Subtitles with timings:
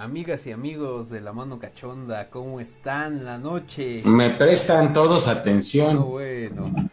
[0.00, 4.00] Amigas y amigos de la mano cachonda, ¿cómo están la noche?
[4.06, 6.08] Me prestan todos atención.
[6.08, 6.88] bueno.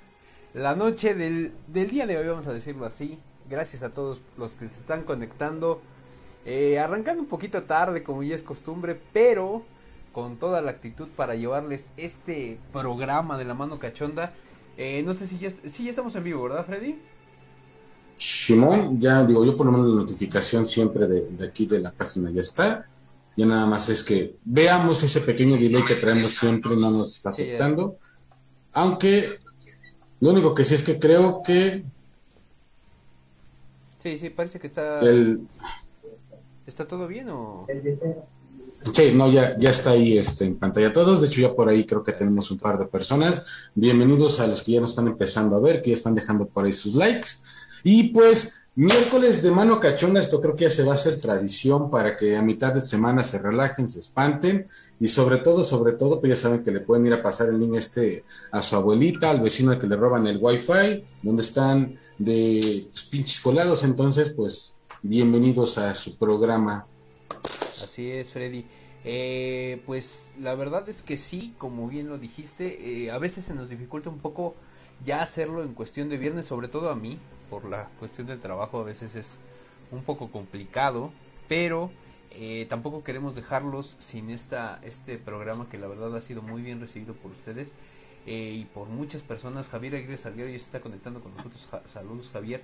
[0.53, 3.17] La noche del, del, día de hoy, vamos a decirlo así.
[3.49, 5.79] Gracias a todos los que se están conectando.
[6.45, 9.63] Eh, arrancando un poquito tarde, como ya es costumbre, pero
[10.11, 14.33] con toda la actitud para llevarles este programa de la mano cachonda.
[14.75, 16.99] Eh, no sé si ya, si ya estamos en vivo, ¿verdad, Freddy?
[18.17, 22.31] Shimon, ya digo, yo por lo menos la notificación siempre de, aquí de la página
[22.31, 22.85] ya está.
[23.37, 27.29] Ya nada más es que veamos ese pequeño delay que traemos siempre, no nos está
[27.29, 27.97] afectando.
[28.73, 29.39] Aunque
[30.19, 31.83] lo único que sí es que creo que.
[34.01, 34.99] Sí, sí, parece que está.
[36.65, 37.67] ¿Está todo bien o.?
[38.91, 41.21] Sí, no, ya, ya está ahí este, en pantalla todos.
[41.21, 43.45] De hecho, ya por ahí creo que tenemos un par de personas.
[43.75, 46.65] Bienvenidos a los que ya nos están empezando a ver, que ya están dejando por
[46.65, 47.29] ahí sus likes.
[47.83, 51.89] Y pues, miércoles de mano cachonda, esto creo que ya se va a hacer tradición
[51.89, 54.67] para que a mitad de semana se relajen, se espanten.
[54.99, 57.59] Y sobre todo, sobre todo, pues ya saben que le pueden ir a pasar el
[57.59, 61.99] link este a su abuelita, al vecino al que le roban el wifi, donde están
[62.19, 63.83] de pues, pinches colados.
[63.83, 66.85] Entonces, pues, bienvenidos a su programa.
[67.83, 68.63] Así es, Freddy.
[69.03, 73.55] Eh, pues la verdad es que sí, como bien lo dijiste, eh, a veces se
[73.55, 74.53] nos dificulta un poco
[75.03, 77.17] ya hacerlo en cuestión de viernes, sobre todo a mí,
[77.49, 79.39] por la cuestión del trabajo a veces es
[79.91, 81.11] un poco complicado,
[81.47, 81.91] pero
[82.31, 86.79] eh, tampoco queremos dejarlos sin esta, este programa que la verdad ha sido muy bien
[86.79, 87.73] recibido por ustedes
[88.25, 89.69] eh, y por muchas personas.
[89.69, 91.67] Javier Aguirre Salguero ya se está conectando con nosotros.
[91.85, 92.61] saludos Javier.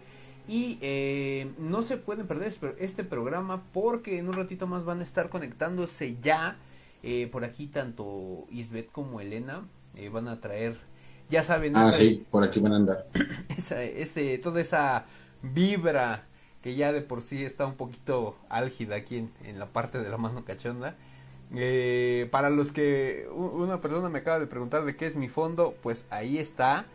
[0.48, 5.04] Y eh, no se pueden perder este programa porque en un ratito más van a
[5.04, 6.58] estar conectándose ya.
[7.32, 9.66] por aquí tanto Isbeth como Elena
[10.12, 10.76] van a traer
[11.34, 11.76] ya saben.
[11.76, 13.08] Ah, sí, por aquí van a andar.
[13.58, 15.06] ese, toda esa
[15.42, 16.26] vibra
[16.62, 20.18] que ya de por sí está un poquito álgida aquí en, la parte de la
[20.18, 20.96] mano cachonda.
[21.56, 25.76] Eh, para los que una persona me acaba de preguntar de qué es mi fondo,
[25.82, 26.86] pues ahí está.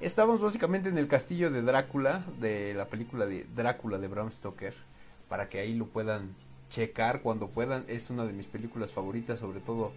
[0.00, 4.74] Estamos básicamente en el castillo de Drácula, de la película de Drácula de Bram Stoker,
[5.28, 6.34] para que ahí lo puedan
[6.70, 7.84] checar cuando puedan.
[7.88, 9.92] Es una de mis películas favoritas, sobre todo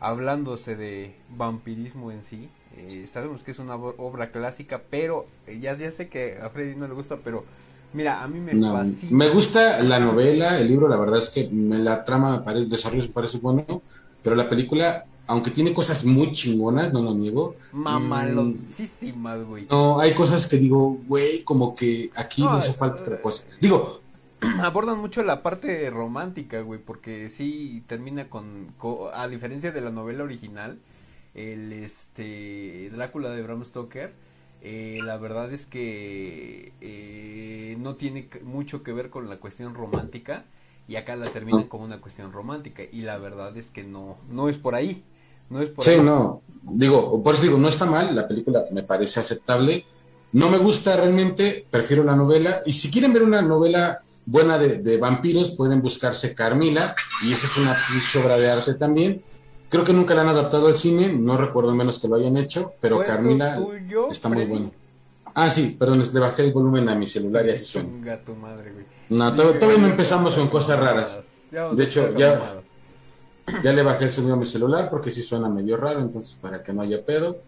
[0.00, 2.48] hablándose de vampirismo en sí.
[2.76, 6.74] Eh, sabemos que es una obra clásica, pero eh, ya, ya sé que a Freddy
[6.74, 7.44] no le gusta, pero
[7.92, 9.12] mira, a mí me fascina.
[9.12, 13.02] Me gusta la novela, el libro, la verdad es que me la trama, el desarrollo
[13.02, 13.82] me parece bueno,
[14.22, 17.56] pero la película, aunque tiene cosas muy chingonas, no lo niego.
[17.72, 19.66] Mamalosísimas, güey.
[19.68, 23.44] no, hay cosas que digo, güey, como que aquí no, hizo falta otra cosa.
[23.60, 24.00] Digo,
[24.62, 28.74] abordan mucho la parte romántica, güey, porque sí termina con,
[29.12, 30.78] a diferencia de la novela original,
[31.34, 34.12] el este Drácula de Bram Stoker,
[34.62, 40.44] eh, la verdad es que eh, no tiene mucho que ver con la cuestión romántica
[40.86, 44.48] y acá la terminan como una cuestión romántica y la verdad es que no no
[44.48, 45.02] es por ahí,
[45.48, 48.82] no es por sí, no, digo, por eso digo, no está mal, la película me
[48.82, 49.84] parece aceptable.
[50.32, 52.62] No me gusta realmente, prefiero la novela.
[52.64, 57.56] Y si quieren ver una novela buena de, vampiros, pueden buscarse Carmila, y esa es
[57.56, 57.76] una
[58.22, 59.22] obra de arte también.
[59.68, 62.72] Creo que nunca la han adaptado al cine, no recuerdo menos que lo hayan hecho,
[62.80, 63.60] pero Carmila
[64.10, 64.72] está muy bueno.
[65.34, 67.88] Ah, sí, perdón, le bajé el volumen a mi celular y así suena.
[69.08, 71.22] No, todavía, no empezamos con cosas raras.
[71.50, 72.60] De hecho, ya,
[73.62, 76.62] ya le bajé el sonido a mi celular porque sí suena medio raro, entonces para
[76.62, 77.38] que no haya pedo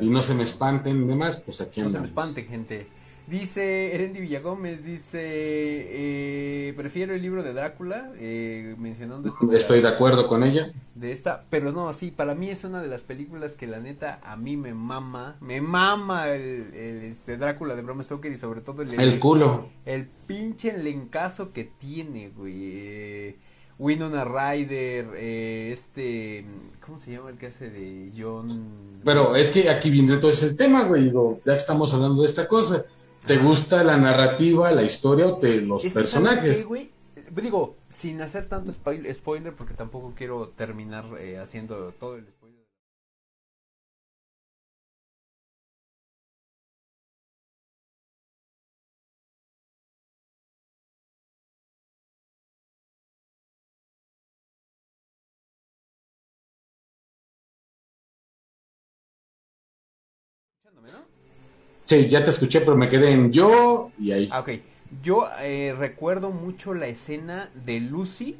[0.00, 1.92] y no se me espanten demás, pues aquí andamos.
[1.92, 2.86] No se me espanten, gente.
[3.32, 9.50] Dice Erendi Villagómez, dice, eh, prefiero el libro de Drácula, eh, mencionando esto.
[9.56, 10.70] Estoy de, acuerdo con ella.
[10.94, 14.20] De esta, pero no, sí, para mí es una de las películas que la neta
[14.22, 18.82] a mí me mama, me mama el, este, Drácula de Bram Stoker y sobre todo
[18.82, 19.00] el...
[19.00, 19.70] El culo.
[19.86, 22.54] El pinche lencazo que tiene, güey.
[22.54, 23.36] Eh,
[23.78, 26.44] Winona Ryder, eh, este,
[26.84, 29.00] ¿cómo se llama el que hace de John?
[29.02, 32.28] Pero es que aquí viene todo ese tema, güey, digo, ya que estamos hablando de
[32.28, 32.84] esta cosa
[33.26, 36.66] ¿Te gusta la narrativa, la historia o te, los personajes?
[37.30, 42.26] Digo, sin hacer tanto spoiler, porque tampoco quiero terminar eh, haciendo todo el
[61.84, 64.28] Sí, ya te escuché, pero me quedé en yo y ahí.
[64.30, 64.50] Ah, ok.
[65.02, 68.36] Yo eh, recuerdo mucho la escena de Lucy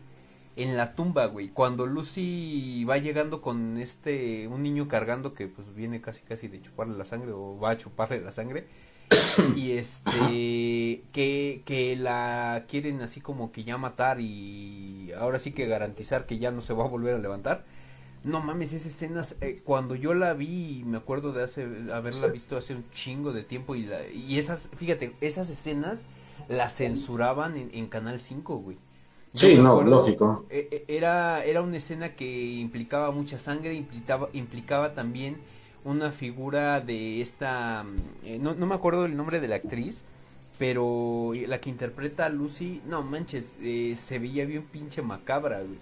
[0.57, 1.49] en la tumba, güey.
[1.49, 6.61] Cuando Lucy va llegando con este, un niño cargando que pues viene casi casi de
[6.61, 8.67] chuparle la sangre o va a chuparle la sangre.
[9.57, 15.67] y este que, que la quieren así como que ya matar y ahora sí que
[15.67, 17.65] garantizar que ya no se va a volver a levantar.
[18.25, 22.57] No mames, esas escenas, eh, cuando yo la vi, me acuerdo de hace, haberla visto
[22.57, 25.99] hace un chingo de tiempo y, la, y esas, fíjate, esas escenas
[26.49, 28.79] las censuraban en, en Canal 5, güey.
[29.33, 30.45] Sí, no, lógico.
[30.51, 35.39] E, e, era, era una escena que implicaba mucha sangre, implicaba, implicaba también
[35.85, 40.05] una figura de esta, mm, eh, no, no me acuerdo el nombre de la actriz,
[40.59, 45.79] pero la que interpreta a Lucy, no manches, eh, se veía bien pinche macabra, güey.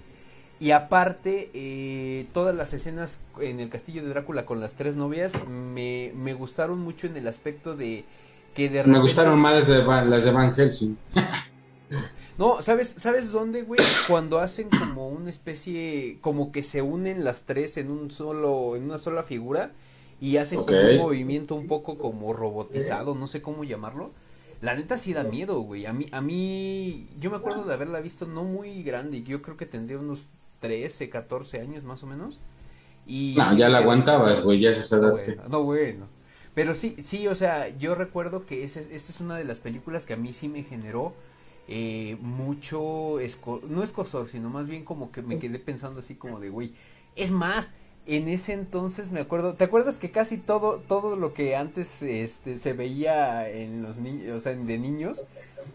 [0.60, 5.32] Y aparte, eh, todas las escenas en el castillo de Drácula con las tres novias
[5.48, 8.04] me, me gustaron mucho en el aspecto de
[8.54, 8.90] que de repente...
[8.90, 10.96] Me gustaron más las de, las de Van Helsing.
[12.38, 13.80] No, ¿sabes, ¿sabes dónde, güey?
[14.08, 18.84] Cuando hacen como una especie, como que se unen las tres en un solo, en
[18.84, 19.72] una sola figura
[20.22, 24.12] y hacen como un movimiento un poco como robotizado, no sé cómo llamarlo.
[24.62, 25.84] La neta sí da miedo, güey.
[25.84, 29.58] A mí, a mí, yo me acuerdo de haberla visto no muy grande, yo creo
[29.58, 30.20] que tendría unos
[30.60, 32.40] 13, 14 años más o menos.
[33.06, 36.06] Y no, ya la aguantabas, güey, ya se bueno, no, bueno.
[36.54, 40.14] Pero sí, sí, o sea, yo recuerdo que esa es una de las películas que
[40.14, 41.14] a mí sí me generó
[41.72, 46.40] eh, mucho, esco no escosor, sino más bien como que me quedé pensando así como
[46.40, 46.74] de, güey,
[47.14, 47.68] es más,
[48.06, 52.58] en ese entonces me acuerdo, ¿te acuerdas que casi todo todo lo que antes este
[52.58, 55.24] se veía en los niños, o sea, de niños,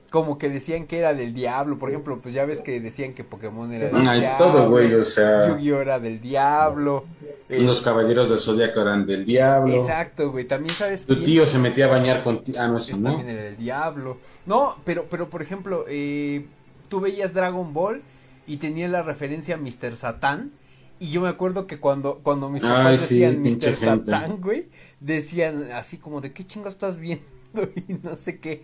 [0.09, 3.23] como que decían que era del diablo, por ejemplo, pues ya ves que decían que
[3.23, 7.05] Pokémon era del Ay, diablo, todo, güey, o sea, Yu-Gi-Oh era del diablo.
[7.49, 9.73] Los caballeros del zodiaco eran del diablo.
[9.73, 13.11] Exacto, güey, también sabes Tu tío se metía a bañar con ah, no, eso no.
[13.11, 14.17] También era del diablo.
[14.45, 16.45] No, pero, pero por ejemplo, eh,
[16.87, 18.01] tú veías Dragon Ball
[18.47, 19.95] y tenía la referencia a Mr.
[19.95, 20.51] Satan.
[20.99, 23.75] Y yo me acuerdo que cuando, cuando mis papás decían Mr.
[23.75, 24.69] Satan, güey,
[25.01, 27.25] decían así como de qué chingas estás viendo
[27.87, 28.63] y no sé qué.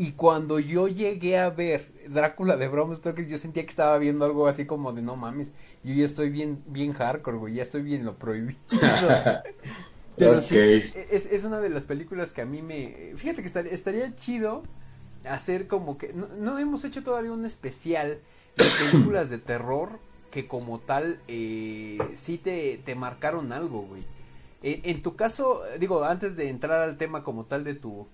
[0.00, 4.24] Y cuando yo llegué a ver Drácula de Bram Stoker, yo sentía que estaba viendo
[4.24, 5.52] algo así como de no mames,
[5.84, 8.58] yo ya estoy bien, bien hardcore, güey, ya estoy bien lo prohibido.
[10.16, 13.12] Pero sí, es, es una de las películas que a mí me...
[13.16, 14.62] Fíjate que estaría, estaría chido
[15.24, 18.20] hacer como que no, hemos hecho todavía un especial
[18.56, 19.98] de películas de terror
[20.30, 24.06] que como tal eh, sí te, te marcaron algo, güey.
[24.62, 28.08] En, tu caso, digo, antes de entrar al tema como tal de tu,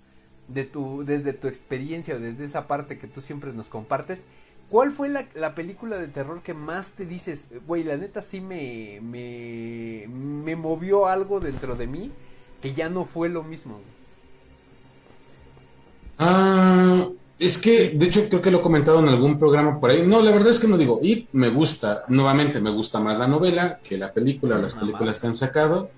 [0.49, 4.25] de tu, desde tu experiencia o desde esa parte que tú siempre nos compartes,
[4.69, 8.41] ¿cuál fue la, la película de terror que más te dices, güey, la neta sí
[8.41, 12.13] me, me, me movió algo dentro de mí
[12.61, 13.81] que ya no fue lo mismo?
[16.19, 17.09] Ah,
[17.39, 20.07] es que, de hecho, creo que lo he comentado en algún programa por ahí.
[20.07, 23.27] No, la verdad es que no digo, y me gusta, nuevamente, me gusta más la
[23.29, 25.91] novela que la película, las películas que han sacado.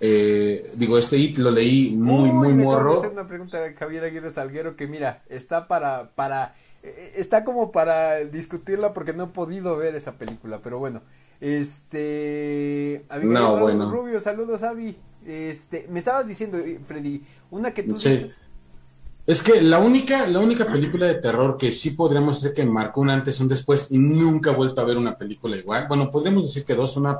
[0.00, 2.98] Eh, digo, este It lo leí muy, muy morro.
[2.98, 7.70] hacer una pregunta a Javier Aguirre Salguero que, mira, está para, para, eh, está como
[7.70, 11.02] para discutirla porque no he podido ver esa película, pero bueno.
[11.40, 13.90] Este, no, bueno.
[13.90, 14.96] Rubio, saludos, Avi.
[15.26, 18.40] Este, me estabas diciendo, Freddy, una que tú dices
[19.30, 23.00] es que la única, la única película de terror que sí podríamos decir que marcó
[23.00, 25.86] un antes un después y nunca he vuelto a ver una película igual.
[25.86, 27.16] Bueno, podríamos decir que dos, una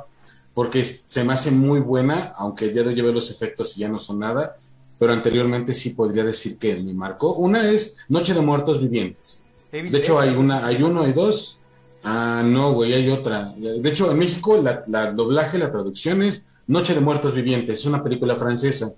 [0.54, 3.98] porque se me hace muy buena, aunque ya no lleve los efectos y ya no
[3.98, 4.56] son nada,
[4.98, 7.34] pero anteriormente sí podría decir que me marcó.
[7.34, 9.44] Una es Noche de Muertos Vivientes.
[9.72, 11.60] De hecho, hay una, hay uno, hay dos.
[12.02, 13.54] Ah, no, güey, hay otra.
[13.56, 17.78] De hecho, en México la, la doblaje, la traducción es Noche de Muertos Vivientes.
[17.78, 18.92] Es una película francesa.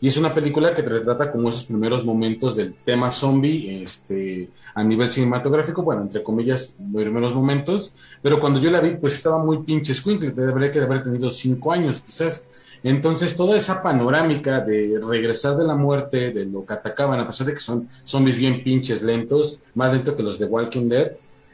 [0.00, 4.50] Y es una película que te retrata como esos primeros momentos del tema zombie este,
[4.74, 9.42] a nivel cinematográfico, bueno, entre comillas, primeros momentos, pero cuando yo la vi, pues estaba
[9.42, 12.46] muy pinche squinkle, debería que haber tenido cinco años quizás.
[12.82, 17.46] Entonces, toda esa panorámica de regresar de la muerte, de lo que atacaban, a pesar
[17.46, 21.12] de que son zombies bien pinches lentos, más lentos que los de Walking Dead,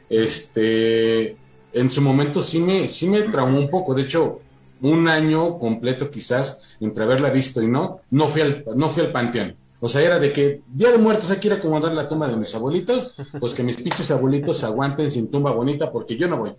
[0.09, 1.37] este,
[1.71, 3.95] en su momento sí me, sí me traumó un poco.
[3.95, 4.41] De hecho,
[4.81, 9.11] un año completo quizás entre haberla visto y no, no fui al, no fui al
[9.11, 9.55] panteón.
[9.79, 12.27] O sea, era de que Día de Muertos hay que ir a acomodar la tumba
[12.27, 16.27] de mis abuelitos, pues que mis pinches abuelitos se aguanten sin tumba bonita porque yo
[16.27, 16.53] no voy.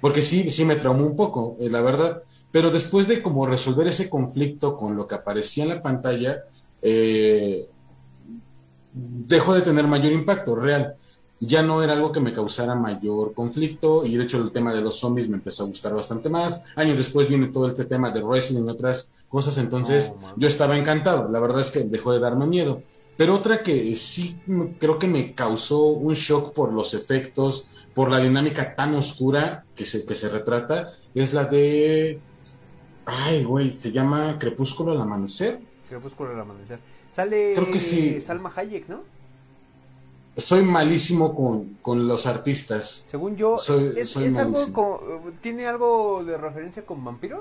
[0.00, 2.22] Porque sí, sí me traumó un poco, eh, la verdad.
[2.50, 6.44] Pero después de como resolver ese conflicto con lo que aparecía en la pantalla,
[6.82, 7.66] eh,
[8.92, 10.96] dejó de tener mayor impacto real
[11.44, 14.80] ya no era algo que me causara mayor conflicto y de hecho el tema de
[14.80, 16.62] los zombies me empezó a gustar bastante más.
[16.76, 21.28] Años después viene todo este tema de wrestling y otras cosas, entonces yo estaba encantado.
[21.28, 22.82] La verdad es que dejó de darme miedo.
[23.16, 24.38] Pero otra que sí
[24.78, 29.84] creo que me causó un shock por los efectos, por la dinámica tan oscura que
[29.84, 32.20] se, que se retrata, es la de...
[33.04, 35.58] Ay, güey, se llama Crepúsculo al amanecer.
[35.88, 36.78] Crepúsculo al amanecer.
[37.12, 38.20] Sale Creo que sí.
[38.20, 39.02] Salma Hayek, ¿no?
[40.36, 43.04] Soy malísimo con, con los artistas.
[43.10, 44.98] Según yo, Soy- es, soy es algo malísimo.
[44.98, 47.40] con- ¿tiene algo de referencia con vampiros?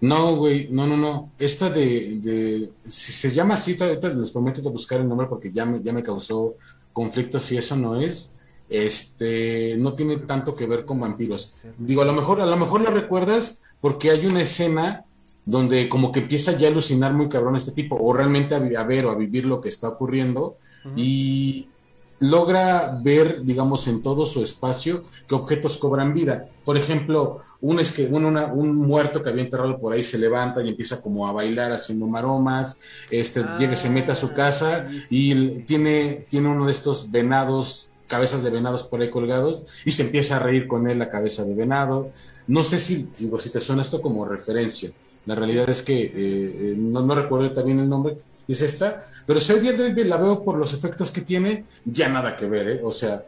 [0.00, 1.30] No, güey, no, no, no.
[1.38, 5.52] Esta de, de si se llama así, ahorita les prometo de buscar el nombre porque
[5.52, 6.54] ya me, ya me causó
[6.92, 8.32] conflicto si eso no es.
[8.68, 11.54] Este, no tiene tanto que ver con vampiros.
[11.78, 15.04] Digo, a lo mejor, a lo mejor la recuerdas porque hay una escena
[15.44, 18.84] donde como que empieza ya a alucinar muy cabrón este tipo, o realmente a, a
[18.84, 20.56] ver o a vivir lo que está ocurriendo,
[20.94, 21.72] y
[22.18, 26.46] logra ver, digamos, en todo su espacio que objetos cobran vida.
[26.64, 30.18] Por ejemplo, un, es que, un, una- un muerto que había enterrado por ahí se
[30.18, 32.78] levanta y empieza como a bailar haciendo maromas,
[33.10, 35.06] este, Ah, llega, se mete a su casa sí, sí.
[35.10, 40.02] y tiene, tiene uno de estos venados, cabezas de venados por ahí colgados, y se
[40.02, 42.12] empieza a reír con él la cabeza de venado.
[42.46, 44.92] No sé si, digo, si te suena esto como referencia.
[45.24, 49.40] La realidad es que eh, eh, no, no recuerdo también el nombre, es esta, pero
[49.40, 52.46] si hoy día de hoy la veo por los efectos que tiene, ya nada que
[52.46, 52.80] ver, ¿eh?
[52.84, 53.24] O sea,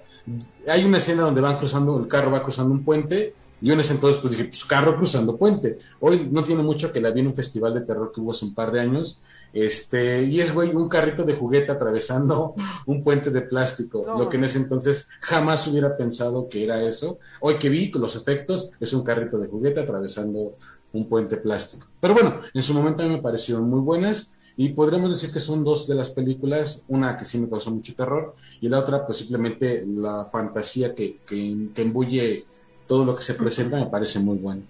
[0.69, 3.95] hay una escena donde van cruzando, el carro va cruzando un puente, yo en ese
[3.95, 5.79] entonces pues dije, pues carro cruzando puente.
[6.01, 8.45] Hoy no tiene mucho que la vi en un festival de terror que hubo hace
[8.45, 9.23] un par de años,
[9.55, 12.55] este, y es, güey, un carrito de juguete atravesando
[12.87, 14.19] un puente de plástico, No.
[14.19, 17.19] lo que en ese entonces jamás hubiera pensado que era eso.
[17.41, 20.57] Hoy que vi con los efectos, es un carrito de juguete atravesando
[20.93, 21.87] un puente plástico.
[22.01, 25.41] Pero bueno, en su momento a mí me parecieron muy buenas y podríamos decir que
[25.41, 29.05] son dos de las películas, una que sí me causó mucho terror y la otra
[29.05, 32.45] pues simplemente la fantasía que, que, que embulle
[32.87, 34.63] todo lo que se presenta me parece muy buena.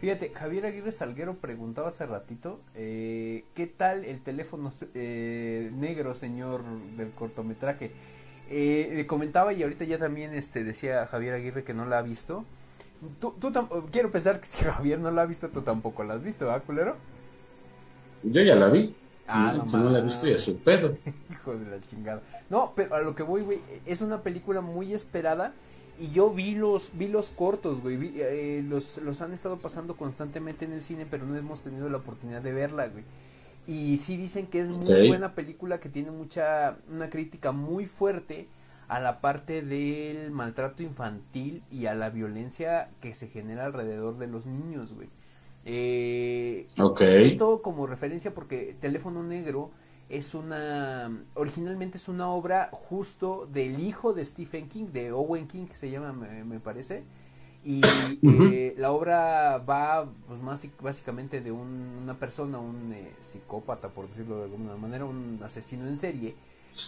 [0.00, 6.62] Fíjate, Javier Aguirre Salguero preguntaba hace ratito, eh, ¿qué tal el teléfono eh, negro, señor
[6.96, 7.90] del cortometraje?
[8.48, 12.02] Eh, le comentaba y ahorita ya también este decía Javier Aguirre que no la ha
[12.02, 12.44] visto.
[13.20, 13.52] Tú, tú
[13.90, 16.64] quiero pensar que si Javier no la ha visto, tú tampoco la has visto, ¿verdad,
[16.64, 16.96] culero?
[18.22, 18.94] Yo ya la vi.
[19.28, 19.58] Ah, ¿no?
[19.58, 20.94] no si no la he visto ya su pedo.
[21.30, 22.22] Hijo de la chingada.
[22.50, 25.52] No, pero a lo que voy, güey, es una película muy esperada
[25.98, 29.96] y yo vi los vi los cortos, güey, vi, eh, los los han estado pasando
[29.96, 33.04] constantemente en el cine, pero no hemos tenido la oportunidad de verla, güey.
[33.66, 38.48] Y sí dicen que es muy buena película que tiene mucha una crítica muy fuerte
[38.88, 44.26] a la parte del maltrato infantil y a la violencia que se genera alrededor de
[44.26, 45.10] los niños, güey.
[45.64, 47.02] Eh, Ok.
[47.16, 49.70] esto como referencia porque Teléfono Negro
[50.08, 55.66] es una originalmente es una obra justo del hijo de Stephen King de Owen King
[55.66, 57.04] que se llama me, me parece
[57.64, 63.88] y eh, la obra va pues más básicamente de un- una persona un eh, psicópata
[63.88, 66.34] por decirlo de alguna manera un asesino en serie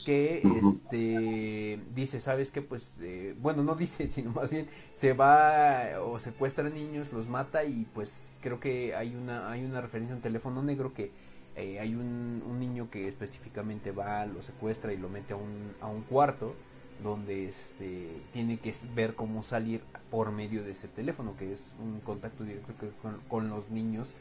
[0.04, 6.00] que este dice sabes que pues eh, bueno no dice sino más bien se va
[6.02, 10.16] o secuestra niños los mata y pues creo que hay una hay una referencia a
[10.16, 11.12] un teléfono negro que
[11.56, 15.74] eh, hay un, un niño que específicamente va lo secuestra y lo mete a un
[15.80, 16.56] a un cuarto
[17.02, 22.00] donde este tiene que ver cómo salir por medio de ese teléfono que es un
[22.00, 24.14] contacto directo que- con, con los niños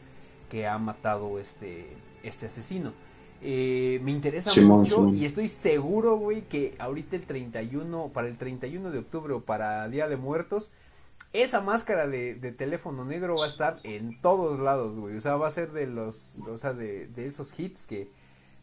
[0.48, 2.94] que ha matado este este asesino
[3.42, 5.16] eh, me interesa Simón, mucho Simón.
[5.16, 9.88] y estoy seguro, güey, que ahorita el 31, para el 31 de octubre o para
[9.88, 10.72] Día de Muertos,
[11.32, 15.16] esa máscara de, de teléfono negro va a estar en todos lados, güey.
[15.16, 18.08] O sea, va a ser de los, o sea, de, de esos hits que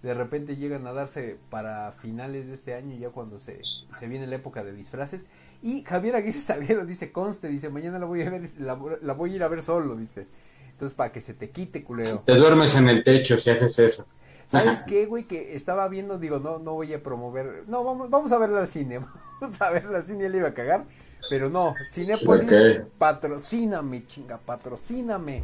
[0.04, 4.28] de repente llegan a darse para finales de este año, ya cuando se, se viene
[4.28, 5.26] la época de disfraces.
[5.64, 9.34] Y Javier Aguirre Salguero dice, conste, dice, mañana la voy a ver, la, la voy
[9.34, 10.28] a ir a ver solo, dice.
[10.72, 12.20] Entonces, para que se te quite, culero.
[12.24, 14.06] Te duermes en el techo si haces eso.
[14.48, 15.26] ¿Sabes qué, güey?
[15.26, 17.66] Que estaba viendo, digo, no, no voy a promover.
[17.68, 19.00] No, vamos, vamos a verla al cine.
[19.40, 20.86] Vamos a verla al cine, ya le iba a cagar.
[21.30, 22.88] Pero no, Cinépolis, Ok.
[22.98, 25.44] patrocíname, chinga, patrocíname.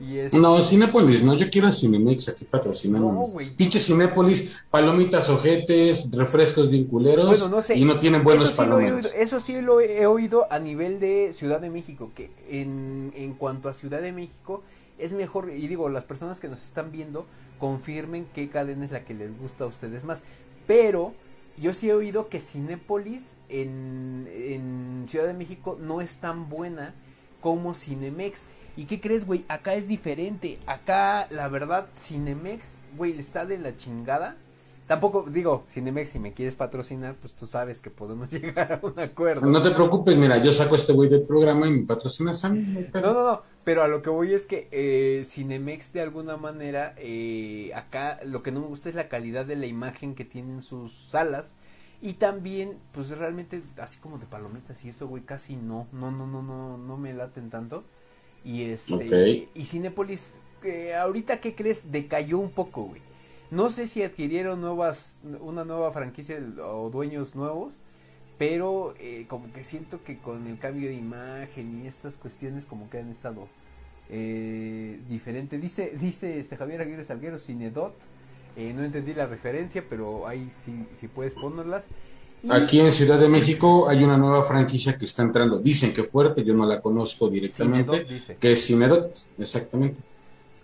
[0.00, 0.32] Y es.
[0.32, 3.12] No, Cinépolis, no, yo quiero a Cinemex aquí patrocinando.
[3.12, 3.50] No, güey.
[3.50, 7.76] Pinche Cinépolis, palomitas ojetes, refrescos bien culeros Bueno, no sé.
[7.76, 11.60] y no tienen buenos sí, oído, eso sí lo he oído a nivel de Ciudad
[11.60, 14.62] de México, que en, en cuanto a Ciudad de México
[14.98, 17.26] es mejor, y digo, las personas que nos están viendo
[17.58, 20.22] confirmen qué cadena es la que les gusta a ustedes más.
[20.66, 21.14] Pero
[21.56, 26.94] yo sí he oído que Cinépolis en, en Ciudad de México no es tan buena
[27.40, 28.46] como Cinemex.
[28.76, 29.44] ¿Y qué crees, güey?
[29.48, 30.58] Acá es diferente.
[30.66, 34.36] Acá, la verdad, Cinemex, güey, está de la chingada.
[34.88, 38.98] Tampoco, digo, Cinemex, si me quieres patrocinar, pues tú sabes que podemos llegar a un
[38.98, 39.46] acuerdo.
[39.46, 42.48] No te preocupes, mira, yo saco a este güey del programa y me patrocinas a
[42.48, 42.88] mí.
[42.94, 43.00] no.
[43.00, 47.70] No, no, pero a lo que voy es que eh, Cinemex de alguna manera, eh,
[47.74, 50.94] acá lo que no me gusta es la calidad de la imagen que tienen sus
[51.10, 51.54] salas
[52.00, 56.26] y también, pues realmente así como de palomitas y eso, güey, casi no, no, no,
[56.26, 57.84] no, no, no me laten tanto.
[58.42, 61.92] Y este, y Cinépolis, eh, ahorita, ¿qué crees?
[61.92, 63.07] Decayó un poco, güey.
[63.50, 67.72] No sé si adquirieron nuevas, una nueva franquicia o dueños nuevos,
[68.38, 72.90] pero eh, como que siento que con el cambio de imagen y estas cuestiones como
[72.90, 73.48] que han estado
[74.10, 75.58] eh, diferente.
[75.58, 77.94] Dice, dice este Javier Aguirre Salguero, Cinedot,
[78.56, 81.84] eh, no entendí la referencia, pero ahí sí, sí puedes ponerlas.
[82.48, 85.58] Aquí en Ciudad de México hay una nueva franquicia que está entrando.
[85.58, 88.06] Dicen que fuerte, yo no la conozco directamente,
[88.38, 90.00] que es Cinedot, exactamente.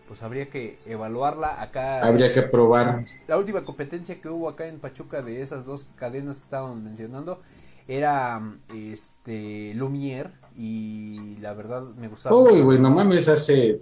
[0.08, 2.00] Pues habría que evaluarla acá.
[2.04, 3.06] Habría que probar.
[3.26, 7.40] La última competencia que hubo acá en Pachuca de esas dos cadenas que estábamos mencionando
[7.88, 8.40] era
[8.74, 12.36] este Lumière y la verdad me gustaba.
[12.36, 13.80] Uy, güey, no mames, hace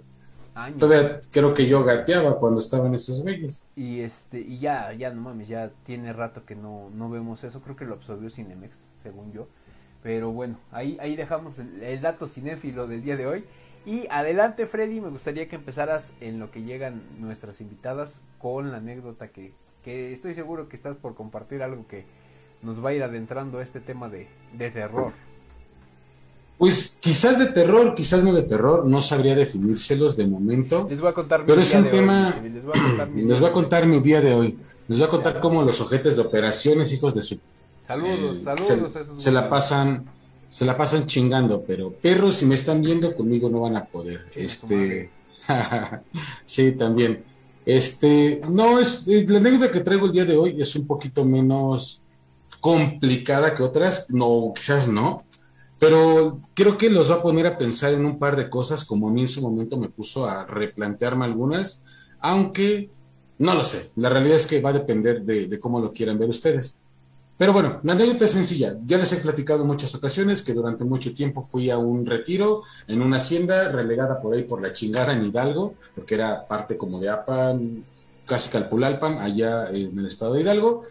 [0.77, 3.67] Todavía creo que yo gateaba cuando estaba en esos güeyes.
[3.75, 7.61] Y este y ya ya no mames, ya tiene rato que no no vemos eso,
[7.61, 9.47] creo que lo absorbió Cinemex, según yo.
[10.03, 13.45] Pero bueno, ahí ahí dejamos el, dato cinéfilo del día de hoy.
[13.85, 18.77] Y adelante Freddy, me gustaría que empezaras en lo que llegan nuestras invitadas con la
[18.77, 22.05] anécdota que, que estoy seguro que estás por compartir algo que
[22.61, 25.11] nos va a ir adentrando a este tema de, de terror.
[26.57, 30.87] Pues quizás de terror, quizás no de terror, no sabría definírselos de momento.
[30.89, 32.39] Les voy a contar mi pero es un tema.
[32.41, 34.57] les voy a contar, mi, les voy a contar mi día de hoy.
[34.87, 37.39] Les voy a contar cómo los ojetes de operaciones, hijos de su.
[37.87, 38.93] Saludos, eh, saludos.
[39.17, 40.05] Se, la pasan,
[40.53, 44.27] se la pasan chingando, pero perros, si me están viendo, conmigo no van a poder.
[44.35, 45.09] este.
[46.45, 47.25] sí, también.
[47.65, 52.03] Este, no, es, la anécdota que traigo el día de hoy es un poquito menos
[52.61, 55.25] complicada que otras, no, quizás no,
[55.79, 59.09] pero creo que los va a poner a pensar en un par de cosas, como
[59.09, 61.83] a mí en su momento me puso a replantearme algunas,
[62.19, 62.89] aunque
[63.37, 63.91] no lo sé.
[63.95, 66.81] La realidad es que va a depender de, cómo lo quieran ver ustedes.
[67.37, 68.77] Pero bueno, la anécdota es sencilla.
[68.85, 72.61] Ya les he platicado en muchas ocasiones que durante mucho tiempo fui a un retiro
[72.87, 76.99] en una hacienda relegada por ahí por la chingada en Hidalgo, porque era parte como
[76.99, 77.83] de APAN,
[78.25, 80.83] casi Calpulalpan, allá en el estado de Hidalgo.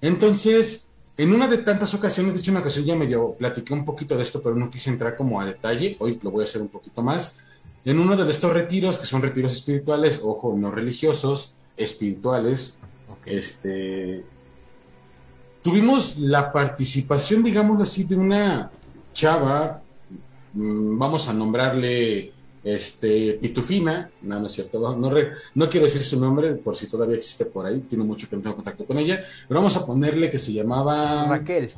[0.00, 4.16] Entonces, en una de tantas ocasiones, de hecho una ocasión ya medio platiqué un poquito
[4.16, 6.68] de esto, pero no quise entrar como a detalle, hoy lo voy a hacer un
[6.68, 7.38] poquito más.
[7.84, 12.78] En uno de estos retiros, que son retiros espirituales, ojo, no religiosos, espirituales,
[13.26, 14.24] este,
[15.62, 18.70] tuvimos la participación, digamos así, de una
[19.12, 19.82] chava,
[20.52, 22.32] mm, vamos a nombrarle
[22.64, 25.10] este, Pitufina, no, no es cierto, no,
[25.54, 28.42] no quiero decir su nombre por si todavía existe por ahí, tiene mucho que no
[28.42, 31.26] tengo contacto con ella, pero vamos a ponerle que se llamaba...
[31.28, 31.72] Raquel.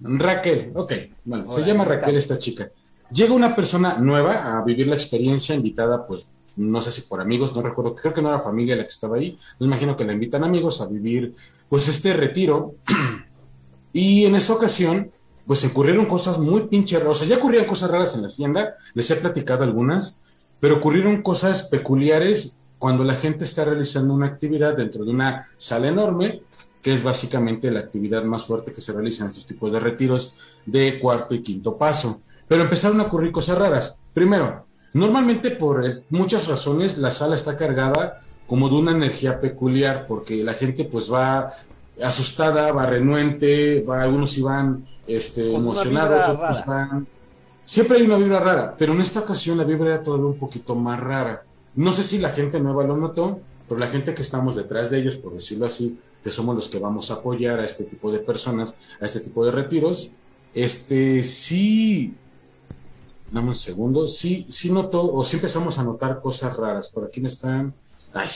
[0.00, 0.92] Raquel, ok,
[1.24, 2.70] bueno, se llama Raquel esta chica.
[3.12, 7.54] Llega una persona nueva a vivir la experiencia, invitada pues no sé si por amigos,
[7.54, 10.12] no recuerdo, creo que no era familia la que estaba ahí, me imagino que la
[10.12, 11.34] invitan amigos a vivir
[11.72, 12.74] pues este retiro
[13.94, 15.10] y en esa ocasión
[15.46, 17.12] pues ocurrieron cosas muy pinche raras.
[17.12, 20.20] O sea, ya ocurrían cosas raras en la hacienda, les he platicado algunas,
[20.60, 25.88] pero ocurrieron cosas peculiares cuando la gente está realizando una actividad dentro de una sala
[25.88, 26.42] enorme,
[26.82, 30.34] que es básicamente la actividad más fuerte que se realiza en estos tipos de retiros
[30.66, 32.20] de cuarto y quinto paso.
[32.48, 33.98] Pero empezaron a ocurrir cosas raras.
[34.12, 38.20] Primero, normalmente por eh, muchas razones la sala está cargada
[38.52, 41.54] como de una energía peculiar, porque la gente pues va
[42.04, 46.38] asustada, va renuente, va, algunos iban este, emocionados,
[47.62, 50.74] Siempre hay una vibra rara, pero en esta ocasión la vibra era todavía un poquito
[50.74, 51.44] más rara.
[51.76, 54.98] No sé si la gente nueva lo notó, pero la gente que estamos detrás de
[54.98, 58.18] ellos, por decirlo así, que somos los que vamos a apoyar a este tipo de
[58.18, 60.10] personas, a este tipo de retiros,
[60.52, 62.14] este sí,
[63.30, 66.90] dame un segundo, sí, sí notó, o sí empezamos a notar cosas raras.
[66.90, 67.72] Por aquí me están,
[68.14, 68.28] ay,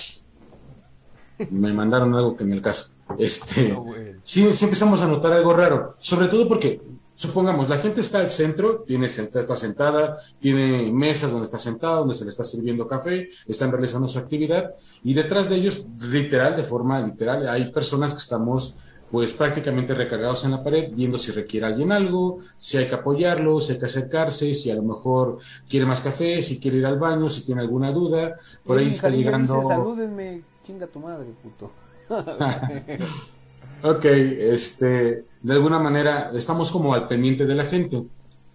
[1.51, 2.93] me mandaron algo que en el caso.
[3.19, 3.77] Este,
[4.23, 6.81] sí, sí empezamos a notar algo raro, sobre todo porque,
[7.15, 12.15] supongamos, la gente está al centro, tiene, está sentada, tiene mesas donde está sentada, donde
[12.15, 16.65] se le está sirviendo café, están realizando su actividad, y detrás de ellos, literal, de
[16.65, 18.77] forma literal, hay personas que estamos
[19.11, 23.61] pues prácticamente recargados en la pared, viendo si requiere alguien algo, si hay que apoyarlo,
[23.61, 25.39] si hay que acercarse, si a lo mejor
[25.69, 29.09] quiere más café, si quiere ir al baño, si tiene alguna duda, por ahí está
[29.09, 29.63] llegando...
[29.63, 31.71] salúdenme, chinga tu madre, puto.
[33.83, 38.03] ok, este, de alguna manera estamos como al pendiente de la gente.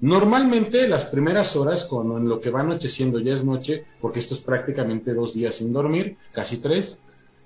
[0.01, 4.33] Normalmente las primeras horas, cuando en lo que va anocheciendo ya es noche, porque esto
[4.33, 7.01] es prácticamente dos días sin dormir, casi tres,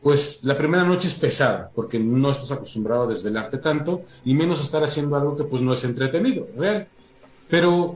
[0.06, 4.60] pues la primera noche es pesada, porque no estás acostumbrado a desvelarte tanto y menos
[4.60, 6.88] a estar haciendo algo que pues no es entretenido, real.
[7.50, 7.96] Pero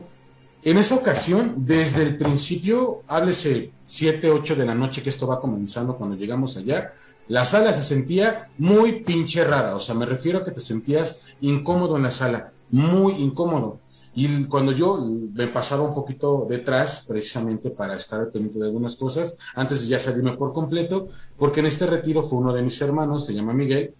[0.64, 5.40] en esa ocasión, desde el principio, háblese 7, 8 de la noche que esto va
[5.40, 6.94] comenzando cuando llegamos allá,
[7.28, 11.20] la sala se sentía muy pinche rara, o sea, me refiero a que te sentías
[11.40, 13.78] incómodo en la sala, muy incómodo.
[14.14, 14.98] Y cuando yo
[15.32, 20.00] me pasaba un poquito detrás, precisamente para estar pendiente de algunas cosas, antes de ya
[20.00, 23.94] salirme por completo, porque en este retiro fue uno de mis hermanos, se llama Miguel,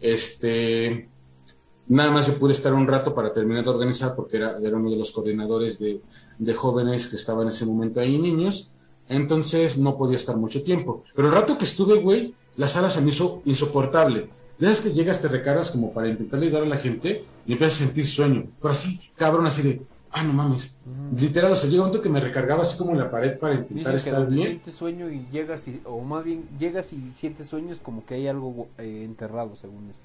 [0.00, 1.08] este,
[1.88, 4.90] nada más yo pude estar un rato para terminar de organizar, porque era, era uno
[4.90, 6.00] de los coordinadores de,
[6.38, 8.70] de jóvenes que estaban en ese momento ahí, niños,
[9.08, 11.02] entonces no podía estar mucho tiempo.
[11.14, 14.30] Pero el rato que estuve, güey, la sala se me hizo insoportable.
[14.58, 17.84] Desde que llegas, te recargas como para intentar ayudar a la gente y empiezas a
[17.84, 18.46] sentir sueño.
[18.60, 20.78] Pero así, cabrón, así de, ah, no mames.
[21.18, 23.54] Literal, o sea, llega un momento que me recargaba así como en la pared para
[23.54, 24.46] intentar Dicen que estar donde bien.
[24.48, 28.28] sientes sueño y llegas, y, o más bien llegas y sientes sueños como que hay
[28.28, 30.04] algo eh, enterrado, según esto.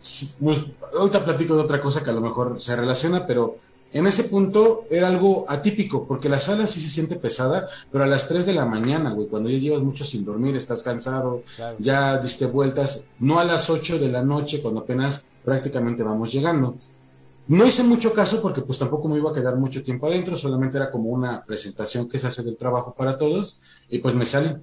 [0.00, 0.64] Sí, pues,
[0.98, 3.58] ahorita platico de otra cosa que a lo mejor se relaciona, pero
[3.92, 8.06] en ese punto era algo atípico, porque la sala sí se siente pesada, pero a
[8.06, 11.76] las 3 de la mañana, güey, cuando ya llevas mucho sin dormir, estás cansado, Claro.
[11.78, 16.76] ya diste vueltas, no a las 8 de la noche, cuando apenas prácticamente vamos llegando.
[17.46, 20.76] No hice mucho caso porque pues tampoco me iba a quedar mucho tiempo adentro, solamente
[20.76, 24.54] era como una presentación que se hace del trabajo para todos, y pues me salí.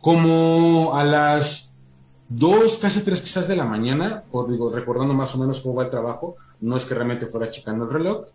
[0.00, 1.69] Como a las
[2.30, 5.84] dos, casi tres quizás de la mañana, por digo, recordando más o menos cómo va
[5.84, 8.26] el trabajo, no es que realmente fuera checando el reloj,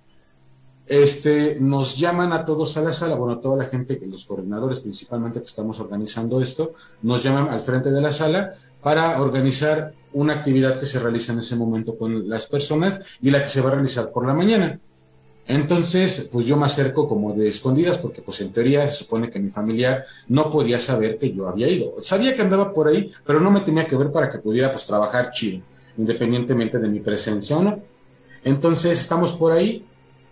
[0.86, 5.40] este, nos llaman a todos a la sala, bueno, toda la gente, los coordinadores principalmente
[5.40, 8.54] que estamos organizando esto, nos llaman al frente de la sala
[8.84, 13.44] para organizar una actividad que se realiza en ese momento con las personas y la
[13.44, 14.80] que se va a realizar por la mañana.
[15.48, 19.40] Entonces, pues yo me acerco como de escondidas porque pues en teoría se supone que
[19.40, 21.96] mi familiar no podía saber que yo había ido.
[22.02, 24.86] Sabía que andaba por ahí, pero no me tenía que ver para que pudiera pues
[24.88, 25.62] trabajar chido,
[25.98, 27.80] independientemente de mi presencia o no.
[28.44, 29.86] Entonces estamos por ahí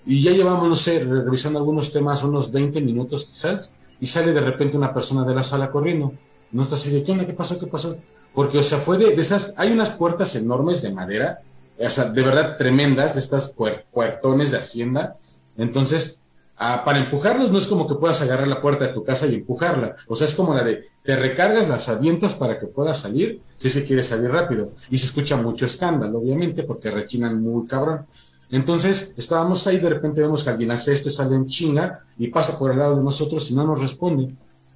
[0.05, 4.33] y ya llevamos, no sé, re- revisando algunos temas, unos 20 minutos quizás, y sale
[4.33, 6.11] de repente una persona de la sala corriendo.
[6.51, 7.25] No está así de, ¿qué onda?
[7.25, 7.57] ¿Qué pasó?
[7.59, 7.95] ¿Qué pasó?
[8.33, 11.41] Porque, o sea, fue de, de esas, hay unas puertas enormes de madera,
[11.85, 15.17] o sea, de verdad tremendas, de estas puer- puertones de hacienda.
[15.57, 16.21] Entonces,
[16.57, 19.95] para empujarlos no es como que puedas agarrar la puerta de tu casa y empujarla.
[20.07, 23.67] O sea, es como la de, te recargas, las avientas para que puedas salir, si
[23.67, 24.71] es que quieres salir rápido.
[24.89, 28.05] Y se escucha mucho escándalo, obviamente, porque rechinan muy cabrón.
[28.49, 32.57] Entonces, estábamos ahí, de repente vemos que alguien hace esto sale en chinga y pasa
[32.57, 34.33] por el lado de nosotros y no nos responde.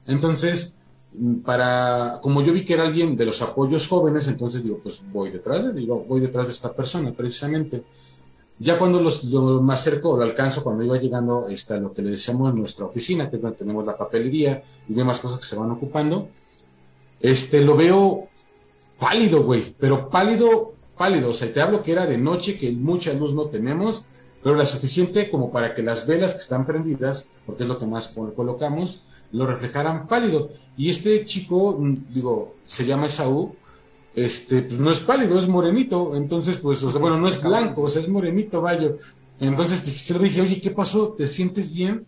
[0.07, 0.76] Entonces,
[1.43, 5.31] para, como yo vi que era alguien de los apoyos jóvenes, entonces digo, pues voy
[5.31, 7.83] detrás de, digo, voy detrás de esta persona, precisamente.
[8.59, 12.11] Ya cuando los, lo, me acerco, lo alcanzo, cuando iba llegando está lo que le
[12.11, 15.71] decíamos nuestra oficina, que es donde tenemos la papelería y demás cosas que se van
[15.71, 16.29] ocupando,
[17.19, 18.27] este, lo veo
[18.99, 23.13] pálido, güey, pero pálido, pálido, o sea, te hablo que era de noche, que mucha
[23.13, 24.07] luz no tenemos,
[24.43, 27.85] pero la suficiente como para que las velas que están prendidas, porque es lo que
[27.85, 30.49] más colocamos, lo reflejaran pálido.
[30.75, 33.55] Y este chico, mm, digo, se llama Esaú,
[34.15, 37.83] este, pues no es pálido, es morenito, entonces, pues, o sea, bueno, no es blanco,
[37.83, 38.95] o sea, es morenito, vaya.
[39.39, 41.09] Entonces se lo dije, oye, ¿qué pasó?
[41.09, 42.07] ¿Te sientes bien?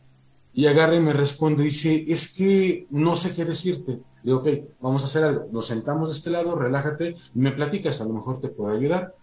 [0.53, 3.91] Y agarra y me responde, dice, es que no sé qué decirte.
[3.91, 4.47] Le digo, ok,
[4.81, 5.47] vamos a hacer algo.
[5.51, 9.15] Nos sentamos de este lado, relájate y me platicas, a lo mejor te puedo ayudar.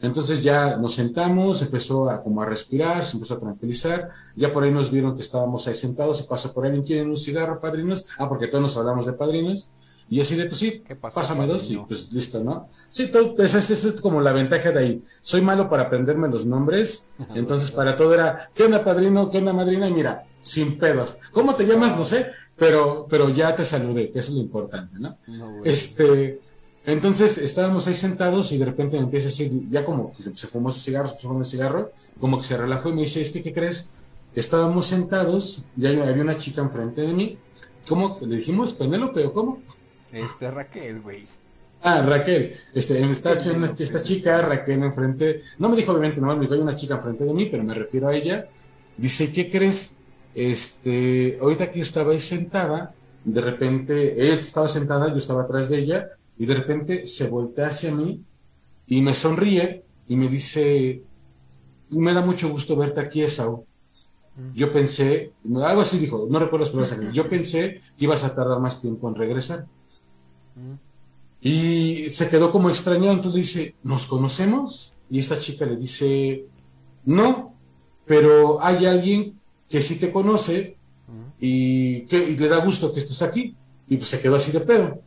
[0.00, 4.10] Entonces ya nos sentamos, empezó a como a respirar, se empezó a tranquilizar.
[4.36, 7.16] Ya por ahí nos vieron que estábamos ahí sentados, se pasa por ahí, ¿quieren un
[7.16, 8.06] cigarro, padrinos?
[8.16, 9.70] Ah, porque todos nos hablamos de padrinos.
[10.10, 12.68] Y así de, pues sí, ¿Qué pasó, pásame dos y pues listo, ¿no?
[12.88, 15.04] Sí, todo, esa es, esa es como la ventaja de ahí.
[15.20, 19.30] Soy malo para aprenderme los nombres, entonces para todo era, ¿qué onda padrino?
[19.30, 19.86] ¿Qué onda madrina?
[19.86, 21.18] Y mira, sin pedos.
[21.32, 21.94] ¿Cómo te llamas?
[21.94, 25.18] No sé, pero, pero ya te saludé, que eso es lo importante, ¿no?
[25.62, 26.40] Este,
[26.88, 30.46] entonces estábamos ahí sentados y de repente me empieza a decir, ya como que se
[30.46, 33.42] fumó su cigarro, se puso un cigarro, como que se relajó y me dice, este,
[33.42, 33.90] ¿qué crees?
[34.34, 37.38] Estábamos sentados, ya había una chica enfrente de mí,
[37.86, 38.18] ¿cómo?
[38.22, 39.60] ¿Le dijimos Penélope o cómo?
[40.12, 41.24] Este Raquel, güey.
[41.82, 46.54] Ah, Raquel, este, esta, esta chica, Raquel, enfrente, no me dijo obviamente, no me dijo,
[46.54, 48.46] hay una chica enfrente de mí, pero me refiero a ella.
[48.96, 49.94] Dice, ¿qué crees?
[50.34, 55.68] Este, ahorita que yo estaba ahí sentada, de repente, ella estaba sentada, yo estaba atrás
[55.68, 58.22] de ella, y de repente se voltea hacia mí
[58.86, 61.02] y me sonríe y me dice,
[61.90, 63.64] me da mucho gusto verte aquí, Esau.
[64.54, 65.32] Yo pensé,
[65.64, 68.80] algo así dijo, no recuerdo las palabras, exactas, yo pensé que ibas a tardar más
[68.80, 69.66] tiempo en regresar.
[71.40, 74.94] Y se quedó como extrañado, entonces dice, ¿nos conocemos?
[75.10, 76.44] Y esta chica le dice,
[77.04, 77.54] no,
[78.06, 80.76] pero hay alguien que sí te conoce
[81.40, 83.56] y, que, y le da gusto que estés aquí.
[83.88, 85.00] Y pues se quedó así de pedo.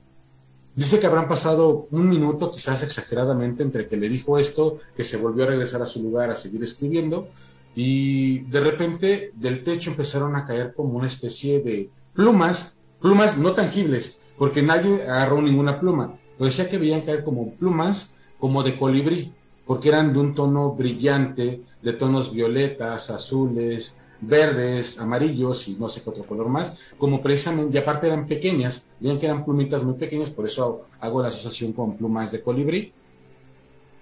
[0.74, 5.18] Dice que habrán pasado un minuto, quizás exageradamente, entre que le dijo esto, que se
[5.18, 7.28] volvió a regresar a su lugar a seguir escribiendo,
[7.76, 13.54] y de repente del techo empezaron a caer como una especie de plumas, plumas no
[13.54, 18.78] tangibles, porque nadie agarró ninguna pluma, pero decía que veían caer como plumas, como de
[18.78, 19.34] colibrí,
[19.66, 26.02] porque eran de un tono brillante, de tonos violetas, azules, verdes, amarillos y no sé
[26.02, 29.96] qué otro color más, como precisamente, y aparte eran pequeñas, vean que eran plumitas muy
[29.96, 32.94] pequeñas, por eso hago la asociación con plumas de colibrí.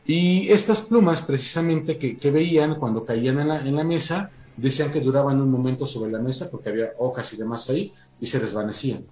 [0.06, 5.00] Y estas plumas, precisamente, que, veían cuando caían en la, en la mesa, decían que
[5.00, 9.06] duraban un momento sobre la mesa porque había hojas y demás ahí y se desvanecían.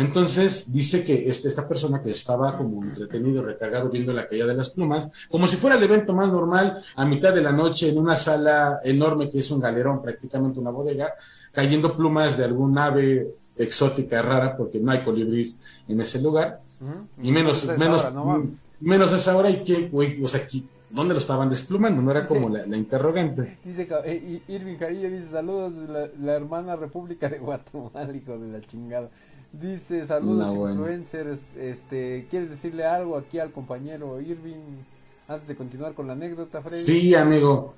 [0.00, 4.54] Entonces dice que este, esta persona que estaba como entretenido, recargado viendo la caída de
[4.54, 7.98] las plumas, como si fuera el evento más normal, a mitad de la noche en
[7.98, 11.12] una sala enorme que es un galerón, prácticamente una bodega,
[11.52, 16.62] cayendo plumas de algún ave exótica rara, porque no hay colibríes en ese lugar,
[17.22, 18.08] y menos, menos,
[18.80, 22.00] menos esa hora y que, güey, o sea, aquí, ¿dónde lo estaban desplumando?
[22.00, 23.58] No era como la, interrogante.
[23.62, 28.66] Dice eh, Irving Carillo, dice saludos la, la hermana República de Guatemala, hijo de la
[28.66, 29.10] chingada.
[29.52, 34.84] Dice, saludos influencers, este, ¿quieres decirle algo aquí al compañero Irving
[35.26, 36.84] antes de continuar con la anécdota, Freddy?
[36.84, 37.74] Sí, amigo.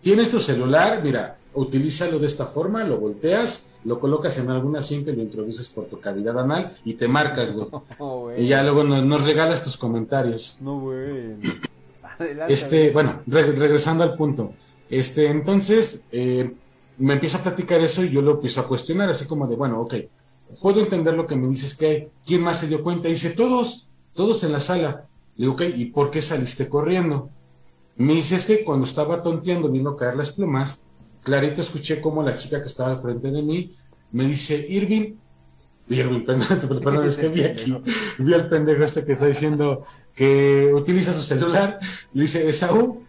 [0.00, 5.10] Tienes tu celular, mira, utilízalo de esta forma, lo volteas, lo colocas en algún asiento
[5.10, 7.66] y lo introduces por tu cavidad anal y te marcas, güey.
[8.44, 10.58] Y ya luego nos, regalas tus comentarios.
[10.60, 11.34] No, güey.
[12.48, 14.52] este, bueno, regresando al punto.
[14.88, 16.54] Este, entonces, eh,
[16.98, 19.80] me empieza a platicar eso y yo lo empiezo a cuestionar, así como de, bueno,
[19.80, 19.94] ok,
[20.60, 23.08] puedo entender lo que me dices que quién más se dio cuenta.
[23.08, 25.06] dice, todos, todos en la sala.
[25.36, 27.30] Le digo, ok, ¿y por qué saliste corriendo?
[27.96, 30.84] Me dice, es que cuando estaba tonteando, vino caer las plumas,
[31.22, 33.72] clarito escuché como la chica que estaba al frente de mí
[34.12, 35.14] me dice, Irving,
[35.88, 37.76] Irving, perdón, perdón, es que vi aquí,
[38.18, 41.78] vi al pendejo este que está diciendo que utiliza su celular,
[42.12, 43.04] le dice, Esaú,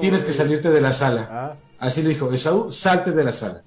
[0.00, 1.28] tienes que salirte de la sala.
[1.30, 1.56] Ah.
[1.78, 3.62] Así le dijo, Esaú, salte de la sala.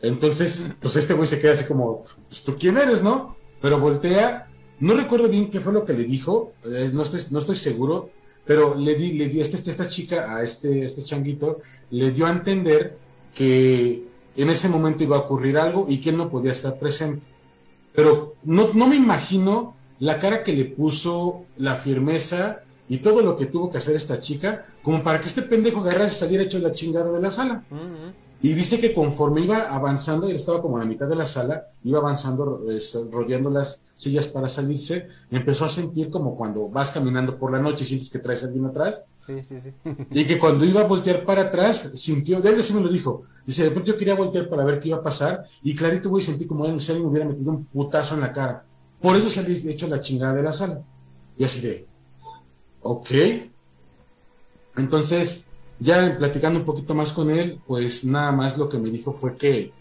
[0.00, 3.36] Entonces, pues este güey se queda así como, pues tú quién eres, ¿no?
[3.60, 4.48] Pero voltea,
[4.80, 8.10] no recuerdo bien qué fue lo que le dijo, eh, no, estoy, no estoy seguro,
[8.44, 12.30] pero le di, le di este, esta chica, a este, este changuito, le dio a
[12.30, 12.98] entender
[13.34, 14.04] que
[14.36, 17.26] en ese momento iba a ocurrir algo y que él no podía estar presente.
[17.94, 23.36] Pero no, no me imagino la cara que le puso, la firmeza y todo lo
[23.36, 26.58] que tuvo que hacer esta chica, como para que este pendejo agarrase y saliera hecho
[26.58, 27.64] la chingada de la sala.
[28.42, 31.68] Y dice que conforme iba avanzando, él estaba como a la mitad de la sala,
[31.84, 32.62] iba avanzando,
[33.10, 37.84] rodeando las sillas para salirse, empezó a sentir como cuando vas caminando por la noche
[37.84, 39.04] y sientes que traes a alguien atrás.
[39.26, 39.72] Sí, sí, sí.
[40.10, 43.64] y que cuando iba a voltear para atrás, sintió, él sí me lo dijo, dice,
[43.64, 46.26] de pronto yo quería voltear para ver qué iba a pasar, y clarito voy a
[46.26, 48.64] sentir como si alguien me hubiera metido un putazo en la cara.
[49.00, 50.82] Por eso se había hecho la chingada de la sala.
[51.38, 51.86] Y así de,
[52.82, 53.10] ok.
[54.76, 55.45] Entonces,
[55.78, 59.36] ya platicando un poquito más con él, pues nada más lo que me dijo fue
[59.36, 59.72] que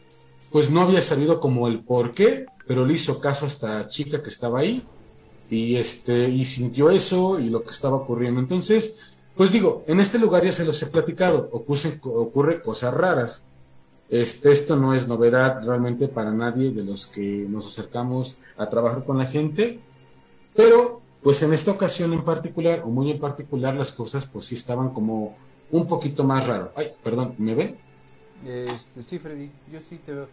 [0.52, 4.22] pues no había sabido como el por qué, pero le hizo caso a esta chica
[4.24, 4.84] que estaba ahí
[5.50, 8.40] y este y sintió eso y lo que estaba ocurriendo.
[8.40, 8.98] Entonces,
[9.36, 13.46] pues digo, en este lugar ya se los he platicado, ocurren, ocurre cosas raras.
[14.10, 19.04] Este, esto no es novedad realmente para nadie de los que nos acercamos a trabajar
[19.04, 19.80] con la gente,
[20.56, 24.56] pero pues en esta ocasión en particular, o muy en particular, las cosas pues sí
[24.56, 25.36] estaban como
[25.72, 26.72] un poquito más raro.
[26.76, 27.78] Ay, perdón, ¿me ven?
[28.46, 30.28] Este, sí, Freddy, yo sí te veo.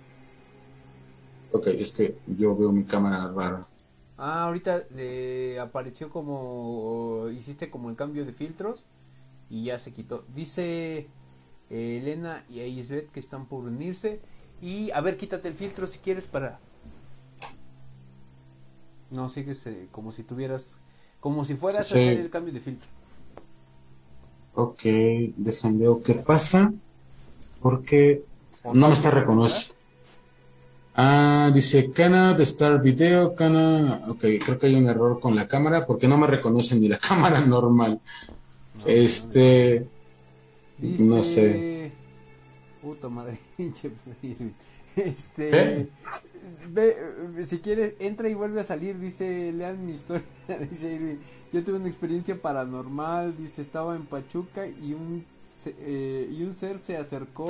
[1.52, 3.60] Ok, es que yo veo mi cámara rara.
[4.16, 8.84] Ah, ahorita eh, apareció como, hiciste como el cambio de filtros
[9.50, 10.24] y ya se quitó.
[10.34, 11.08] Dice
[11.70, 14.20] eh, Elena y Isbeth que están por unirse.
[14.60, 16.60] Y a ver, quítate el filtro si quieres para...
[19.10, 20.78] No, sigues eh, como si tuvieras,
[21.20, 22.88] como si fueras a hacer el cambio de filtro.
[24.54, 24.82] Ok,
[25.36, 26.72] déjenme ver qué pasa.
[27.60, 28.22] Porque
[28.74, 29.76] no me está reconociendo.
[30.94, 34.02] Ah, dice Cana de Star Video, Cana.
[34.08, 36.98] Ok, creo que hay un error con la cámara porque no me reconoce ni la
[37.08, 38.00] cámara normal.
[38.84, 39.86] este.
[40.78, 41.92] no sé.
[42.82, 43.38] Puta madre,
[44.96, 45.88] Este.
[46.68, 48.98] Ve, si quiere, entra y vuelve a salir.
[48.98, 50.24] Dice, lean mi historia.
[50.70, 51.18] dice
[51.52, 55.24] yo tuve una experiencia paranormal, dice, estaba en Pachuca y un,
[55.66, 57.48] eh, y un ser se acercó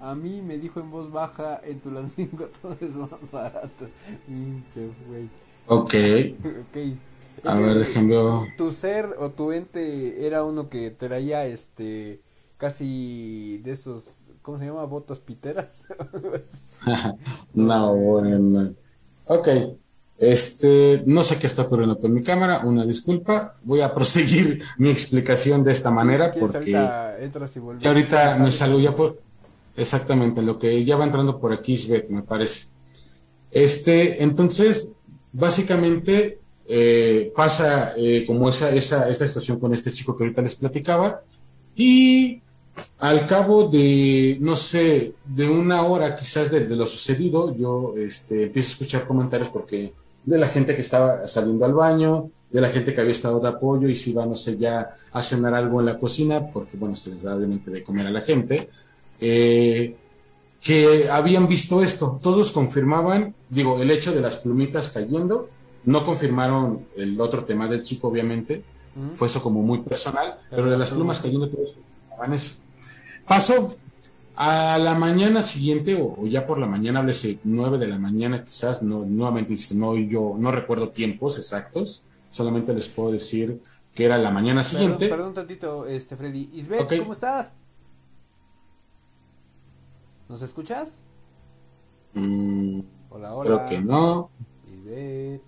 [0.00, 3.88] a mí y me dijo en voz baja, en Tulancingo todo es más barato.
[4.26, 5.28] Pinche, güey.
[5.66, 5.94] Ok.
[6.68, 7.46] ok.
[7.46, 8.14] A ver, déjenme
[8.56, 12.20] Tu ser o tu ente era uno que traía este
[12.56, 14.84] casi de esos, ¿cómo se llama?
[14.84, 15.88] Botas piteras.
[17.54, 18.74] no, bueno.
[19.26, 19.48] Ok.
[20.24, 23.56] Este, no sé qué está ocurriendo con mi cámara, una disculpa.
[23.62, 29.20] Voy a proseguir mi explicación de esta manera porque ahorita, me salgo ya por
[29.76, 32.66] exactamente lo que ya va entrando por aquí Svet, me parece.
[33.50, 34.88] Este, entonces,
[35.32, 40.54] básicamente eh, pasa eh, como esa, esa, esta situación con este chico que ahorita les
[40.54, 41.20] platicaba,
[41.76, 42.40] y
[42.98, 48.68] al cabo de, no sé, de una hora quizás desde lo sucedido, yo este, empiezo
[48.68, 49.92] a escuchar comentarios porque
[50.24, 53.48] de la gente que estaba saliendo al baño, de la gente que había estado de
[53.48, 56.94] apoyo y si iba, no sé, ya a cenar algo en la cocina, porque bueno,
[56.94, 58.68] se les da obviamente de comer a la gente,
[59.20, 59.96] eh,
[60.62, 62.18] que habían visto esto.
[62.22, 65.48] Todos confirmaban, digo, el hecho de las plumitas cayendo,
[65.84, 68.62] no confirmaron el otro tema del chico, obviamente,
[69.14, 72.54] fue eso como muy personal, pero de las plumas cayendo todos confirmaban eso.
[73.26, 73.74] Pasó
[74.36, 78.82] a la mañana siguiente, o, ya por la mañana, háblese nueve de la mañana, quizás,
[78.82, 83.62] no, nuevamente no, yo no recuerdo tiempos exactos, solamente les puedo decir
[83.94, 85.08] que era la mañana siguiente.
[85.08, 86.50] Perdón, perdón tantito, este Freddy.
[86.52, 87.52] Isbeth, ¿cómo estás?
[90.28, 90.98] ¿Nos escuchas?
[92.14, 93.44] Mm, hola, hola.
[93.44, 94.30] Creo que no.
[94.66, 95.42] Isbeth.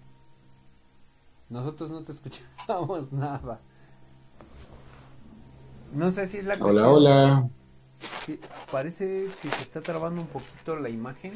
[1.48, 3.60] Nosotros no te escuchamos nada.
[5.92, 6.84] No sé si es la cuestión.
[6.84, 7.50] Hola, hola
[8.70, 11.32] parece que se está trabando un poquito la imagen.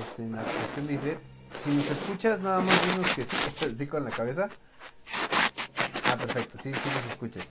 [0.00, 1.18] Este, en la cuestión dice,
[1.62, 4.48] si nos escuchas, nada más dinos que sí, con la cabeza.
[6.06, 7.44] Ah, perfecto, sí, sí nos escuchas.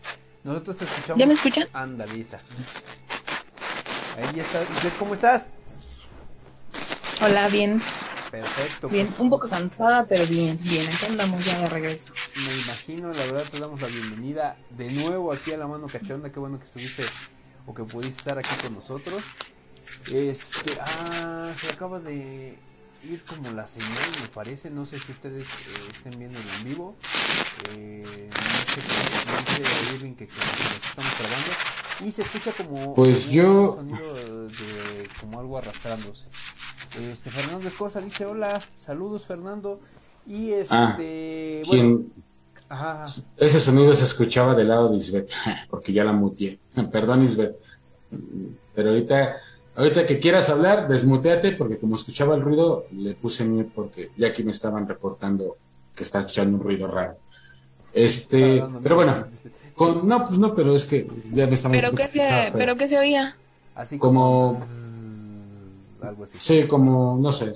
[0.43, 1.19] Nosotros te escuchamos.
[1.19, 1.67] ¿Ya me escuchan?
[1.73, 2.39] Anda, lista.
[4.17, 4.61] Ahí está.
[4.99, 5.47] ¿Cómo estás?
[7.21, 7.81] Hola, bien.
[8.29, 8.89] Perfecto.
[8.89, 9.19] Bien, pues.
[9.19, 10.87] un poco cansada, pero bien, bien.
[10.87, 12.13] Aquí andamos ya de regreso.
[12.35, 16.31] Me imagino, la verdad, te damos la bienvenida de nuevo aquí a la mano cachonda.
[16.31, 17.03] Qué bueno que estuviste
[17.65, 19.23] o que pudiste estar aquí con nosotros.
[20.11, 22.57] Este, ah, se acaba de
[23.09, 24.69] ir como la señal, me parece.
[24.69, 26.95] No sé si ustedes eh, estén viendo en vivo.
[27.75, 31.51] Eh, no sé qué dice Irving que, que, nos estamos grabando.
[32.05, 33.73] Y se escucha como, pues yo...
[33.73, 36.25] un sonido de como algo arrastrándose.
[36.99, 39.79] Este, Fernando Escosa dice: Hola, saludos, Fernando.
[40.25, 41.63] Y ah, este,
[43.37, 45.29] ese sonido se escuchaba del lado de Isbeth,
[45.69, 46.59] porque ya la mutié.
[46.91, 47.55] Perdón, Isbeth.
[48.73, 49.35] Pero ahorita,
[49.75, 54.27] ahorita que quieras hablar, desmuteate, porque como escuchaba el ruido, le puse mute porque ya
[54.27, 55.57] aquí me estaban reportando
[55.95, 57.17] que está escuchando un ruido raro.
[57.93, 59.27] Este, pero bueno,
[60.03, 62.97] no, pues no, pero es que ya me estaban ¿Pero qué se, ¿Pero qué se
[62.97, 63.35] oía?
[63.75, 64.65] Así como,
[66.01, 66.37] algo así.
[66.39, 67.53] Sí, como, no sé,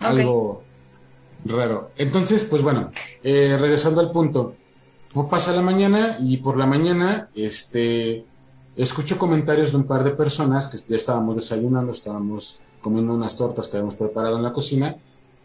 [0.00, 0.62] algo
[1.44, 1.90] raro.
[1.96, 2.90] Entonces, pues bueno,
[3.22, 4.54] eh, regresando al punto,
[5.12, 8.24] pues pasa la mañana y por la mañana, este,
[8.76, 13.68] escucho comentarios de un par de personas que ya estábamos desayunando, estábamos comiendo unas tortas
[13.68, 14.96] que habíamos preparado en la cocina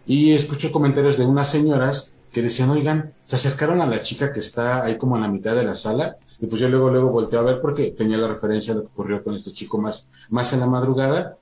[0.05, 4.39] y escucho comentarios de unas señoras que decían, oigan, se acercaron a la chica que
[4.39, 7.39] está ahí como a la mitad de la sala y pues yo luego luego volteé
[7.39, 10.51] a ver porque tenía la referencia de lo que ocurrió con este chico más, más
[10.53, 11.37] en la madrugada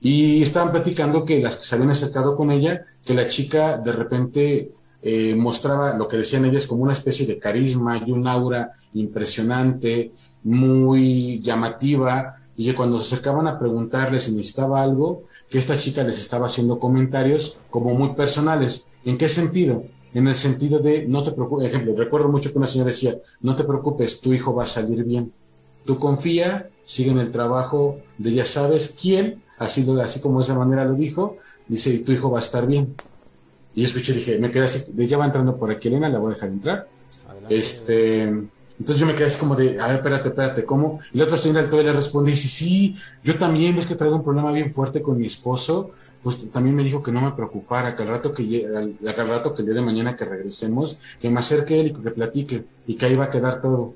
[0.00, 3.92] y estaban platicando que las que se habían acercado con ella, que la chica de
[3.92, 8.72] repente eh, mostraba lo que decían ellas como una especie de carisma y un aura
[8.94, 15.78] impresionante, muy llamativa, y que cuando se acercaban a preguntarle si necesitaba algo, que esta
[15.78, 18.88] chica les estaba haciendo comentarios como muy personales.
[19.04, 19.84] ¿En qué sentido?
[20.14, 23.54] En el sentido de, no te preocupes, ejemplo, recuerdo mucho que una señora decía, no
[23.54, 25.32] te preocupes, tu hijo va a salir bien.
[25.84, 30.54] Tú confía, sigue en el trabajo de ya sabes quién, así, así como de esa
[30.54, 32.94] manera lo dijo, dice, tu hijo va a estar bien.
[33.74, 36.32] Y yo escuché, dije, me quedé así, ya va entrando por aquí Elena, la voy
[36.32, 36.88] a dejar entrar.
[37.48, 40.98] Este, entonces yo me quedé así como de, a ver, espérate, espérate, ¿cómo?
[41.12, 44.16] Y la otra señora todavía le responde y dice, sí, yo también, ves que traigo
[44.16, 45.92] un problema bien fuerte con mi esposo,
[46.22, 49.54] pues también me dijo que no me preocupara, que al rato que, al, al rato
[49.54, 52.96] que el día de mañana que regresemos, que me acerque él y que platique, y
[52.96, 53.94] que ahí va a quedar todo.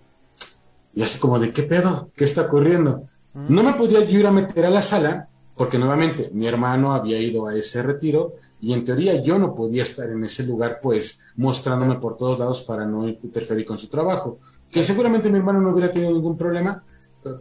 [0.95, 2.11] Y así como de, ¿qué pedo?
[2.17, 3.05] ¿Qué está ocurriendo?
[3.35, 3.55] Mm.
[3.55, 5.29] No me podía yo ir a meter a la sala,
[5.61, 9.83] porque nuevamente mi hermano había ido a ese retiro, y en teoría yo no podía
[9.83, 14.39] estar en ese lugar, pues mostrándome por todos lados para no interferir con su trabajo.
[14.71, 16.83] Que seguramente mi hermano no hubiera tenido ningún problema.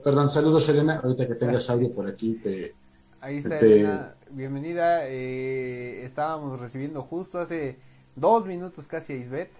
[0.03, 2.75] Perdón, saludos Elena, ahorita que tengas audio por aquí te...
[3.21, 5.07] Ahí está Elena, bienvenida.
[5.07, 7.77] Eh, estábamos recibiendo justo hace
[8.17, 9.51] dos minutos casi a Isbeth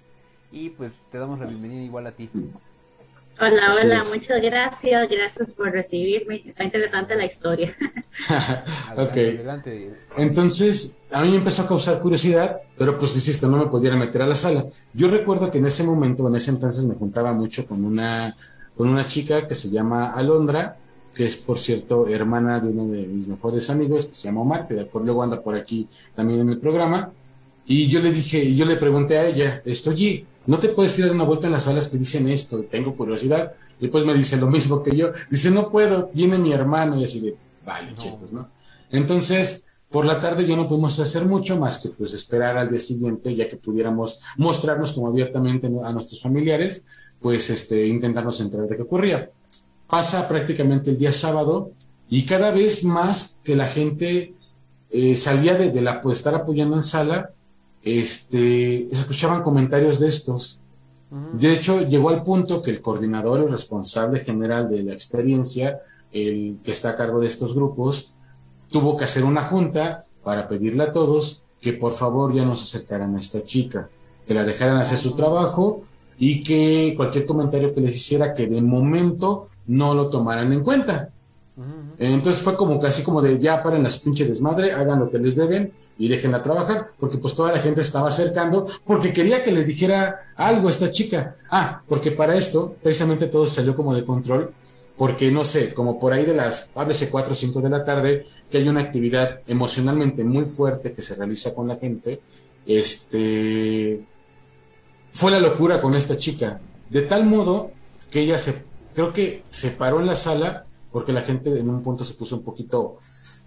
[0.51, 2.29] y pues te damos la bienvenida igual a ti.
[3.41, 6.43] Hola, hola, muchas gracias, gracias por recibirme.
[6.45, 7.73] Está interesante la historia.
[8.97, 9.17] ok.
[10.17, 14.23] Entonces, a mí me empezó a causar curiosidad, pero pues insisto, no me pudiera meter
[14.23, 14.65] a la sala.
[14.93, 18.35] Yo recuerdo que en ese momento, en ese entonces, me juntaba mucho con una,
[18.75, 20.75] con una chica que se llama Alondra,
[21.15, 24.67] que es, por cierto, hermana de uno de mis mejores amigos, que se llama Omar,
[24.67, 27.11] que por luego anda por aquí también en el programa.
[27.65, 31.05] Y yo le dije, y yo le pregunté a ella, estoy no te puedes ir
[31.05, 33.53] a dar una vuelta en las salas que dicen esto, tengo curiosidad.
[33.79, 35.11] Y pues me dice lo mismo que yo.
[35.29, 38.49] Dice, no puedo, viene mi hermano y así de, vale, chicos, ¿no?
[38.89, 42.79] Entonces, Por la tarde ya no pudimos hacer mucho más que pues esperar al día
[42.79, 46.85] siguiente, ya que pudiéramos mostrarnos como abiertamente a nuestros familiares,
[47.19, 49.31] pues este, intentarnos enterar de qué ocurría.
[49.87, 51.71] Pasa prácticamente el día sábado
[52.07, 54.35] y cada vez más que la gente
[54.91, 57.31] eh, salía de, la pues, estar apoyando en sala,
[57.83, 60.61] este, escuchaban comentarios de estos.
[61.33, 66.59] De hecho, llegó al punto que el coordinador, el responsable general de la experiencia, el
[66.63, 68.13] que está a cargo de estos grupos,
[68.69, 72.63] tuvo que hacer una junta para pedirle a todos que por favor ya no se
[72.63, 73.89] acercaran a esta chica,
[74.27, 75.81] que la dejaran hacer su trabajo
[76.19, 81.09] y que cualquier comentario que les hiciera que de momento no lo tomaran en cuenta.
[81.97, 85.35] Entonces fue como casi como de ya paren las pinches desmadre, hagan lo que les
[85.35, 89.63] deben y déjenla trabajar, porque pues toda la gente estaba acercando porque quería que le
[89.63, 91.35] dijera algo a esta chica.
[91.51, 94.53] Ah, porque para esto precisamente todo salió como de control
[94.99, 98.25] porque no sé, como por ahí de las, háblese 4 o 5 de la tarde,
[98.51, 102.19] que hay una actividad emocionalmente muy fuerte que se realiza con la gente,
[102.65, 104.01] este,
[105.11, 107.71] fue la locura con esta chica, de tal modo
[108.11, 111.81] que ella se, creo que se paró en la sala, porque la gente en un
[111.81, 112.97] punto se puso un poquito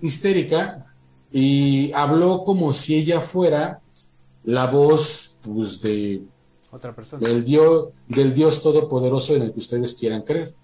[0.01, 0.92] histérica,
[1.33, 3.81] y habló como si ella fuera
[4.45, 6.23] la voz, pues, de...
[6.71, 7.27] Otra persona.
[7.27, 10.55] Del Dios, del Dios Todopoderoso en el que ustedes quieran creer.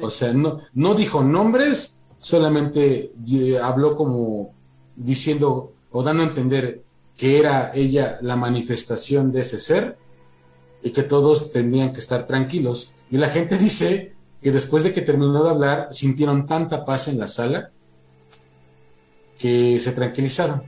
[0.00, 4.54] O sea, no, no dijo nombres, solamente eh, habló como
[4.94, 6.82] diciendo o dando a entender
[7.16, 9.98] que era ella la manifestación de ese ser
[10.82, 12.94] y que todos tendrían que estar tranquilos.
[13.10, 17.18] Y la gente dice que después de que terminó de hablar sintieron tanta paz en
[17.18, 17.72] la sala
[19.38, 20.62] que se tranquilizaron.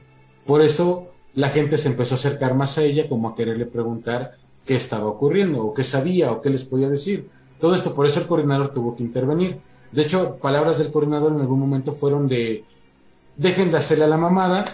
[0.44, 4.36] Por eso la gente se empezó a acercar más a ella como a quererle preguntar
[4.64, 7.30] qué estaba ocurriendo o qué sabía o qué les podía decir.
[7.58, 9.60] Todo esto, por eso el coordinador tuvo que intervenir.
[9.92, 12.64] De hecho, palabras del coordinador en algún momento fueron de,
[13.36, 14.64] dejen de hacerle a la mamada,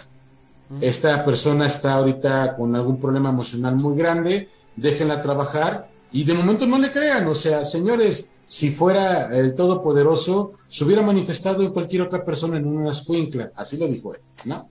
[0.81, 6.67] esta persona está ahorita con algún problema emocional muy grande, déjenla trabajar y de momento
[6.67, 12.03] no le crean, o sea, señores, si fuera el Todopoderoso, se hubiera manifestado en cualquier
[12.03, 14.69] otra persona en una escuincla, así lo dijo él, ¿no?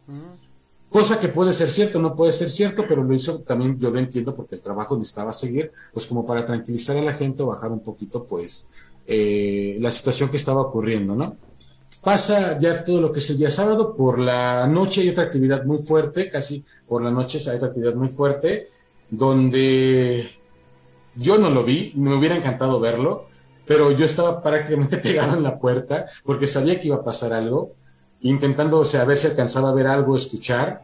[0.90, 3.98] Cosa que puede ser cierto, no puede ser cierto, pero lo hizo también, yo lo
[3.98, 7.72] entiendo, porque el trabajo necesitaba seguir, pues como para tranquilizar a la gente o bajar
[7.72, 8.68] un poquito, pues,
[9.08, 11.36] eh, la situación que estaba ocurriendo, ¿no?
[12.04, 15.66] Pasa ya todo lo que es el día sábado, por la noche hay otra actividad
[15.66, 18.70] muy fuerte, casi por la noche hay otra actividad muy fuerte,
[19.10, 20.28] donde
[21.16, 23.33] yo no lo vi, me hubiera encantado verlo,
[23.66, 27.74] pero yo estaba prácticamente pegado en la puerta porque sabía que iba a pasar algo
[28.24, 30.82] intentando o sea, ver si alcanzaba a ver algo, escuchar.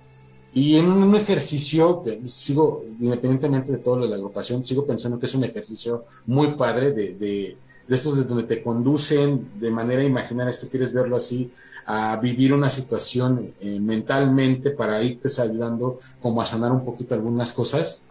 [0.53, 5.19] Y en un ejercicio que sigo, independientemente de todo lo de la agrupación, sigo pensando
[5.19, 7.57] que es un ejercicio muy padre de, de,
[7.88, 11.51] de estos de donde te conducen de manera imaginaria, esto quieres verlo así,
[11.86, 17.53] a vivir una situación eh, mentalmente para irte ayudando como a sanar un poquito algunas
[17.53, 18.03] cosas,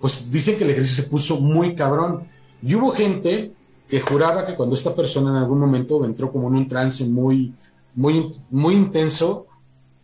[0.00, 2.26] pues dicen que el ejercicio se puso muy cabrón.
[2.62, 3.52] Y hubo gente
[3.88, 7.54] que juraba que cuando esta persona en algún momento entró como en un trance muy,
[7.94, 9.46] muy, muy intenso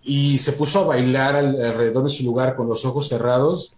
[0.02, 3.74] y se puso a bailar alrededor de su lugar con los ojos cerrados.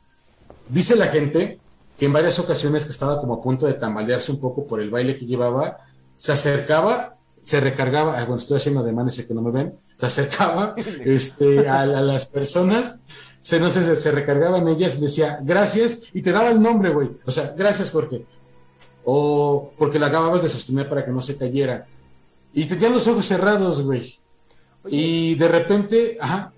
[0.69, 1.59] Dice la gente
[1.99, 4.91] que en varias ocasiones que estaba como a punto de tambalearse un poco por el
[4.91, 5.79] baile que llevaba,
[6.17, 10.75] se acercaba, se recargaba, ah, bueno, estoy haciendo ademanes que no me ven, se acercaba
[11.05, 13.01] este, a, las personas,
[13.41, 16.91] se, no sé, se, recargaba en ellas y decía, gracias, y te daba el nombre,
[16.91, 17.11] güey.
[17.27, 18.25] O sea, gracias, Jorge.
[19.05, 21.87] O porque la acababas de sostener para que no se cayera.
[22.53, 24.19] Y tenía los ojos cerrados, güey.
[24.87, 26.53] y de repente, ajá.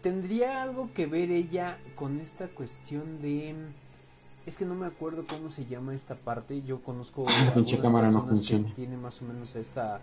[0.00, 3.54] ¿Tendría algo que ver ella con esta cuestión de...
[4.46, 6.62] Es que no me acuerdo cómo se llama esta parte.
[6.62, 7.26] Yo conozco...
[7.44, 8.72] La pinche cámara no funciona.
[8.74, 10.00] Tiene más o menos esta...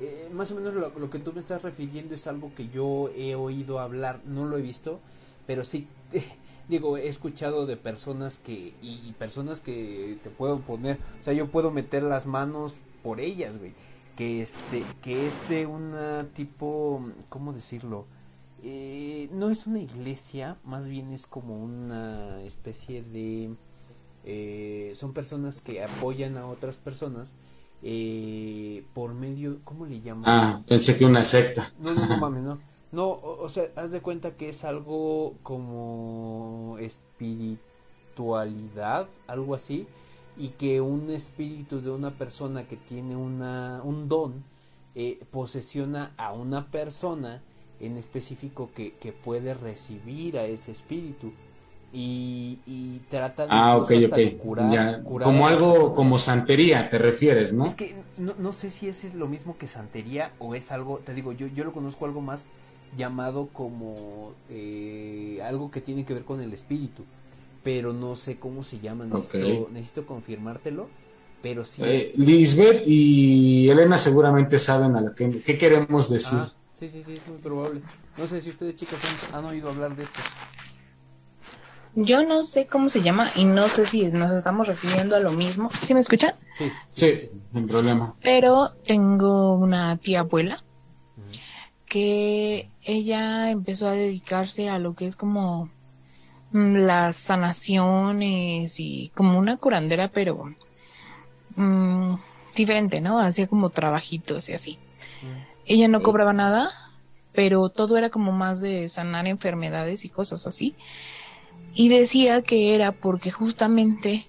[0.00, 3.34] Eh, más o menos lo, que tú me estás refiriendo es algo que yo he
[3.34, 5.00] oído hablar, no lo he visto,
[5.46, 5.88] pero sí,
[6.68, 11.32] digo, he escuchado de personas que, y, y, personas que te puedo poner, o sea,
[11.32, 13.72] yo puedo meter las manos por ellas, güey.
[14.16, 18.06] Que este que es de una tipo cómo decirlo
[18.62, 23.54] eh, no es una iglesia más bien es como una especie de
[24.24, 27.36] eh, son personas que apoyan a otras personas
[27.82, 31.72] eh, por medio cómo le llaman ah pensé que una secta.
[31.78, 32.58] No no no mames no
[32.92, 39.86] no o, sea haz de cuenta que es algo como espiritualidad algo así
[40.36, 44.44] y que un espíritu de una persona que tiene una, un don
[44.94, 47.42] eh, posesiona a una persona
[47.80, 51.32] en específico que, que puede recibir a ese espíritu.
[51.92, 57.94] Y, y tratan ah, de curar, como algo como santería te refieres no es que
[58.18, 61.30] no, no sé si ese es lo mismo que santería o es algo te digo
[61.30, 62.48] yo yo lo conozco algo más
[62.96, 67.04] llamado como eh, algo que tiene que ver con el espíritu,
[67.62, 70.88] pero no sé cómo se llama, necesito, necesito confirmártelo,
[71.42, 71.82] pero sí.
[71.84, 76.38] Eh, Lisbeth y Elena seguramente saben a lo que qué queremos decir.
[76.40, 77.82] Ah, sí, sí, sí, es muy probable.
[78.16, 78.98] No sé si ustedes chicos
[79.32, 80.20] han, han oído hablar de esto.
[81.98, 85.32] Yo no sé cómo se llama y no sé si nos estamos refiriendo a lo
[85.32, 85.70] mismo.
[85.80, 86.34] ¿Sí me escuchan?
[86.54, 88.14] Sí, sí, sin problema.
[88.20, 90.62] Pero tengo una tía abuela
[91.96, 95.70] que ella empezó a dedicarse a lo que es como
[96.50, 100.54] mm, las sanaciones y como una curandera, pero
[101.54, 102.16] mm,
[102.54, 103.18] diferente, ¿no?
[103.18, 104.78] Hacía como trabajitos y así.
[105.64, 106.68] Ella no cobraba nada,
[107.32, 110.74] pero todo era como más de sanar enfermedades y cosas así.
[111.72, 114.26] Y decía que era porque justamente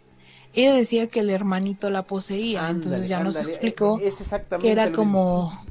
[0.53, 3.99] ella decía que el hermanito la poseía, entonces ya nos explicó
[4.61, 5.66] que era como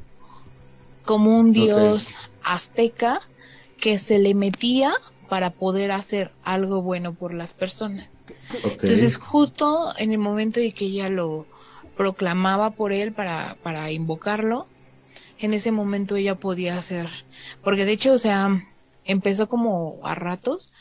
[1.06, 3.20] como un dios azteca
[3.78, 4.92] que se le metía
[5.28, 8.08] para poder hacer algo bueno por las personas.
[8.62, 11.46] Entonces, justo en el momento de que ella lo
[11.96, 14.66] proclamaba por él para, para invocarlo,
[15.38, 17.08] en ese momento ella podía hacer,
[17.62, 18.64] porque de hecho, o sea,
[19.04, 20.72] empezó como a ratos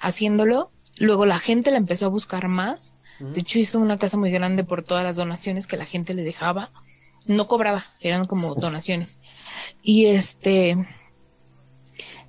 [0.00, 4.30] haciéndolo, luego la gente la empezó a buscar más, de hecho hizo una casa muy
[4.30, 6.70] grande por todas las donaciones que la gente le dejaba,
[7.26, 9.18] no cobraba, eran como donaciones.
[9.82, 10.76] Y este,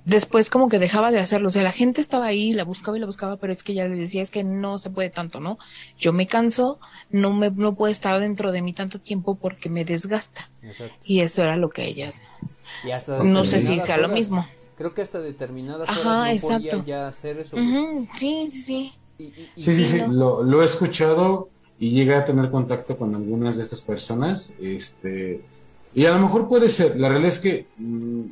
[0.04, 3.00] después como que dejaba de hacerlo, o sea, la gente estaba ahí, la buscaba y
[3.00, 5.58] la buscaba, pero es que ya le decía, es que no se puede tanto, ¿no?
[5.98, 6.78] Yo me canso,
[7.10, 10.48] no me, no puede estar dentro de mí tanto tiempo porque me desgasta.
[11.04, 12.10] Y eso era lo que ella
[13.22, 14.46] no sé si sea lo mismo.
[14.76, 16.84] Creo que hasta determinadas Ajá, exacto.
[16.84, 17.56] ya hacer eso.
[18.16, 18.92] Sí, sí, sí.
[19.56, 21.48] sí, sí, sí, lo, lo he escuchado
[21.78, 25.42] y llegué a tener contacto con algunas de estas personas, este,
[25.94, 28.22] y a lo mejor puede ser, la realidad es que mm,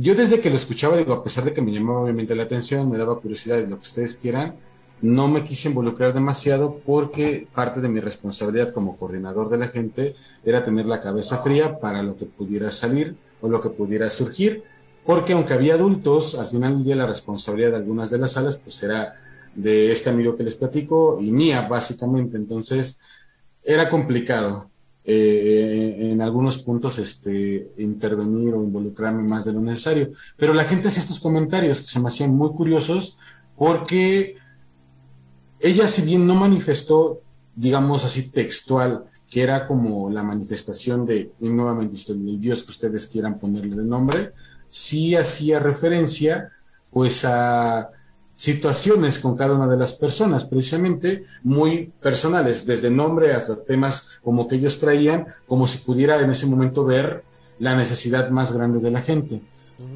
[0.00, 2.90] yo desde que lo escuchaba, digo, a pesar de que me llamaba obviamente la atención,
[2.90, 4.56] me daba curiosidad de lo que ustedes quieran,
[5.02, 10.14] no me quise involucrar demasiado porque parte de mi responsabilidad como coordinador de la gente
[10.44, 14.62] era tener la cabeza fría para lo que pudiera salir o lo que pudiera surgir,
[15.04, 18.56] porque aunque había adultos, al final del día la responsabilidad de algunas de las salas
[18.56, 19.20] pues era
[19.54, 23.00] de este amigo que les platico y mía básicamente, entonces
[23.62, 24.70] era complicado.
[25.06, 30.12] Eh, en algunos puntos este, intervenir o involucrarme más de lo necesario.
[30.36, 33.18] Pero la gente hacía estos comentarios que se me hacían muy curiosos
[33.56, 34.36] porque
[35.60, 37.20] ella, si bien no manifestó,
[37.54, 43.06] digamos así, textual, que era como la manifestación de, y nuevamente, el Dios que ustedes
[43.06, 44.32] quieran ponerle de nombre,
[44.68, 46.50] sí hacía referencia
[46.90, 47.90] pues a
[48.34, 54.48] situaciones con cada una de las personas, precisamente muy personales, desde nombre hasta temas como
[54.48, 57.24] que ellos traían, como si pudiera en ese momento ver
[57.58, 59.42] la necesidad más grande de la gente.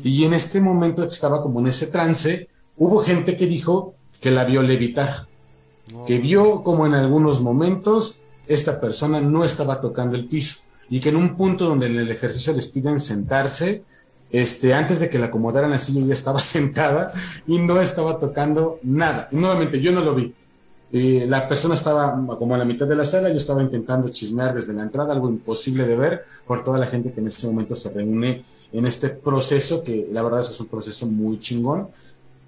[0.02, 4.30] Y en este momento que estaba como en ese trance, hubo gente que dijo que
[4.30, 5.26] la vio levitar,
[6.06, 11.10] que vio como en algunos momentos esta persona no estaba tocando el piso y que
[11.10, 13.84] en un punto donde en el ejercicio les piden sentarse,
[14.30, 17.12] este, antes de que la acomodaran la silla, ya estaba sentada
[17.46, 19.28] y no estaba tocando nada.
[19.32, 20.34] Y nuevamente, yo no lo vi.
[20.90, 24.54] Eh, la persona estaba como a la mitad de la sala, yo estaba intentando chismear
[24.54, 27.76] desde la entrada, algo imposible de ver por toda la gente que en ese momento
[27.76, 31.88] se reúne en este proceso, que la verdad es un proceso muy chingón,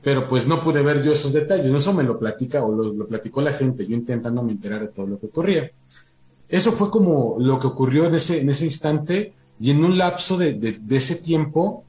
[0.03, 3.43] pero pues no pude ver yo esos detalles, eso me lo platica o lo, platicó
[3.43, 5.71] la gente, yo intentándome enterar de todo lo que ocurría.
[6.49, 10.39] Eso fue como lo que ocurrió en ese, en ese instante, y en un lapso
[10.39, 11.85] de, ese tiempo,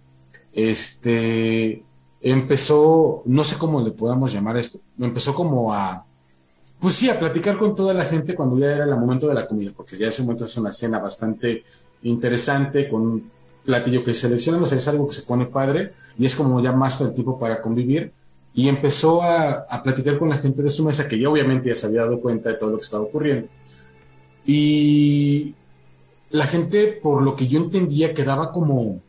[0.51, 1.85] este,
[2.19, 6.05] empezó, no sé cómo le podamos llamar esto, empezó como a,
[6.81, 9.47] pues sí, a platicar con toda la gente cuando ya era el momento de la
[9.47, 11.63] comida, porque ya ese momento es una cena bastante
[12.03, 13.31] interesante, con un
[13.63, 16.73] platillo que seleccionan, o sea, es algo que se pone padre, y es como ya
[16.73, 18.11] más el tipo para convivir,
[18.53, 21.75] y empezó a, a platicar con la gente de su mesa, que ya obviamente ya
[21.75, 23.47] se había dado cuenta de todo lo que estaba ocurriendo.
[24.45, 25.55] Y
[26.31, 29.01] la gente, por lo que yo entendía, quedaba como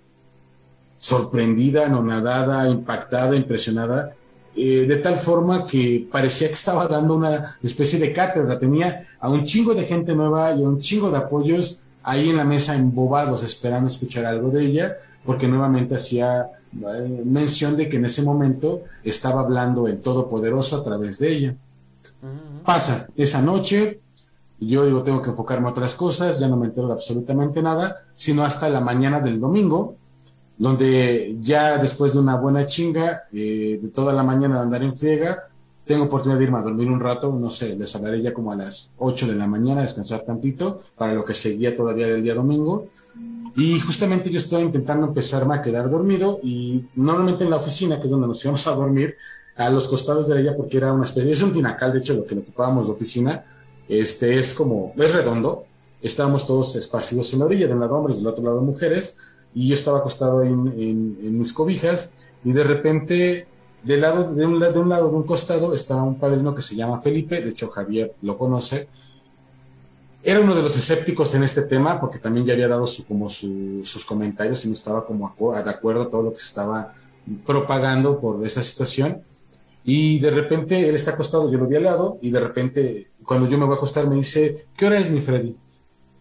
[0.99, 4.15] sorprendida, anonadada, impactada, impresionada,
[4.55, 8.59] eh, de tal forma que parecía que estaba dando una especie de cátedra.
[8.59, 12.37] Tenía a un chingo de gente nueva y a un chingo de apoyos ahí en
[12.37, 17.97] la mesa embobados esperando escuchar algo de ella, porque nuevamente hacía eh, mención de que
[17.97, 21.55] en ese momento estaba hablando el Todopoderoso a través de ella.
[22.65, 24.01] Pasa esa noche,
[24.67, 28.45] yo tengo que enfocarme a otras cosas, ya no me entero de absolutamente nada, sino
[28.45, 29.97] hasta la mañana del domingo,
[30.59, 34.95] donde ya después de una buena chinga, eh, de toda la mañana de andar en
[34.95, 35.39] friega,
[35.85, 38.57] tengo oportunidad de irme a dormir un rato, no sé, les hablaré ya como a
[38.57, 42.87] las 8 de la mañana, descansar tantito, para lo que seguía todavía del día domingo.
[43.57, 48.05] Y justamente yo estaba intentando empezarme a quedar dormido y normalmente en la oficina, que
[48.05, 49.17] es donde nos íbamos a dormir,
[49.57, 52.25] a los costados de ella, porque era una especie, es un tinacal, de hecho, lo
[52.25, 53.45] que ocupábamos de oficina,
[54.01, 55.67] este es como, es redondo,
[56.01, 59.17] estábamos todos esparcidos en la orilla, de un lado hombres, del otro lado mujeres,
[59.55, 62.13] y yo estaba acostado en, mis cobijas,
[62.45, 63.47] y de repente,
[63.83, 66.75] de, lado, de, un, de un lado, de un costado, estaba un padrino que se
[66.75, 68.89] llama Felipe, de hecho Javier lo conoce,
[70.25, 73.29] era uno de los escépticos en este tema, porque también ya había dado su, como
[73.29, 75.35] sus comentarios y no estaba como
[75.65, 76.95] de acuerdo a todo lo que se estaba
[77.45, 79.23] propagando por esa situación.
[79.85, 83.49] Y de repente él está acostado, yo lo vi al lado, y de repente cuando
[83.49, 85.57] yo me voy a acostar me dice, ¿qué hora es mi Freddy?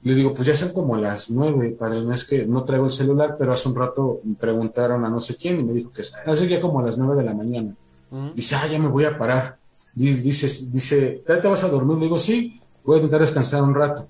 [0.04, 2.92] Le digo, pues ya son como las nueve, padre, no es que no traigo el
[2.92, 6.02] celular, pero hace un rato me preguntaron a no sé quién y me dijo que
[6.02, 6.12] es
[6.50, 7.76] ya como a las nueve de la mañana.
[8.34, 9.58] Dice, ah, ya me voy a parar.
[9.94, 11.98] Dice, dice, ¿ya te vas a dormir?
[11.98, 14.08] Le digo, sí, voy a intentar descansar un rato.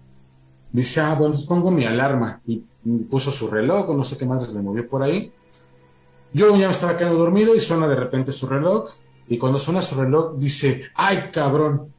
[0.71, 2.41] Dice, ah, bueno, pongo mi alarma.
[2.47, 2.63] Y
[3.09, 5.31] puso su reloj, o no sé qué más se movió por ahí.
[6.33, 8.89] Yo ya me estaba quedando dormido y suena de repente su reloj.
[9.27, 11.93] Y cuando suena su reloj, dice, ay, cabrón.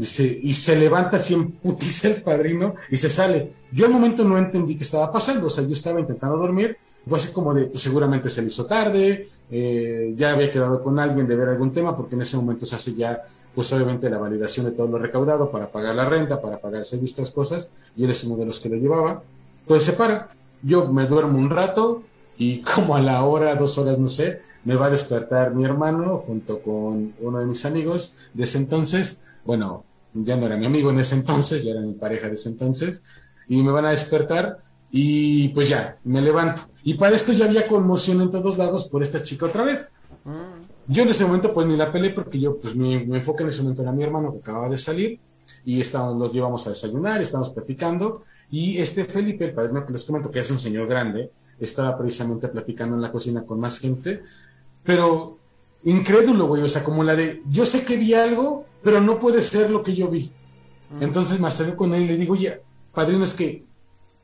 [0.00, 3.52] Dice, y se levanta así en putiza el padrino y se sale.
[3.70, 7.18] Yo al momento no entendí qué estaba pasando, o sea, yo estaba intentando dormir, fue
[7.18, 11.28] así como de, pues seguramente se le hizo tarde, eh, ya había quedado con alguien
[11.28, 13.24] de ver algún tema, porque en ese momento se hace ya,
[13.54, 17.18] pues obviamente la validación de todo lo recaudado para pagar la renta, para pagar servicios,
[17.18, 19.22] otras cosas, y él es uno de los que lo llevaba.
[19.66, 20.30] Pues se para,
[20.62, 22.04] yo me duermo un rato
[22.38, 26.24] y como a la hora, dos horas, no sé, me va a despertar mi hermano
[26.26, 29.20] junto con uno de mis amigos de ese entonces.
[29.44, 29.84] Bueno,
[30.14, 33.02] ya no era mi amigo en ese entonces, ya era mi pareja de ese entonces,
[33.48, 34.58] y me van a despertar
[34.90, 36.62] y pues ya, me levanto.
[36.82, 39.92] Y para esto ya había conmoción en todos lados por esta chica otra vez.
[40.24, 40.92] Mm.
[40.92, 43.62] Yo en ese momento pues ni la peleé porque yo pues mi, enfoque en ese
[43.62, 45.20] momento era mi hermano que acababa de salir
[45.64, 50.04] y estábamos, nos llevamos a desayunar, estábamos platicando y este Felipe, el padre que les
[50.04, 51.30] comento que es un señor grande,
[51.60, 54.22] estaba precisamente platicando en la cocina con más gente
[54.82, 55.38] pero
[55.84, 59.42] incrédulo, güey, o sea, como la de, yo sé que vi algo, pero no puede
[59.42, 60.32] ser lo que yo vi.
[61.00, 62.58] Entonces me acerco con él y le digo, ya,
[62.92, 63.64] padrino, es que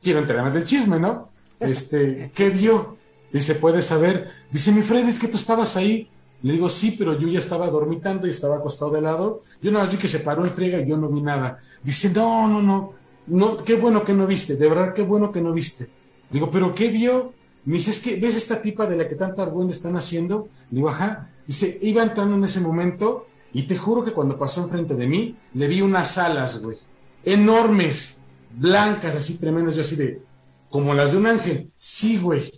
[0.01, 1.29] quiero enterarme del chisme, ¿no?
[1.59, 2.97] Este, ¿qué vio?
[3.31, 4.29] Dice, ¿puedes saber?
[4.51, 6.07] Dice, mi Fred, es que tú estabas ahí.
[6.43, 9.41] Le digo, sí, pero yo ya estaba dormitando y estaba acostado de lado.
[9.59, 11.59] Yo no vi que se paró en friega y yo no vi nada.
[11.81, 12.93] Dice, no, no, no,
[13.25, 15.89] no, qué bueno que no viste, de verdad, qué bueno que no viste.
[16.29, 17.33] Digo, ¿pero qué vio?
[17.65, 20.49] Me dice, es que, ¿ves esta tipa de la que tanta argüenda están haciendo?
[20.69, 21.31] Digo, ajá.
[21.45, 25.35] Dice, iba entrando en ese momento y te juro que cuando pasó enfrente de mí,
[25.53, 26.77] le vi unas alas, güey.
[27.23, 28.21] Enormes,
[28.55, 29.75] blancas, así tremendas.
[29.75, 30.21] Yo así de,
[30.69, 31.71] como las de un ángel.
[31.75, 32.51] Sí, güey.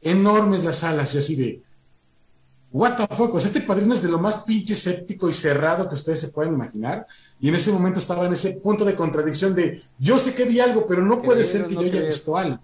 [0.00, 1.12] Enormes las alas.
[1.12, 1.62] Yo así de,
[2.70, 3.34] what the fuck.
[3.34, 6.28] O sea, este padrino es de lo más pinche escéptico y cerrado que ustedes se
[6.28, 7.06] pueden imaginar.
[7.40, 10.60] Y en ese momento estaba en ese punto de contradicción de, yo sé que vi
[10.60, 12.60] algo, pero no puede ser que yo haya visto algo.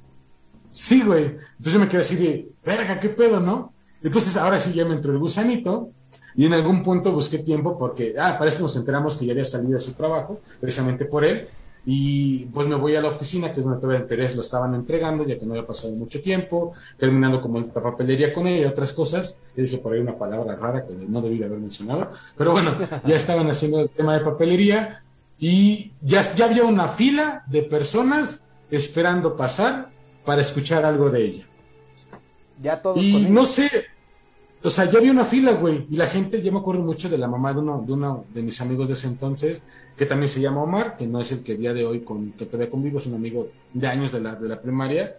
[0.69, 1.25] Sí, güey.
[1.25, 3.73] Entonces yo me quedé así de, verga, qué pedo, ¿no?
[4.03, 5.91] Entonces ahora sí ya me entró el gusanito
[6.37, 9.45] y en algún punto busqué tiempo porque, ah, para eso nos enteramos que ya había
[9.45, 11.49] salido de su trabajo, precisamente por él.
[11.87, 15.25] Y pues me voy a la oficina, que es donde todavía interés lo estaban entregando,
[15.27, 18.93] ya que no había pasado mucho tiempo, terminando como la papelería con ella y otras
[18.95, 19.39] cosas.
[19.55, 22.11] Yo dije por ahí una palabra rara que no debí de haber mencionado.
[22.39, 25.03] Pero bueno, ya estaban haciendo el tema de papelería
[25.39, 29.91] y ya, ya había una fila de personas esperando pasar
[30.25, 31.47] para escuchar algo de ella.
[32.63, 32.97] Ya todo.
[32.97, 33.69] Y no sé,
[34.65, 37.19] o sea, ya había una fila, güey, y la gente, ya me acuerdo mucho de
[37.19, 39.63] la mamá de uno, de uno de mis amigos de ese entonces,
[39.95, 42.47] que también se llama Omar, que no es el que día de hoy con, que
[42.47, 45.17] todavía conmigo, es un amigo de años de la, de la primaria,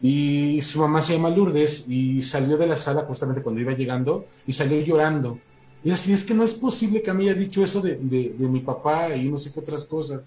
[0.00, 4.26] y su mamá se llama Lourdes, y salió de la sala justamente cuando iba llegando,
[4.46, 5.40] y salió llorando.
[5.82, 8.48] Y así, es que no es posible que me haya dicho eso de, de, de
[8.48, 10.22] mi papá y no sé qué otras cosas.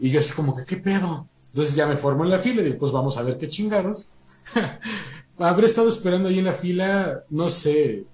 [0.00, 1.28] Y yo así como que, ¿qué pedo?
[1.52, 4.12] Entonces ya me formo en la fila y digo, pues vamos a ver qué chingados.
[5.38, 8.06] Habré estado esperando ahí en la fila, no sé,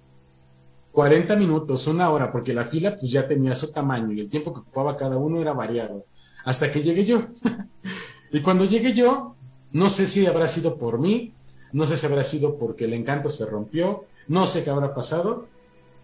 [0.92, 4.52] 40 minutos, una hora, porque la fila pues ya tenía su tamaño y el tiempo
[4.52, 6.04] que ocupaba cada uno era variado.
[6.44, 7.28] Hasta que llegué yo.
[8.32, 9.36] y cuando llegué yo,
[9.72, 11.32] no sé si habrá sido por mí,
[11.72, 15.46] no sé si habrá sido porque el encanto se rompió, no sé qué habrá pasado.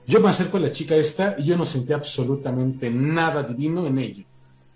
[0.07, 3.99] Yo me acerco a la chica esta y yo no sentí absolutamente nada divino en
[3.99, 4.25] ella.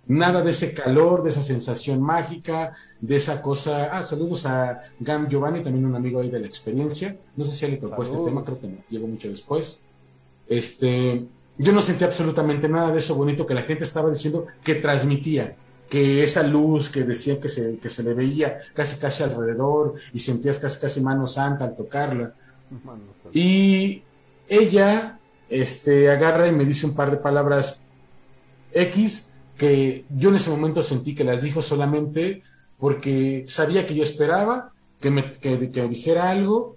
[0.05, 3.89] Nada de ese calor, de esa sensación mágica, de esa cosa.
[3.97, 7.17] Ah, saludos a Gam Giovanni, también un amigo ahí de la experiencia.
[7.37, 9.81] No sé si le tocó este tema, creo que llegó mucho después.
[10.47, 11.25] Este,
[11.57, 15.55] yo no sentí absolutamente nada de eso bonito que la gente estaba diciendo que transmitía,
[15.89, 20.19] que esa luz que decía que se, que se le veía casi casi alrededor y
[20.19, 22.33] sentías casi casi mano santa al tocarla.
[23.31, 24.03] Y
[24.49, 27.79] ella este, agarra y me dice un par de palabras
[28.73, 29.32] X
[29.63, 32.43] que yo en ese momento sentí que las dijo solamente
[32.77, 36.75] porque sabía que yo esperaba que me, que, me dijera algo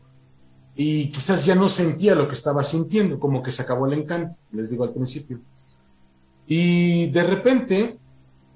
[0.77, 4.39] y quizás ya no sentía lo que estaba sintiendo, como que se acabó el encanto,
[4.53, 5.41] les digo al principio.
[6.47, 7.99] Y de repente,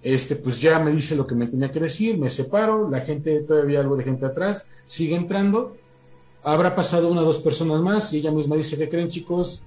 [0.01, 3.41] este, pues ya me dice lo que me tenía que decir, me separo, la gente,
[3.41, 5.77] todavía algo de gente atrás, sigue entrando,
[6.45, 9.65] habrá pasado una o dos personas más y ella misma dice, ¿qué creen chicos?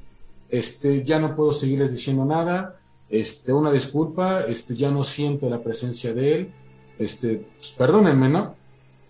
[0.48, 2.80] Este, ya no puedo seguirles diciendo nada,
[3.14, 6.54] este, una disculpa, este, ya no siento la presencia de él,
[6.98, 8.56] este, pues, perdónenme, ¿no?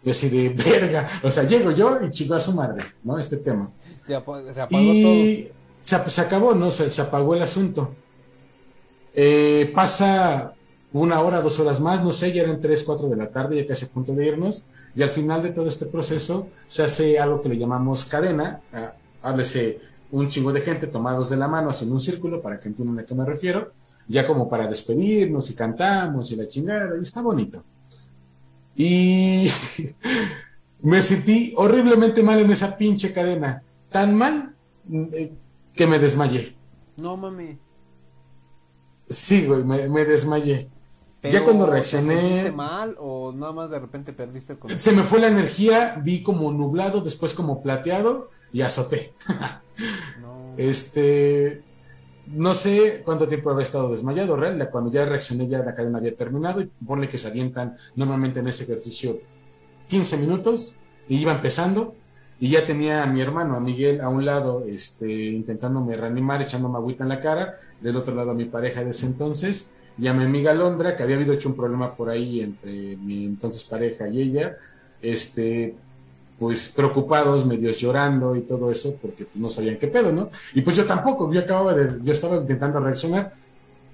[0.03, 3.17] Yo así de verga, o sea, llego yo y chico a su madre, ¿no?
[3.17, 3.71] Este tema.
[4.05, 4.41] Se, apagó,
[4.71, 5.43] y
[5.79, 6.09] todo.
[6.09, 6.69] Se, acabó, ¿no?
[6.69, 7.95] Se, se apagó el asunto.
[9.13, 10.53] Eh, pasa
[10.91, 13.65] una hora, dos horas más, no sé, ya eran tres, cuatro de la tarde, ya
[13.65, 14.65] casi a punto de irnos,
[14.97, 18.95] y al final de todo este proceso se hace algo que le llamamos cadena, ah,
[19.21, 19.79] háblese
[20.11, 23.05] un chingo de gente tomados de la mano haciendo un círculo para que entiendan a
[23.05, 23.71] qué me refiero,
[24.07, 27.63] ya como para despedirnos y cantamos y la chingada, y está bonito.
[28.75, 29.47] Y
[30.81, 34.55] me sentí horriblemente mal en esa pinche cadena, tan mal
[34.91, 35.33] eh,
[35.73, 36.55] que me desmayé.
[36.97, 37.57] No mami.
[39.07, 40.69] Sí, güey, me, desmayé.
[41.21, 42.43] ya cuando reaccioné.
[42.43, 46.23] ¿Te mal o nada más de repente perdiste el Se me fue la energía, vi
[46.23, 49.13] como nublado, después como plateado y azoté.
[50.21, 50.53] no.
[50.57, 51.63] Este
[52.27, 54.69] no sé cuánto tiempo había estado desmayado, real.
[54.71, 56.61] Cuando ya reaccioné, ya la cadena había terminado.
[56.61, 59.19] Y pone que se avientan normalmente en ese ejercicio
[59.87, 60.75] 15 minutos.
[61.07, 61.95] Y iba empezando.
[62.39, 66.77] Y ya tenía a mi hermano, a Miguel, a un lado, este, intentándome reanimar, echándome
[66.77, 67.57] agüita en la cara.
[67.81, 69.71] Del otro lado, a mi pareja de ese entonces.
[69.97, 73.25] Y a mi amiga Londra, que había habido hecho un problema por ahí entre mi
[73.25, 74.57] entonces pareja y ella.
[75.01, 75.75] Este,
[76.37, 80.29] pues preocupados, medios llorando y todo eso, porque pues, no sabían qué pedo, ¿no?
[80.53, 83.33] Y pues yo tampoco, yo acababa de, yo estaba intentando reaccionar.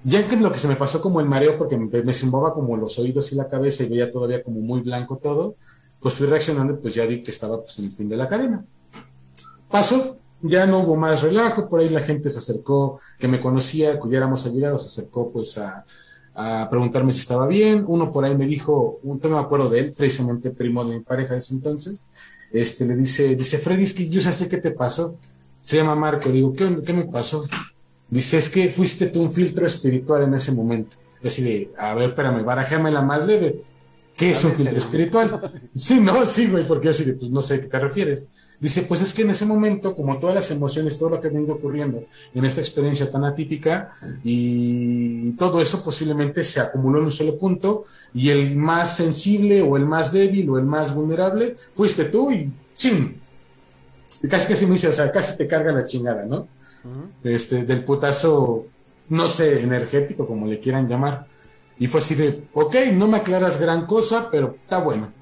[0.02, 2.76] Ya que lo que se me pasó como el mareo, porque me, me zumbaba como
[2.76, 5.56] los oídos y la cabeza y veía todavía como muy blanco todo,
[6.00, 8.64] pues fui reaccionando, pues ya vi que estaba pues en el fin de la cadena.
[9.70, 14.00] Pasó, ya no hubo más relajo, por ahí la gente se acercó, que me conocía,
[14.00, 15.84] que ya éramos allegados, se acercó pues a,
[16.34, 17.84] a preguntarme si estaba bien.
[17.86, 21.00] Uno por ahí me dijo, un no me acuerdo de él, precisamente primo de mi
[21.00, 22.08] pareja de ese entonces,
[22.52, 25.16] este, le dice, dice, Freddy, es que yo ya sé qué te pasó.
[25.60, 27.44] Se llama Marco, digo, ¿qué, qué me pasó?
[28.08, 30.96] Dice, es que fuiste tú un filtro espiritual en ese momento.
[31.22, 33.62] Yo así de, a ver, espérame, barajame la más leve.
[34.16, 35.52] ¿Qué es un filtro espiritual?
[35.74, 38.26] Sí, no, sí, güey, porque yo así de, pues no sé a qué te refieres.
[38.60, 41.30] Dice, pues es que en ese momento, como todas las emociones, todo lo que ha
[41.30, 42.04] venido ocurriendo
[42.34, 43.92] en esta experiencia tan atípica,
[44.22, 49.78] y todo eso posiblemente se acumuló en un solo punto, y el más sensible o
[49.78, 53.18] el más débil o el más vulnerable fuiste tú y ¡ching!
[54.22, 56.46] Y casi casi me dice, o sea, casi te carga la chingada, ¿no?
[57.24, 58.66] Este, del putazo,
[59.08, 61.26] no sé, energético, como le quieran llamar.
[61.78, 65.12] Y fue así de, ok, no me aclaras gran cosa, pero está bueno.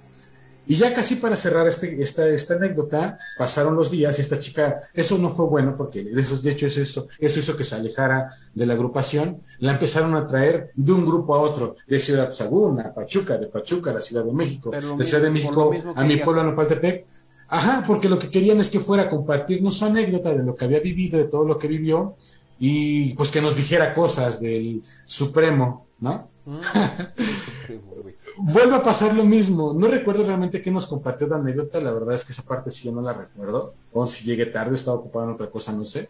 [0.68, 4.80] Y ya casi para cerrar este, esta, esta anécdota, pasaron los días y esta chica,
[4.92, 7.74] eso no fue bueno porque de, esos, de hecho es eso, eso hizo que se
[7.74, 12.30] alejara de la agrupación, la empezaron a traer de un grupo a otro, de Ciudad
[12.30, 16.04] Sagún a Pachuca, de Pachuca a la Ciudad de México, de Ciudad de México a
[16.04, 17.06] mi pueblo, a Nopaltepec.
[17.48, 20.66] Ajá, porque lo que querían es que fuera a compartirnos su anécdota de lo que
[20.66, 22.16] había vivido, de todo lo que vivió,
[22.58, 26.28] y pues que nos dijera cosas del Supremo, ¿no?
[26.44, 26.58] Mm.
[28.40, 29.74] Vuelve a pasar lo mismo.
[29.74, 31.80] No recuerdo realmente qué nos compartió de anécdota.
[31.80, 33.74] La verdad es que esa parte sí yo no la recuerdo.
[33.92, 36.08] O si llegué tarde, estaba ocupado en otra cosa, no sé.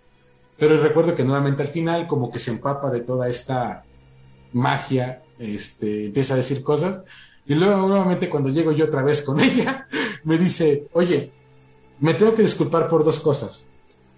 [0.59, 3.85] Pero recuerdo que nuevamente al final, como que se empapa de toda esta
[4.53, 7.03] magia, este, empieza a decir cosas.
[7.47, 9.87] Y luego nuevamente cuando llego yo otra vez con ella,
[10.25, 11.33] me dice, oye,
[11.99, 13.67] me tengo que disculpar por dos cosas.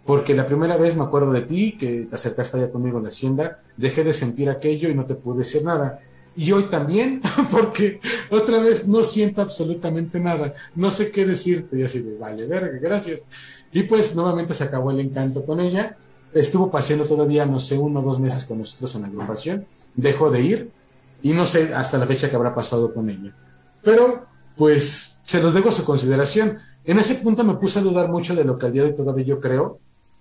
[0.04, 3.11] Porque la primera vez me acuerdo de ti, que te acercaste allá conmigo en la
[3.11, 6.00] hacienda, dejé de sentir aquello y no te pude decir nada
[6.37, 7.20] y hoy también,
[7.51, 8.01] porque
[8.31, 12.78] otra vez no siento absolutamente nada, no sé qué decirte, y así de, vale, verga,
[12.78, 13.22] gracias.
[13.72, 15.97] Y pues nuevamente se acabó el encanto con ella,
[16.33, 20.31] estuvo paseando todavía, no sé, uno o dos meses con nosotros en la agrupación, dejó
[20.31, 20.70] de ir,
[21.22, 23.35] y no sé hasta la fecha que habrá pasado con ella.
[23.83, 24.26] Pero,
[24.57, 26.59] pues, se los dejo a su consideración.
[26.85, 28.95] En ese punto me puse a dudar mucho de lo que al día de hoy
[28.95, 29.78] todavía yo creo,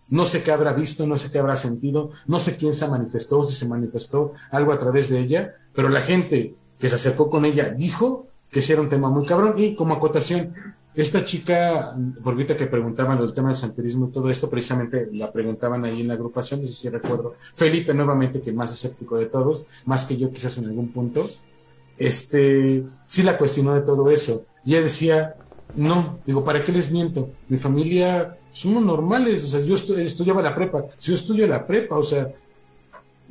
[0.09, 3.43] no sé qué habrá visto, no sé qué habrá sentido, no sé quién se manifestó,
[3.43, 7.45] si se manifestó algo a través de ella, pero la gente que se acercó con
[7.45, 9.53] ella dijo que ese era un tema muy cabrón.
[9.57, 10.53] Y como acotación,
[10.95, 15.31] esta chica, por ahorita que preguntaban el tema del santerismo y todo esto, precisamente la
[15.31, 17.35] preguntaban ahí en la agrupación, eso sí recuerdo.
[17.53, 21.29] Felipe, nuevamente, que más escéptico de todos, más que yo quizás en algún punto,
[21.97, 24.45] este, sí la cuestionó de todo eso.
[24.65, 25.35] Y decía,
[25.75, 27.29] no, digo, ¿para qué les miento?
[27.47, 31.97] Mi familia somos normales, o sea, yo estudiaba la prepa, si yo estudio la prepa,
[31.97, 32.31] o sea,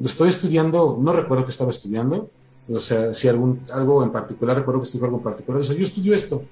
[0.02, 2.30] estoy estudiando, no recuerdo que estaba estudiando,
[2.70, 5.74] O sea, si algún, algo en particular, recuerdo que estudió algo en particular, o sea,
[5.74, 6.42] yo estudio esto.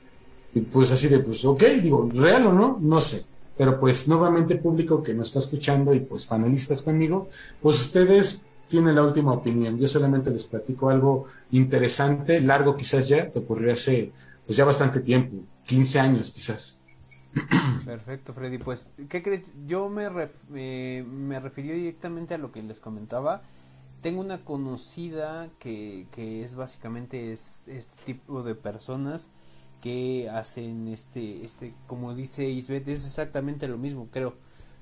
[0.55, 3.25] Y pues así de, pues, ok, digo, real o no, no sé.
[3.59, 7.29] Pero pues nuevamente público que nos está escuchando y pues panelistas conmigo,
[7.61, 9.79] pues ustedes tienen la última opinión.
[9.79, 14.13] Yo solamente les platico algo interesante, largo quizás ya, que ocurrió hace
[14.47, 16.81] pues ya bastante tiempo, 15 años quizás.
[17.85, 18.59] Perfecto, Freddy.
[18.59, 19.53] Pues, ¿qué crees?
[19.67, 20.09] Yo me,
[21.03, 23.43] me referí directamente a lo que les comentaba.
[24.01, 29.31] Tengo una conocida que, que es básicamente es, este tipo de personas
[29.81, 34.35] que hacen este, este, como dice Isbeth, es exactamente lo mismo, creo.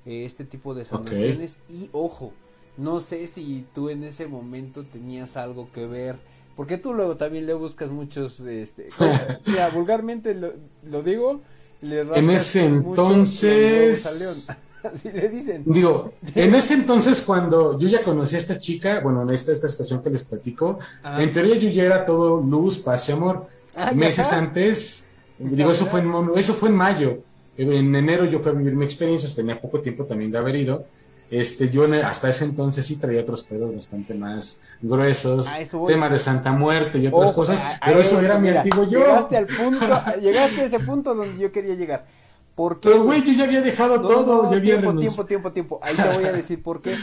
[0.05, 1.57] Eh, este tipo de sanaciones.
[1.69, 2.33] Y ojo,
[2.77, 6.17] no sé si tú en ese momento tenías algo que ver.
[6.55, 8.85] Porque tú luego también le buscas muchos, este,
[9.45, 10.53] mira, vulgarmente lo,
[10.89, 11.41] lo digo,
[11.81, 14.05] en ese entonces
[14.83, 15.63] así le dicen.
[15.65, 19.67] Digo, en ese entonces cuando yo ya conocí a esta chica, bueno, en esta, esta
[19.67, 20.79] situación que les platico,
[21.17, 23.47] en teoría yo ya era todo luz, paz y amor.
[23.75, 25.05] Ah, Meses antes,
[25.37, 27.19] digo, eso fue, en, eso fue en mayo.
[27.57, 30.85] En enero yo fui a vivir mi experiencia, tenía poco tiempo también de haber ido.
[31.29, 35.47] Este, yo hasta ese entonces sí traía otros pedos bastante más gruesos,
[35.87, 38.99] tema de Santa Muerte y otras cosas, pero eso era mi antiguo yo.
[38.99, 39.85] Llegaste al punto,
[40.21, 42.05] llegaste a ese punto donde yo quería llegar.
[42.53, 45.79] Porque, pero güey, yo ya había dejado todo, ya había tiempo, tiempo, tiempo, tiempo.
[45.81, 46.95] Ahí te voy a decir por qué.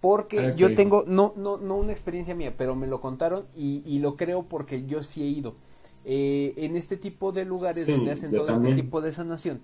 [0.00, 3.98] Porque yo tengo, no, no, no una experiencia mía, pero me lo contaron y, y
[3.98, 5.54] lo creo porque yo sí he ido.
[6.06, 9.62] Eh, en este tipo de lugares donde hacen todo este tipo de sanación,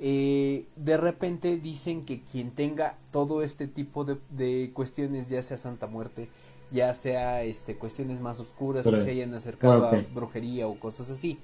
[0.00, 5.56] eh, de repente dicen que quien tenga todo este tipo de, de, cuestiones, ya sea
[5.56, 6.28] Santa Muerte,
[6.70, 11.38] ya sea este cuestiones más oscuras que se hayan acercado a brujería o cosas así,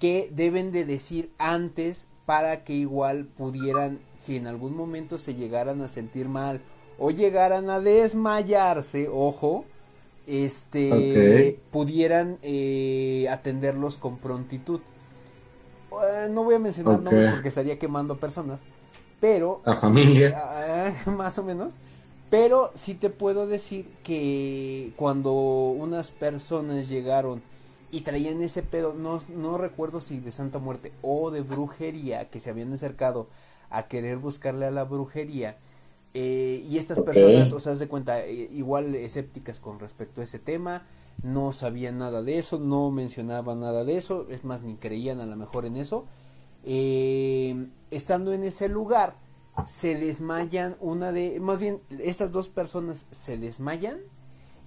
[0.00, 5.82] que deben de decir antes para que igual pudieran, si en algún momento se llegaran
[5.82, 6.60] a sentir mal
[6.98, 9.66] o llegaran a desmayarse, ojo,
[10.26, 14.80] este, pudieran eh, atenderlos con prontitud.
[16.02, 18.60] Eh, no voy a mencionar nombres porque estaría quemando personas,
[19.20, 19.60] pero...
[19.64, 20.34] La familia.
[20.36, 21.74] Ah, más o menos.
[22.30, 27.42] Pero sí te puedo decir que cuando unas personas llegaron
[27.92, 32.40] y traían ese pedo, no, no recuerdo si de Santa Muerte o de brujería, que
[32.40, 33.28] se habían acercado
[33.70, 35.58] a querer buscarle a la brujería,
[36.16, 40.38] eh, y estas personas, o sea, de cuenta, eh, igual escépticas con respecto a ese
[40.38, 40.86] tema,
[41.22, 45.26] no sabían nada de eso, no mencionaban nada de eso, es más, ni creían a
[45.26, 46.06] lo mejor en eso.
[46.64, 49.16] Eh, estando en ese lugar,
[49.66, 54.00] se desmayan una de, más bien, estas dos personas se desmayan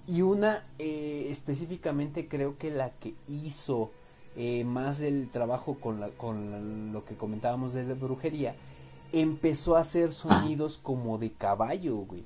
[0.06, 3.90] y una eh, específicamente creo que la que hizo
[4.36, 8.56] eh, más del trabajo con, la, con lo que comentábamos de la brujería,
[9.12, 12.24] empezó a hacer sonidos como de caballo, güey.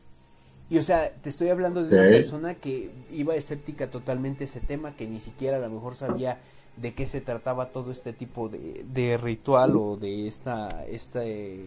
[0.72, 4.60] Y o sea, te estoy hablando de una persona que iba escéptica totalmente a ese
[4.60, 6.38] tema, que ni siquiera a lo mejor sabía
[6.78, 11.66] de qué se trataba todo este tipo de, de ritual o de esta, esta eh,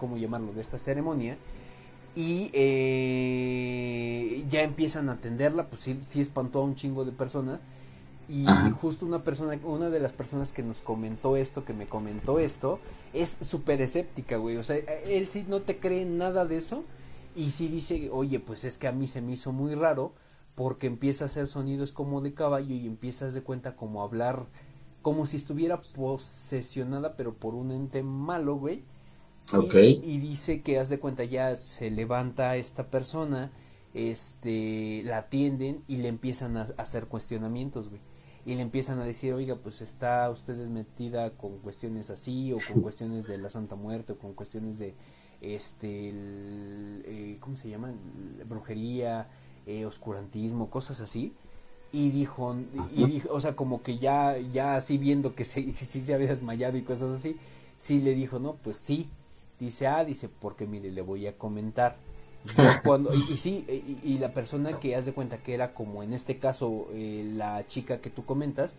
[0.00, 1.36] ¿cómo llamarlo?, de esta ceremonia.
[2.16, 7.60] Y eh, ya empiezan a atenderla, pues sí, sí espantó a un chingo de personas.
[8.28, 8.46] Y
[8.80, 12.80] justo una persona, una de las personas que nos comentó esto, que me comentó esto,
[13.12, 14.56] es súper escéptica, güey.
[14.56, 16.82] O sea, él sí no te cree nada de eso
[17.40, 20.12] y si dice, oye, pues es que a mí se me hizo muy raro
[20.54, 24.44] porque empieza a hacer sonidos como de caballo y empiezas de cuenta como a hablar
[25.00, 28.82] como si estuviera posesionada pero por un ente malo, güey.
[30.02, 33.50] Y, dice que haz de cuenta ya se levanta esta persona,
[33.94, 38.02] este, la atienden y le empiezan a, hacer cuestionamientos, güey.
[38.44, 42.82] Y le empiezan a decir, oiga, pues está usted metida con cuestiones así o con
[42.82, 44.94] cuestiones de la Santa Muerte o con cuestiones de
[45.40, 47.92] este, eh, ¿cómo se llama?
[48.48, 49.28] Brujería,
[49.66, 51.32] eh, oscurantismo, cosas así.
[51.92, 52.56] Y dijo,
[52.94, 56.28] y dijo, o sea, como que ya, ya así viendo que se, sí se había
[56.28, 57.36] desmayado y cosas así,
[57.78, 59.08] sí le dijo, no, pues sí.
[59.58, 61.96] Dice, ah, dice, porque mire, le voy a comentar.
[62.84, 63.66] cuando, y, sí,
[64.02, 67.66] y, la persona que haz de cuenta que era como en este caso eh, la
[67.66, 68.74] chica que tú comentas,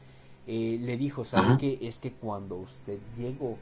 [0.47, 1.77] le dijo, ¿sabe qué?
[1.81, 3.57] Es que cuando usted llegó,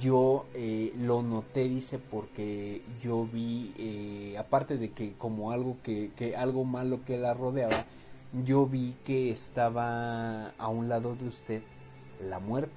[0.00, 6.10] yo eh, lo noté dice porque yo vi eh, aparte de que como algo que,
[6.16, 7.84] que algo malo que la rodeaba
[8.44, 11.62] yo vi que estaba a un lado de usted
[12.28, 12.72] la muerte.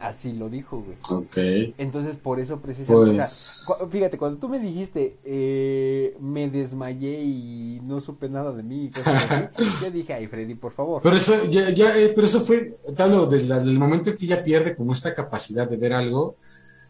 [0.00, 1.74] Así lo dijo güey.
[1.76, 7.98] Entonces por eso precisamente pues fíjate cuando tú me dijiste eh, me desmayé y no
[8.00, 11.46] supe nada de mí y cosas así yo dije ay Freddy por favor pero eso
[11.46, 15.68] ya, ya pero eso fue te hablo del momento que ella pierde como esta capacidad
[15.68, 16.36] de ver algo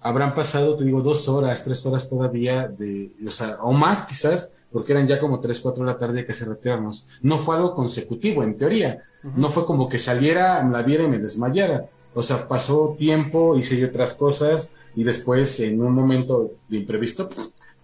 [0.01, 4.53] habrán pasado, te digo, dos horas, tres horas todavía de, o sea, o más quizás
[4.70, 7.07] porque eran ya como 3, 4 de la tarde que se retiramos.
[7.22, 9.03] No fue algo consecutivo, en teoría.
[9.22, 11.88] No fue como que saliera, la viera y me desmayara.
[12.14, 17.28] O sea, pasó tiempo, hice otras cosas y después, en un momento de imprevisto,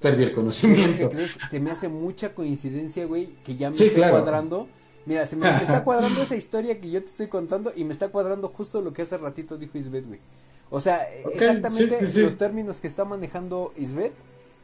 [0.01, 1.11] perdí el conocimiento.
[1.49, 4.69] Se me hace mucha coincidencia, güey, que ya me está cuadrando.
[5.07, 8.09] Mira, se me, está cuadrando esa historia que yo te estoy contando y me está
[8.09, 10.21] cuadrando justo lo que hace ratito dijo Isbeth, güey.
[10.75, 14.13] O sea, exactamente los términos que está manejando Isbeth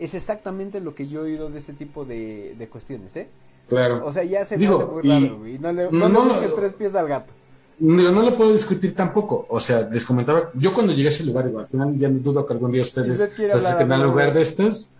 [0.00, 3.28] es exactamente lo que yo he oído de ese tipo de, de cuestiones, ¿eh?
[3.68, 4.04] Claro.
[4.04, 5.58] O sea, ya se me hace muy raro, güey.
[5.60, 7.32] No le, no, no, tres pies al gato.
[7.78, 9.46] No, no le puedo discutir tampoco.
[9.48, 12.18] O sea, les comentaba, yo cuando llegué a ese lugar, igual, al final ya no
[12.18, 14.92] dudo que algún día ustedes se acerquen al lugar de estos.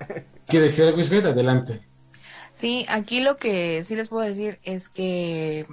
[0.46, 1.26] ¿Quiere decir algo, Isbeth?
[1.26, 1.80] Adelante.
[2.54, 5.66] Sí, aquí lo que sí les puedo decir es que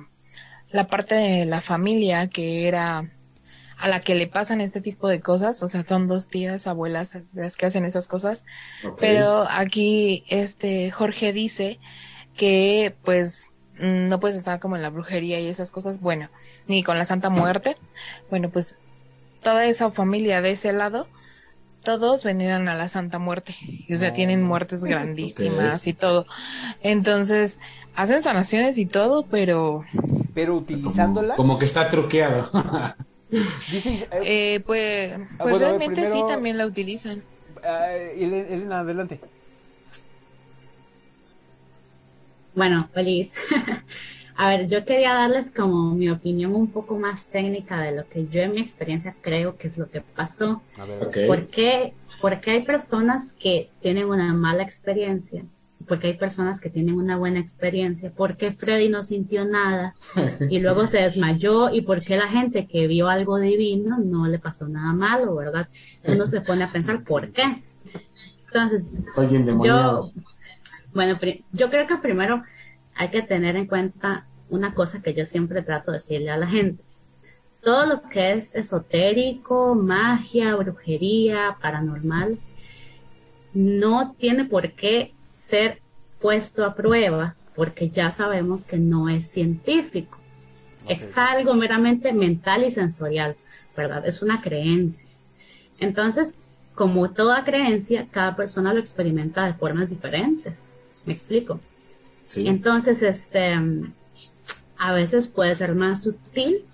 [0.72, 3.12] la parte de la familia que era
[3.78, 7.18] a la que le pasan este tipo de cosas, o sea, son dos tías, abuelas
[7.34, 8.44] las que hacen esas cosas,
[9.00, 11.80] pero aquí este Jorge dice
[12.36, 16.30] que pues no puedes estar como en la brujería y esas cosas, bueno,
[16.68, 17.76] ni con la Santa Muerte,
[18.32, 18.76] bueno, pues
[19.44, 21.08] toda esa familia de ese lado,
[21.84, 26.26] todos veneran a la Santa Muerte, y, o sea, tienen muertes grandísimas y todo,
[26.82, 27.60] entonces
[27.96, 29.84] hacen sanaciones y todo, pero...
[30.34, 31.36] Pero utilizándola...
[31.36, 32.50] como que está truqueado.
[33.30, 37.24] Eh, eh, pues, ah, pues realmente sí también la utilizan.
[37.58, 39.20] Uh, Elena, adelante.
[42.56, 43.34] Bueno, feliz.
[44.36, 48.28] A ver, yo quería darles como mi opinión un poco más técnica de lo que
[48.28, 50.62] yo en mi experiencia creo que es lo que pasó.
[50.78, 50.86] A
[51.26, 51.94] ¿Por qué?
[52.22, 55.44] Porque hay personas que tienen una mala experiencia
[55.88, 59.96] porque hay personas que tienen una buena experiencia, por qué Freddy no sintió nada
[60.50, 64.40] y luego se desmayó y por qué la gente que vio algo divino no le
[64.40, 65.68] pasó nada malo, ¿verdad?
[66.06, 67.64] Uno se pone a pensar, ¿por qué?
[68.48, 68.96] Entonces,
[69.64, 70.12] yo,
[70.94, 71.20] bueno,
[71.52, 72.44] yo creo que primero
[72.96, 76.48] hay que tener en cuenta una cosa que yo siempre trato de decirle a la
[76.48, 76.84] gente.
[77.62, 82.40] Todo lo que es esotérico, magia, brujería, paranormal,
[83.54, 85.82] no tiene por qué ser
[86.20, 90.18] puesto a prueba porque ya sabemos que no es científico.
[90.88, 93.36] Es algo meramente mental y sensorial,
[93.76, 94.06] ¿verdad?
[94.06, 95.10] Es una creencia.
[95.80, 96.34] Entonces,
[96.76, 100.76] como toda creencia, cada persona lo experimenta de formas diferentes.
[101.06, 101.60] ¿Me explico?
[102.24, 102.48] Sí.
[102.48, 103.54] Entonces, este,
[104.78, 106.66] a veces puede ser más sutil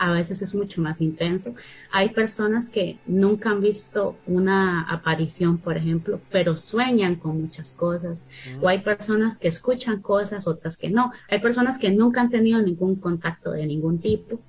[0.00, 1.54] a veces es mucho más intenso.
[1.92, 8.26] Hay personas que nunca han visto una aparición, por ejemplo, pero sueñan con muchas cosas.
[8.62, 11.12] O hay personas que escuchan cosas, otras que no.
[11.28, 14.40] Hay personas que nunca han tenido ningún contacto de ningún tipo.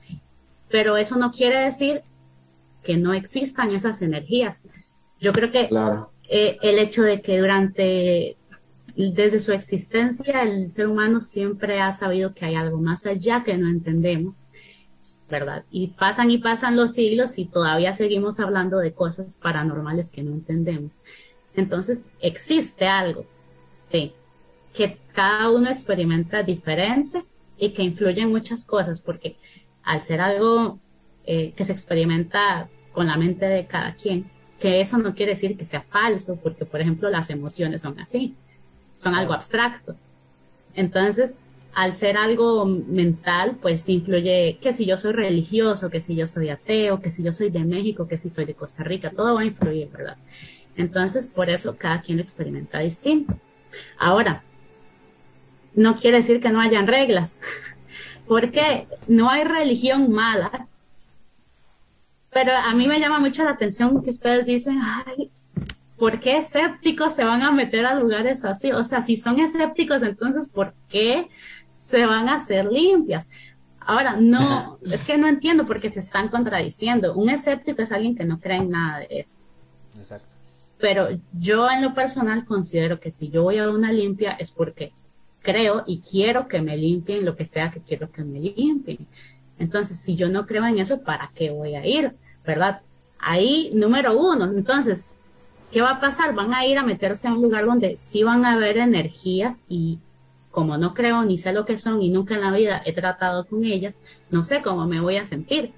[0.70, 2.02] Pero eso no quiere decir
[2.82, 4.64] que no existan esas energías.
[5.20, 5.68] Yo creo que
[6.30, 8.38] eh, el hecho de que durante
[8.96, 13.58] desde su existencia el ser humano siempre ha sabido que hay algo más allá que
[13.58, 14.41] no entendemos
[15.32, 15.64] ¿verdad?
[15.72, 20.32] Y pasan y pasan los siglos y todavía seguimos hablando de cosas paranormales que no
[20.32, 21.02] entendemos.
[21.56, 23.26] Entonces, existe algo,
[23.74, 24.14] sí,
[24.74, 27.24] que cada uno experimenta diferente
[27.58, 29.38] y que influye en muchas cosas, porque
[29.84, 30.80] al ser algo
[31.26, 34.30] eh, que se experimenta con la mente de cada quien,
[34.60, 38.36] que eso no quiere decir que sea falso, porque por ejemplo las emociones son así,
[38.98, 39.96] son algo abstracto.
[40.74, 41.36] Entonces,
[41.74, 46.50] al ser algo mental, pues influye que si yo soy religioso, que si yo soy
[46.50, 49.42] ateo, que si yo soy de México, que si soy de Costa Rica, todo va
[49.42, 50.18] a influir, ¿verdad?
[50.76, 53.34] Entonces, por eso cada quien lo experimenta distinto.
[53.98, 54.44] Ahora,
[55.74, 57.40] no quiere decir que no hayan reglas,
[58.28, 60.68] porque no hay religión mala,
[62.32, 65.32] pero a mí me llama mucho la atención que ustedes dicen, ay,
[65.98, 68.72] ¿por qué escépticos se van a meter a lugares así?
[68.72, 71.30] O sea, si son escépticos, entonces, ¿por qué
[71.72, 73.28] se van a hacer limpias.
[73.80, 77.16] Ahora, no, es que no entiendo porque se están contradiciendo.
[77.16, 79.44] Un escéptico es alguien que no cree en nada de eso.
[79.98, 80.36] Exacto.
[80.78, 84.94] Pero yo en lo personal considero que si yo voy a una limpia es porque
[85.42, 89.08] creo y quiero que me limpien lo que sea que quiero que me limpien.
[89.58, 92.14] Entonces, si yo no creo en eso, ¿para qué voy a ir?
[92.46, 92.82] ¿Verdad?
[93.20, 94.46] Ahí, número uno.
[94.46, 95.10] Entonces,
[95.72, 96.34] ¿qué va a pasar?
[96.34, 100.00] Van a ir a meterse en un lugar donde sí van a haber energías y
[100.52, 103.46] como no creo ni sé lo que son y nunca en la vida he tratado
[103.46, 105.72] con ellas, no sé cómo me voy a sentir,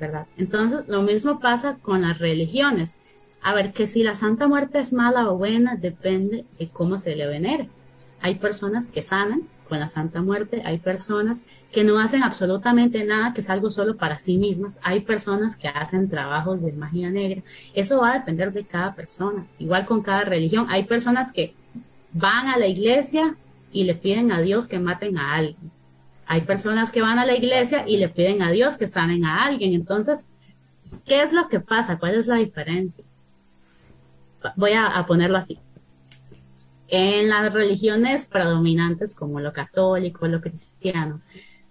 [0.00, 0.26] ¿verdad?
[0.36, 2.96] Entonces, lo mismo pasa con las religiones.
[3.42, 7.14] A ver, que si la Santa Muerte es mala o buena, depende de cómo se
[7.14, 7.68] le venere.
[8.20, 13.32] Hay personas que sanan con la Santa Muerte, hay personas que no hacen absolutamente nada,
[13.32, 17.42] que es algo solo para sí mismas, hay personas que hacen trabajos de magia negra.
[17.74, 20.66] Eso va a depender de cada persona, igual con cada religión.
[20.68, 21.54] Hay personas que
[22.12, 23.36] van a la iglesia
[23.72, 25.70] y le piden a Dios que maten a alguien.
[26.26, 29.44] Hay personas que van a la iglesia y le piden a Dios que sanen a
[29.44, 29.74] alguien.
[29.74, 30.28] Entonces,
[31.04, 31.98] ¿qué es lo que pasa?
[31.98, 33.04] ¿Cuál es la diferencia?
[34.56, 35.58] Voy a, ponerlo así.
[36.88, 41.20] En las religiones predominantes como lo católico, lo cristiano,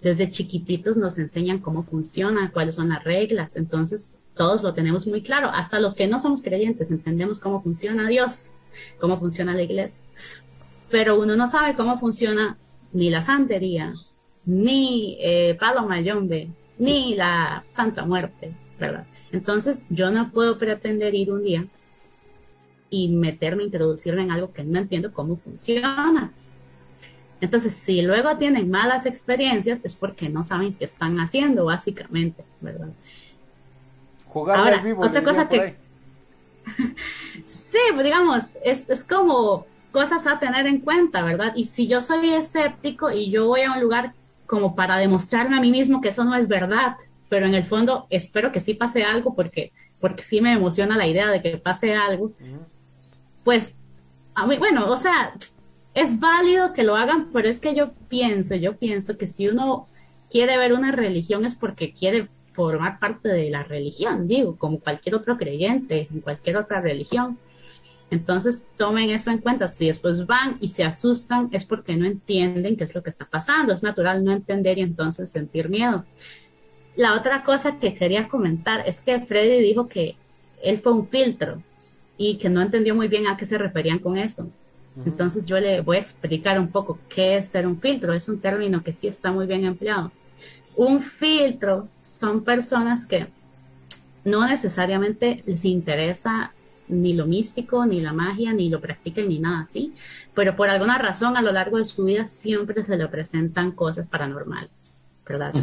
[0.01, 3.55] desde chiquititos nos enseñan cómo funciona, cuáles son las reglas.
[3.55, 5.49] Entonces, todos lo tenemos muy claro.
[5.49, 8.49] Hasta los que no somos creyentes entendemos cómo funciona Dios,
[8.99, 10.01] cómo funciona la iglesia.
[10.91, 12.57] Pero uno no sabe cómo funciona
[12.93, 13.93] ni la santería,
[14.45, 19.05] ni eh, Palo Mayombe, ni la Santa Muerte, ¿verdad?
[19.31, 21.65] Entonces yo no puedo pretender ir un día
[22.89, 26.33] y meterme, introducirme en algo que no entiendo cómo funciona.
[27.39, 32.89] Entonces, si luego tienen malas experiencias, es porque no saben qué están haciendo, básicamente, ¿verdad?
[34.27, 35.75] Jugar Ahora, vivo otra cosa que...
[37.45, 41.53] sí, pues, digamos, es, es como cosas a tener en cuenta, ¿verdad?
[41.55, 44.13] Y si yo soy escéptico y yo voy a un lugar
[44.45, 46.95] como para demostrarme a mí mismo que eso no es verdad,
[47.29, 51.07] pero en el fondo espero que sí pase algo porque, porque sí me emociona la
[51.07, 52.33] idea de que pase algo,
[53.43, 53.75] pues,
[54.35, 55.33] a mí, bueno, o sea,
[55.93, 59.87] es válido que lo hagan, pero es que yo pienso, yo pienso que si uno
[60.29, 65.15] quiere ver una religión es porque quiere formar parte de la religión, digo, como cualquier
[65.15, 67.37] otro creyente en cualquier otra religión.
[68.11, 69.69] Entonces, tomen eso en cuenta.
[69.69, 73.25] Si después van y se asustan, es porque no entienden qué es lo que está
[73.25, 73.73] pasando.
[73.73, 76.05] Es natural no entender y entonces sentir miedo.
[76.97, 80.17] La otra cosa que quería comentar es que Freddy dijo que
[80.61, 81.63] él fue un filtro
[82.17, 84.49] y que no entendió muy bien a qué se referían con eso.
[85.05, 88.13] Entonces yo le voy a explicar un poco qué es ser un filtro.
[88.13, 90.11] Es un término que sí está muy bien empleado.
[90.75, 93.27] Un filtro son personas que
[94.25, 96.51] no necesariamente les interesa
[96.91, 99.93] ni lo místico, ni la magia, ni lo practican, ni nada así,
[100.35, 104.07] pero por alguna razón a lo largo de su vida siempre se le presentan cosas
[104.07, 105.53] paranormales, ¿verdad?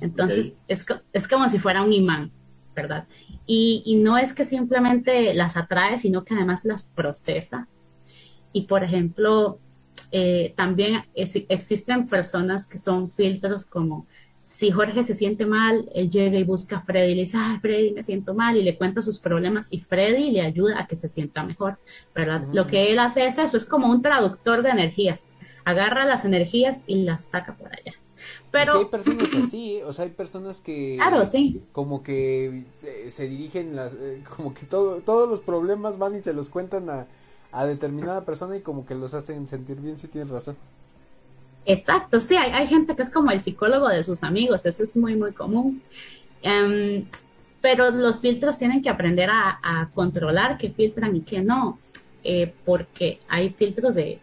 [0.00, 2.30] Entonces es, es, como si fuera un imán,
[2.74, 3.06] ¿verdad?
[3.46, 7.66] Y, y, no es que simplemente las atrae, sino que además las procesa.
[8.52, 9.58] Y por ejemplo,
[10.10, 14.06] eh, también existen personas que son filtros como
[14.48, 17.58] si Jorge se siente mal, él llega y busca a Freddy y le dice, ah,
[17.60, 20.96] Freddy, me siento mal, y le cuenta sus problemas y Freddy le ayuda a que
[20.96, 21.76] se sienta mejor,
[22.14, 22.48] ¿verdad?
[22.54, 25.34] Lo que él hace es eso, es como un traductor de energías,
[25.66, 27.92] agarra las energías y las saca por allá.
[28.50, 31.60] Pero hay personas así, o sea, hay personas que claro, sí.
[31.72, 36.22] como que eh, se dirigen las eh, como que todo, todos los problemas van y
[36.22, 37.06] se los cuentan a,
[37.52, 40.56] a determinada persona y como que los hacen sentir bien si tienes razón.
[41.64, 45.16] Exacto, sí, hay, gente que es como el psicólogo de sus amigos, eso es muy,
[45.16, 45.82] muy común.
[46.42, 47.04] Em,
[47.60, 51.78] pero los filtros tienen que aprender a, controlar qué filtran y qué no,
[52.24, 54.20] eh, porque hay filtros de,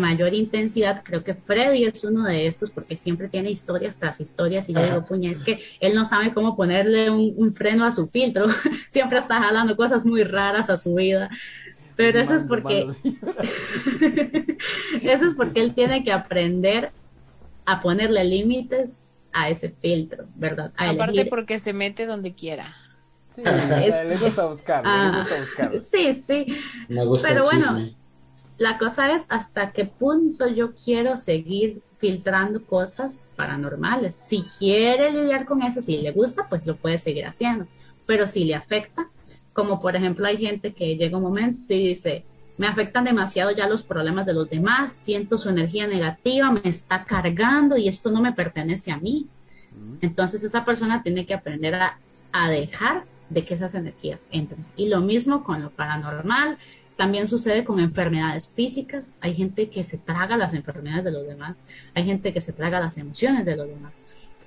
[0.00, 1.02] mayor intensidad.
[1.04, 4.82] Creo que Freddy es uno de estos porque siempre tiene historias tras historias y yo
[4.82, 8.46] digo, puña, es que él no sabe cómo ponerle un, un freno a su filtro,
[8.90, 11.30] siempre está jalando cosas muy raras a su vida.
[11.96, 12.88] Pero eso es porque
[15.02, 16.90] eso es porque él tiene que aprender
[17.64, 20.72] a ponerle límites a ese filtro, ¿verdad?
[20.76, 22.76] Aparte porque se mete donde quiera.
[23.34, 25.72] Sí, le gusta buscar, le ah, gusta buscar.
[25.90, 26.46] Sí, sí.
[26.88, 27.78] Me gusta Pero bueno,
[28.58, 34.14] la cosa es hasta qué punto yo quiero seguir filtrando cosas paranormales.
[34.14, 37.66] Si quiere lidiar con eso, si le gusta, pues lo puede seguir haciendo.
[38.06, 39.08] Pero si le afecta,
[39.54, 42.24] como por ejemplo hay gente que llega un momento y dice,
[42.58, 47.04] me afectan demasiado ya los problemas de los demás, siento su energía negativa, me está
[47.04, 49.26] cargando y esto no me pertenece a mí.
[50.00, 51.98] Entonces esa persona tiene que aprender a,
[52.48, 54.64] dejar de que esas energías entren.
[54.76, 56.58] Y lo mismo con lo paranormal,
[56.96, 59.18] también sucede con enfermedades físicas.
[59.20, 61.56] Hay gente que se traga las enfermedades de los demás,
[61.94, 63.92] hay gente que se traga las emociones de los demás,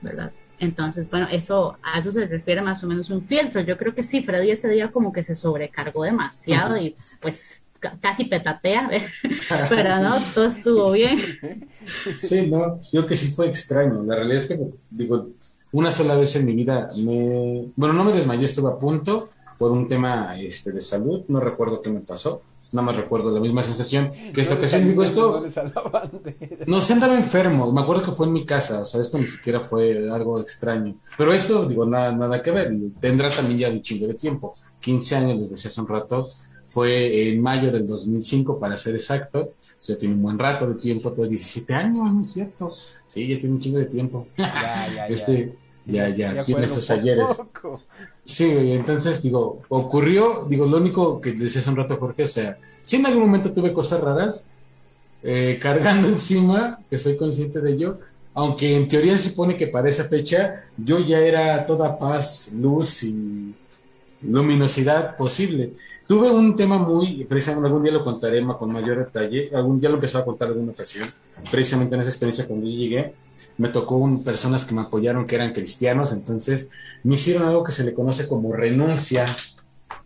[0.01, 0.31] ¿verdad?
[0.59, 3.61] Entonces, bueno, eso a eso se refiere más o menos un filtro.
[3.61, 7.61] Yo creo que sí, Freddy ese día como que se sobrecargó demasiado y pues
[8.01, 8.89] casi petatea,
[9.69, 11.19] pero no, todo estuvo bien.
[12.15, 14.03] Sí, no, yo que sí fue extraño.
[14.03, 14.59] La realidad es que,
[14.89, 15.29] digo,
[15.71, 19.71] una sola vez en mi vida me, bueno, no me desmayé, estuve a punto por
[19.71, 22.41] un tema este, de salud, no recuerdo qué me pasó,
[22.73, 24.87] nada más recuerdo la misma sensación que esta ocasión.
[24.87, 25.43] Digo, esto.
[26.65, 27.71] No se andaba enfermo.
[27.71, 28.81] Me acuerdo que fue en mi casa.
[28.81, 30.97] O sea, esto ni siquiera fue algo extraño.
[31.17, 32.71] Pero esto, digo, nada, nada que ver.
[32.99, 34.55] Tendrá también ya un chingo de tiempo.
[34.79, 36.27] 15 años, les decía hace un rato.
[36.67, 39.39] Fue en mayo del 2005, para ser exacto.
[39.39, 41.11] O sea, tiene un buen rato de tiempo.
[41.11, 42.73] Todo 17 años, ¿no es cierto?
[43.07, 44.27] Sí, ya tiene un chingo de tiempo.
[44.37, 45.53] Ya, ya, este, ya,
[45.87, 47.41] ya, tiene esos ayeres.
[48.23, 52.57] Sí, entonces digo, ocurrió, digo, lo único que decía hace un rato Jorge, o sea,
[52.83, 54.47] si en algún momento tuve cosas raras,
[55.23, 57.99] eh, cargando encima, que soy consciente de ello,
[58.33, 63.03] aunque en teoría se supone que para esa fecha yo ya era toda paz, luz
[63.03, 63.55] y
[64.21, 65.71] luminosidad posible.
[66.07, 69.95] Tuve un tema muy, precisamente algún día lo contaré con mayor detalle, algún día lo
[69.95, 71.07] empezaba a contar alguna ocasión,
[71.51, 73.13] precisamente en esa experiencia cuando yo llegué,
[73.57, 76.69] me tocó un, personas que me apoyaron que eran cristianos, entonces
[77.03, 79.25] me hicieron algo que se le conoce como renuncia,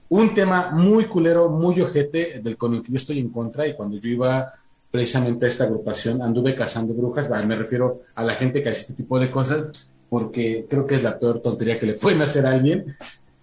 [0.09, 3.75] un tema muy culero, muy ojete, del con el que yo estoy en contra, y
[3.75, 4.51] cuando yo iba
[4.89, 8.93] precisamente a esta agrupación anduve cazando brujas, me refiero a la gente que hace este
[8.93, 12.51] tipo de cosas, porque creo que es la peor tontería que le pueden hacer a
[12.51, 12.97] alguien,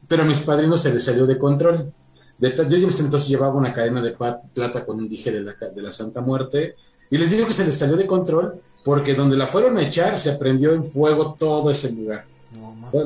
[0.07, 1.91] pero a mis padrinos se les salió de control.
[2.39, 4.15] Yo en ese entonces llevaba una cadena de
[4.55, 6.77] plata con un dije de la, de la Santa Muerte,
[7.11, 10.19] y les digo que se les salió de control porque donde la fueron a echar
[10.19, 12.25] se prendió en fuego todo ese lugar.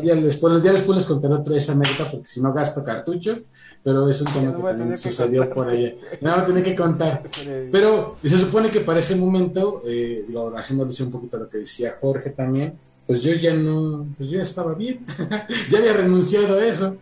[0.02, 3.48] ya, después, ya después les contaré otra esa anécdota porque si no gasto cartuchos,
[3.82, 5.94] pero es un tema que también sucedió por allá.
[6.20, 7.24] No, a tener que contar.
[7.72, 11.48] Pero se supone que para ese momento, eh, digo, haciendo alusión un poquito a lo
[11.48, 12.74] que decía Jorge también,
[13.06, 15.04] pues yo ya no, pues yo ya estaba bien,
[15.70, 16.96] ya había renunciado a eso.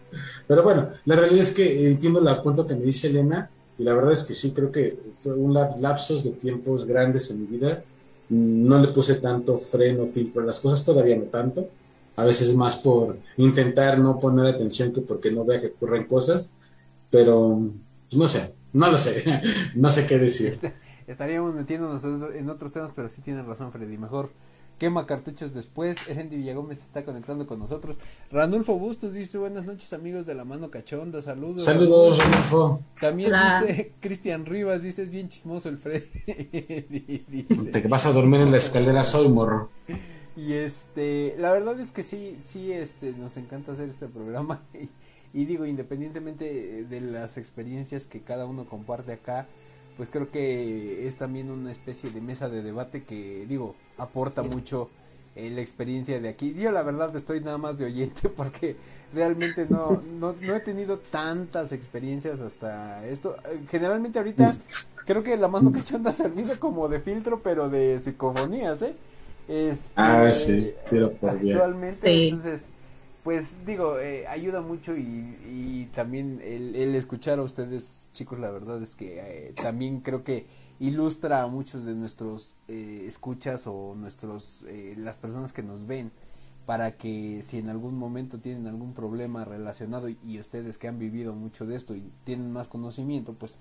[0.46, 3.94] Pero bueno, la realidad es que entiendo el punto que me dice Elena, y la
[3.94, 7.82] verdad es que sí, creo que fue un lapsos de tiempos grandes en mi vida.
[8.30, 11.68] No le puse tanto freno, filtro a las cosas, todavía no tanto.
[12.16, 16.54] A veces más por intentar no poner atención que porque no vea que ocurren cosas.
[17.10, 17.60] Pero
[18.08, 19.24] pues, no sé, no lo sé,
[19.74, 20.58] no sé qué decir.
[21.06, 23.98] Estaríamos metiéndonos en otros temas, pero sí tienen razón, Freddy.
[23.98, 24.30] Mejor
[24.80, 25.96] quema cartuchos después.
[26.08, 28.00] Erendi Villagómez está conectando con nosotros.
[28.32, 31.22] Ranulfo Bustos dice: Buenas noches, amigos de la mano cachonda.
[31.22, 31.62] Saludos.
[31.62, 32.82] Saludos, Ranulfo.
[33.00, 36.06] También dice Cristian Rivas: Dice, es bien chismoso el Freddy.
[37.72, 39.70] Te vas a dormir en la escalera, soy morro.
[40.34, 44.62] Y este, la verdad es que sí, sí, este, nos encanta hacer este programa.
[45.34, 49.46] y digo, independientemente de las experiencias que cada uno comparte acá
[49.96, 54.90] pues creo que es también una especie de mesa de debate que digo aporta mucho
[55.36, 56.54] eh, la experiencia de aquí.
[56.54, 58.76] Yo la verdad estoy nada más de oyente porque
[59.14, 63.36] realmente no, no, no he tenido tantas experiencias hasta esto.
[63.70, 64.52] Generalmente ahorita
[65.04, 68.94] creo que la mano que se anda servido como de filtro pero de psicofonías, ¿eh?
[69.48, 72.66] Este, ah, sí, tiro por Actualmente, entonces
[73.22, 78.94] pues digo, eh, ayuda mucho y, también el, escuchar a ustedes, chicos, la verdad es
[78.94, 80.46] que eh, también creo que
[80.78, 84.64] ilustra a muchos de nuestros eh, escuchas o nuestros
[84.96, 86.10] las personas que nos ven
[86.64, 91.34] para que si en algún momento tienen algún problema relacionado y, ustedes que han vivido
[91.34, 93.58] mucho de esto y tienen más conocimiento, pues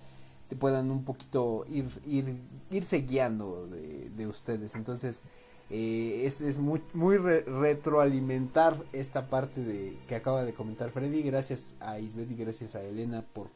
[0.48, 2.38] te puedan un poquito ir, ir
[2.72, 4.76] irse guiando de ustedes.
[4.76, 5.24] Entonces,
[5.70, 11.22] eh, es, es, muy, muy retroalimentar esta parte de que acaba de comentar Freddy.
[11.22, 13.48] Gracias a Isbeth y gracias a Elena por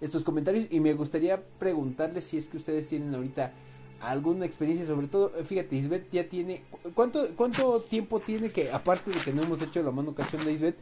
[0.00, 0.66] estos comentarios.
[0.70, 3.52] Y me gustaría preguntarles si es que ustedes tienen ahorita
[4.00, 6.62] alguna experiencia, sobre todo, fíjate, Isbeth ya tiene.
[6.94, 10.52] ¿Cuánto, cuánto tiempo tiene que, aparte de que no hemos hecho la mano cachón de
[10.52, 10.76] Isbeth,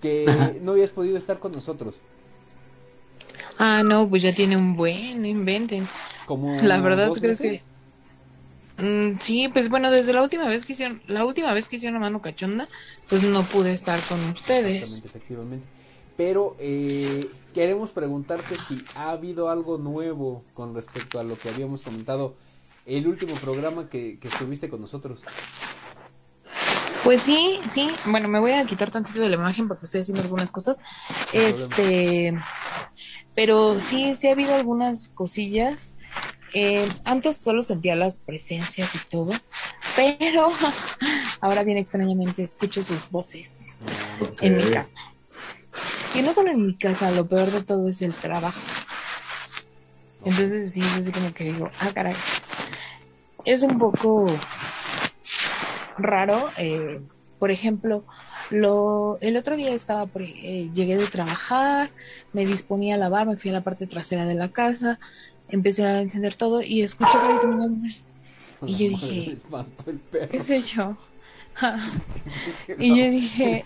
[0.00, 1.96] que no habías podido estar con nosotros?
[3.56, 5.86] Ah, no, pues ya tiene un buen, inventen.
[6.26, 7.60] Como la verdad creo que
[8.76, 12.00] Mm, sí, pues bueno, desde la última vez que hicieron, la última vez que hicieron
[12.00, 12.68] mano cachonda,
[13.08, 14.82] pues no pude estar con ustedes.
[14.82, 15.66] Exactamente, efectivamente.
[16.16, 21.82] Pero eh, queremos preguntarte si ha habido algo nuevo con respecto a lo que habíamos
[21.82, 22.34] comentado
[22.86, 25.22] el último programa que, que estuviste con nosotros.
[27.02, 27.90] Pues sí, sí.
[28.06, 30.78] Bueno, me voy a quitar tantito de la imagen porque estoy haciendo algunas cosas.
[31.32, 32.34] este,
[33.34, 35.93] pero sí, sí ha habido algunas cosillas
[36.54, 39.32] eh, antes solo sentía las presencias y todo,
[39.96, 40.50] pero
[41.40, 43.50] ahora bien extrañamente escucho sus voces
[44.40, 44.98] en mi casa.
[46.14, 48.60] Y no solo en mi casa, lo peor de todo es el trabajo.
[50.24, 52.14] Entonces sí, es así como que digo, ah, caray.
[53.44, 54.26] Es un poco
[55.98, 56.50] raro.
[56.56, 57.00] Eh,
[57.38, 58.06] por ejemplo,
[58.50, 61.90] lo, el otro día estaba, eh, llegué de trabajar,
[62.32, 64.98] me disponía a lavar, me fui a la parte trasera de la casa,
[65.48, 67.90] empecé a encender todo y escucho clarito mi nombre.
[68.66, 69.36] Y yo dije,
[70.30, 70.96] ¿qué sé yo?
[72.78, 73.64] y yo dije,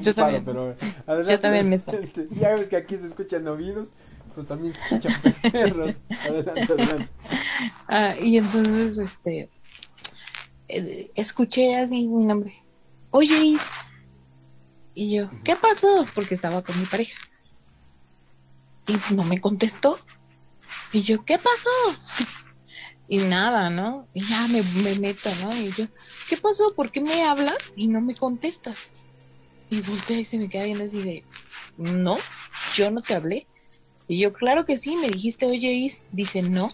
[0.00, 0.76] yo también, pero
[1.28, 2.22] yo también me espanto.
[2.30, 3.92] Ya ves que aquí se escuchan oídos,
[4.34, 5.12] pues también se escuchan
[5.50, 5.96] perros.
[6.10, 7.08] Adelante, adelante.
[7.88, 9.50] Ah, y entonces, este,
[10.68, 12.54] eh, escuché así mi nombre.
[13.10, 13.56] Oye,
[14.94, 16.06] y yo, ¿qué pasó?
[16.14, 17.14] Porque estaba con mi pareja.
[18.86, 19.98] Y no me contestó.
[20.92, 21.70] Y yo, ¿qué pasó?
[23.08, 24.08] Y nada, ¿no?
[24.14, 25.54] Y ya me, me meto, ¿no?
[25.56, 25.86] Y yo,
[26.28, 26.74] ¿qué pasó?
[26.74, 28.92] ¿Por qué me hablas y no me contestas?
[29.70, 31.24] Y voltea y se me queda viendo así de,
[31.76, 32.16] no,
[32.74, 33.46] yo no te hablé.
[34.06, 36.72] Y yo, claro que sí, me dijiste, oye, Is, dice, no.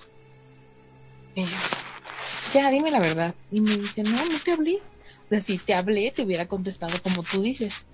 [2.52, 3.34] Ya, dime la verdad.
[3.50, 4.76] Y me dice, no, no te hablé.
[4.76, 7.86] O sea, si te hablé, te hubiera contestado como tú dices.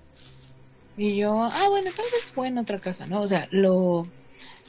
[0.97, 3.21] Y yo, ah, bueno, tal vez fue en otra casa, ¿no?
[3.21, 4.07] O sea, lo,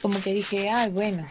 [0.03, 1.27] como que dije, ay, bueno,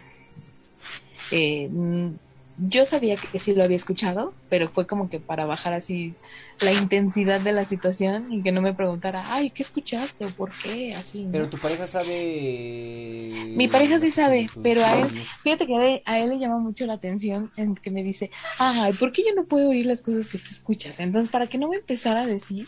[1.32, 2.16] eh, mm,
[2.58, 6.16] yo sabía que sí lo había escuchado, pero fue como que para bajar así
[6.62, 10.52] la intensidad de la situación y que no me preguntara, ay, ¿qué escuchaste o por
[10.64, 10.96] qué?
[10.96, 11.30] Así.
[11.32, 13.54] Pero tu pareja sabe.
[13.56, 15.10] Mi pareja sí sabe, pero a él,
[15.44, 19.12] fíjate que a él, le llama mucho la atención en que me dice, ay, ¿por
[19.12, 21.00] qué yo no puedo oír las cosas que tú escuchas?
[21.00, 22.66] Entonces, para que no me empezara a decir,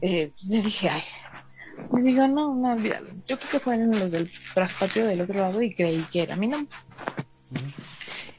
[0.00, 1.02] eh, pues le dije, ay,
[1.92, 2.76] me dijo, no, no.
[3.26, 6.46] Yo creo que fueron los del traspatio del otro lado y creí que era mi
[6.46, 6.74] nombre.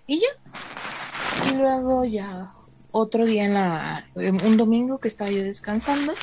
[0.05, 1.51] Y ya.
[1.51, 2.51] Y luego ya
[2.91, 6.13] otro día en la, un domingo que estaba yo descansando,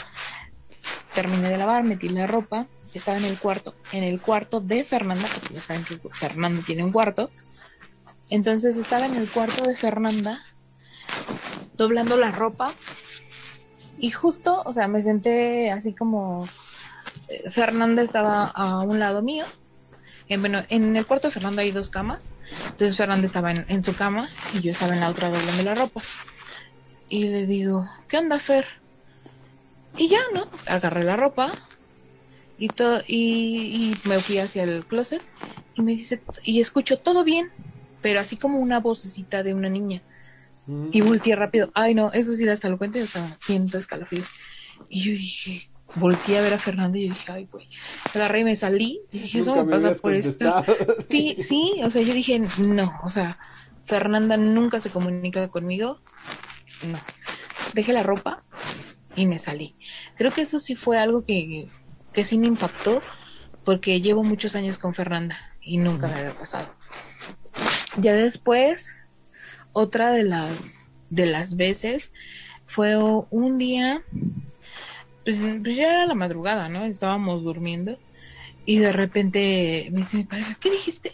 [1.15, 5.29] terminé de lavar, metí la ropa, estaba en el cuarto, en el cuarto de Fernanda,
[5.33, 7.31] porque ya saben que Fernanda tiene un cuarto.
[8.31, 10.41] Entonces estaba en el cuarto de Fernanda,
[11.77, 12.73] doblando la ropa,
[13.99, 16.47] y justo, o sea, me senté así como
[17.29, 19.45] eh, Fernanda estaba a un lado mío.
[20.29, 22.33] En, bueno, en el cuarto de Fernanda hay dos camas.
[22.67, 26.01] Entonces Fernanda estaba en, su cama y yo estaba en la otra doblando la ropa.
[27.09, 28.67] Y le digo, ¿qué onda, Fer?
[29.97, 30.49] Y ya, ¿no?
[30.67, 31.53] Agarré la ropa
[32.59, 35.23] y todo y, me fui hacia el closet
[35.75, 37.51] y me dice y escucho todo bien,
[38.01, 40.03] pero así como una vocecita de una niña.
[40.67, 40.89] Mm.
[40.93, 41.71] Y volteé rápido.
[41.75, 44.29] Ay, no, eso sí hasta lo cuento y hasta siento escalofríos.
[44.89, 47.69] Y yo dije, volteé a ver a Fernando y yo dije, ay, güey.
[48.15, 49.01] Agarré y me salí.
[49.13, 50.65] Y dije, eso me, pasa por esto.
[51.09, 53.39] Sí, sí, o sea, yo dije, no, o sea,
[53.85, 56.01] Fernanda nunca se comunica conmigo.
[56.85, 56.99] No.
[57.75, 58.45] Dejé la ropa
[59.17, 59.77] y me salí.
[60.17, 61.69] Creo que eso sí fue algo que,
[62.13, 63.03] que sí me impactó
[63.65, 66.69] porque llevo muchos años con Fernanda y nunca me había pasado.
[67.97, 68.95] Ya después,
[69.75, 72.13] otra de las, de las veces
[72.67, 74.03] fue un día
[75.25, 76.85] pues, pues, ya era la madrugada, ¿no?
[76.85, 77.99] Estábamos durmiendo
[78.67, 81.13] y de repente me dice mi pareja, ¿qué dijiste?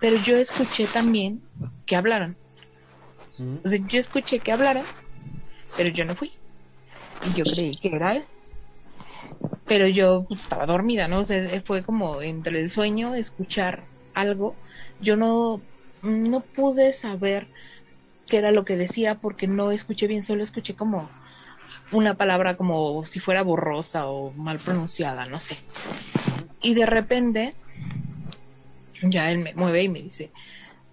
[0.00, 1.42] Pero yo escuché también
[1.86, 2.36] que hablaron.
[3.64, 4.84] O sea, yo escuché que hablaron,
[5.76, 6.30] pero yo no fui.
[7.26, 8.24] Y yo creí que era él.
[9.66, 11.20] Pero yo pues, estaba dormida, ¿no?
[11.20, 13.84] O sea, fue como entre el sueño escuchar
[14.14, 14.54] algo.
[15.00, 15.60] Yo no,
[16.02, 17.48] no pude saber
[18.26, 21.10] qué era lo que decía porque no escuché bien, solo escuché como
[21.92, 25.58] una palabra como si fuera borrosa o mal pronunciada, no sé.
[26.60, 27.54] Y de repente,
[29.02, 30.30] ya él me mueve y me dice,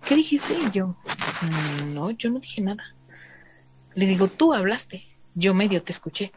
[0.06, 0.54] ¿qué dijiste?
[0.54, 0.96] Y yo,
[1.88, 2.96] no, yo no dije nada.
[3.94, 6.32] Le digo, tú hablaste, yo medio te escuché.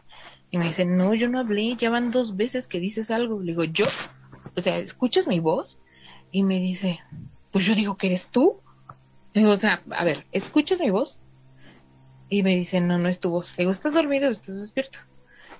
[0.51, 3.41] Y me dice, no, yo no hablé, ya van dos veces que dices algo.
[3.41, 3.85] Le digo, yo,
[4.55, 5.79] o sea, ¿escuchas mi voz?
[6.31, 7.01] Y me dice,
[7.51, 8.61] pues yo digo que eres tú.
[9.35, 11.19] Digo, o sea, a ver, ¿escuchas mi voz?
[12.29, 13.51] Y me dice, no, no es tu voz.
[13.57, 14.97] Le digo, ¿estás dormido estás despierto?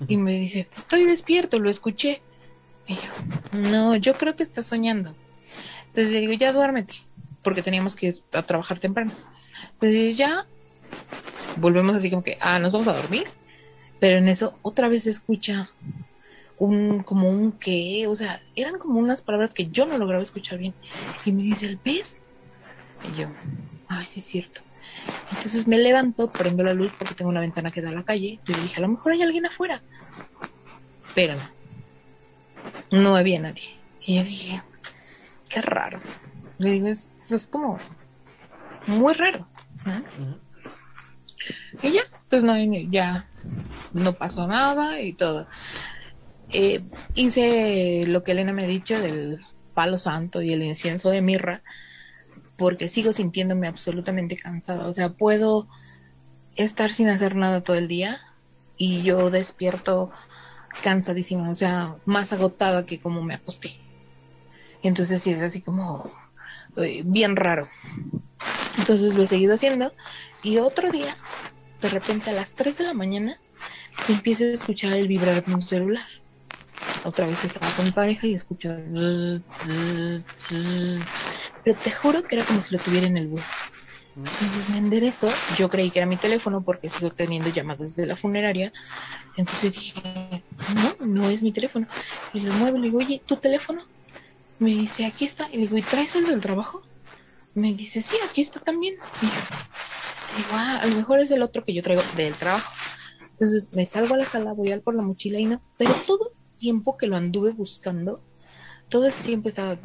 [0.08, 2.22] Y me dice, estoy despierto, lo escuché.
[2.88, 5.14] Y yo, no, yo creo que estás soñando.
[5.88, 6.94] Entonces le digo, ya duérmete,
[7.44, 9.12] porque teníamos que ir a trabajar temprano.
[9.74, 10.46] Entonces ya
[11.58, 13.28] volvemos así como que, ah, nos vamos a dormir.
[14.00, 15.70] Pero en eso otra vez se escucha
[16.58, 20.60] un, como un qué, o sea, eran como unas palabras que yo no lograba escuchar
[20.60, 20.74] bien.
[21.26, 22.22] Y me dice, ¿el pez?
[23.12, 23.28] Y yo,
[23.88, 24.62] ay, sí es cierto.
[25.30, 28.40] Entonces me levanto, prendo la luz porque tengo una ventana que da a la calle.
[28.46, 29.82] Y dije, a lo mejor hay alguien afuera.
[31.14, 33.02] Pero no.
[33.02, 33.76] No había nadie.
[34.02, 34.62] Y yo dije,
[35.50, 36.00] qué raro.
[36.58, 37.78] Le digo, es, es como
[38.88, 39.48] muy raro.
[41.82, 42.56] Y ya, pues no,
[42.90, 43.28] ya
[43.94, 45.48] no pasó nada y todo.
[46.50, 46.84] Eh,
[47.16, 49.40] hice lo que Elena me ha dicho del
[49.74, 51.64] palo santo y el incienso de mirra
[52.58, 54.88] porque sigo sintiéndome absolutamente cansada.
[54.88, 55.68] O sea, puedo
[56.56, 58.20] estar sin hacer nada todo el día
[58.78, 60.12] y yo despierto
[60.82, 63.80] cansadísima, o sea, más agotada que como me acosté.
[64.84, 66.12] Entonces sí es así como
[66.78, 67.68] eh, bien raro.
[68.78, 69.94] Entonces lo he seguido haciendo
[70.44, 71.18] y otro día,
[71.82, 73.40] de repente a las 3 de la mañana,
[74.00, 76.06] se empieza a escuchar el vibrar de un celular.
[77.04, 78.70] Otra vez estaba con pareja y escucho
[81.66, 83.42] pero te juro que era como si lo tuviera en el bus.
[84.16, 85.28] Entonces me enderezo,
[85.58, 88.72] yo creí que era mi teléfono porque sigo teniendo llamadas de la funeraria.
[89.36, 90.44] Entonces dije,
[90.76, 91.88] no, no es mi teléfono.
[92.34, 93.84] Y lo muevo le digo, oye, ¿tu teléfono?
[94.60, 95.50] Me dice, aquí está.
[95.52, 96.84] Y le digo, ¿y traes el del trabajo?
[97.56, 98.96] Me dice, sí, aquí está también.
[99.22, 102.72] Y digo, ah, a lo mejor es el otro que yo traigo del trabajo.
[103.32, 105.62] Entonces me salgo a la sala, voy al por la mochila y no.
[105.78, 108.22] Pero todo el tiempo que lo anduve buscando,
[108.90, 109.78] todo ese tiempo estaba,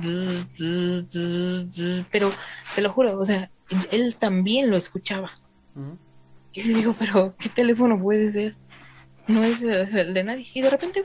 [2.11, 2.31] pero
[2.75, 3.51] te lo juro, o sea,
[3.91, 5.33] él también lo escuchaba.
[6.53, 8.57] Y le digo, pero ¿qué teléfono puede ser?
[9.27, 10.47] No es el de nadie.
[10.53, 11.05] Y de repente,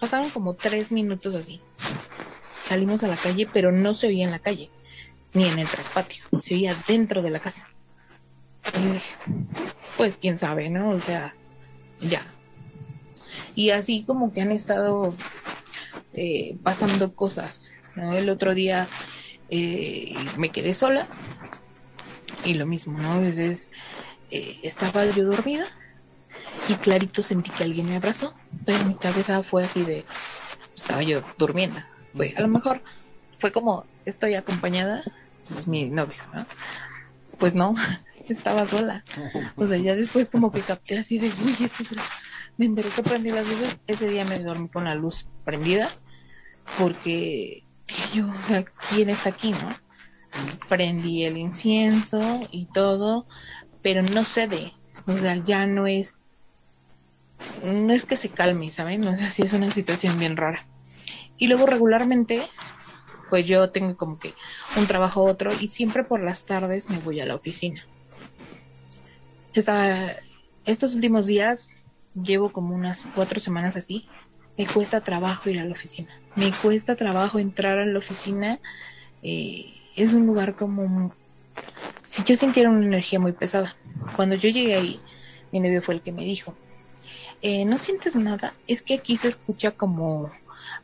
[0.00, 1.60] pasaron como tres minutos así.
[2.62, 4.70] Salimos a la calle, pero no se oía en la calle,
[5.34, 7.68] ni en el traspatio, se oía dentro de la casa.
[9.96, 10.90] pues quién sabe, ¿no?
[10.90, 11.34] O sea,
[12.00, 12.26] ya.
[13.54, 15.14] Y así como que han estado
[16.16, 17.72] eh, pasando cosas.
[17.94, 18.16] ¿no?
[18.16, 18.88] El otro día
[19.48, 21.08] eh, me quedé sola
[22.44, 23.16] y lo mismo, ¿no?
[23.16, 23.70] Entonces
[24.30, 25.66] eh, estaba yo dormida
[26.68, 28.34] y clarito sentí que alguien me abrazó,
[28.64, 30.04] pero mi cabeza fue así de,
[30.74, 31.80] estaba yo durmiendo.
[32.14, 32.82] Fue, a lo mejor
[33.38, 35.02] fue como, estoy acompañada,
[35.48, 36.46] es mi novio, ¿no?
[37.38, 37.74] Pues no,
[38.28, 39.04] estaba sola.
[39.56, 41.94] O sea, ya después como que capté así de, uy, esto es...
[42.56, 45.90] Me enderecé, prendí las luces, ese día me dormí con la luz prendida,
[46.78, 47.64] porque
[48.12, 49.76] yo, o sea, ¿quién está aquí, no?
[50.68, 53.26] Prendí el incienso y todo,
[53.82, 54.72] pero no cede,
[55.06, 56.16] o sea, ya no es
[57.62, 59.00] no es que se calme, ¿saben?
[59.00, 60.64] No sé si es una situación bien rara.
[61.38, 62.42] Y luego regularmente,
[63.30, 64.34] pues yo tengo como que
[64.76, 67.86] un trabajo otro y siempre por las tardes me voy a la oficina.
[70.64, 71.68] estos últimos días
[72.14, 74.08] llevo como unas cuatro semanas así.
[74.56, 76.08] Me cuesta trabajo ir a la oficina.
[76.34, 78.58] Me cuesta trabajo entrar a la oficina.
[79.22, 81.12] Eh, es un lugar como
[82.04, 83.76] si yo sintiera una energía muy pesada.
[84.14, 85.00] Cuando yo llegué ahí,
[85.52, 86.54] mi novio fue el que me dijo,
[87.42, 90.30] eh, no sientes nada, es que aquí se escucha como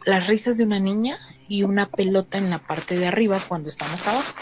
[0.07, 1.17] las risas de una niña
[1.49, 4.35] y una pelota en la parte de arriba cuando estamos abajo.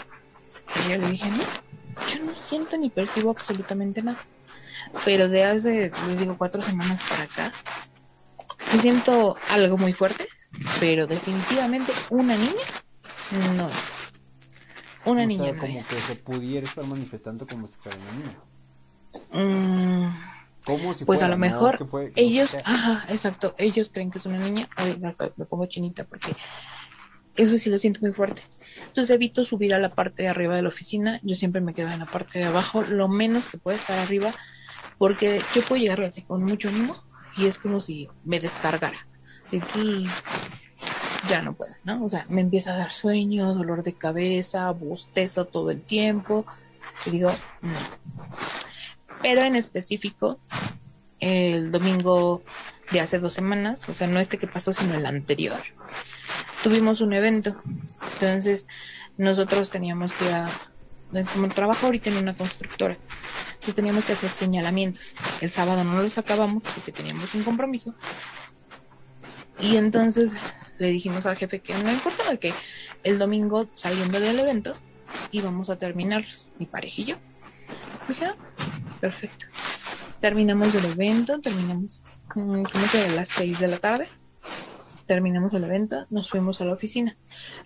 [0.85, 4.19] Y yo le dije, no, yo no siento ni percibo absolutamente nada.
[5.05, 7.53] Pero de hace, les digo, cuatro semanas para acá,
[8.71, 10.27] sí siento algo muy fuerte,
[10.79, 12.65] pero definitivamente una niña
[13.55, 13.93] no es.
[15.05, 18.37] Una niña como que se pudiera estar manifestando como si fuera una niña.
[19.33, 20.31] Mm
[21.05, 21.77] pues a lo mejor
[22.15, 26.35] ellos, ajá, exacto, ellos creen que es una niña, ay, hasta me pongo chinita porque
[27.35, 28.43] eso sí lo siento muy fuerte.
[28.87, 31.89] Entonces evito subir a la parte de arriba de la oficina, yo siempre me quedo
[31.89, 34.33] en la parte de abajo, lo menos que pueda estar arriba,
[34.97, 36.95] porque yo puedo llegar así con mucho ánimo
[37.37, 39.05] y es como si me descargara.
[39.51, 40.07] Y
[41.29, 42.03] ya no puedo, ¿no?
[42.03, 46.45] O sea, me empieza a dar sueño, dolor de cabeza, bostezo todo el tiempo,
[47.05, 47.31] y digo,
[47.61, 47.77] no
[49.21, 50.39] pero en específico
[51.19, 52.43] el domingo
[52.91, 55.59] de hace dos semanas, o sea, no este que pasó, sino el anterior,
[56.63, 57.61] tuvimos un evento.
[58.13, 58.67] Entonces,
[59.17, 62.97] nosotros teníamos que, como trabajo ahorita en una constructora,
[63.61, 65.13] entonces teníamos que hacer señalamientos.
[65.39, 67.93] El sábado no los acabamos porque teníamos un compromiso.
[69.59, 70.35] Y entonces
[70.79, 72.55] le dijimos al jefe que no importaba que
[73.03, 74.75] el domingo saliendo del evento
[75.31, 76.25] íbamos a terminar
[76.57, 77.19] mi parejillo.
[78.07, 78.35] Dije, ah,
[78.99, 79.45] perfecto.
[80.21, 84.09] Terminamos el evento, terminamos como que a las 6 de la tarde.
[85.05, 87.15] Terminamos el evento, nos fuimos a la oficina.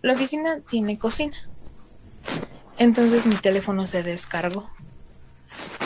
[0.02, 1.38] La oficina tiene cocina.
[2.78, 4.70] Entonces mi teléfono se descargó.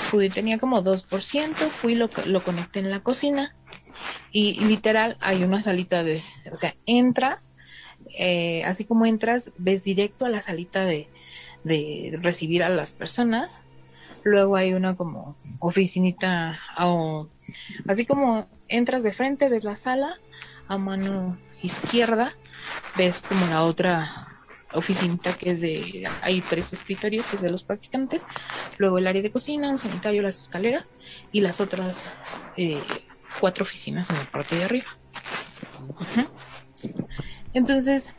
[0.10, 3.56] Fui, tenía como 2%, fui, lo, lo conecté en la cocina
[4.32, 6.22] y, literal hay una salita de,
[6.52, 7.54] o sea, entras,
[8.18, 11.08] eh, así como entras, ves directo a la salita de,
[11.64, 13.62] de recibir a las personas
[14.24, 17.28] luego hay una como oficinita, o,
[17.88, 20.20] así como entras de frente, ves la sala,
[20.68, 22.34] a mano izquierda
[22.96, 24.28] ves como la otra
[24.74, 28.26] oficinita que es de, hay tres escritorios que es de los practicantes,
[28.78, 30.92] luego el área de cocina, un sanitario, las escaleras
[31.32, 32.14] y las otras
[32.58, 32.82] eh,
[33.40, 34.98] cuatro oficinas en la parte de arriba.
[37.54, 38.14] Entonces,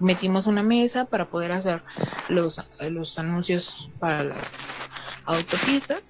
[0.00, 1.82] metimos una mesa para poder hacer
[2.28, 4.88] los, los anuncios para las
[5.24, 6.02] autopistas,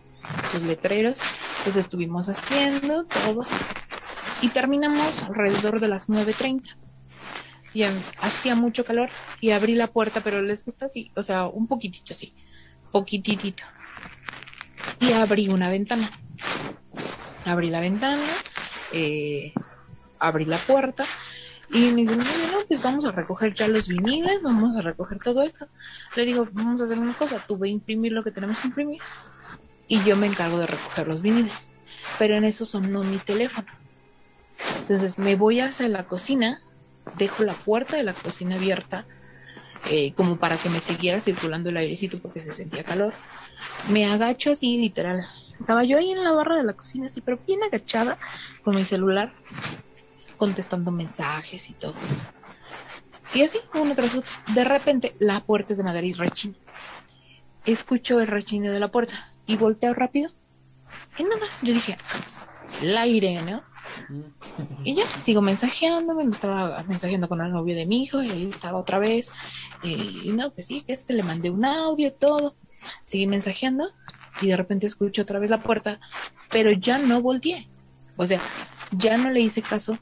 [0.55, 1.19] los letreros,
[1.65, 3.45] pues estuvimos haciendo todo
[4.41, 6.77] y terminamos alrededor de las 9.30.
[7.75, 7.85] Y
[8.21, 9.09] hacía mucho calor
[9.41, 12.35] y abrí la puerta, pero les gusta así, o sea, un poquitito así,
[12.91, 13.65] poquititito.
[15.01, 16.11] Y abrí una ventana.
[17.45, 18.23] Abrí la ventana,
[18.93, 19.53] eh,
[20.19, 21.05] abrí la puerta
[21.73, 25.19] y me dicen, no, no, pues vamos a recoger ya los viniles, vamos a recoger
[25.19, 25.67] todo esto.
[26.15, 28.69] Le digo, vamos a hacer una cosa, tú ve a imprimir lo que tenemos que
[28.69, 29.01] imprimir
[29.89, 31.73] y yo me encargo de recoger los viniles.
[32.19, 33.69] Pero en eso sonó mi teléfono.
[34.81, 36.61] Entonces me voy hacia la cocina,
[37.17, 39.07] dejo la puerta de la cocina abierta,
[39.91, 43.15] eh, como para que me siguiera circulando el airecito porque se sentía calor.
[43.89, 45.25] Me agacho así, literal.
[45.53, 48.19] Estaba yo ahí en la barra de la cocina, así, pero bien agachada,
[48.63, 49.33] con mi celular,
[50.37, 51.95] contestando mensajes y todo.
[53.35, 54.31] Y así, uno tras otro.
[54.55, 56.55] De repente, la puerta es de madera y rechina.
[57.65, 60.31] Escucho el rechino de la puerta y volteo rápido.
[61.19, 61.99] Y nada, yo dije,
[62.83, 63.63] el aire, ¿no?
[64.85, 68.49] Y ya, sigo mensajeándome, me estaba mensajeando con el novio de mi hijo y ahí
[68.49, 69.31] estaba otra vez.
[69.83, 72.55] Y no, pues sí, este le mandé un audio, todo.
[73.05, 73.91] Seguí mensajeando
[74.41, 76.01] y de repente escucho otra vez la puerta,
[76.51, 77.69] pero ya no volteé.
[78.17, 78.41] O sea,
[78.91, 79.99] ya no le hice caso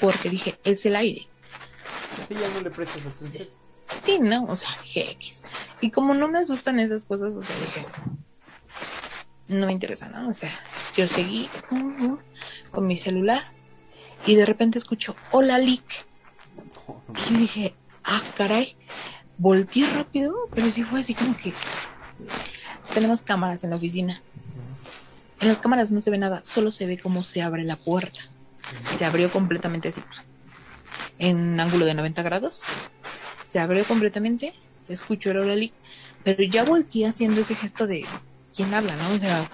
[0.00, 1.28] porque dije, es el aire.
[2.28, 3.48] Sí, ya no le prestas atención.
[4.00, 5.44] Sí, no, o sea, dije X.
[5.80, 7.86] Y como no me asustan esas cosas, o sea, dije,
[9.60, 10.28] no me interesa, ¿no?
[10.28, 10.52] O sea,
[10.96, 11.48] yo seguí
[12.70, 13.42] con mi celular
[14.26, 16.06] y de repente escucho, hola, Lick.
[17.30, 17.74] Y dije,
[18.04, 18.76] ah, caray,
[19.38, 21.52] volteé rápido, pero sí fue así como que
[22.92, 24.22] tenemos cámaras en la oficina.
[25.40, 28.20] En las cámaras no se ve nada, solo se ve cómo se abre la puerta.
[28.96, 30.02] Se abrió completamente así,
[31.18, 32.62] en ángulo de 90 grados.
[33.44, 34.54] Se abrió completamente,
[34.88, 35.74] escucho el hola, Lick,
[36.22, 38.04] pero ya volteé haciendo ese gesto de
[38.54, 39.14] quién habla, ¿no?
[39.14, 39.50] O sea,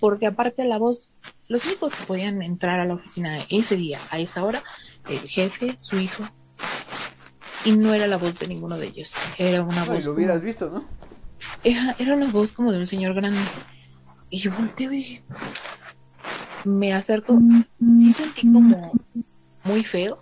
[0.00, 1.10] porque aparte la voz,
[1.48, 4.62] los únicos que podían entrar a la oficina ese día, a esa hora,
[5.08, 6.24] el jefe, su hijo,
[7.64, 10.04] y no era la voz de ninguno de ellos, era una voz...
[10.04, 10.84] lo hubieras visto, ¿no?
[11.62, 13.40] Era, era una voz como de un señor grande.
[14.30, 15.20] Y yo volteo y
[16.64, 17.38] me acerco,
[17.78, 18.92] sí sentí como
[19.64, 20.20] muy feo,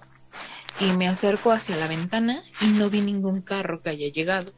[0.80, 4.52] y me acerco hacia la ventana y no vi ningún carro que haya llegado.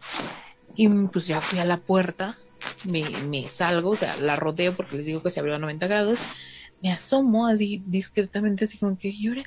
[0.74, 2.36] Y pues ya fui a la puerta
[2.84, 6.20] me, salgo, o sea, la rodeo porque les digo que se abrió a 90 grados,
[6.80, 9.44] me asomo así discretamente, así como que llora,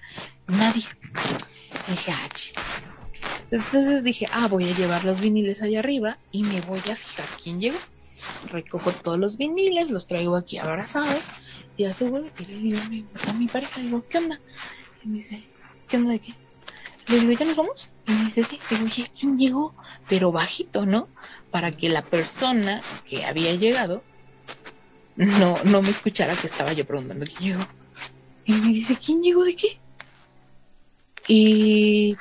[0.47, 0.83] nadie.
[1.87, 2.61] dije, ah, chiste.
[3.51, 7.25] Entonces dije, ah, voy a llevar los viniles allá arriba y me voy a fijar
[7.41, 7.77] quién llegó.
[8.49, 11.21] Recojo todos los viniles, los traigo aquí abrazados
[11.77, 12.79] y a su y le digo
[13.27, 14.41] a mi, pareja, digo, ¿qué onda?
[15.03, 15.47] Y me dice,
[15.87, 16.33] ¿qué onda de qué?
[17.07, 17.91] Le digo, ¿ya nos vamos?
[18.07, 18.59] Y me dice, sí.
[18.69, 19.75] Digo, oye, ¿quién llegó?
[20.07, 21.09] Pero bajito, ¿no?
[21.51, 24.03] Para que la persona que había llegado
[25.17, 27.69] no, no me escuchara que estaba yo preguntando quién llegó.
[28.45, 29.79] Y me dice, ¿quién llegó de qué?
[31.27, 32.15] Y,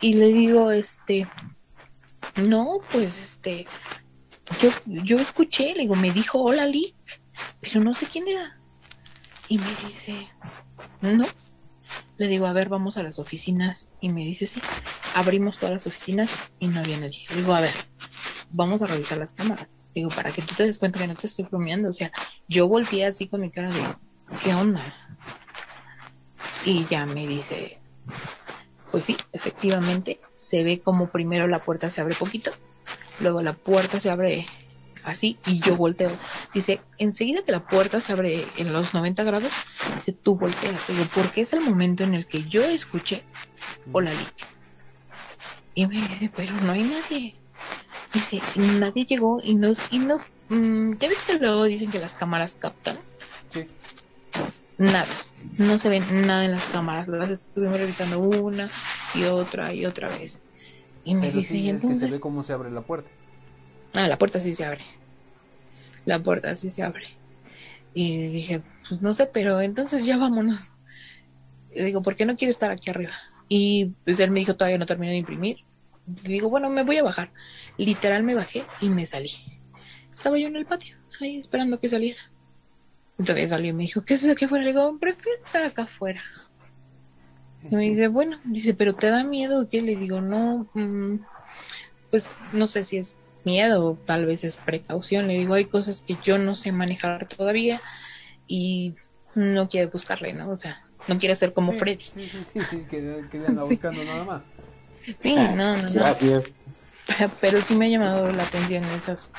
[0.00, 1.26] y le digo, este,
[2.36, 3.66] no, pues este,
[4.60, 6.94] yo, yo escuché, le digo, me dijo hola Lick,
[7.60, 8.60] pero no sé quién era.
[9.48, 10.28] Y me dice,
[11.00, 11.26] no,
[12.16, 13.88] le digo, a ver, vamos a las oficinas.
[14.00, 14.60] Y me dice, sí.
[15.14, 17.22] Abrimos todas las oficinas y no había nadie.
[17.30, 17.74] Le digo, a ver,
[18.50, 19.76] vamos a revisar las cámaras.
[19.94, 21.88] Digo, para que tú te des cuenta que no te estoy bromeando.
[21.88, 22.10] O sea,
[22.48, 23.82] yo volteé así con mi cara de,
[24.42, 24.82] ¿qué onda?
[26.64, 27.78] Y ya me dice,
[28.90, 32.52] pues sí, efectivamente, se ve como primero la puerta se abre poquito,
[33.20, 34.46] luego la puerta se abre
[35.04, 36.10] así y yo volteo.
[36.52, 39.52] Dice, enseguida que la puerta se abre en los 90 grados,
[39.94, 40.86] dice, tú volteas.
[40.88, 43.22] Digo, porque es el momento en el que yo escuché
[43.92, 44.46] hola Lick.
[45.74, 47.34] Y me dice, pero no hay nadie.
[48.12, 48.40] Dice,
[48.78, 50.18] nadie llegó y no, y no,
[50.48, 52.98] mm, ¿ya viste luego dicen que las cámaras captan?
[53.48, 53.66] Sí.
[54.78, 55.06] Nada,
[55.58, 58.70] no se ve nada en las cámaras, las estuvimos revisando una
[59.14, 60.40] y otra y otra vez.
[61.04, 62.02] Y me dice, sí, entonces...
[62.02, 63.10] que se ve cómo se abre la puerta.
[63.94, 64.84] Ah, la puerta sí se abre.
[66.04, 67.06] La puerta sí se abre.
[67.94, 70.72] Y dije, pues no sé, pero entonces ya vámonos.
[71.74, 73.14] Digo, ¿por qué no quiero estar aquí arriba?
[73.48, 75.58] Y pues él me dijo, todavía no termino de imprimir.
[76.06, 77.30] Y digo, bueno, me voy a bajar.
[77.76, 79.30] Literal me bajé y me salí.
[80.12, 82.20] Estaba yo en el patio, ahí esperando que saliera.
[83.16, 84.64] Todavía salió y me dijo, ¿qué es eso que afuera?
[84.64, 86.22] Le digo, prefiero estar acá afuera.
[87.70, 89.82] Y me dice, bueno, dice, ¿pero te da miedo qué?
[89.82, 91.20] Le digo, no, mm,
[92.10, 95.28] pues no sé si es miedo, tal vez es precaución.
[95.28, 97.80] Le digo, hay cosas que yo no sé manejar todavía
[98.46, 98.94] y
[99.34, 100.50] no quiero buscarle, ¿no?
[100.50, 102.00] O sea, no quiero ser como Freddy.
[102.00, 104.44] Sí, sí, sí, sí que, que anda buscando nada más.
[105.20, 106.16] Sí, no, no, no.
[107.40, 109.30] Pero sí me ha llamado la atención esas,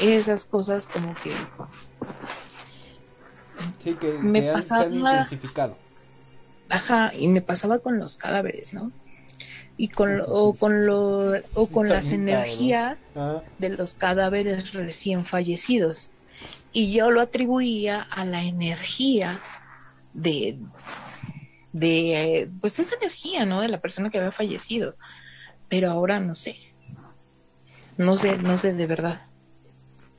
[0.00, 1.34] esas cosas como que...
[3.78, 5.78] Sí, que, me pasaba, se han intensificado.
[6.68, 8.92] Ajá, y me pasaba con los cadáveres, ¿no?
[9.78, 12.98] Y con o con lo o con las energías
[13.58, 16.10] de los cadáveres recién fallecidos.
[16.72, 19.40] Y yo lo atribuía a la energía
[20.12, 20.58] de
[21.72, 24.96] de pues esa energía no de la persona que había fallecido.
[25.68, 26.56] Pero ahora no sé.
[27.96, 29.26] No sé no sé de verdad.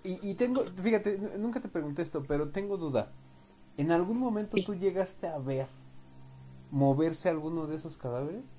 [0.05, 3.11] Y, y tengo fíjate nunca te pregunté esto pero tengo duda.
[3.75, 5.67] En algún momento tú llegaste a ver
[6.71, 8.58] moverse alguno de esos cadáveres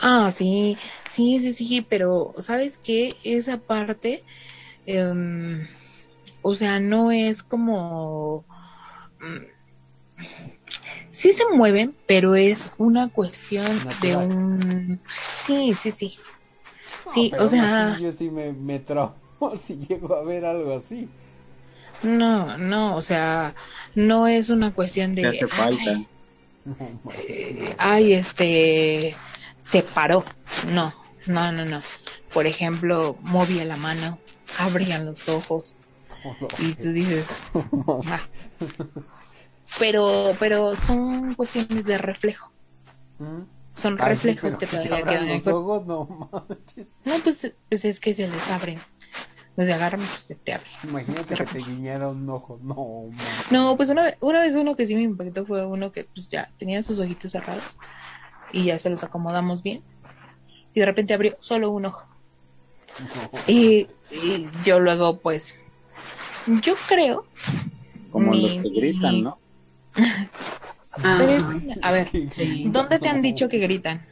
[0.00, 3.16] Ah, sí, sí, sí, sí, pero ¿sabes qué?
[3.24, 4.22] Esa parte,
[4.86, 5.66] em,
[6.42, 8.44] o sea, no es como...
[9.20, 10.24] Mm,
[11.12, 13.64] sí se mueven, pero es una cuestión
[14.02, 15.00] de un...
[15.32, 16.18] Sí, sí, sí.
[17.12, 17.98] Sí, o sea...
[17.98, 18.82] yo sí me, me
[19.56, 21.08] si llego a ver algo así.
[22.02, 23.54] No, no, o sea,
[23.94, 25.26] no es una cuestión de...
[25.26, 26.04] hace falta.
[27.78, 29.16] Ay, este,
[29.64, 30.24] se paró.
[30.68, 30.94] No,
[31.26, 31.82] no, no, no.
[32.32, 34.18] Por ejemplo, movía la mano,
[34.58, 35.76] abrían los ojos.
[36.58, 37.42] Y tú dices,
[38.06, 38.20] ah".
[39.78, 42.52] pero, pero son cuestiones de reflejo.
[43.74, 45.84] Son reflejos que todavía quedan en el cuerpo.
[45.86, 46.38] no,
[47.04, 48.80] no pues, pues es que se les abren
[49.56, 50.66] nos agarran pues se te abre.
[50.82, 52.58] Imagínate que te guiñara un ojo.
[52.60, 53.08] No,
[53.52, 56.28] No, pues una vez, una vez uno que sí me impactó fue uno que pues
[56.28, 57.78] ya tenía sus ojitos cerrados
[58.54, 59.82] y ya se los acomodamos bien.
[60.72, 62.06] Y de repente abrió solo un ojo.
[63.46, 63.88] Y,
[64.64, 65.58] yo luego pues
[66.62, 67.26] yo creo
[68.12, 69.38] como los que gritan, ¿no?
[71.02, 71.18] a
[71.92, 72.08] ver,
[72.66, 74.06] ¿dónde te han dicho que gritan?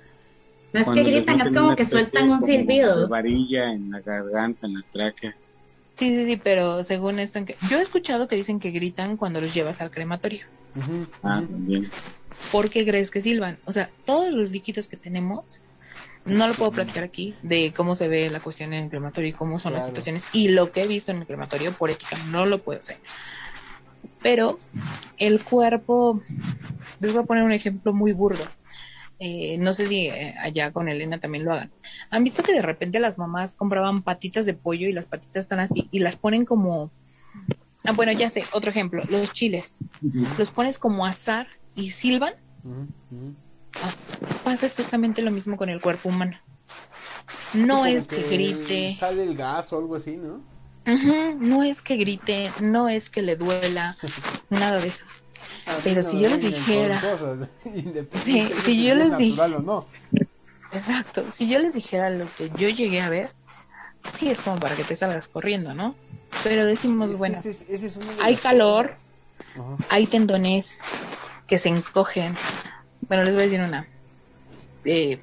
[0.72, 3.06] No es que gritan, es como que sueltan un silbido.
[3.08, 5.36] varilla en la garganta, en la tráquea.
[5.94, 7.56] Sí, sí, sí, pero según esto, en que...
[7.70, 10.46] yo he escuchado que dicen que gritan cuando los llevas al crematorio.
[11.22, 11.90] Ah, bien.
[12.50, 13.58] ¿Por qué crees que silban?
[13.64, 15.60] O sea, todos los líquidos que tenemos,
[16.24, 19.32] no lo puedo platicar aquí de cómo se ve la cuestión en el crematorio y
[19.32, 22.46] cómo son las situaciones y lo que he visto en el crematorio por ética, no
[22.46, 22.98] lo puedo hacer.
[24.22, 24.58] Pero
[25.18, 26.22] el cuerpo,
[27.00, 28.44] les voy a poner un ejemplo muy burdo.
[29.18, 31.70] Eh, no sé si eh, allá con Elena también lo hagan.
[32.10, 35.60] ¿Han visto que de repente las mamás compraban patitas de pollo y las patitas están
[35.60, 36.90] así y las ponen como...
[37.84, 39.78] Ah, bueno, ya sé, otro ejemplo, los chiles.
[40.38, 42.34] Los pones como azar y silban.
[43.80, 43.92] Ah,
[44.44, 46.38] pasa exactamente lo mismo con el cuerpo humano.
[47.54, 48.94] No es que, grite.
[48.94, 50.40] Sale el gas o algo así, ¿no?
[51.38, 53.96] No es que grite, no es que le duela,
[54.50, 55.04] nada de eso.
[55.84, 57.00] Pero si yo les dijera...
[58.64, 59.48] si yo les dijera...
[59.60, 59.86] No.
[60.72, 63.30] Exacto, si yo les dijera lo que yo llegué a ver,
[64.14, 65.94] sí es como para que te salgas corriendo, ¿no?
[66.42, 67.38] Pero decimos, bueno,
[68.20, 68.96] hay calor,
[69.90, 70.78] hay tendones
[71.52, 72.34] que se encogen.
[73.08, 73.86] Bueno, les voy a decir una.
[74.86, 75.20] Eh,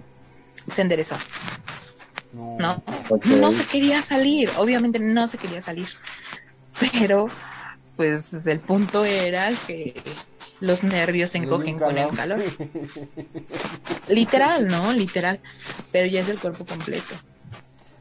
[0.72, 1.18] se enderezó.
[2.34, 2.84] No, no,
[3.40, 5.90] no se quería salir, obviamente no se quería salir.
[6.80, 7.30] Pero,
[7.96, 10.00] pues el punto era que
[10.60, 12.44] los nervios se encogen con el calor.
[14.08, 14.94] Literal, ¿no?
[14.94, 15.40] Literal.
[15.92, 17.16] Pero ya es el cuerpo completo.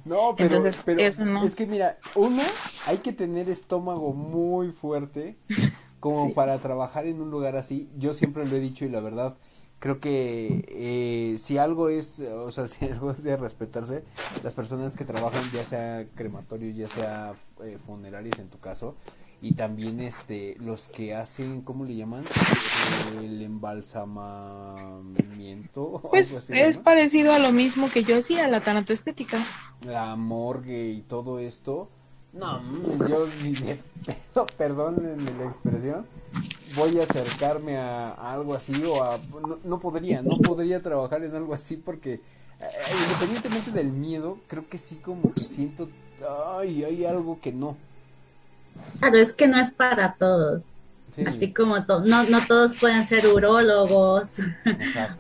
[0.05, 1.47] No, pero, Entonces, eso no.
[1.47, 2.43] es que mira, uno,
[2.85, 5.39] hay que tener estómago muy fuerte
[6.01, 7.89] como para trabajar en un lugar así.
[7.97, 9.37] Yo siempre lo he dicho y la verdad,
[9.79, 14.05] creo que eh, si algo es, o sea, si algo es de respetarse,
[14.43, 17.35] las personas que trabajan, ya sea crematorios, ya sea
[17.65, 18.95] eh, funerarios en tu caso,
[19.41, 22.25] y también este los que hacen cómo le llaman
[23.21, 29.47] el embalsamamiento pues es parecido a lo mismo que yo hacía la tanatoestética.
[29.87, 31.89] La morgue y todo esto
[32.33, 32.61] no
[33.09, 34.97] yo ni de pedo perdón
[35.39, 36.07] la expresión.
[36.77, 39.19] Voy a acercarme a, algo así o a
[39.65, 42.15] no, podría no podría trabajar en algo así porque
[42.61, 42.71] eh,
[43.05, 45.89] independientemente del miedo creo que sí como que siento
[46.59, 47.77] ay hay algo que no.
[49.01, 50.75] Claro, es que no es para todos.
[51.27, 54.29] Así como no, no todos pueden ser urólogos.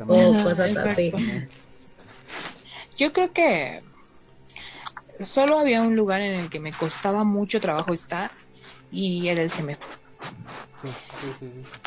[0.06, 1.12] O cosas así.
[2.97, 3.82] Yo creo que
[5.20, 8.31] solo había un lugar en el que me costaba mucho trabajo estar
[8.90, 9.89] y era el CEMEFO.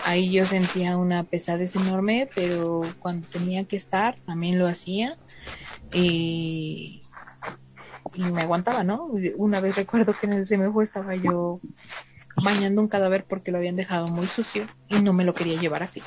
[0.05, 5.17] Ahí yo sentía una pesadez enorme, pero cuando tenía que estar también lo hacía.
[5.93, 7.01] Y
[8.13, 9.09] y me aguantaba, ¿no?
[9.37, 11.59] Una vez recuerdo que en el CMF estaba yo
[12.43, 15.83] bañando un cadáver porque lo habían dejado muy sucio y no me lo quería llevar
[15.83, 16.01] así.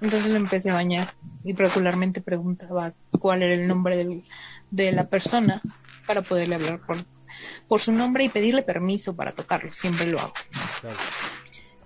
[0.00, 1.14] Entonces lo empecé a bañar
[1.44, 4.22] y regularmente preguntaba cuál era el nombre
[4.70, 5.62] de la persona
[6.06, 6.98] para poderle hablar por,
[7.68, 9.72] por su nombre y pedirle permiso para tocarlo.
[9.72, 10.34] Siempre lo hago.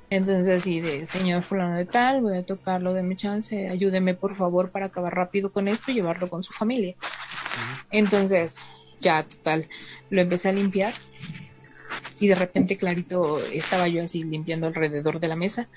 [0.09, 4.36] Entonces así de, señor fulano de tal, voy a tocarlo, de mi chance, ayúdeme por
[4.36, 6.94] favor para acabar rápido con esto y llevarlo con su familia.
[7.90, 8.56] Entonces,
[9.01, 9.68] ya total,
[10.10, 10.94] lo empecé a limpiar
[12.20, 15.68] y de repente clarito estaba yo así limpiando alrededor de la mesa,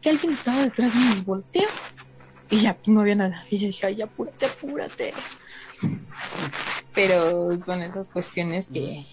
[0.00, 1.68] que alguien estaba detrás de mí, volteo
[2.50, 3.44] y ya no había nada.
[3.50, 5.12] Y yo dije, ay, apúrate, apúrate.
[6.94, 9.06] Pero son esas cuestiones que,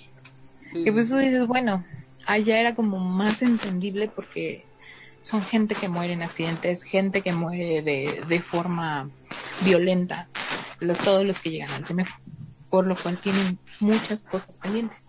[0.71, 1.83] que pues tú dices, bueno,
[2.25, 4.65] allá era como más entendible porque
[5.21, 9.09] son gente que muere en accidentes, gente que muere de, de forma
[9.61, 10.27] violenta,
[11.03, 12.23] todos los que llegan al semáforo
[12.73, 15.07] por lo cual tienen muchas cosas pendientes.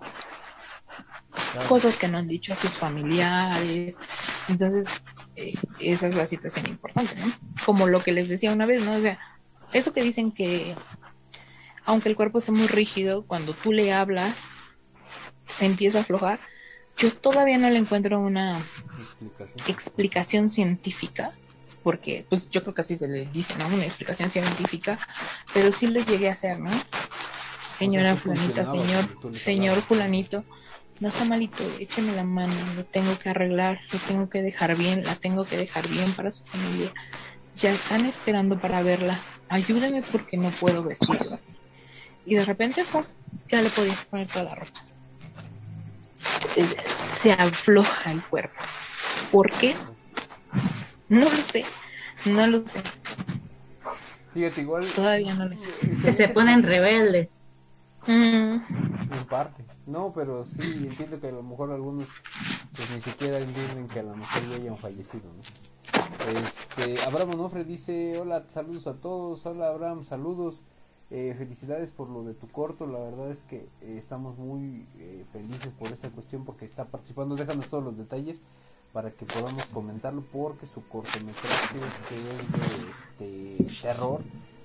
[1.66, 3.98] Cosas que no han dicho a sus familiares.
[4.51, 4.86] Entonces,
[5.35, 7.32] eh, esa es la situación importante, ¿no?
[7.64, 8.93] Como lo que les decía una vez, ¿no?
[8.93, 9.18] O sea,
[9.72, 10.76] eso que dicen que
[11.85, 14.43] aunque el cuerpo esté muy rígido, cuando tú le hablas,
[15.48, 16.40] se empieza a aflojar.
[16.97, 18.62] Yo todavía no le encuentro una
[19.69, 21.32] explicación, científica,
[21.82, 23.66] porque pues yo creo que así se le dice, ¿no?
[23.66, 24.98] Una explicación científica,
[25.52, 26.70] pero sí lo llegué a hacer, ¿no?
[27.74, 30.44] Señora fulanita, señor, señor fulanito,
[31.01, 35.05] no está malito, écheme la mano, lo tengo que arreglar, lo tengo que dejar bien,
[35.05, 36.93] la tengo que dejar bien para su familia.
[37.56, 39.20] Ya están esperando para verla.
[39.48, 41.55] Ayúdeme porque no puedo vestirla así.
[42.26, 42.84] Y de repente,
[43.48, 44.84] ya le podía poner toda la ropa.
[46.56, 46.76] Eh,
[47.12, 48.60] se afloja el cuerpo.
[49.30, 49.74] ¿Por qué?
[51.09, 51.64] No lo sé,
[52.24, 52.80] no lo sé.
[54.32, 54.86] Fíjate, igual.
[54.86, 55.66] Todavía no lo sé.
[56.02, 57.42] Que se ponen rebeldes.
[58.06, 58.56] Mm.
[59.12, 59.64] En parte.
[59.86, 62.09] No, pero sí, entiendo que a lo mejor algunos
[62.74, 65.42] pues ni siquiera entienden que a lo mejor ya hayan fallecido, ¿no?
[66.40, 70.64] Este, Abraham Onofre dice, hola, saludos a todos, hola Abraham, saludos,
[71.10, 75.24] eh, felicidades por lo de tu corto, la verdad es que eh, estamos muy eh,
[75.32, 78.43] felices por esta cuestión porque está participando, déjanos todos los detalles
[78.93, 81.78] para que podamos comentarlo porque su cortometraje
[82.09, 84.20] que es de este, terror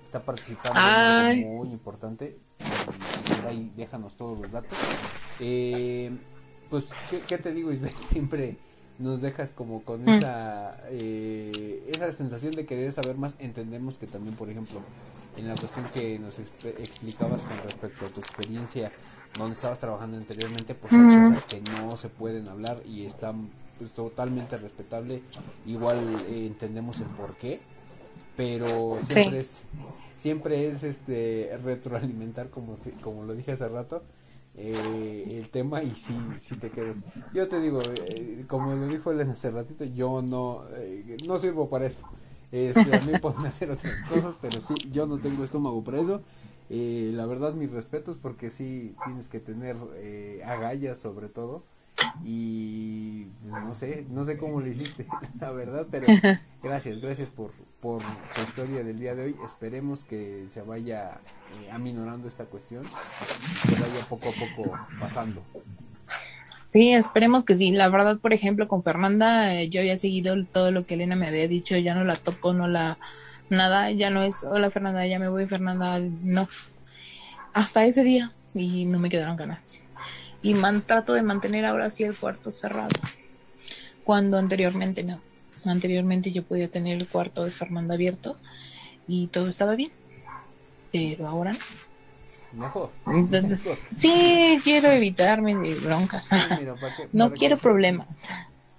[0.06, 2.38] está participando en algo muy importante
[3.48, 4.78] ahí déjanos todos los datos.
[5.40, 6.11] Eh,
[6.70, 6.86] pues,
[7.28, 7.94] ¿qué, te digo, Isabel?
[8.10, 8.57] Siempre
[9.00, 10.10] nos dejas como con mm.
[10.10, 13.36] esa, eh, esa sensación de querer saber más.
[13.40, 14.82] Entendemos que también, por ejemplo,
[15.38, 18.92] en la cuestión que nos explicabas con respecto a tu experiencia
[19.38, 23.92] donde estabas trabajando anteriormente, pues hay cosas que no se pueden hablar y están pues,
[23.92, 25.22] totalmente respetable.
[25.66, 27.62] Igual eh, entendemos el por qué,
[28.36, 29.64] pero siempre es
[30.18, 34.04] siempre es este retroalimentar como como lo dije hace rato
[34.61, 39.10] eh, el tema y si si te quedas yo te digo eh, como lo dijo
[39.10, 42.02] él hace ratito yo no eh, no sirvo para eso.
[42.52, 46.22] Este, a mí pueden hacer otras cosas pero sí yo no tengo estómago para eso.
[46.69, 49.77] La verdad mis respetos porque sí tienes que tener
[50.45, 51.64] agallas sobre todo.
[52.26, 55.07] Y no sé, no sé cómo lo hiciste,
[55.40, 56.06] la verdad, pero
[56.64, 57.52] gracias, gracias por,
[57.82, 58.02] por
[58.36, 59.36] tu historia del día de hoy.
[59.46, 61.20] Esperemos que se vaya
[61.64, 65.44] eh, aminorando esta cuestión, que vaya poco a poco pasando.
[66.70, 67.72] Sí, esperemos que sí.
[67.72, 71.28] La verdad, por ejemplo, con Fernanda, eh, yo había seguido todo lo que Elena me
[71.28, 73.00] había dicho, ya no la toco, no la
[73.50, 76.48] nada, ya no es, hola Fernanda, ya me voy Fernanda, no.
[77.54, 79.82] Hasta ese día y no me quedaron ganas
[80.42, 82.90] y man, trato de mantener ahora sí el cuarto cerrado,
[84.04, 85.22] cuando anteriormente no.
[85.65, 88.38] Anteriormente yo podía tener el cuarto de Fernanda abierto
[89.07, 89.91] y todo estaba bien,
[90.91, 91.60] pero ahora no.
[92.52, 92.90] Mejor.
[93.06, 96.30] Entonces, sí, quiero evitarme de broncas.
[97.14, 98.07] no quiero problemas.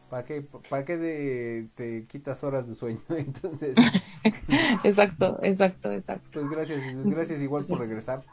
[0.08, 3.00] ¿Para qué, para qué te quitas horas de sueño?
[3.10, 3.76] Entonces.
[4.84, 6.28] exacto, exacto, exacto.
[6.32, 8.24] Pues gracias, gracias igual por regresar.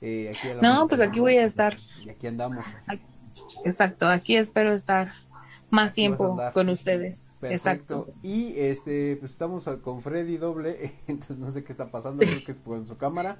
[0.00, 1.76] Eh, no, pues aquí voy a estar.
[2.04, 2.64] Y aquí andamos.
[3.64, 5.12] exacto, aquí espero estar
[5.68, 7.29] más tiempo con ustedes.
[7.42, 8.08] Exacto.
[8.22, 12.52] Y este, pues estamos con Freddy doble, entonces no sé qué está pasando, creo que
[12.52, 13.38] es con su cámara.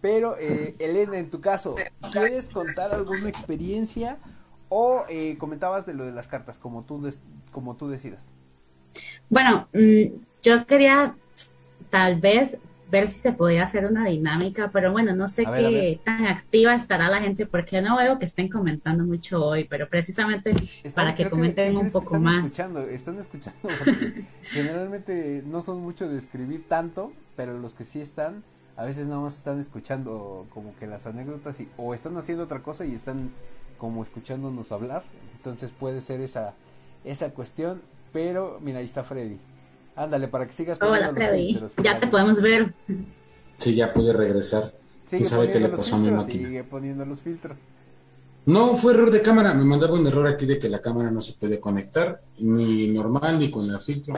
[0.00, 1.76] Pero eh, Elena, en tu caso,
[2.10, 4.16] ¿quieres contar alguna experiencia
[4.70, 7.06] o eh, comentabas de lo de las cartas, como tú,
[7.52, 8.32] como tú decidas?
[9.28, 11.14] Bueno, mm, yo quería
[11.90, 12.56] tal vez
[12.90, 17.08] ver si se podía hacer una dinámica, pero bueno, no sé qué tan activa estará
[17.08, 20.52] la gente porque no veo que estén comentando mucho hoy, pero precisamente
[20.94, 22.44] para que comenten un poco están más.
[22.44, 23.68] Escuchando, están escuchando,
[24.50, 28.42] generalmente no son mucho de escribir tanto, pero los que sí están,
[28.76, 32.60] a veces nada más están escuchando como que las anécdotas y, o están haciendo otra
[32.62, 33.30] cosa y están
[33.78, 35.02] como escuchándonos hablar,
[35.36, 36.54] entonces puede ser esa,
[37.04, 37.80] esa cuestión,
[38.12, 39.38] pero mira, ahí está Freddy.
[39.96, 41.60] Ándale, para que sigas Hola, Freddy.
[41.82, 42.74] ya te podemos ver.
[43.54, 44.74] Sí, ya pude regresar.
[45.08, 46.48] ¿Quién sabe qué le pasó a mi máquina?
[46.48, 47.58] Sigue poniendo los filtros.
[48.46, 49.52] No, fue error de cámara.
[49.54, 53.38] Me mandaba un error aquí de que la cámara no se puede conectar, ni normal,
[53.38, 54.14] ni con la filtro.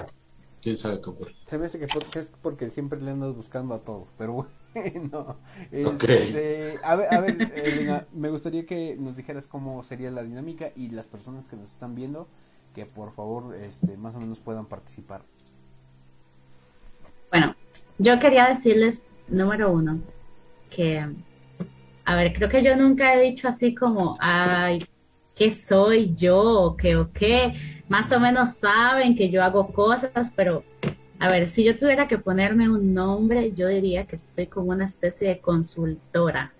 [0.62, 1.34] ¿Quién sabe qué ocurre?
[1.46, 5.38] Se me hace que es porque siempre le andas buscando a todo, pero bueno.
[5.72, 10.70] Este, a ver, a ver Elena, me gustaría que nos dijeras cómo sería la dinámica
[10.76, 12.28] y las personas que nos están viendo,
[12.74, 15.24] que por favor este, más o menos puedan participar.
[17.32, 17.56] Bueno,
[17.96, 20.00] yo quería decirles, número uno,
[20.68, 21.02] que,
[22.04, 24.80] a ver, creo que yo nunca he dicho así como, ay,
[25.34, 26.38] ¿qué soy yo?
[26.42, 27.54] ¿O qué o qué?
[27.88, 30.62] Más o menos saben que yo hago cosas, pero,
[31.18, 34.84] a ver, si yo tuviera que ponerme un nombre, yo diría que soy como una
[34.84, 36.52] especie de consultora.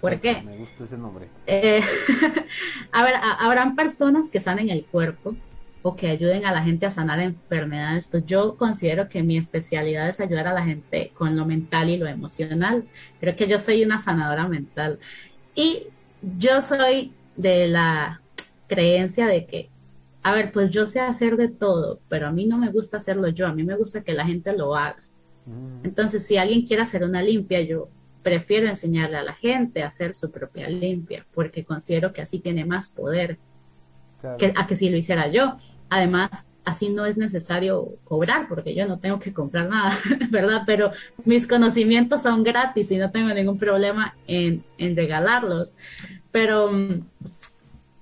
[0.00, 0.40] ¿Por qué?
[0.42, 1.26] Me gusta ese nombre.
[1.48, 1.82] Eh,
[2.92, 5.34] a ver, habrán personas que están en el cuerpo
[5.82, 10.08] o que ayuden a la gente a sanar enfermedades, pues yo considero que mi especialidad
[10.08, 12.84] es ayudar a la gente con lo mental y lo emocional.
[13.20, 15.00] Creo que yo soy una sanadora mental.
[15.54, 15.88] Y
[16.22, 18.20] yo soy de la
[18.68, 19.70] creencia de que,
[20.22, 23.28] a ver, pues yo sé hacer de todo, pero a mí no me gusta hacerlo
[23.28, 25.02] yo, a mí me gusta que la gente lo haga.
[25.46, 25.84] Mm.
[25.84, 27.88] Entonces, si alguien quiere hacer una limpia, yo
[28.22, 32.64] prefiero enseñarle a la gente a hacer su propia limpia, porque considero que así tiene
[32.64, 33.38] más poder
[34.38, 35.56] que, a que si lo hiciera yo.
[35.90, 36.30] Además,
[36.64, 39.98] así no es necesario cobrar, porque yo no tengo que comprar nada,
[40.30, 40.62] ¿verdad?
[40.66, 40.92] Pero
[41.24, 45.70] mis conocimientos son gratis y no tengo ningún problema en, en regalarlos.
[46.30, 47.02] Pero mm,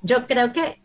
[0.03, 0.81] yo creo que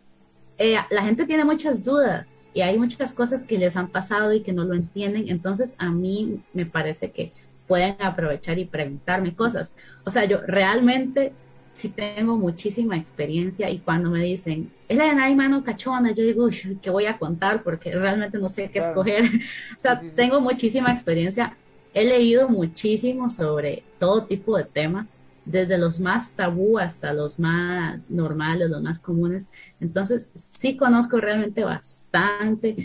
[0.57, 4.41] eh, la gente tiene muchas dudas y hay muchas cosas que les han pasado y
[4.41, 7.33] que no lo entienden, entonces a mí me parece que
[7.67, 9.75] pueden aprovechar y preguntarme cosas.
[10.05, 11.33] O sea, yo realmente
[11.75, 16.23] sí tengo muchísima experiencia y cuando me dicen, es la de hay mano cachona, yo
[16.23, 16.47] digo,
[16.81, 17.63] ¿qué voy a contar?
[17.63, 19.25] Porque realmente no sé qué escoger.
[19.77, 21.57] o sea, tengo muchísima experiencia.
[21.93, 28.09] He leído muchísimo sobre todo tipo de temas, desde los más tabú hasta los más
[28.09, 29.49] normales, los más comunes.
[29.81, 32.77] Entonces, sí conozco realmente bastante.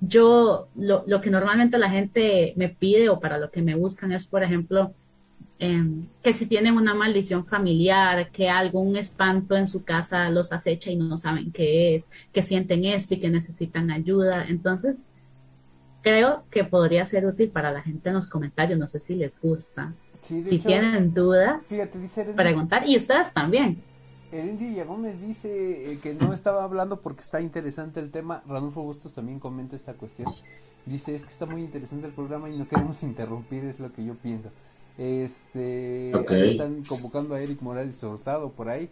[0.00, 4.12] Yo, lo, lo que normalmente la gente me pide o para lo que me buscan
[4.12, 4.94] es, por ejemplo,
[5.60, 10.90] Em, que si tienen una maldición familiar, que algún espanto en su casa los acecha
[10.90, 14.46] y no saben qué es, que sienten esto y que necesitan ayuda.
[14.48, 15.00] Entonces,
[16.02, 19.40] creo que podría ser útil para la gente en los comentarios, no sé si les
[19.40, 19.94] gusta.
[20.22, 21.68] si tienen dudas,
[22.36, 23.82] preguntar y ustedes también.
[24.30, 28.42] El indio Gómez dice eh, que no estaba hablando porque está interesante el tema.
[28.46, 30.32] Ranulfo Bustos también comenta esta cuestión.
[30.84, 34.04] Dice, es que está muy interesante el programa y no queremos interrumpir, es lo que
[34.04, 34.50] yo pienso.
[34.98, 36.10] Este,
[36.50, 38.90] están convocando a Eric Morales Rosado por ahí.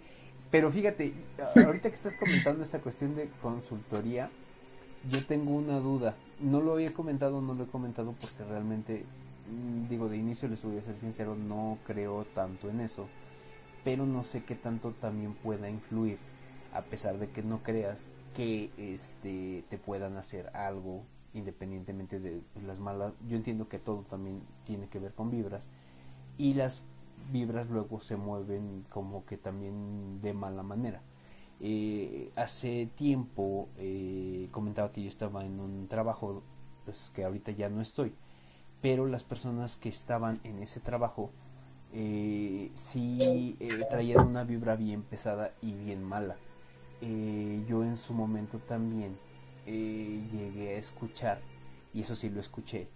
[0.53, 1.13] Pero fíjate,
[1.57, 4.31] ahorita que estás comentando esta cuestión de consultoría,
[5.11, 6.15] yo tengo una duda.
[6.41, 9.05] No lo había comentado, no lo he comentado porque realmente,
[9.51, 13.09] mm, digo, de inicio les voy a ser sincero, no creo tanto en eso.
[13.83, 16.19] Pero no sé qué tanto también pueda influir,
[16.73, 21.03] a pesar de que no creas que este te puedan hacer algo
[21.35, 23.13] independientemente de las malas.
[23.29, 25.71] Yo entiendo que todo también tiene que ver con vibras
[26.39, 26.85] y las
[27.33, 31.03] vibras luego se mueven como que también de mala manera.
[31.61, 36.43] Eh, hace tiempo eh, comentaba que yo estaba en un trabajo
[36.85, 38.13] pues, que ahorita ya no estoy,
[38.83, 41.31] pero las personas que estaban en ese trabajo
[41.95, 43.57] eh, sí
[43.89, 46.37] traían una vibra bien pesada y bien mala.
[47.01, 49.17] yo en su momento también
[49.67, 51.41] llegué a escuchar,
[51.95, 52.89] y eso sí lo escuché,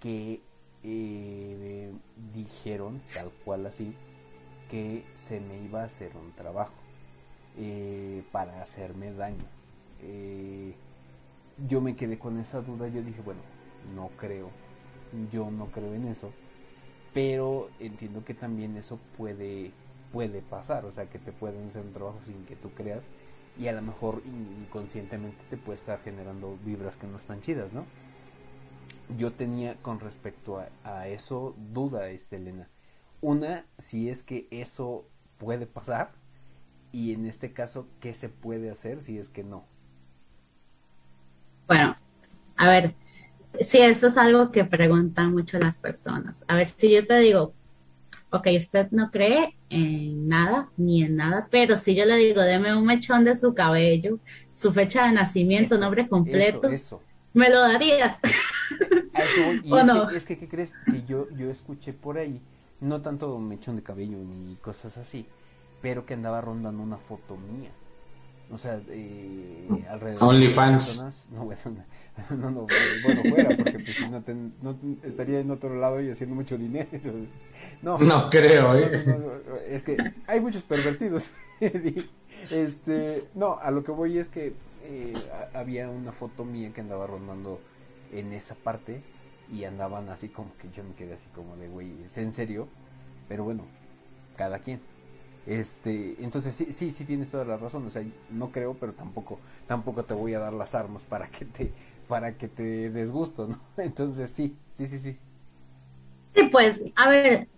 [0.00, 0.40] que
[0.82, 1.92] eh,
[2.34, 3.94] dijeron, tal cual así,
[4.70, 6.74] que se me iba a hacer un trabajo
[7.58, 9.44] eh, para hacerme daño.
[10.02, 10.74] Eh,
[11.68, 13.40] yo me quedé con esa duda, yo dije, bueno,
[13.94, 14.50] no creo,
[15.30, 16.32] yo no creo en eso,
[17.12, 19.72] pero entiendo que también eso puede,
[20.12, 23.04] puede pasar, o sea, que te pueden hacer un trabajo sin que tú creas
[23.58, 24.22] y a lo mejor
[24.62, 27.84] inconscientemente te puede estar generando vibras que no están chidas, ¿no?
[29.16, 32.68] Yo tenía con respecto a, eso duda, este, Elena.
[33.20, 35.06] Una, si es que eso
[35.38, 36.12] puede pasar
[36.92, 39.64] y en este caso, ¿qué se puede hacer si es que no?
[41.66, 41.96] Bueno,
[42.56, 42.94] a ver,
[43.60, 46.44] si esto es algo que preguntan mucho las personas.
[46.48, 47.54] A ver, si yo te digo,
[48.30, 52.74] ok, usted no cree en nada ni en nada, pero si yo le digo, deme
[52.74, 54.18] un mechón de su cabello,
[54.50, 58.18] su fecha de nacimiento, nombre completo, eso, me lo darías.
[59.62, 60.74] Y es, que, es que, ¿qué crees?
[60.86, 62.40] Que yo, yo escuché por ahí,
[62.80, 65.26] no tanto mechón de cabello ni cosas así,
[65.80, 67.70] pero que andaba rondando una foto mía.
[68.52, 71.28] O sea, eh, alrededor OnlyFans.
[71.30, 71.44] No,
[72.36, 72.66] no, no,
[73.04, 74.22] bueno, fuera, porque pues, no,
[74.60, 76.88] no, estaría en otro lado y haciendo mucho dinero.
[77.82, 78.90] No, no creo, ¿eh?
[79.70, 81.28] es que hay muchos pervertidos.
[82.50, 84.52] este, no, a lo que voy es que
[84.82, 85.14] eh,
[85.54, 87.60] había una foto mía que andaba rondando
[88.12, 89.02] en esa parte
[89.52, 92.68] y andaban así como que yo me quedé así como de, güey, ¿es en serio?
[93.28, 93.64] Pero bueno,
[94.36, 94.80] cada quien.
[95.46, 99.38] Este, entonces sí, sí, sí tienes toda la razón, o sea, no creo, pero tampoco,
[99.66, 101.72] tampoco te voy a dar las armas para que te,
[102.08, 103.58] para que te desgusto, ¿no?
[103.82, 105.18] Entonces sí, sí, sí, sí.
[106.34, 107.48] Sí, pues, a ver,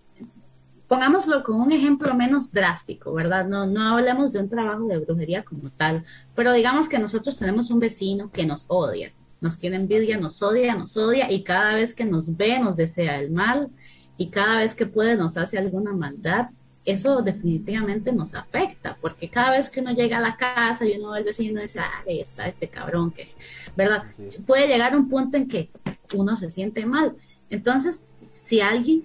[0.89, 3.47] pongámoslo con un ejemplo menos drástico, ¿verdad?
[3.47, 6.05] No, no hablemos de un trabajo de brujería como tal,
[6.35, 9.13] pero digamos que nosotros tenemos un vecino que nos odia,
[9.43, 13.19] nos tiene envidia, nos odia, nos odia y cada vez que nos ve nos desea
[13.19, 13.69] el mal
[14.17, 16.49] y cada vez que puede nos hace alguna maldad
[16.85, 21.13] eso definitivamente nos afecta, porque cada vez que uno llega a la casa y uno
[21.13, 23.29] ve al vecino y dice, ah, ahí está este cabrón que,
[23.77, 24.05] ¿verdad?
[24.47, 25.71] Puede llegar un punto en que
[26.15, 27.15] uno se siente mal.
[27.51, 29.05] Entonces, si alguien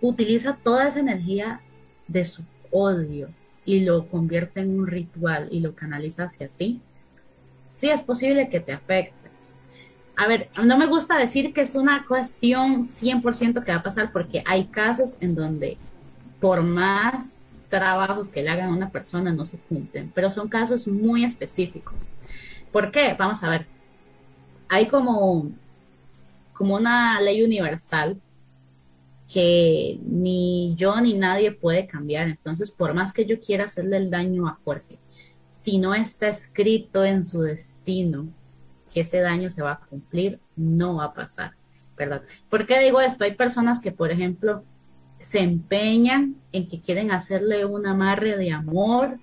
[0.00, 1.60] utiliza toda esa energía
[2.06, 3.30] de su odio
[3.64, 6.80] y lo convierte en un ritual y lo canaliza hacia ti,
[7.66, 9.15] sí es posible que te afecte.
[10.16, 14.12] A ver, no me gusta decir que es una cuestión 100% que va a pasar
[14.12, 15.76] porque hay casos en donde
[16.40, 20.88] por más trabajos que le hagan a una persona no se cumplen, pero son casos
[20.88, 22.12] muy específicos.
[22.72, 23.14] ¿Por qué?
[23.18, 23.66] Vamos a ver.
[24.68, 25.50] Hay como,
[26.54, 28.18] como una ley universal
[29.32, 32.28] que ni yo ni nadie puede cambiar.
[32.28, 34.98] Entonces, por más que yo quiera hacerle el daño a Jorge,
[35.50, 38.28] si no está escrito en su destino
[38.96, 41.52] que ese daño se va a cumplir, no va a pasar,
[41.98, 42.22] ¿verdad?
[42.48, 43.24] ¿Por qué digo esto?
[43.24, 44.64] Hay personas que, por ejemplo,
[45.20, 49.18] se empeñan en que quieren hacerle un amarre de amor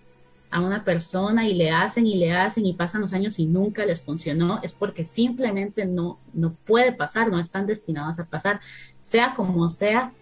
[0.52, 3.84] a una persona y le hacen y le hacen y pasan los años y nunca
[3.84, 8.60] les funcionó, es porque simplemente no, no puede pasar, no están destinados a pasar,
[9.02, 10.14] sea como sea.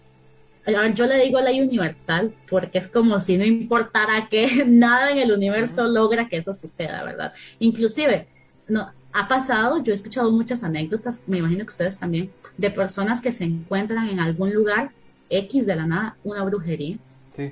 [0.94, 5.30] Yo le digo ley universal porque es como si no importara que nada en el
[5.30, 7.34] universo logra que eso suceda, ¿verdad?
[7.58, 8.28] Inclusive,
[8.66, 13.20] no, ha pasado, yo he escuchado muchas anécdotas, me imagino que ustedes también, de personas
[13.20, 14.90] que se encuentran en algún lugar
[15.28, 16.98] X de la nada una brujería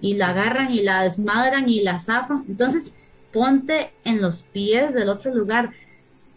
[0.01, 2.45] y la agarran y la desmadran y la zafan.
[2.49, 2.93] Entonces,
[3.32, 5.70] ponte en los pies del otro lugar.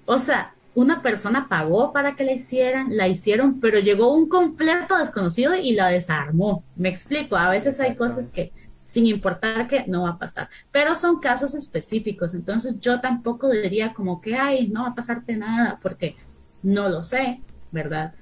[0.06, 4.98] O sea, una persona pagó para que la hicieran, la hicieron, pero llegó un completo
[4.98, 6.64] desconocido y la desarmó.
[6.76, 8.52] Me explico, a veces hay cosas que
[8.94, 13.92] sin importar que no va a pasar, pero son casos específicos, entonces yo tampoco diría
[13.92, 16.16] como que, ay, no va a pasarte nada, porque
[16.62, 17.40] no lo sé,
[17.72, 18.14] ¿verdad?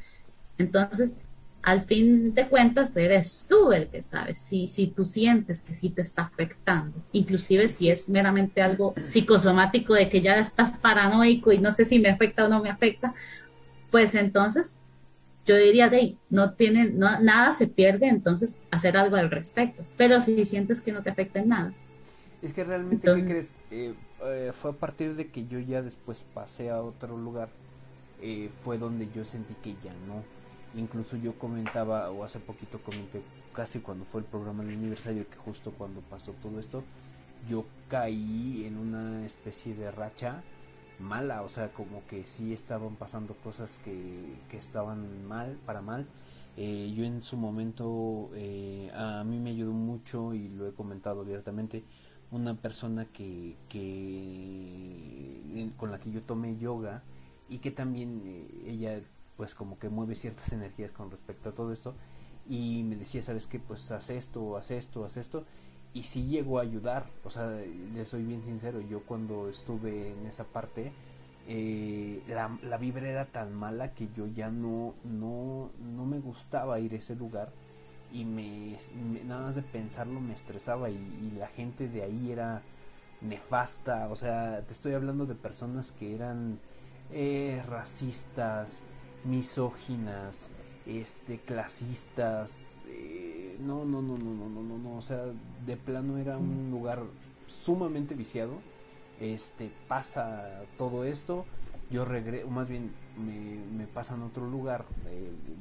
[0.57, 1.19] Entonces,
[1.61, 5.89] al fin de cuentas eres tú el que sabes si, si tú sientes que sí
[5.89, 11.57] te está afectando, inclusive si es meramente algo psicosomático de que ya estás paranoico y
[11.57, 13.14] no sé si me afecta o no me afecta,
[13.91, 14.77] pues entonces
[15.45, 20.22] yo diría de no tiene no, nada se pierde entonces hacer algo al respecto pero
[20.22, 21.73] si sientes que no te afecta en nada.
[22.41, 23.93] Es que realmente qué crees eh,
[24.23, 27.49] eh, fue a partir de que yo ya después pasé a otro lugar
[28.22, 30.23] eh, fue donde yo sentí que ya no.
[30.80, 33.22] Incluso yo comentaba, o hace poquito comenté,
[33.53, 36.84] casi cuando fue el programa del aniversario, que justo cuando pasó todo esto,
[37.49, 40.43] yo caí en una especie de racha
[41.02, 46.07] mala, o sea, como que sí estaban pasando cosas que, que estaban mal, para mal.
[46.57, 51.22] Eh, yo en su momento, eh, a mí me ayudó mucho y lo he comentado
[51.22, 51.84] abiertamente,
[52.32, 57.03] una persona que, que con la que yo tomé yoga
[57.49, 59.02] y que también eh, ella
[59.38, 61.95] pues como que mueve ciertas energías con respecto a todo esto
[62.48, 63.60] y me decía, ¿sabes qué?
[63.60, 65.45] Pues haz esto, haz esto, haz esto
[65.93, 67.47] y sí llegó a ayudar, o sea,
[67.93, 70.91] le soy bien sincero, yo cuando estuve en esa parte
[71.47, 76.80] eh, la, la, vibra era tan mala que yo ya no, no, no me gustaba
[76.80, 77.51] ir a ese lugar
[78.13, 78.77] y me,
[79.26, 82.61] nada más de pensarlo me estresaba y, y, la gente de ahí era
[83.22, 86.59] nefasta, o sea, te estoy hablando de personas que eran
[87.11, 88.84] eh, racistas,
[89.23, 90.49] misóginas,
[90.86, 95.26] este, clasistas, eh, no, no, no, no, no, no, no, no, o sea,
[95.66, 97.03] de plano era un lugar
[97.48, 98.53] sumamente viciado,
[99.20, 101.45] este, pasa todo esto,
[101.91, 104.86] yo regreso, más bien me, me pasan a otro lugar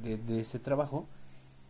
[0.01, 1.05] de, de, ese trabajo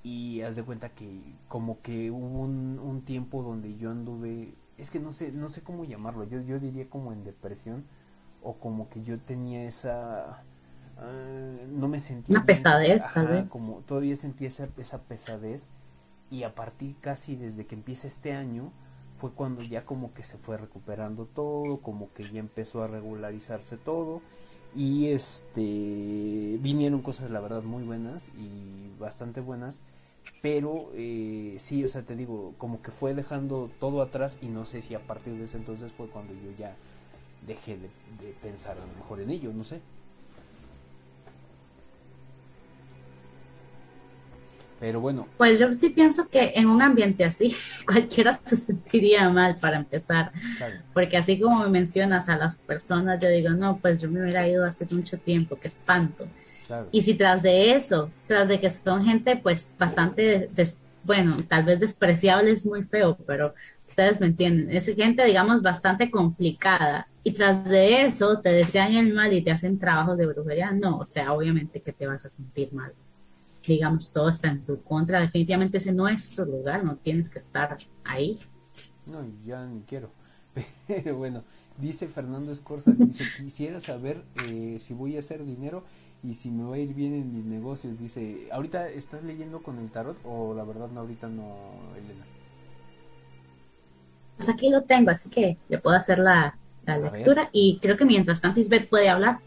[0.03, 4.90] y haz de cuenta que como que hubo un, un, tiempo donde yo anduve, es
[4.91, 7.84] que no sé, no sé cómo llamarlo, yo, yo diría como en depresión
[8.44, 10.44] o como que yo tenía esa
[11.02, 13.49] Ah, no me sentía una pesadez tal vez.
[13.49, 15.68] como todavía sentía esa, esa pesadez.
[16.30, 18.72] Y a partir casi desde que empieza este año
[19.18, 23.78] fue cuando ya como que se fue recuperando todo como que ya empezó a regularizarse
[23.78, 24.22] todo.
[24.76, 29.82] Y este vinieron cosas la verdad muy buenas y bastante buenas.
[30.44, 34.65] Pero eh, sí o sea te digo como que fue dejando todo atrás y no
[34.65, 36.76] sé si a partir de ese entonces fue cuando yo ya
[37.48, 37.90] dejé de,
[38.23, 39.82] de pensar a lo mejor en ello no sé
[44.81, 45.27] Pero bueno.
[45.37, 47.55] Pues yo sí pienso que en un ambiente así,
[47.85, 50.31] cualquiera se sentiría mal para empezar.
[50.91, 54.47] Porque así como me mencionas a las personas, yo digo, no, pues yo me hubiera
[54.47, 56.27] ido hace mucho tiempo, qué espanto.
[56.91, 60.49] Y si tras de eso, tras de que son gente pues bastante,
[61.03, 63.53] bueno, tal vez despreciable es muy feo, pero
[63.83, 67.07] ustedes me entienden, es gente digamos bastante complicada.
[67.23, 70.97] Y tras de eso te desean el mal y te hacen trabajos de brujería, no,
[70.97, 72.93] o sea, obviamente que te vas a sentir mal.
[73.65, 75.19] Digamos, todo está en tu contra.
[75.19, 78.39] Definitivamente ese no es tu lugar, no tienes que estar ahí.
[79.11, 80.11] No, ya ni quiero.
[80.88, 81.43] Pero bueno,
[81.77, 85.83] dice Fernando Escorza, dice, quisiera saber eh, si voy a hacer dinero
[86.23, 87.99] y si me va a ir bien en mis negocios.
[87.99, 91.55] Dice, ¿ahorita estás leyendo con el tarot o la verdad no, ahorita no,
[91.97, 92.25] Elena?
[94.38, 98.41] Pues aquí lo tengo, así que le puedo hacer la, lectura y creo que mientras
[98.41, 99.39] tanto Isbeth puede hablar.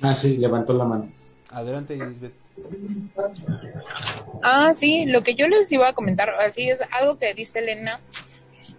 [0.00, 1.10] Ah, sí, levantó la mano.
[1.50, 2.45] Adelante, Isbeth.
[4.42, 8.00] Ah, sí, lo que yo les iba a comentar, así es algo que dice Elena,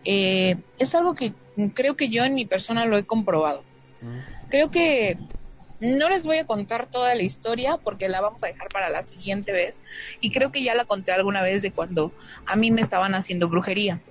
[0.06, 1.34] eh, es algo que
[1.74, 3.64] creo que yo en mi persona lo he comprobado.
[4.50, 5.18] Creo que
[5.80, 9.04] no les voy a contar toda la historia porque la vamos a dejar para la
[9.04, 9.80] siguiente vez
[10.22, 12.12] y creo que ya la conté alguna vez de cuando
[12.46, 14.02] a mí me estaban haciendo brujería.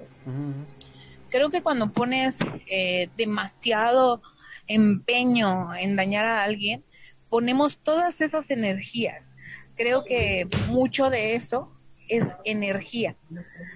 [1.30, 2.38] Creo que cuando pones
[2.68, 4.22] eh, demasiado
[4.68, 6.84] empeño en dañar a alguien,
[7.28, 9.30] ponemos todas esas energías.
[9.76, 11.72] Creo que mucho de eso
[12.08, 13.16] es energía.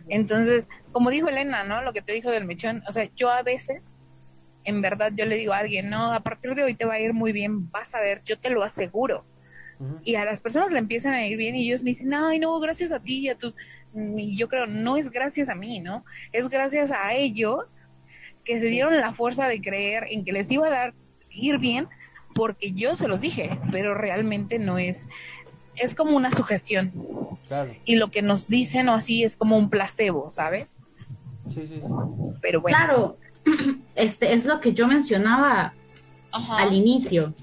[0.08, 1.82] Entonces, como dijo Elena, ¿no?
[1.82, 3.94] Lo que te dijo del mechón, o sea, yo a veces,
[4.64, 7.00] en verdad, yo le digo a alguien, no, a partir de hoy te va a
[7.00, 9.24] ir muy bien, vas a ver, yo te lo aseguro.
[10.04, 12.60] Y a las personas le empiezan a ir bien y ellos me dicen, ay, no,
[12.60, 13.54] gracias a ti y a tus...
[13.94, 16.04] Y yo creo, no es gracias a mí, ¿no?
[16.32, 17.80] Es gracias a ellos
[18.44, 20.94] que se dieron la fuerza de creer en que les iba a dar
[21.30, 21.88] ir bien
[22.34, 25.08] porque yo se los dije, pero realmente no es,
[25.76, 26.92] es como una sugestión.
[27.84, 30.78] Y lo que nos dicen o así es como un placebo, ¿sabes?
[31.48, 31.82] Sí, sí.
[32.40, 32.76] Pero bueno.
[32.76, 33.18] Claro,
[33.94, 35.74] este es lo que yo mencionaba
[36.32, 37.34] al inicio.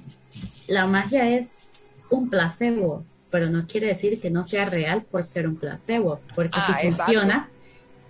[0.67, 5.47] La magia es un placebo, pero no quiere decir que no sea real por ser
[5.47, 7.49] un placebo, porque si ah, funciona,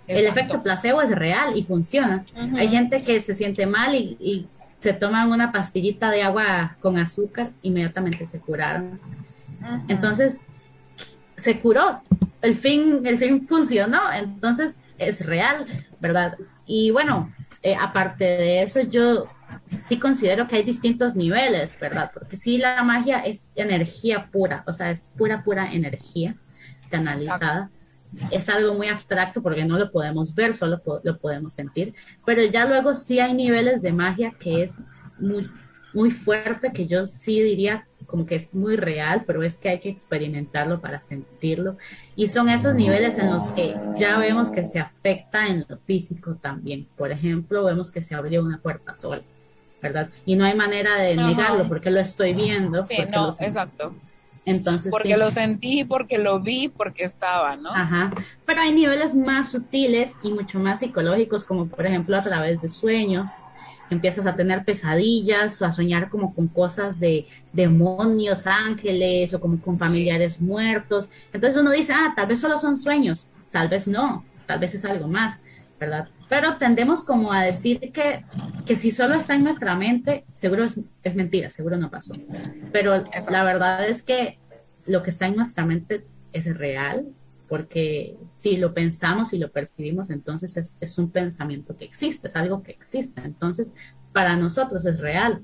[0.06, 2.24] el efecto placebo es real y funciona.
[2.56, 7.50] Hay gente que se siente mal y, se toman una pastillita de agua con azúcar,
[7.62, 9.00] inmediatamente se curaron.
[9.88, 10.44] Entonces,
[11.36, 12.00] se curó,
[12.42, 15.66] el fin, el fin funcionó, entonces es real,
[16.00, 16.36] ¿verdad?
[16.66, 17.32] Y bueno,
[17.62, 19.28] eh, aparte de eso, yo
[19.88, 22.10] sí considero que hay distintos niveles, ¿verdad?
[22.12, 26.36] Porque sí, la magia es energía pura, o sea, es pura, pura energía
[26.90, 27.70] canalizada.
[28.30, 31.94] Es algo muy abstracto porque no lo podemos ver, solo lo podemos sentir,
[32.24, 34.78] pero ya luego sí hay niveles de magia que es
[35.18, 35.50] muy,
[35.92, 39.78] muy fuerte, que yo sí diría como que es muy real, pero es que hay
[39.78, 41.76] que experimentarlo para sentirlo.
[42.16, 46.34] Y son esos niveles en los que ya vemos que se afecta en lo físico
[46.40, 46.88] también.
[46.96, 49.22] Por ejemplo, vemos que se abrió una puerta sola,
[49.82, 50.08] ¿verdad?
[50.24, 52.84] Y no hay manera de negarlo porque lo estoy viendo.
[52.84, 53.94] Sí, no, exacto
[54.48, 57.70] entonces, porque lo sentí, porque lo vi, porque estaba, ¿no?
[57.70, 58.12] Ajá.
[58.46, 62.70] Pero hay niveles más sutiles y mucho más psicológicos, como por ejemplo a través de
[62.70, 63.30] sueños.
[63.90, 69.60] Empiezas a tener pesadillas o a soñar como con cosas de demonios, ángeles o como
[69.60, 71.08] con familiares muertos.
[71.32, 74.84] Entonces uno dice, ah, tal vez solo son sueños, tal vez no, tal vez es
[74.84, 75.38] algo más,
[75.78, 76.08] ¿verdad?
[76.28, 78.24] Pero tendemos como a decir que,
[78.66, 82.12] que si solo está en nuestra mente, seguro es, es mentira, seguro no pasó.
[82.72, 84.38] Pero la verdad es que
[84.86, 87.06] lo que está en nuestra mente es real,
[87.48, 92.36] porque si lo pensamos y lo percibimos, entonces es, es, un pensamiento que existe, es
[92.36, 93.22] algo que existe.
[93.22, 93.72] Entonces,
[94.12, 95.42] para nosotros es real.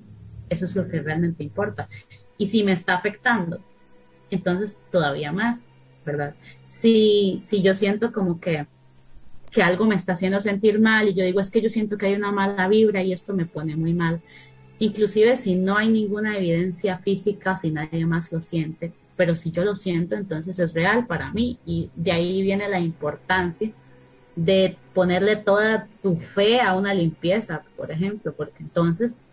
[0.51, 1.89] Eso es lo que realmente importa.
[2.37, 3.61] Y si me está afectando,
[4.31, 5.67] entonces todavía más,
[6.05, 6.35] ¿verdad?
[6.63, 8.67] Si, si yo siento como que
[9.55, 12.07] que algo me está haciendo sentir mal y yo digo, es que yo siento que
[12.07, 14.21] hay una mala vibra y esto me pone muy mal.
[14.81, 19.65] Inclusive si no hay ninguna evidencia física, si nadie más lo siente, pero si yo
[19.65, 23.71] lo siento, entonces es real para mí y de ahí viene la importancia
[24.37, 29.25] de ponerle toda tu fe a una limpieza, por ejemplo, porque entonces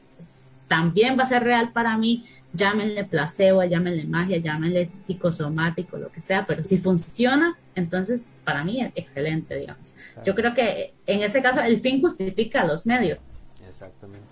[0.67, 6.21] también va a ser real para mí, llámenle placebo, llámenle magia, llámenle psicosomático, lo que
[6.21, 9.95] sea, pero si funciona, entonces para mí es excelente, digamos.
[10.23, 13.21] Yo creo que en ese caso el fin justifica los medios.
[13.67, 14.27] Exactamente.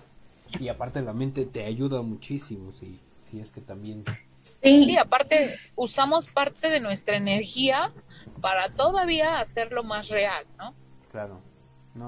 [0.60, 4.04] Y aparte la mente te ayuda muchísimo, si, si es que también...
[4.42, 4.96] Sí.
[4.96, 7.92] aparte usamos parte de nuestra energía
[8.40, 10.74] para todavía hacerlo más real, ¿no?
[11.10, 11.40] Claro.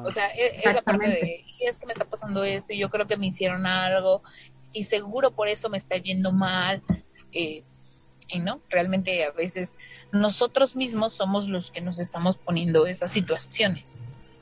[0.04, 2.88] o sea, e, esa parte de, y es que me está pasando esto, y yo
[2.88, 4.22] creo que me hicieron algo,
[4.72, 6.82] y seguro por eso me está yendo mal.
[7.32, 7.64] Eh,
[8.28, 9.76] y no, realmente a veces
[10.10, 14.00] nosotros mismos somos los que nos estamos poniendo esas situaciones.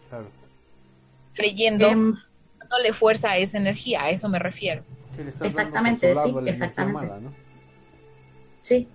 [0.09, 0.29] Claro.
[1.35, 2.17] Creyendo, em,
[2.59, 4.85] dándole fuerza a esa energía, a eso me refiero.
[5.43, 7.13] exactamente, sí, exactamente.
[8.71, 8.87] Sí.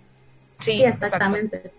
[0.59, 1.71] Sí, exactamente.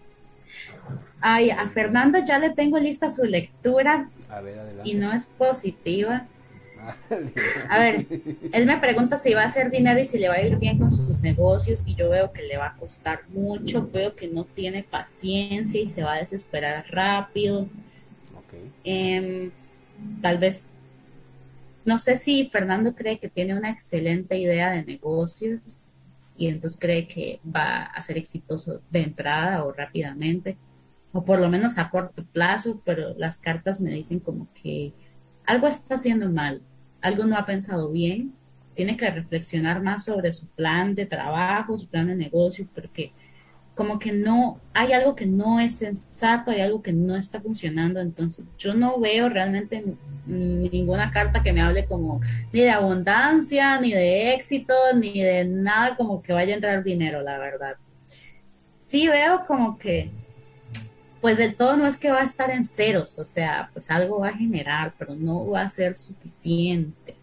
[1.18, 4.10] Ay, a Fernando ya le tengo lista su lectura.
[4.28, 6.27] A ver, y no es positiva.
[7.70, 8.06] A ver,
[8.52, 10.78] él me pregunta si va a hacer dinero y si le va a ir bien
[10.78, 14.44] con sus negocios y yo veo que le va a costar mucho, veo que no
[14.44, 17.66] tiene paciencia y se va a desesperar rápido.
[18.85, 19.51] Em,
[20.20, 20.70] tal vez,
[21.85, 25.93] no sé si Fernando cree que tiene una excelente idea de negocios
[26.36, 30.56] y entonces cree que va a ser exitoso de entrada o rápidamente,
[31.12, 34.92] o por lo menos a corto plazo, pero las cartas me dicen como que
[35.46, 36.62] algo está haciendo mal,
[37.00, 38.34] algo no ha pensado bien,
[38.74, 43.12] tiene que reflexionar más sobre su plan de trabajo, su plan de negocio, porque
[43.77, 48.01] como que no, hay algo que no es sensato, hay algo que no está funcionando,
[48.01, 49.85] entonces yo no veo realmente
[50.24, 52.23] ninguna carta que me hable como
[52.55, 57.20] ni de abundancia, ni de éxito, ni de nada como que vaya a entrar dinero,
[57.20, 57.77] la verdad.
[58.89, 60.11] Sí veo como que,
[61.20, 64.20] pues del todo no es que va a estar en ceros, o sea, pues algo
[64.20, 67.15] va a generar, pero no va a ser suficiente.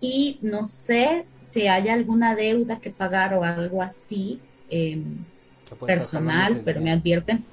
[0.00, 4.40] Y no sé si hay alguna deuda que pagar o algo así.
[4.68, 5.00] Eh,
[5.86, 7.44] personal, pero me advierten,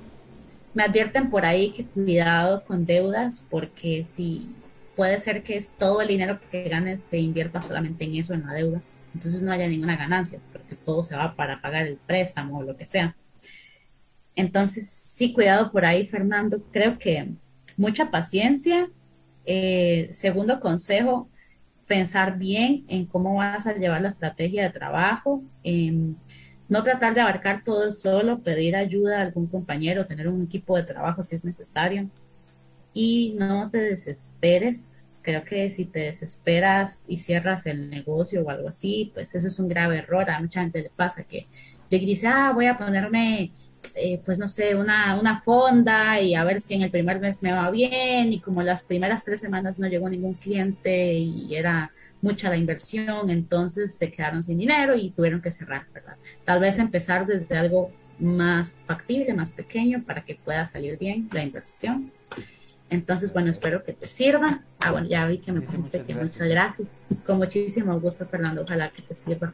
[0.73, 4.49] me advierten por ahí que cuidado con deudas, porque si
[4.95, 8.45] puede ser que es todo el dinero que ganes se invierta solamente en eso, en
[8.45, 8.81] la deuda,
[9.13, 12.75] entonces no haya ninguna ganancia, porque todo se va para pagar el préstamo o lo
[12.75, 13.15] que sea.
[14.35, 16.63] Entonces, sí, cuidado por ahí, Fernando.
[16.71, 17.29] Creo que
[17.77, 18.89] mucha paciencia.
[19.45, 21.29] Eh, segundo consejo,
[21.85, 25.43] pensar bien en cómo vas a llevar la estrategia de trabajo.
[26.73, 30.81] No tratar de abarcar todo solo, pedir ayuda a algún compañero, tener un equipo de
[30.81, 32.09] trabajo si es necesario.
[32.93, 34.87] Y no te desesperes.
[35.21, 39.59] Creo que si te desesperas y cierras el negocio o algo así, pues eso es
[39.59, 40.27] un grave error.
[40.31, 41.45] A mucha gente le pasa que
[41.91, 43.51] dice, ah, voy a ponerme,
[43.93, 47.43] eh, pues no sé, una, una fonda y a ver si en el primer mes
[47.43, 48.33] me va bien.
[48.33, 51.91] Y como las primeras tres semanas no llegó ningún cliente y era
[52.23, 56.15] mucha la inversión, entonces se quedaron sin dinero y tuvieron que cerrar, ¿verdad?
[56.45, 61.43] Tal vez empezar desde algo más factible, más pequeño, para que pueda salir bien la
[61.43, 62.11] inversión.
[62.89, 64.61] Entonces, bueno, espero que te sirva.
[64.79, 67.07] Ah, bueno, ya vi que me pusiste que muchas gracias.
[67.25, 68.61] Con muchísimo gusto, Fernando.
[68.61, 69.53] Ojalá que te sirva.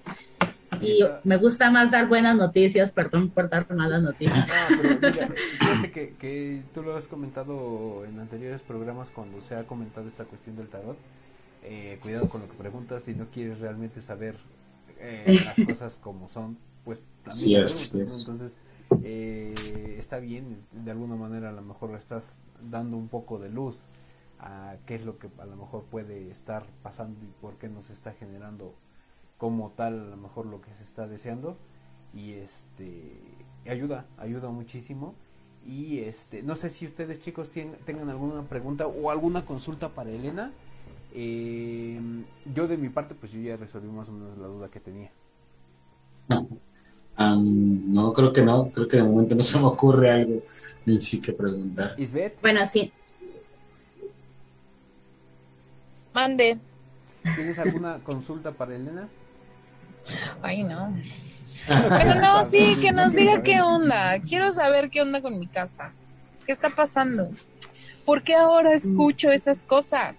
[0.80, 4.48] Y me gusta más dar buenas noticias, perdón por dar malas noticias.
[4.70, 9.64] No, pero fíjate que, que tú lo has comentado en anteriores programas cuando se ha
[9.64, 10.98] comentado esta cuestión del tarot
[11.64, 14.36] eh, cuidado con lo que preguntas si no quieres realmente saber
[14.99, 18.57] eh, las cosas como son, pues también entonces
[19.03, 23.84] eh, está bien, de alguna manera a lo mejor estás dando un poco de luz
[24.40, 27.90] a qué es lo que a lo mejor puede estar pasando y por qué nos
[27.90, 28.73] está generando
[29.38, 31.57] como tal a lo mejor lo que se está deseando.
[32.14, 33.14] Y este
[33.68, 35.14] ayuda, ayuda muchísimo.
[35.65, 40.10] Y este no sé si ustedes chicos tienen, tengan alguna pregunta o alguna consulta para
[40.10, 40.52] Elena
[41.14, 41.99] eh,
[42.53, 45.11] yo de mi parte, pues yo ya resolví más o menos la duda que tenía.
[47.18, 48.69] no, creo que no.
[48.72, 50.41] Creo que de momento no se me ocurre algo
[50.86, 51.95] ni sí que preguntar.
[52.41, 52.91] Bueno, sí.
[56.14, 56.57] Mande.
[57.36, 59.07] ¿Tienes alguna consulta para Elena?
[60.41, 60.95] Ay, no.
[61.90, 64.19] Pero no, sí, que nos diga qué onda.
[64.22, 65.91] Quiero saber qué onda con mi casa.
[66.45, 67.30] ¿Qué está pasando?
[68.06, 70.15] ¿Por qué ahora escucho esas cosas?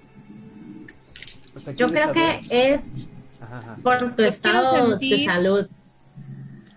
[1.77, 2.94] Yo creo que es
[3.82, 5.66] por tu estado de salud.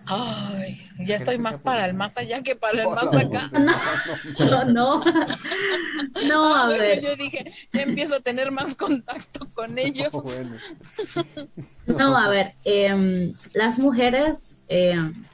[0.06, 3.50] Ay, ya estoy más para el más allá que para el más acá.
[4.38, 5.02] No, no,
[6.26, 7.02] no, a ver.
[7.02, 10.10] Yo dije, ya empiezo a tener más contacto con ellos.
[11.86, 15.24] No, a ver, em, las mujeres em,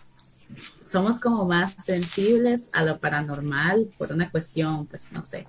[0.80, 5.46] somos como más sensibles a lo paranormal por una cuestión, pues no sé,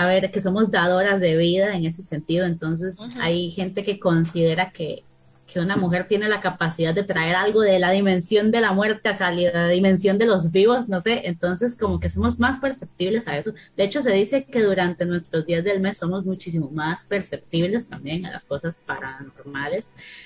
[0.00, 2.46] a ver, que somos dadoras de vida en ese sentido.
[2.46, 5.04] Entonces, hay gente que considera que,
[5.46, 9.10] que, una mujer tiene la capacidad de traer algo de la dimensión de la muerte,
[9.10, 11.26] a la dimensión de los vivos, no sé.
[11.26, 13.52] Entonces, como que somos más perceptibles a eso.
[13.76, 18.24] De hecho, se dice que durante nuestros días del mes somos muchísimo más perceptibles también
[18.24, 19.84] a las cosas paranormales.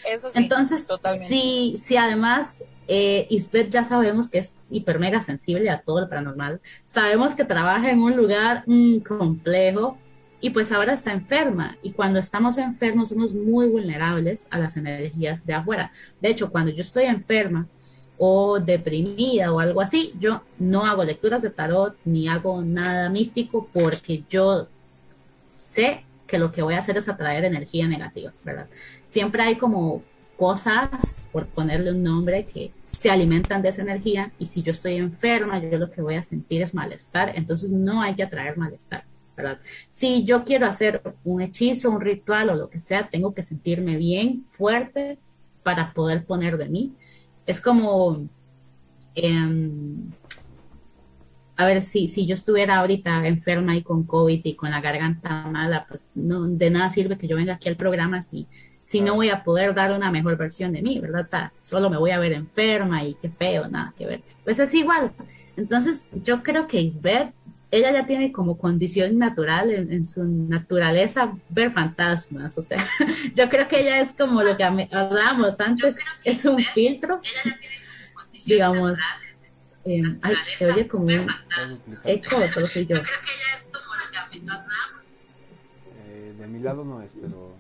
[0.09, 1.27] Eso sí, Entonces, totalmente.
[1.27, 6.09] Si, si además eh, Isbeth ya sabemos que es hiper mega sensible a todo lo
[6.09, 6.61] paranormal.
[6.85, 9.97] Sabemos que trabaja en un lugar mm, complejo
[10.41, 11.79] y pues ahora está enferma.
[11.83, 15.93] Y cuando estamos enfermos somos muy vulnerables a las energías de afuera.
[16.21, 17.67] De hecho, cuando yo estoy enferma
[18.19, 23.69] o deprimida o algo así, yo no hago lecturas de tarot ni hago nada místico
[23.73, 24.69] porque yo
[25.57, 28.69] sé que lo que voy a hacer es atraer energía negativa, ¿verdad?
[29.09, 30.03] Siempre hay como
[30.37, 34.97] cosas, por ponerle un nombre, que se alimentan de esa energía y si yo estoy
[34.97, 39.05] enferma, yo lo que voy a sentir es malestar, entonces no hay que atraer malestar.
[39.37, 39.59] ¿verdad?
[39.91, 43.97] Si yo quiero hacer un hechizo, un ritual o lo que sea, tengo que sentirme
[43.97, 45.19] bien, fuerte,
[45.65, 46.93] para poder poner de mí.
[47.47, 48.29] Es como,
[49.17, 50.13] em,
[51.57, 55.47] a ver, si, si yo estuviera ahorita enferma y con COVID y con la garganta
[55.47, 58.47] mala, pues de nada sirve que yo venga aquí al programa si,
[58.85, 61.23] si no voy a poder dar una mejor versión de mí, ¿verdad?
[61.25, 64.21] O sea, solo me voy a ver enferma y qué feo, nada que ver.
[64.45, 65.13] Pues es igual.
[65.57, 67.33] Entonces, yo creo que Isbeth,
[67.71, 72.57] ella ya tiene como condición natural en, su naturaleza ver fantasmas.
[72.59, 72.87] O sea,
[73.35, 77.21] yo creo que ella es como lo que hablábamos antes, es un filtro,
[78.47, 78.99] digamos.
[79.87, 80.03] Eh,
[80.57, 81.27] se oye como un
[82.05, 82.97] eco, solo soy yo.
[86.07, 87.54] Eh, de mi lado no es, pero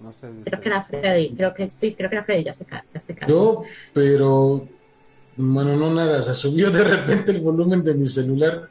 [0.00, 0.28] no sé.
[0.44, 3.16] Creo que era Freddy, creo que sí, creo que era Freddy, ya se, ya se
[3.28, 3.62] Yo,
[3.92, 4.66] pero
[5.36, 8.68] bueno, no nada, se subió de repente el volumen de mi celular.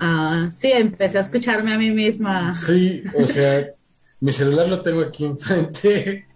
[0.00, 2.52] Ah, sí, empecé a escucharme a mí misma.
[2.52, 3.70] Sí, o sea,
[4.20, 6.26] mi celular lo tengo aquí enfrente.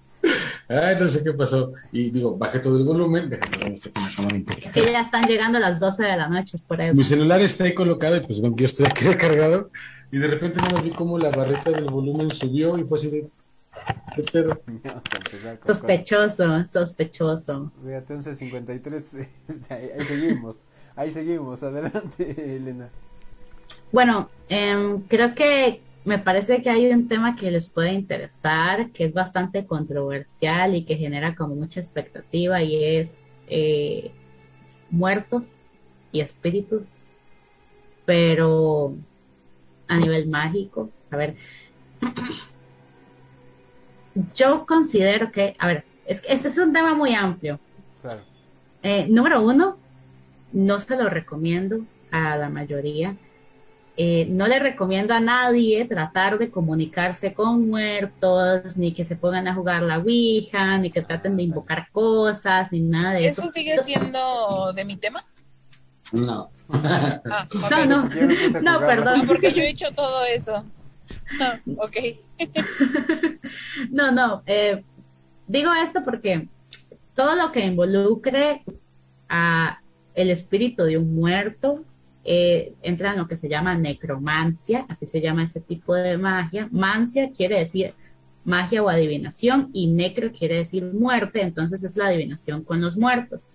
[0.68, 1.72] Ay, no sé qué pasó.
[1.90, 3.32] Y digo, bajé todo el volumen.
[3.32, 6.94] Es que ya están llegando las 12 de la noche, es por eso.
[6.94, 9.70] Mi celular está ahí colocado y pues bueno, yo estoy aquí recargado.
[10.10, 13.28] Y de repente no vi cómo la barrita del volumen subió y fue así de.
[15.62, 17.72] Sospechoso, sospechoso.
[17.84, 19.28] Fíjate, 11.53,
[19.70, 20.56] ahí seguimos,
[20.96, 22.88] ahí seguimos, adelante Elena.
[23.92, 29.04] Bueno, em, creo que me parece que hay un tema que les puede interesar, que
[29.04, 34.10] es bastante controversial y que genera como mucha expectativa y es eh,
[34.90, 35.72] muertos
[36.12, 36.88] y espíritus,
[38.04, 38.94] pero
[39.86, 40.90] a nivel mágico.
[41.10, 41.36] A ver,
[44.34, 47.60] yo considero que, a ver, es que este es un tema muy amplio.
[48.82, 49.76] Eh, número uno,
[50.52, 51.80] no se lo recomiendo
[52.10, 53.16] a la mayoría.
[54.00, 59.48] Eh, no le recomiendo a nadie tratar de comunicarse con muertos, ni que se pongan
[59.48, 63.42] a jugar la Ouija, ni que traten de invocar cosas, ni nada de eso.
[63.42, 65.24] ¿Eso sigue siendo de mi tema?
[66.12, 66.50] No.
[66.70, 67.46] Ah,
[67.88, 68.08] no, no,
[68.62, 69.26] no, perdón.
[69.26, 70.64] porque yo he hecho todo eso.
[71.76, 71.96] ok.
[73.90, 74.42] no, no.
[74.46, 74.82] Eh,
[75.46, 76.48] digo esto porque
[77.14, 78.62] todo lo que involucre
[79.28, 79.80] a
[80.14, 81.84] el espíritu de un muerto
[82.24, 86.68] eh, entra en lo que se llama necromancia, así se llama ese tipo de magia.
[86.70, 87.94] Mancia quiere decir
[88.44, 93.52] magia o adivinación y necro quiere decir muerte, entonces es la adivinación con los muertos.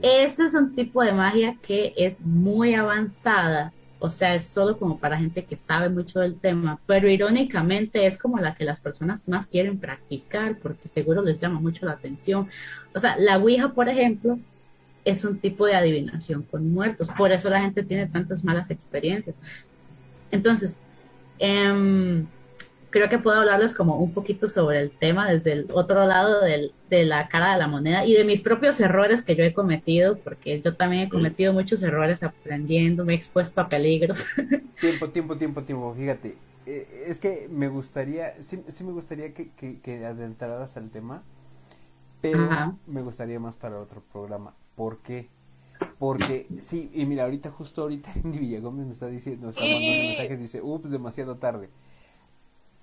[0.00, 3.72] Este es un tipo de magia que es muy avanzada
[4.04, 8.18] o sea, es solo como para gente que sabe mucho del tema, pero irónicamente es
[8.18, 12.50] como la que las personas más quieren practicar porque seguro les llama mucho la atención.
[12.94, 14.38] O sea, la Ouija, por ejemplo,
[15.06, 19.36] es un tipo de adivinación con muertos, por eso la gente tiene tantas malas experiencias.
[20.30, 20.78] Entonces,
[21.38, 22.26] eh,
[22.94, 26.72] creo que puedo hablarles como un poquito sobre el tema desde el otro lado del,
[26.88, 30.16] de la cara de la moneda y de mis propios errores que yo he cometido,
[30.18, 34.22] porque yo también he cometido muchos errores aprendiendo, me he expuesto a peligros.
[34.80, 36.36] Tiempo, tiempo, tiempo, tiempo, fíjate.
[36.66, 41.24] Eh, es que me gustaría, sí, sí me gustaría que, que, que adentraras al tema,
[42.20, 44.54] pero me gustaría más para otro programa.
[44.76, 45.28] ¿Por qué?
[45.98, 49.84] Porque, sí, y mira, ahorita, justo ahorita, Andy Villagómez me está diciendo, me está mandando
[49.84, 51.70] un mensaje, dice, ups, demasiado tarde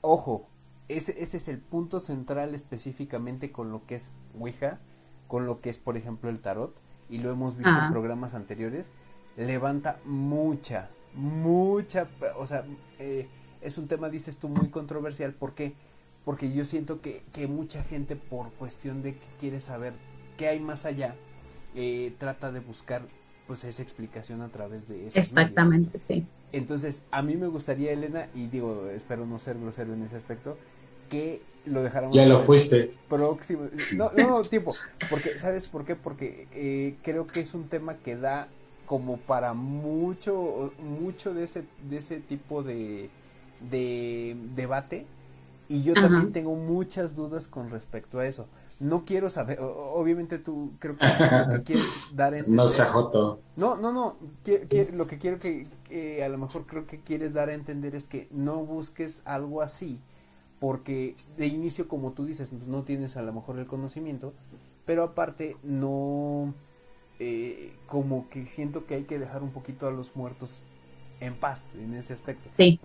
[0.02, 0.48] ojo,
[0.88, 4.80] ese, ese es el punto central específicamente con lo que es Ouija,
[5.28, 8.92] con lo que es, por ejemplo, el tarot, y lo hemos visto en programas anteriores,
[9.38, 12.08] levanta mucha, mucha,
[12.38, 12.66] o sea,
[13.00, 13.28] eh,
[13.62, 15.34] es un tema, dices tú, muy controversial.
[15.34, 15.74] ¿Por qué?
[16.26, 19.94] Porque yo siento que, que mucha gente, por cuestión de que quiere saber
[20.38, 21.16] qué hay más allá,
[21.76, 23.04] eh, trata de buscar
[23.48, 25.20] pues esa explicación a través de eso.
[25.20, 26.26] Exactamente, sí.
[26.52, 30.58] Entonces, a mí me gustaría, Elena, y digo, espero no ser grosero en ese aspecto,
[31.10, 32.16] que lo dejáramos.
[32.16, 32.92] Ya lo fuiste.
[33.08, 33.70] Próximo.
[33.94, 34.74] No, no, tipo,
[35.10, 35.96] porque, ¿sabes por qué?
[35.96, 38.50] Porque eh, creo que es un tema que da
[38.86, 43.10] como para mucho, mucho de ese, de ese tipo de,
[43.70, 45.06] de debate.
[45.70, 48.48] Y yo también tengo muchas dudas con respecto a eso
[48.82, 52.58] no quiero saber, obviamente tú creo que lo que quieres dar a entender.
[52.58, 53.40] No se joto.
[53.56, 54.18] No, no, no,
[54.94, 58.28] lo que quiero que, a lo mejor creo que quieres dar a entender es que
[58.32, 60.00] no busques algo así,
[60.60, 64.34] porque de inicio, como tú dices, pues, no tienes a lo mejor el conocimiento,
[64.86, 66.54] pero aparte no,
[67.20, 70.64] eh, como que siento que hay que dejar un poquito a los muertos
[71.20, 72.50] en paz en ese aspecto.
[72.58, 72.80] Sí,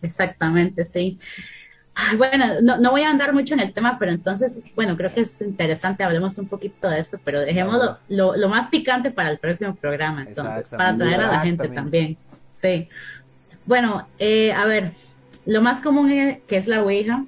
[0.00, 1.18] exactamente, sí.
[2.16, 5.20] Bueno, no, no, voy a andar mucho en el tema, pero entonces, bueno, creo que
[5.20, 9.38] es interesante, hablemos un poquito de esto, pero dejémoslo lo, lo más picante para el
[9.38, 12.16] próximo programa, entonces, para atraer a la gente también.
[12.54, 12.88] Sí.
[13.66, 14.92] Bueno, eh, a ver,
[15.44, 16.08] lo más común
[16.46, 17.24] que es la Ouija,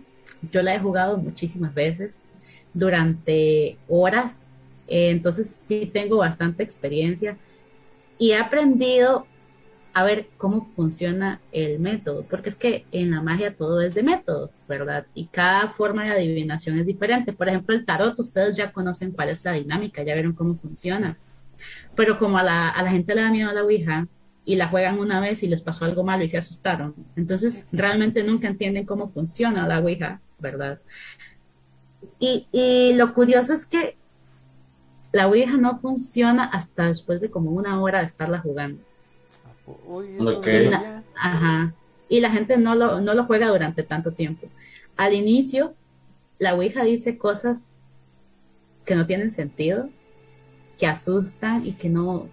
[0.50, 2.32] yo la he jugado muchísimas veces
[2.72, 4.46] durante horas,
[4.88, 7.36] eh, entonces sí tengo bastante experiencia
[8.18, 9.26] y he aprendido
[9.94, 14.02] a ver cómo funciona el método, porque es que en la magia todo es de
[14.02, 15.06] métodos, ¿verdad?
[15.14, 17.32] Y cada forma de adivinación es diferente.
[17.32, 21.16] Por ejemplo, el tarot, ustedes ya conocen cuál es la dinámica, ya vieron cómo funciona.
[21.94, 24.08] Pero como a la, a la gente le da miedo a la Ouija
[24.44, 28.24] y la juegan una vez y les pasó algo malo y se asustaron, entonces realmente
[28.24, 30.80] nunca entienden cómo funciona la Ouija, ¿verdad?
[32.18, 33.96] Y, y lo curioso es que
[35.12, 38.82] la Ouija no funciona hasta después de como una hora de estarla jugando.
[39.66, 40.70] Okay.
[41.16, 41.72] ajá.
[42.08, 44.48] Y la gente no lo, no lo juega durante tanto tiempo.
[44.96, 45.74] Al inicio,
[46.38, 47.72] la Ouija dice cosas
[48.84, 49.88] que no tienen sentido,
[50.78, 52.28] que asustan y que no,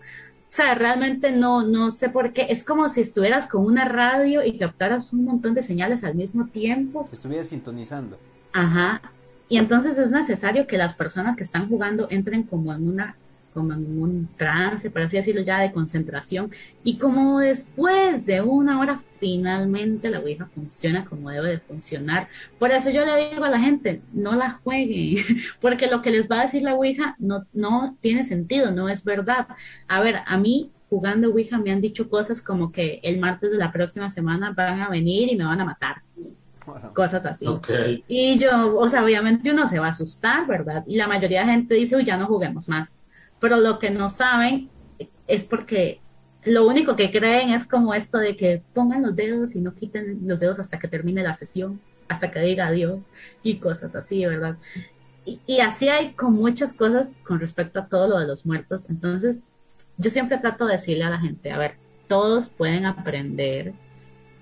[0.51, 2.47] o sea, realmente no, no sé por qué.
[2.49, 6.47] Es como si estuvieras con una radio y captaras un montón de señales al mismo
[6.47, 7.07] tiempo.
[7.11, 8.17] Estuvieras sintonizando.
[8.51, 9.01] Ajá.
[9.47, 13.15] Y entonces es necesario que las personas que están jugando entren como en una
[13.53, 16.51] como en un trance, por así decirlo, ya de concentración.
[16.83, 22.27] Y como después de una hora, finalmente la Ouija funciona como debe de funcionar.
[22.59, 25.23] Por eso yo le digo a la gente, no la jueguen,
[25.61, 29.03] porque lo que les va a decir la Ouija no, no tiene sentido, no es
[29.03, 29.47] verdad.
[29.87, 33.57] A ver, a mí jugando Ouija me han dicho cosas como que el martes de
[33.57, 36.01] la próxima semana van a venir y me van a matar.
[36.93, 37.45] Cosas así.
[38.07, 40.83] Y yo, o sea, obviamente uno se va a asustar, ¿verdad?
[40.85, 43.00] Y la mayoría de gente dice, uy, ya no juguemos más
[43.41, 44.69] pero lo que no saben
[45.27, 45.99] es porque
[46.45, 50.21] lo único que creen es como esto de que pongan los dedos y no quiten
[50.25, 53.05] los dedos hasta que termine la sesión, hasta que diga adiós
[53.43, 54.57] y cosas así, ¿verdad?
[55.25, 58.89] Y, así hay con muchas cosas con respecto a todo lo de los muertos.
[58.89, 59.41] Entonces,
[59.97, 61.75] yo siempre trato de decirle a la gente, a ver,
[62.07, 63.73] todos pueden aprender,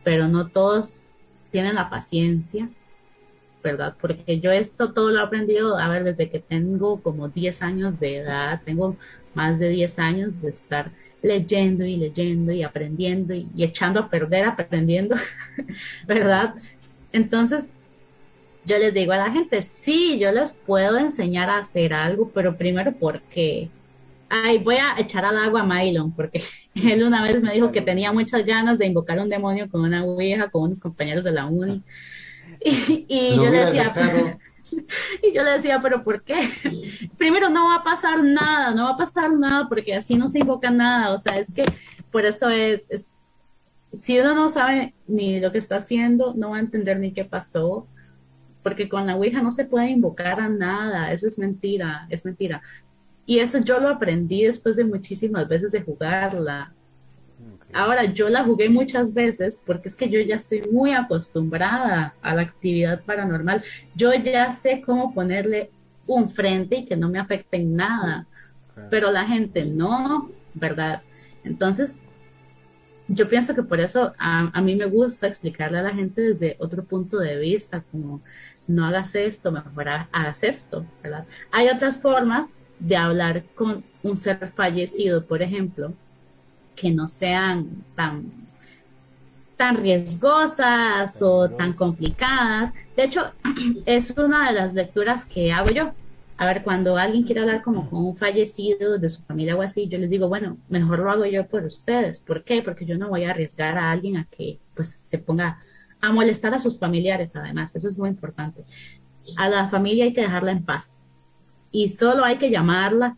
[0.03, 1.05] pero no todos
[1.51, 2.69] tienen la paciencia
[3.63, 3.95] ¿verdad?
[3.99, 7.99] Porque yo esto todo lo he aprendido, a ver, desde que tengo como 10 años
[7.99, 8.97] de edad, tengo
[9.33, 10.91] más de 10 años de estar
[11.21, 15.15] leyendo y leyendo y aprendiendo y, echando a perder aprendiendo,
[16.07, 16.55] ¿verdad?
[17.11, 17.69] Entonces,
[18.65, 22.55] yo les digo a la gente, sí, yo les puedo enseñar a hacer algo, pero
[22.57, 23.69] primero porque,
[24.29, 26.43] ay, voy a echar al agua a Mylon, porque
[26.75, 30.03] él una vez me dijo que tenía muchas ganas de invocar un demonio con una
[30.03, 31.83] ouija, con unos compañeros de la uni.
[33.07, 33.93] Y, yo le decía,
[35.23, 36.49] y yo le decía, pero ¿por qué?
[37.17, 40.39] Primero no va a pasar nada, no va a pasar nada porque así no se
[40.39, 41.63] invoca nada, o sea, es que
[42.11, 43.13] por eso es, es
[43.93, 47.25] si uno no sabe ni lo que está haciendo, no va a entender ni qué
[47.25, 47.87] pasó,
[48.61, 52.61] porque con la Ouija no se puede invocar a nada, eso es mentira, es mentira.
[53.25, 56.73] Y eso yo lo aprendí después de muchísimas veces de jugarla.
[57.73, 62.33] Ahora, yo la jugué muchas veces porque es que yo ya estoy muy acostumbrada a
[62.33, 63.63] la actividad paranormal.
[63.95, 65.69] Yo ya sé cómo ponerle
[66.07, 68.25] un frente y que no me afecte en nada.
[68.89, 71.01] Pero la gente no, ¿verdad?
[71.43, 72.01] Entonces,
[73.07, 76.55] yo pienso que por eso a, a, mí me gusta explicarle a la gente desde
[76.59, 78.21] otro punto de vista, como
[78.67, 81.25] no hagas esto, mejor hagas esto, ¿verdad?
[81.51, 85.93] Hay otras formas de hablar con un ser fallecido, por ejemplo,
[86.79, 88.31] que no sean tan,
[89.57, 92.73] tan riesgosas o tan complicadas.
[92.95, 93.31] De hecho,
[93.85, 95.91] es una de las lecturas que hago yo.
[96.37, 99.89] A ver, cuando alguien quiere hablar como con un fallecido de su familia o así,
[99.89, 102.19] yo les digo, bueno, mejor lo hago yo por ustedes.
[102.19, 102.61] ¿Por qué?
[102.61, 105.59] Porque yo no voy a arriesgar a alguien a que pues se ponga
[105.99, 107.75] a molestar a sus familiares, además.
[107.75, 108.63] Eso es muy importante.
[109.37, 111.01] A la familia hay que dejarla en paz.
[111.71, 113.17] Y solo hay que llamarla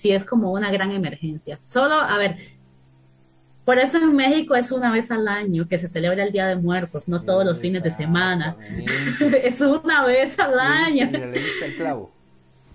[0.00, 1.60] si es como una gran emergencia.
[1.60, 2.38] Solo, a ver,
[3.66, 6.56] por eso en México es una vez al año que se celebra el Día de
[6.56, 8.56] Muertos, no todos los fines de semana.
[9.44, 11.10] es una vez al año.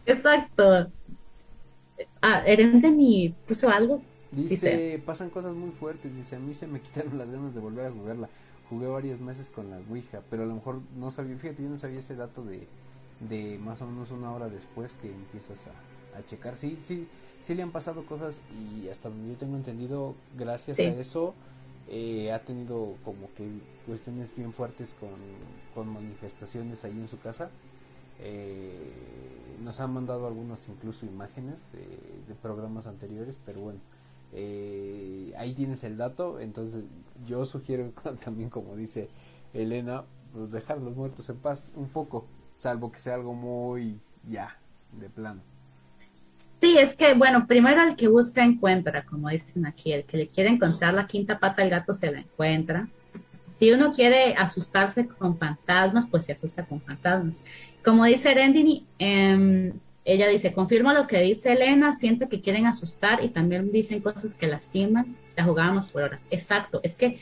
[0.06, 0.92] Exacto.
[2.22, 2.44] Ah,
[2.92, 4.04] mi puso algo.
[4.32, 6.16] Dice, pasan cosas muy fuertes.
[6.16, 8.30] Dice, a mí se me quitaron las ganas de volver a jugarla.
[8.70, 11.78] Jugué varios meses con la Ouija, pero a lo mejor no sabía, fíjate, yo no
[11.80, 12.68] sabía ese dato de,
[13.20, 15.72] de más o menos una hora después que empiezas a,
[16.16, 16.56] a checar.
[16.56, 17.08] Sí, sí,
[17.42, 21.34] sí le han pasado cosas y hasta donde yo tengo entendido, gracias a eso,
[21.88, 23.48] eh, ha tenido como que
[23.86, 25.10] cuestiones bien fuertes con,
[25.74, 27.50] con manifestaciones ahí en su casa.
[28.20, 28.92] Eh,
[29.64, 33.80] nos han mandado algunas incluso imágenes de, programas anteriores, pero bueno,
[34.34, 36.84] eh, ahí tienes el dato, entonces
[37.26, 37.92] yo sugiero
[38.24, 39.10] también como dice
[39.54, 42.26] Elena, pues dejar los muertos en paz un poco,
[42.60, 44.58] salvo que sea algo muy ya,
[45.00, 45.42] de plano.
[46.62, 50.28] Sí, es que, bueno, primero el que busca encuentra, como dicen aquí, el que le
[50.28, 52.88] quiere encontrar la quinta pata al gato se la encuentra.
[53.60, 57.36] Si uno quiere asustarse con fantasmas, pues se asusta con fantasmas.
[57.84, 59.74] Como dice Rendini, em,
[60.04, 64.36] ella dice, confirma lo que dice Elena, siento que quieren asustar y también dicen cosas
[64.36, 66.22] que lastiman, la jugábamos por horas.
[66.30, 67.20] Exacto, es que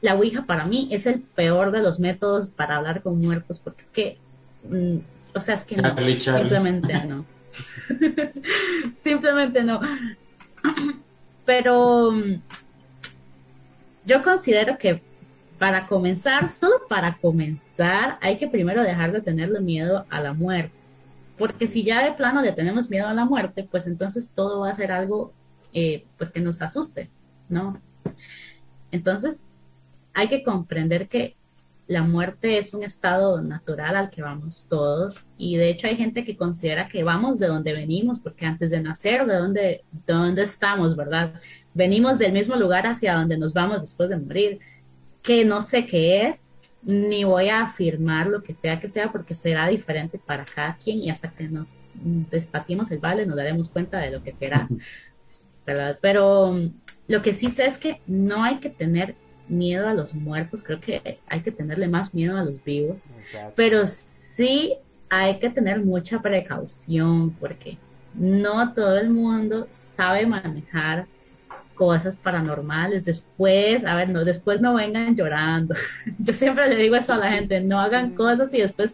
[0.00, 3.82] la Ouija para mí es el peor de los métodos para hablar con muertos, porque
[3.82, 4.18] es que,
[4.68, 4.98] mm,
[5.34, 7.24] o sea, es que no, simplemente no.
[9.04, 9.80] simplemente no.
[11.44, 12.40] Pero mm,
[14.06, 15.02] yo considero que
[15.58, 20.74] para comenzar, solo para comenzar, hay que primero dejar de tenerle miedo a la muerte.
[21.36, 24.70] Porque si ya de plano le tenemos miedo a la muerte, pues entonces todo va
[24.70, 25.32] a ser algo
[25.72, 27.10] eh, pues que nos asuste,
[27.48, 27.80] ¿no?
[28.90, 29.46] Entonces,
[30.14, 31.36] hay que comprender que
[31.90, 36.24] la muerte es un estado natural al que vamos todos y de hecho hay gente
[36.24, 39.60] que considera que vamos de donde venimos porque antes de nacer de dónde
[40.06, 41.34] de dónde estamos verdad
[41.74, 44.60] venimos del mismo lugar hacia donde nos vamos después de morir.
[45.20, 49.34] Que no sé qué es ni voy a afirmar lo que sea que sea porque
[49.34, 51.70] será diferente para cada quien y hasta que nos
[52.30, 54.68] despatimos el vale nos daremos cuenta de lo que será
[55.66, 56.56] verdad pero
[57.08, 59.16] lo que sí sé es que no hay que tener
[59.50, 63.12] miedo a los muertos, creo que hay que tenerle más miedo a los vivos,
[63.54, 64.74] pero sí
[65.08, 67.76] hay que tener mucha precaución porque
[68.14, 71.06] no todo el mundo sabe manejar
[71.74, 73.06] cosas paranormales.
[73.06, 75.74] Después, a ver, no, después no vengan llorando.
[76.18, 78.90] Yo siempre le digo eso a la gente, no hagan cosas y después,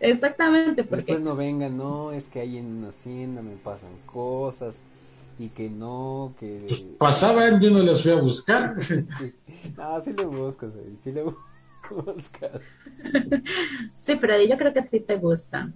[0.00, 1.12] exactamente, porque...
[1.12, 4.82] Después no vengan, no, es que ahí en una hacienda me pasan cosas
[5.38, 6.64] y que no, que...
[6.66, 8.76] Pues pasaban, yo no les fui a buscar.
[9.78, 10.70] ah, sí le buscas,
[11.00, 11.22] sí le
[11.90, 12.62] buscas.
[14.04, 15.72] sí, pero yo creo que sí te gusta.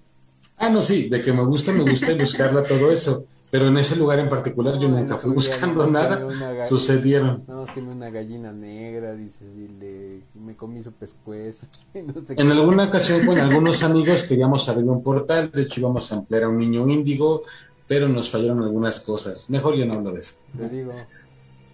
[0.57, 3.25] Ah, no, sí, de que me gusta, me gusta buscarla todo eso.
[3.51, 6.27] Pero en ese lugar en particular yo nunca fui buscando nada.
[6.67, 7.45] Sucedieron.
[7.49, 11.67] No, es que una gallina negra, dice, y le, me comí su pescuezo.
[11.95, 16.45] en alguna ocasión con algunos amigos queríamos abrir un portal, de hecho íbamos a ampliar
[16.45, 17.43] a un niño índigo,
[17.89, 19.49] pero nos fallaron algunas cosas.
[19.51, 20.35] Mejor yo no hablo de eso.
[20.57, 20.93] Te digo,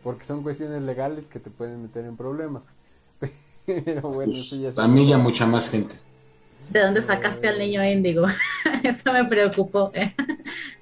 [0.03, 2.65] porque son cuestiones legales que te pueden meter en problemas.
[3.67, 5.97] Pero bueno, pues, eso ya A mí ya mucha más gente.
[6.71, 8.27] ¿De dónde sacaste al niño índigo?
[8.83, 9.93] eso me preocupó.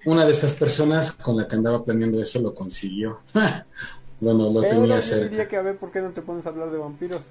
[0.04, 3.20] Una de estas personas con la que andaba planeando eso lo consiguió.
[4.20, 5.28] bueno, lo tenía cerca.
[5.28, 7.22] diría que a ver, ¿por qué no te pones a hablar de vampiros?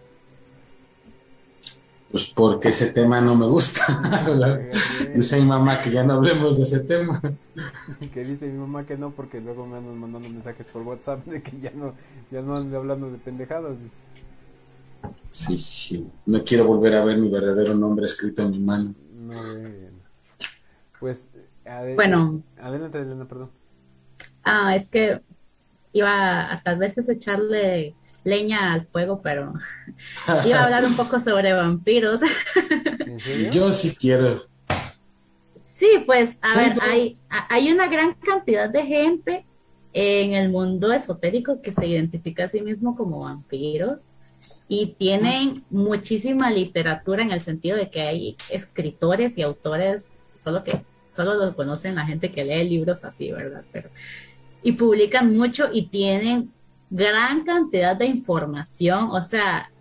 [2.12, 3.84] Pues porque ese tema no me gusta.
[5.16, 7.22] dice mi mamá que ya no hablemos de ese tema.
[8.14, 11.42] que dice mi mamá que no, porque luego me andan mandando mensajes por WhatsApp de
[11.42, 11.94] que ya no,
[12.30, 13.78] ya no ando hablando de pendejadas.
[15.30, 16.08] Sí, sí.
[16.26, 18.94] No quiero volver a ver mi verdadero nombre escrito en mi mano.
[19.16, 19.34] No,
[21.00, 21.30] Pues,
[21.96, 22.44] bueno.
[22.60, 23.50] Adelante, Elena, perdón.
[24.44, 25.22] Ah, es que
[25.94, 29.54] iba a tal vez echarle leña al fuego, pero
[30.46, 32.20] iba a hablar un poco sobre vampiros.
[33.52, 34.44] Yo sí quiero.
[35.78, 37.18] Sí, pues, a ver, hay,
[37.50, 39.46] hay una gran cantidad de gente
[39.94, 44.00] en el mundo esotérico que se identifica a sí mismo como vampiros
[44.70, 50.82] y tienen muchísima literatura en el sentido de que hay escritores y autores, solo que
[51.12, 53.64] solo lo conocen la gente que lee libros así, ¿verdad?
[53.72, 53.90] Pero,
[54.64, 56.52] y publican mucho y tienen
[56.92, 59.72] gran cantidad de información, o sea,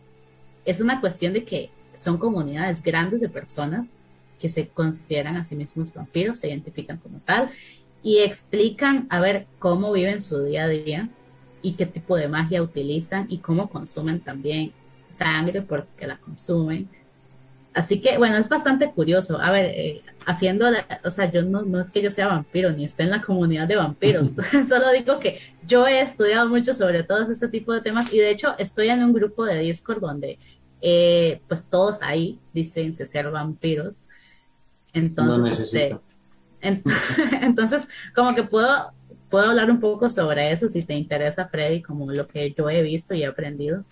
[0.64, 3.88] es una cuestión de que son comunidades grandes de personas
[4.38, 7.50] que se consideran a sí mismos vampiros, se identifican como tal
[8.02, 11.08] y explican a ver cómo viven su día a día
[11.60, 14.72] y qué tipo de magia utilizan y cómo consumen también
[15.10, 16.88] sangre porque la consumen
[17.72, 19.40] Así que, bueno, es bastante curioso.
[19.40, 20.66] A ver, eh, haciendo,
[21.04, 23.68] o sea, yo no, no es que yo sea vampiro, ni esté en la comunidad
[23.68, 24.30] de vampiros.
[24.68, 25.40] Solo digo que
[25.70, 29.04] yo he estudiado mucho sobre todos este tipo de temas y de hecho estoy en
[29.04, 30.38] un grupo de Discord donde,
[30.82, 34.02] eh, pues todos ahí dicen ser vampiros.
[34.92, 36.02] Entonces, no necesito.
[36.60, 36.90] Este,
[37.40, 38.92] entonces, como que puedo,
[39.30, 42.82] puedo hablar un poco sobre eso si te interesa, Freddy, como lo que yo he
[42.82, 43.84] visto y he aprendido.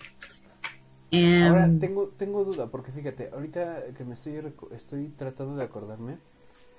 [1.11, 4.43] Ahora em, tengo, tengo duda, porque fíjate, ahorita que me estoy,
[4.75, 6.17] estoy tratando de acordarme,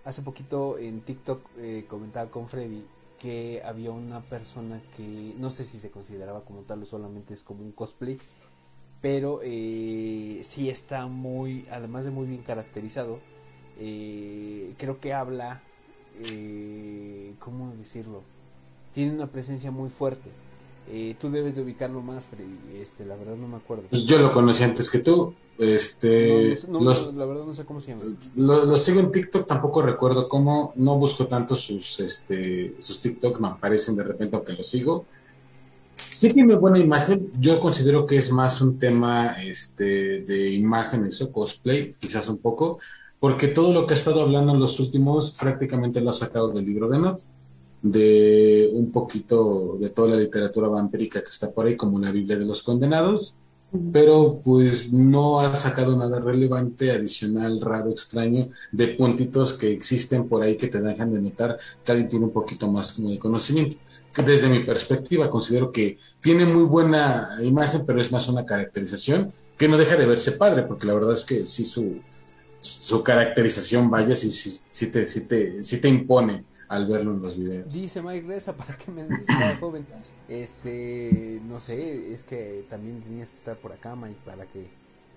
[0.05, 2.85] hace poquito en TikTok eh, comentaba con Freddy
[3.20, 7.44] que había una persona que no sé si se consideraba como tal o solamente es
[7.44, 8.18] como un cosplay,
[9.02, 13.20] pero eh, sí está muy, además de muy bien caracterizado,
[13.78, 15.62] eh, creo que habla,
[16.18, 18.22] eh, ¿cómo decirlo?
[18.94, 20.30] Tiene una presencia muy fuerte
[20.92, 22.80] Eh, tú debes de ubicarlo más, Freddy.
[22.82, 23.84] Este, la verdad no me acuerdo.
[23.90, 25.32] Pues yo lo conocí antes que tú.
[25.56, 28.02] Este, la verdad no sé cómo se llama.
[28.36, 30.72] Lo, sigo en TikTok, tampoco recuerdo cómo.
[30.76, 35.04] No busco tanto sus, este, sus TikTok, me aparecen de repente aunque los sigo.
[35.94, 37.30] Sí tiene buena imagen.
[37.38, 42.80] Yo considero que es más un tema este, de imágenes o cosplay, quizás un poco,
[43.20, 46.66] porque todo lo que ha estado hablando en los últimos prácticamente lo ha sacado del
[46.66, 47.30] libro de notas
[47.82, 52.39] de un poquito de toda la literatura vampírica que está por ahí, como la Biblia
[52.39, 53.36] de los Condenados,
[53.93, 60.43] pero pues no ha sacado nada relevante, adicional, raro, extraño, de puntitos que existen por
[60.43, 63.77] ahí que te dejan de notar que alguien tiene un poquito más como de conocimiento.
[64.12, 69.32] Que desde mi perspectiva considero que tiene muy buena imagen, pero es más una caracterización
[69.57, 72.01] que no deja de verse padre, porque la verdad es que sí su,
[72.59, 77.20] su caracterización, vaya, sí, sí, sí, te, sí, te, sí te impone al verlo en
[77.20, 77.72] los videos.
[77.72, 79.26] Dice Mike Reza, ¿para qué me dices
[79.60, 79.84] joven?
[80.28, 84.68] Este, no sé, es que también tenías que estar por acá, Mike, para que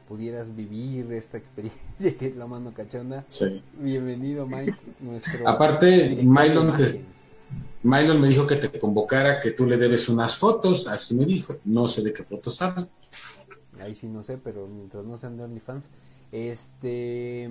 [0.07, 3.23] pudieras vivir esta experiencia que es la mano cachonda.
[3.27, 3.63] Sí.
[3.79, 4.75] Bienvenido, Mike.
[4.99, 6.73] Nuestro Aparte, Mylon,
[7.83, 11.53] Mylon me dijo que te convocara, que tú le debes unas fotos, así me dijo.
[11.65, 12.89] No sé de qué fotos hablan.
[13.79, 15.87] Ahí sí no sé, pero mientras no sean de OnlyFans.
[16.31, 17.47] Este.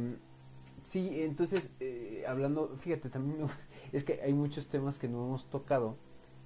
[0.82, 3.46] Sí, entonces, eh, hablando, fíjate, también me,
[3.92, 5.96] es que hay muchos temas que no hemos tocado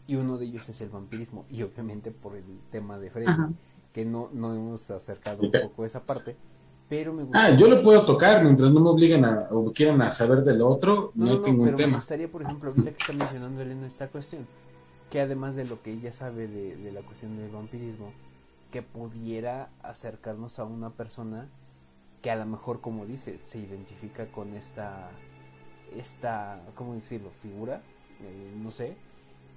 [0.07, 3.33] y uno de ellos es el vampirismo y obviamente por el tema de Freddy
[3.93, 6.37] que no, no hemos acercado un poco esa parte
[6.89, 7.55] pero me gustaría...
[7.55, 10.63] Ah, yo lo puedo tocar mientras no me obliguen a, o quieran a saber del
[10.63, 11.93] otro, no, no, tengo un tema.
[11.93, 14.47] Me gustaría, por ejemplo, ahorita que está mencionando Elena esta cuestión,
[15.11, 18.13] que además de lo que ella sabe de, de la cuestión del vampirismo,
[18.71, 21.49] que pudiera acercarnos a una persona
[22.27, 25.11] que a lo mejor, como dice, se identifica con esta
[25.97, 27.83] esta, ¿cómo decirlo?, figura,
[28.21, 28.97] eh, no sé,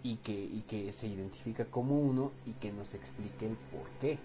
[0.04, 4.20] y que, y que se identifica como uno y que nos explique el por qué.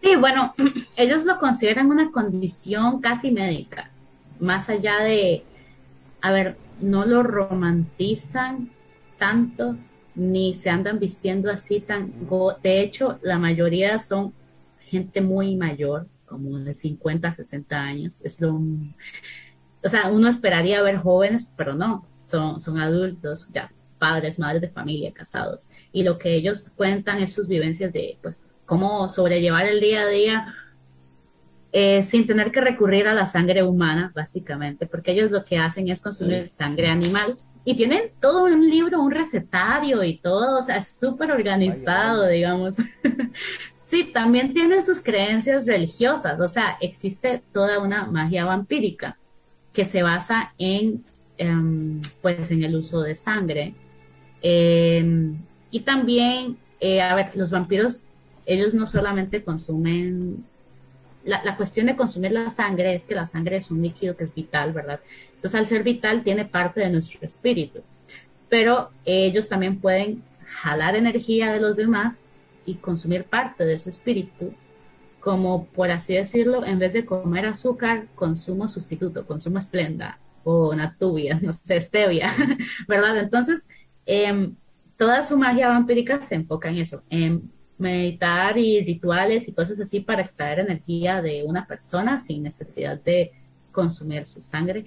[0.00, 0.54] Sí, bueno,
[0.96, 3.90] ellos lo consideran una condición casi médica,
[4.38, 5.42] más allá de,
[6.20, 8.70] a ver, no lo romantizan
[9.18, 9.74] tanto,
[10.14, 12.12] ni se andan vistiendo así tan...
[12.62, 14.37] De hecho, la mayoría son
[14.88, 18.14] gente muy mayor, como de 50, 60 años.
[18.22, 24.38] Es lo, o sea, uno esperaría ver jóvenes, pero no, son, son adultos, ya padres,
[24.38, 25.70] madres de familia, casados.
[25.92, 30.08] Y lo que ellos cuentan es sus vivencias de, pues, cómo sobrellevar el día a
[30.08, 30.54] día
[31.70, 35.88] eh, sin tener que recurrir a la sangre humana, básicamente, porque ellos lo que hacen
[35.88, 40.80] es consumir sangre animal y tienen todo un libro, un recetario y todo, o sea,
[40.82, 42.76] súper organizado, digamos.
[43.88, 49.18] sí, también tienen sus creencias religiosas, o sea, existe toda una magia vampírica
[49.72, 51.04] que se basa en,
[51.38, 53.74] em, pues, en el uso de sangre.
[54.42, 55.36] Em,
[55.70, 58.04] y también, eh, a ver, los vampiros,
[58.46, 60.44] ellos no solamente consumen,
[61.24, 64.24] la, la, cuestión de consumir la sangre es que la sangre es un líquido que
[64.24, 65.00] es vital, ¿verdad?
[65.34, 67.80] Entonces, al ser vital, tiene parte de nuestro espíritu.
[68.48, 72.22] Pero ellos también pueden jalar energía de los demás
[72.68, 74.52] y consumir parte de ese espíritu
[75.20, 81.38] como por así decirlo, en vez de comer azúcar, consumo sustituto, consumo esplenda o natubia,
[81.42, 82.32] no sé, stevia,
[82.88, 83.18] ¿verdad?
[83.18, 83.66] Entonces,
[84.06, 84.54] em,
[84.96, 90.00] toda su magia vampírica se enfoca en eso, en meditar y rituales y cosas así
[90.00, 93.32] para extraer energía de una persona sin necesidad de
[93.70, 94.86] consumir su sangre.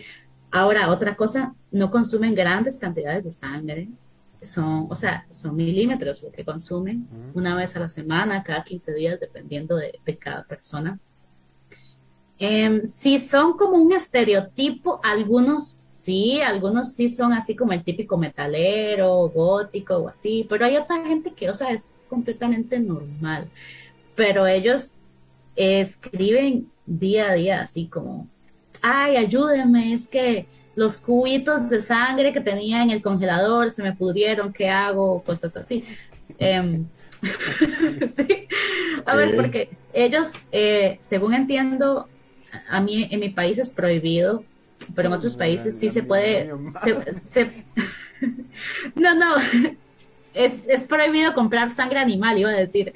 [0.51, 3.87] Ahora, otra cosa, no consumen grandes cantidades de sangre,
[4.41, 8.93] son, o sea, son milímetros lo que consumen una vez a la semana, cada 15
[8.93, 10.99] días, dependiendo de, cada persona.
[12.39, 18.17] Eh, si son como un estereotipo, algunos sí, algunos sí son así como el típico
[18.17, 23.47] metalero, gótico o así, pero hay otra gente que, o sea, es completamente normal.
[24.15, 24.97] Pero ellos
[25.55, 28.27] escriben día a día así como,
[28.81, 33.93] ay, ayúdenme, es que los cubitos de sangre que tenía en el congelador se me
[33.93, 35.21] pudieron, ¿qué hago?
[35.23, 35.83] Cosas así.
[36.39, 36.85] Em,
[39.05, 42.07] a ver, porque ellos, eh, según entiendo,
[42.69, 44.43] a mí en mi país es prohibido,
[44.95, 46.47] pero en otros países sí se puede...
[48.95, 49.35] no, no,
[50.33, 52.93] es, es prohibido comprar sangre animal, iba a decir,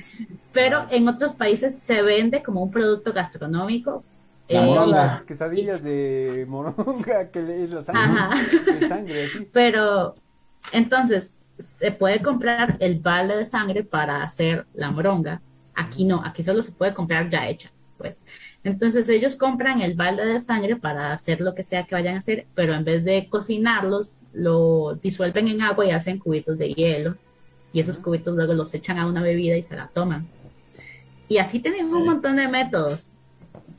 [0.53, 0.87] pero ah.
[0.91, 4.03] en otros países se vende como un producto gastronómico
[4.47, 10.13] eh, las quesadillas de moronga, que es la sangre, sangre Pero,
[10.71, 15.41] entonces, se puede comprar el balde de sangre para hacer la moronga.
[15.73, 18.17] Aquí no, aquí solo se puede comprar ya hecha, pues.
[18.63, 22.19] Entonces ellos compran el balde de sangre para hacer lo que sea que vayan a
[22.19, 27.15] hacer, pero en vez de cocinarlos, lo disuelven en agua y hacen cubitos de hielo
[27.71, 30.27] y esos cubitos luego los echan a una bebida y se la toman.
[31.27, 33.14] Y así tienen un montón de métodos.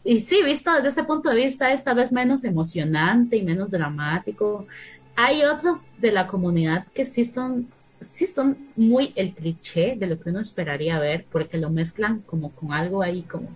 [0.05, 4.67] Y sí, visto desde este punto de vista, esta vez menos emocionante y menos dramático.
[5.17, 7.69] Hay otros de la comunidad que sí son,
[8.01, 12.53] sí son muy el cliché de lo que uno esperaría ver, porque lo mezclan como
[12.53, 13.49] con algo ahí como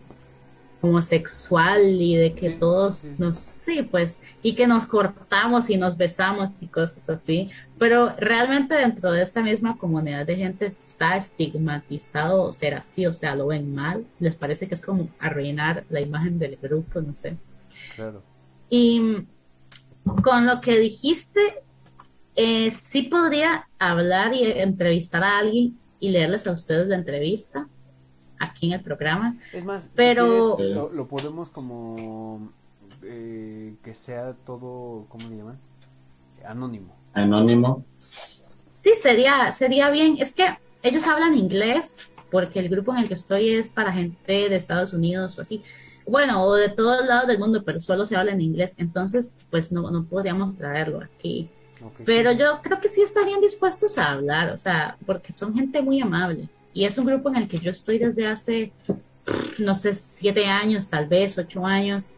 [0.80, 6.62] homosexual y de que todos nos, sí, pues, y que nos cortamos y nos besamos
[6.62, 12.74] y cosas así, pero realmente dentro de esta misma comunidad de gente está estigmatizado ser
[12.74, 16.56] así, o sea, lo ven mal, les parece que es como arruinar la imagen del
[16.56, 17.36] grupo, no sé.
[17.96, 18.22] Claro.
[18.70, 19.26] Y
[20.22, 21.40] con lo que dijiste,
[22.36, 27.68] eh, sí podría hablar y entrevistar a alguien y leerles a ustedes la entrevista
[28.40, 29.36] aquí en el programa.
[29.52, 32.50] Es más, pero lo, podemos como
[33.02, 35.58] eh, que sea todo, ¿cómo le llaman?
[36.44, 36.96] Anónimo.
[37.12, 37.84] Anónimo.
[37.96, 40.16] Sí, sería, sería bien.
[40.18, 44.32] Es que ellos hablan inglés, porque el grupo en el que estoy es para gente
[44.32, 45.62] de Estados Unidos o así.
[46.06, 48.74] Bueno, o de todos lados del mundo, pero solo se habla en inglés.
[48.78, 51.48] Entonces, pues no, no podríamos traerlo aquí.
[52.04, 56.00] pero yo creo que sí estarían dispuestos a hablar, o sea, porque son gente muy
[56.00, 56.48] amable.
[56.72, 58.72] Y es un grupo en el que yo estoy desde hace,
[59.58, 62.14] no sé, siete años, tal vez, ocho años.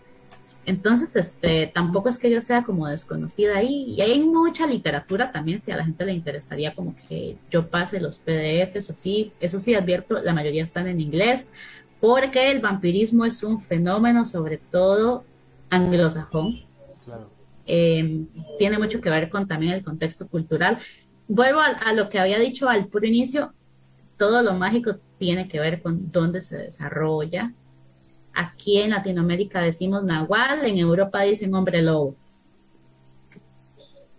[0.64, 3.84] Entonces, este, tampoco es que yo sea como desconocida ahí.
[3.88, 8.00] Y hay mucha literatura también, si a la gente le interesaría como que yo pase
[8.00, 9.32] los PDFs o así.
[9.40, 11.46] Eso sí, advierto, la mayoría están en inglés,
[12.00, 15.24] porque el vampirismo es un fenómeno sobre todo
[15.70, 16.60] anglosajón.
[17.66, 18.26] Em,
[18.58, 20.78] tiene mucho que ver con también el contexto cultural.
[21.28, 23.52] Vuelvo a, a, lo que había dicho al puro inicio,
[24.22, 27.52] todo lo mágico tiene que ver con dónde se desarrolla,
[28.34, 32.14] Aquí en Latinoamérica decimos nahual, en Europa dicen hombre lobo.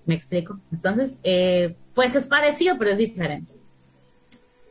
[0.06, 0.60] ¿Me explico?
[0.72, 3.54] Entonces, eh, pues es parecido, pero es diferente.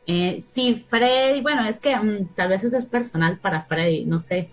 [0.05, 4.19] Eh, sí, Freddy, bueno, es que mm, tal vez eso es personal para Freddy, no
[4.19, 4.49] sé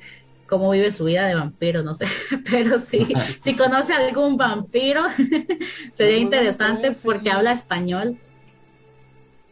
[0.49, 2.07] cómo vive su vida de vampiro, no sé,
[2.51, 3.07] pero sí,
[3.43, 5.05] si conoce algún vampiro,
[5.93, 8.19] sería interesante porque habla español.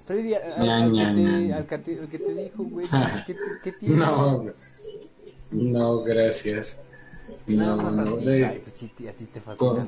[0.09, 2.87] Freddy, al, que, te, dijo, güey,
[3.27, 3.97] ¿qué, qué tiene?
[3.97, 4.47] No,
[5.51, 6.81] no, gracias.
[7.47, 8.17] No, no,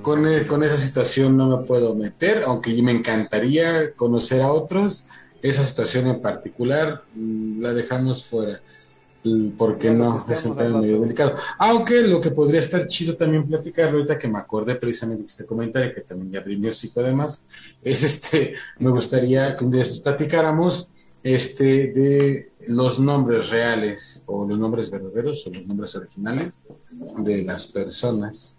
[0.03, 5.07] con, e, con, esa situación no me puedo meter, aunque me encantaría conocer a otros.
[5.41, 8.61] Esa situación en particular mm, la dejamos fuera,
[9.57, 11.35] porque no es un tema medio delicado.
[11.59, 15.47] Aunque lo que podría estar chido también platicar, ahorita que me acordé precisamente de este
[15.47, 17.43] comentario, que también ya abrió y además,
[17.83, 20.91] es este, me gustaría que un día platicáramos
[21.23, 26.61] este, de los nombres reales o los nombres verdaderos o los nombres originales
[27.19, 28.59] de las personas.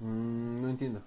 [0.00, 1.02] Mm, no entiendo.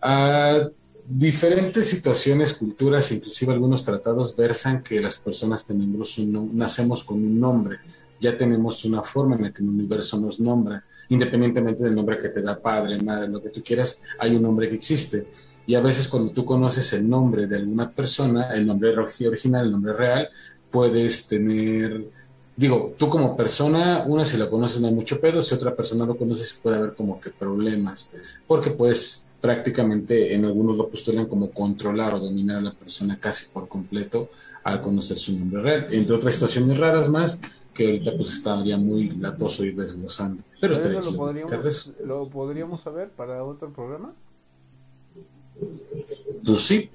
[0.00, 0.70] A
[1.08, 7.40] diferentes situaciones, culturas, inclusive algunos tratados versan que las personas tenemos un, nacemos con un
[7.40, 7.78] nombre,
[8.20, 12.28] ya tenemos una forma en la que el universo nos nombra, independientemente del nombre que
[12.28, 15.26] te da padre, madre, lo que tú quieras, hay un nombre que existe.
[15.66, 19.72] Y a veces cuando tú conoces el nombre de alguna persona, el nombre original, el
[19.72, 20.28] nombre real,
[20.70, 22.06] puedes tener,
[22.56, 26.04] digo, tú como persona, una si la conoces no hay mucho pedo, si otra persona
[26.04, 28.10] lo conoces puede haber como que problemas,
[28.46, 33.46] porque pues prácticamente en algunos lo postulan como controlar o dominar a la persona casi
[33.46, 34.30] por completo
[34.64, 37.40] al conocer su nombre real, entre otras situaciones raras más
[37.72, 40.42] que ahorita pues estaría muy latoso ir desglosando.
[40.60, 44.12] Pero, eso lo podríamos, lo podríamos saber para otro programa.
[46.44, 46.90] Pues sí,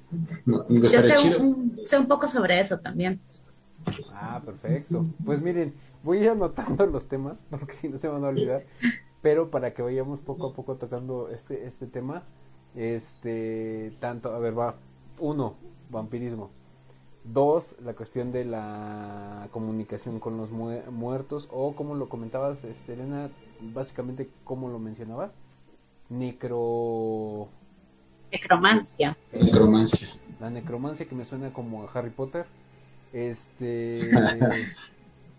[0.45, 3.19] Yo sé un, sé un poco sobre eso también.
[4.15, 5.03] Ah, perfecto.
[5.25, 5.73] Pues miren,
[6.03, 8.65] voy a ir anotando los temas, porque si no se van a olvidar,
[9.23, 12.23] pero para que vayamos poco a poco tocando este, este tema,
[12.75, 14.75] este, tanto, a ver, va,
[15.17, 15.55] uno,
[15.89, 16.51] vampirismo.
[17.23, 23.29] Dos, la cuestión de la comunicación con los muertos, o como lo comentabas, este, Elena,
[23.61, 25.31] básicamente, como lo mencionabas,
[26.09, 27.47] necro
[28.29, 29.17] necromancia.
[29.31, 30.09] Necromancia.
[30.41, 32.45] La necromancia que me suena como a Harry Potter.
[33.13, 34.01] Este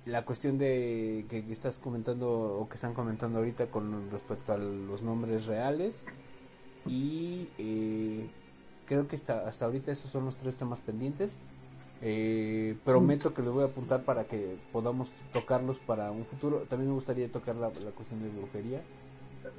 [0.06, 5.02] la cuestión de que, estás comentando o que están comentando ahorita con respecto a los
[5.02, 6.04] nombres reales
[6.86, 8.28] y eh,
[8.86, 11.38] creo que hasta, hasta ahorita esos son los tres temas pendientes.
[12.02, 16.66] Eh, prometo que les voy a apuntar para que podamos tocarlos para un futuro.
[16.68, 18.82] También me gustaría tocar la, la cuestión de brujería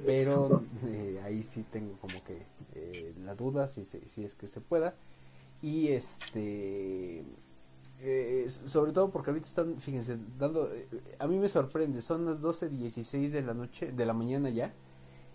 [0.04, 2.42] pero eh, ahí sí tengo como que
[2.74, 4.94] eh, la duda si, si es que se pueda
[5.62, 7.24] y este
[8.00, 10.70] eh, sobre todo porque ahorita están fíjense dando
[11.18, 14.72] a mí me sorprende son las 12:16 de la noche de la mañana ya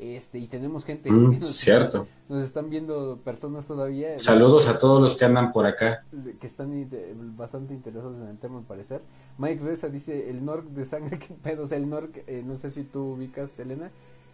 [0.01, 1.11] Este, y tenemos gente.
[1.11, 2.07] Mm, cierto.
[2.27, 4.17] Nos están viendo personas todavía.
[4.17, 6.03] Saludos a todos los que andan por acá.
[6.39, 6.71] Que están
[7.37, 9.03] bastante interesados en el tema, al parecer.
[9.37, 11.63] Mike Reza dice: el Nork de sangre, que pedo.
[11.63, 13.91] O sea, el Nork, eh, no sé si tú ubicas, Elena.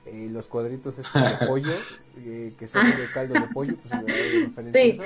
[0.07, 1.73] Eh, los cuadritos estos de pollo,
[2.17, 4.97] eh, que son de caldo de pollo, pues referencia sí.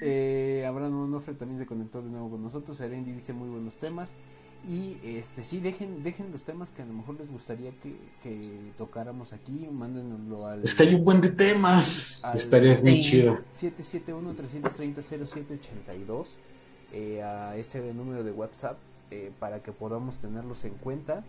[0.00, 2.80] Eh, Abraham Onofre también se conectó de nuevo con nosotros.
[2.80, 4.12] Erendi dice muy buenos temas.
[4.68, 7.94] Y este sí, dejen, dejen los temas que a lo mejor les gustaría que,
[8.76, 10.64] tocáramos aquí, mándenoslo al...
[10.64, 13.38] Es que hay un buen de temas, estaría muy chido.
[13.54, 16.38] 771-330-0782
[16.92, 18.76] eh, a ese número de WhatsApp
[19.12, 21.22] eh, para que podamos tenerlos en cuenta.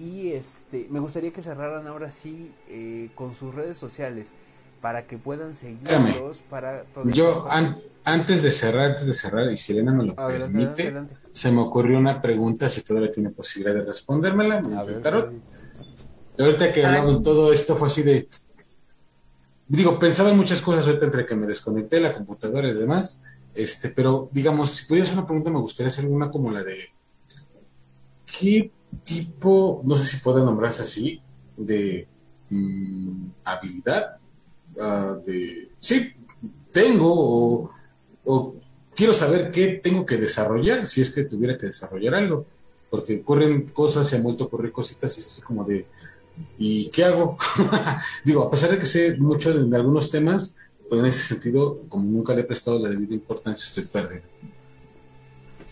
[0.00, 4.32] Y este me gustaría que cerraran ahora sí eh, con sus redes sociales
[4.80, 7.46] para que puedan seguirlos para Yo
[8.04, 10.94] antes de cerrar, antes de cerrar, y si Elena me lo permite,
[11.32, 14.62] se me ocurrió una pregunta, si todavía tiene posibilidad de respondérmela.
[16.38, 18.26] ahorita que hablamos todo esto fue así de...
[19.68, 23.22] Digo, pensaba en muchas cosas ahorita entre que me desconecté la computadora y demás,
[23.54, 26.88] este, pero digamos, si pudiera hacer una pregunta, me gustaría hacer una como la de...
[28.24, 28.70] ¿Qué
[29.04, 31.20] tipo, no sé si puede nombrarse así,
[31.56, 32.06] de
[32.50, 34.20] mm, habilidad
[34.78, 36.12] Ah, de, sí,
[36.72, 37.70] tengo
[38.24, 38.56] o,
[38.94, 42.46] quiero saber qué tengo que desarrollar si es que tuviera que desarrollar algo,
[42.88, 45.86] porque ocurren cosas, se han vuelto a ocurrir cositas y es así como de,
[46.58, 47.36] ¿y qué hago?
[48.24, 50.56] Digo, a pesar de que sé mucho de, algunos temas,
[50.88, 54.22] pues en ese sentido, como nunca le he prestado la debida importancia, estoy perdido.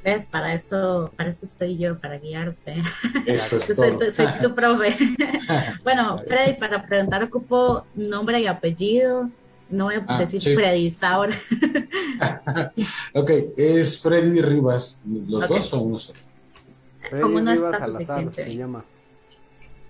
[0.04, 0.26] ¿Ves?
[0.26, 2.82] Para eso, para eso estoy yo, para guiarte.
[3.26, 3.98] Eso es todo.
[4.12, 4.96] Soy, tu profe.
[5.84, 9.30] bueno, Freddy, para preguntar, ocupo nombre y apellido.
[9.70, 11.30] No voy a ah, decir Freddy Saur.
[13.12, 15.00] ok, es Freddy Rivas.
[15.04, 16.18] ¿Los dos son uno solo?
[17.00, 18.84] Freddy Como no Rivas está Salazar se llama.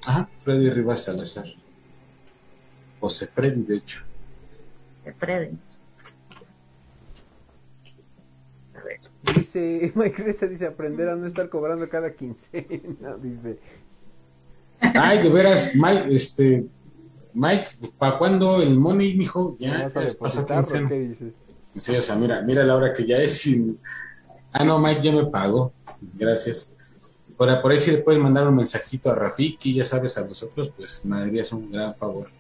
[0.05, 1.47] Ajá, Freddy Rivas Salazar.
[2.99, 4.03] José Freddy, de hecho.
[5.05, 5.68] José Freddy.
[9.35, 13.59] Dice, Mike Reza dice aprender a no estar cobrando cada quincena, dice.
[14.81, 16.67] Ay, de veras, Mike, este,
[17.35, 17.67] Mike,
[17.99, 19.57] ¿para cuándo el money, mijo?
[19.59, 20.89] Ya, ya pasó quincena.
[20.89, 21.33] ¿qué dices?
[21.77, 23.79] Sí, o sea, mira, mira la hora que ya es sin...
[24.53, 25.73] Ah, no, Mike ya me pagó,
[26.15, 26.75] gracias.
[27.37, 30.73] Por, por ahí si le puedes mandar un mensajito a Rafiki, ya sabes, a vosotros,
[30.77, 32.31] pues me harías un gran favor.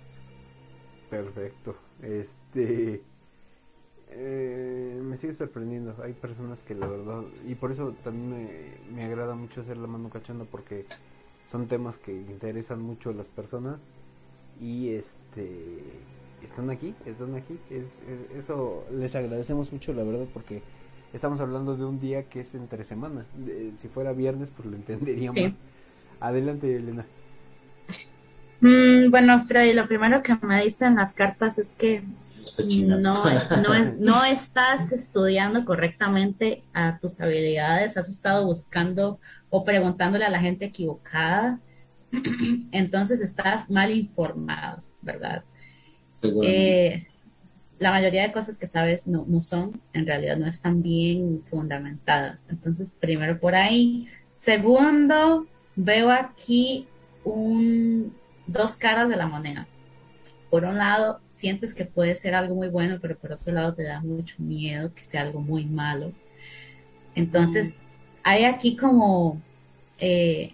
[1.10, 1.76] Perfecto.
[2.02, 3.02] Este...
[4.20, 5.94] Eh, me sigue sorprendiendo.
[6.02, 10.10] Hay personas que la verdad, y por eso también me, agrada mucho hacer la mano
[10.10, 10.86] cachando porque
[11.50, 13.80] son temas que interesan mucho a las personas
[14.60, 15.84] y este
[16.42, 17.60] están aquí, están aquí.
[17.70, 18.00] Es,
[18.36, 20.62] eso les agradecemos mucho, la verdad, porque
[21.12, 23.24] estamos hablando de un día que es entre semana.
[23.76, 25.54] si fuera viernes, pues lo entenderíamos.
[26.20, 27.06] Adelante, Elena.
[28.60, 32.02] Mm, bueno, Freddy, lo primero que me dicen las cartas es que
[32.86, 40.24] no, no, es, no estás estudiando correctamente a tus habilidades, has estado buscando o preguntándole
[40.24, 41.60] a la gente equivocada,
[42.72, 45.44] entonces estás mal informado, ¿verdad?
[46.42, 47.06] Eh,
[47.78, 52.48] la mayoría de cosas que sabes no, no son, en realidad no están bien fundamentadas.
[52.50, 54.08] Entonces, primero por ahí.
[54.32, 56.88] Segundo, veo aquí
[57.22, 58.14] un,
[58.46, 59.68] dos caras de la moneda
[60.50, 63.82] por un lado sientes que puede ser algo muy bueno, pero por otro lado te
[63.82, 66.12] da mucho miedo que sea algo muy malo.
[67.14, 67.80] Entonces,
[68.22, 69.40] hay aquí como
[69.98, 70.52] eh,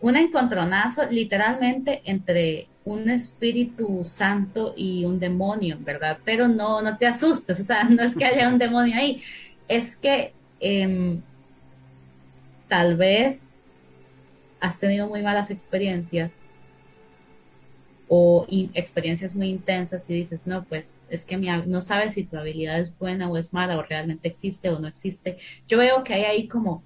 [0.00, 6.18] un encontronazo literalmente entre un espíritu santo y un demonio, ¿verdad?
[6.24, 9.22] Pero no, no te asustes, o sea, no es que haya un demonio ahí,
[9.68, 11.20] es que em,
[12.68, 13.44] tal vez
[14.60, 16.32] has tenido muy malas experiencias
[18.12, 22.36] o experiencias muy intensas y dices, no, pues es que mi, no sabes si tu
[22.36, 25.38] habilidad es buena o es mala o realmente existe o no existe.
[25.68, 26.82] Yo veo que hay ahí como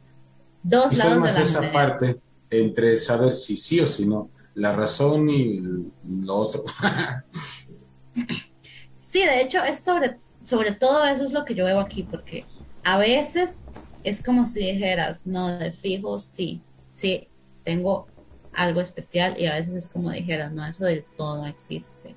[0.63, 2.21] dos lados de la esa parte
[2.51, 5.63] entre saber si sí o si no, la razón y
[6.07, 6.63] lo otro.
[8.93, 12.45] sí, de hecho es sobre, sobre todo eso es lo que yo veo aquí, porque
[12.83, 13.61] a veces
[14.03, 17.29] es como si dijeras, no, de fijo, sí, sí,
[17.65, 18.09] tengo
[18.57, 22.15] algo especial y a veces es como dijeras, no, eso del todo existe.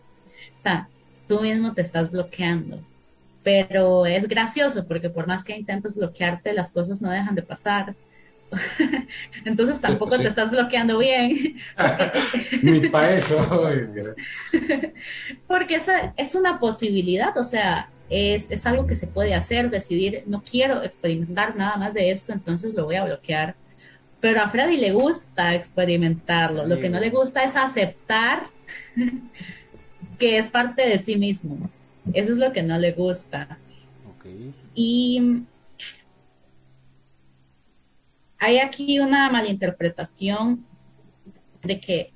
[0.57, 0.87] O sea,
[1.27, 2.79] tú mismo te estás bloqueando,
[3.43, 7.95] pero es gracioso porque por más que intentes bloquearte, las cosas no dejan de pasar.
[9.45, 11.57] Entonces tampoco te estás bloqueando bien.
[12.61, 13.37] Ni para eso.
[15.47, 20.23] porque eso es una posibilidad, o sea, es, es algo que se puede hacer, decidir,
[20.27, 23.55] no quiero experimentar nada más de esto, entonces lo voy a bloquear
[24.19, 26.65] pero a Freddy le gusta experimentarlo.
[26.65, 28.47] Lo que no le gusta es aceptar
[30.19, 31.69] que es parte de sí mismo.
[32.13, 33.59] Eso es lo que no le gusta.
[34.73, 35.43] Y
[38.37, 40.65] hay aquí una malinterpretación
[41.63, 42.13] de que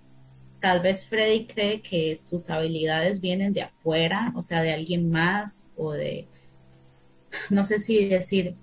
[0.59, 5.71] tal vez Freddy cree que sus habilidades vienen de afuera, o sea, de alguien más,
[5.75, 6.27] o de,
[7.49, 8.55] no sé si decir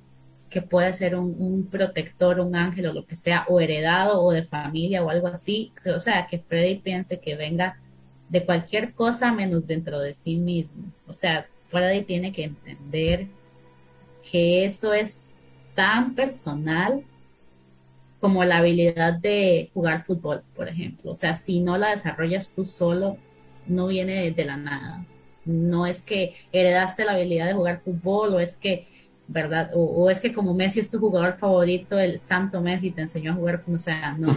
[0.50, 4.44] que puede ser un, protector, un ángel o lo que sea, o heredado o de
[4.44, 7.78] familia o algo así, o sea, que Freddy piense que venga
[8.28, 10.84] de cualquier cosa menos dentro de sí mismo.
[11.06, 13.26] O sea, Freddy tiene que entender
[14.30, 15.30] que eso es
[15.74, 17.04] tan personal
[18.20, 21.12] como la habilidad de jugar fútbol, por ejemplo.
[21.12, 23.16] O sea, si no la desarrollas tú solo,
[23.66, 25.04] no viene de la nada.
[25.44, 28.86] No es que heredaste la habilidad de jugar fútbol o es que,
[29.28, 29.70] ¿verdad?
[29.74, 33.34] O, es que como Messi es tu jugador favorito, el santo Messi te enseñó a
[33.34, 34.34] jugar, o sea, no.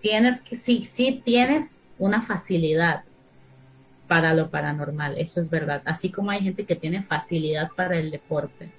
[0.00, 3.02] tienes que, sí, sí tienes una facilidad
[4.06, 5.82] para lo paranormal, eso es verdad.
[5.84, 8.70] Así como hay gente que tiene facilidad para el deporte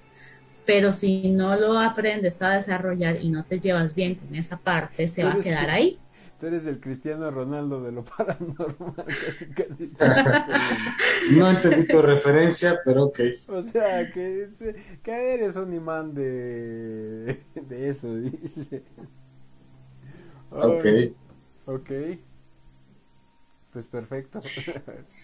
[0.69, 5.07] pero si no lo aprendes a desarrollar y no te llevas bien con esa parte,
[5.07, 5.97] se va a quedar ahí.
[6.40, 9.06] Tú eres el Cristiano Ronaldo de lo paranormal,
[9.56, 9.92] casi,
[11.32, 13.19] no entendí tu referencia, pero ok.
[13.50, 18.84] O sea, que, este, que eres un imán de, de eso, dice.
[20.51, 20.85] Ok.
[21.66, 21.92] Ok.
[23.74, 24.42] Pues perfecto.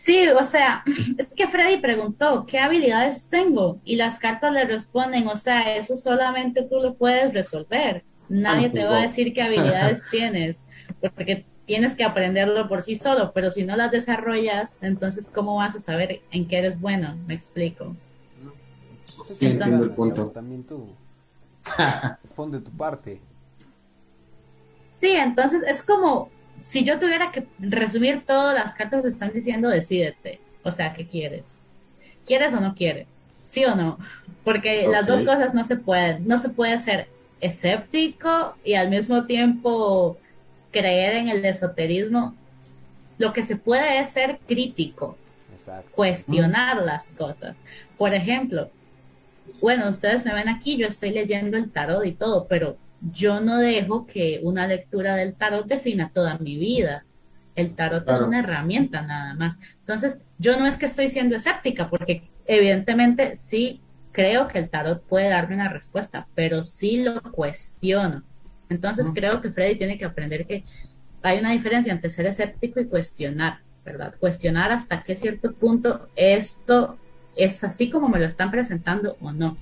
[0.03, 0.83] Sí, o sea,
[1.17, 3.79] es que Freddy preguntó, ¿qué habilidades tengo?
[3.85, 8.03] Y las cartas le responden, o sea, eso solamente tú lo puedes resolver.
[8.27, 10.64] Nadie te va a decir qué habilidades tienes,
[11.01, 15.75] porque tienes que aprenderlo por sí solo, pero si no las desarrollas, entonces ¿cómo vas
[15.75, 17.15] a saber en qué eres bueno?
[17.27, 17.95] Me explico.
[19.25, 20.29] Sí, entiendo el punto.
[20.29, 20.87] También tú.
[22.35, 23.19] Pon de tu parte.
[24.99, 26.29] Sí, entonces es como
[26.61, 30.39] si yo tuviera que resumir todo, las cartas te están diciendo decídete.
[30.63, 31.43] O sea, ¿qué quieres?
[32.25, 33.07] ¿Quieres o no quieres?
[33.49, 33.99] ¿Sí o no?
[34.43, 36.27] Porque las dos cosas no se pueden.
[36.27, 37.07] No se puede ser
[37.39, 40.17] escéptico y al mismo tiempo
[40.75, 42.35] creer en el esoterismo.
[43.17, 45.17] Lo que se puede es ser crítico,
[45.91, 47.55] cuestionar las cosas.
[47.97, 48.69] Por ejemplo,
[49.61, 52.75] bueno, ustedes me ven aquí, yo estoy leyendo el tarot y todo, pero
[53.13, 57.05] yo no dejo que una lectura del tarot defina toda mi vida.
[57.55, 59.55] El tarot es una herramienta nada más.
[59.79, 63.79] Entonces, yo no es que estoy siendo escéptica, porque evidentemente sí
[64.11, 68.23] creo que el tarot puede darme una respuesta, pero sí lo cuestiono.
[68.69, 70.63] Entonces, creo que Freddy tiene que aprender que
[71.21, 74.13] hay una diferencia entre ser escéptico y cuestionar, ¿verdad?
[74.19, 76.97] Cuestionar hasta qué cierto punto esto
[77.35, 79.57] es así como me lo están presentando o no.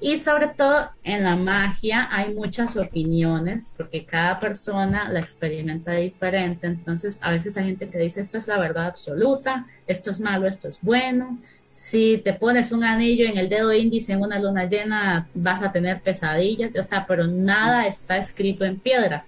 [0.00, 6.66] Y sobre todo en la magia hay muchas opiniones porque cada persona la experimenta diferente.
[6.66, 10.46] Entonces a veces hay gente que dice esto es la verdad absoluta, esto es malo,
[10.46, 11.38] esto es bueno.
[11.74, 15.72] Si te pones un anillo en el dedo índice en una luna llena vas a
[15.72, 19.24] tener pesadillas, o sea, pero nada está escrito en piedra.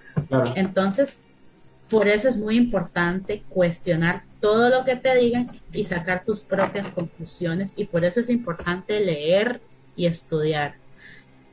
[0.55, 1.21] Entonces,
[1.91, 6.89] por eso es muy importante cuestionar todo lo que te digan y sacar tus propias
[6.89, 9.61] conclusiones y por eso es importante leer
[9.97, 10.75] y estudiar.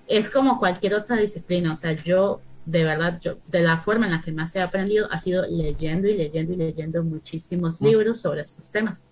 [0.08, 4.14] Es como cualquier otra disciplina, o sea, yo de verdad, yo, de la forma en
[4.14, 8.42] la que más he aprendido ha sido leyendo y leyendo y leyendo muchísimos libros sobre
[8.42, 9.04] estos temas.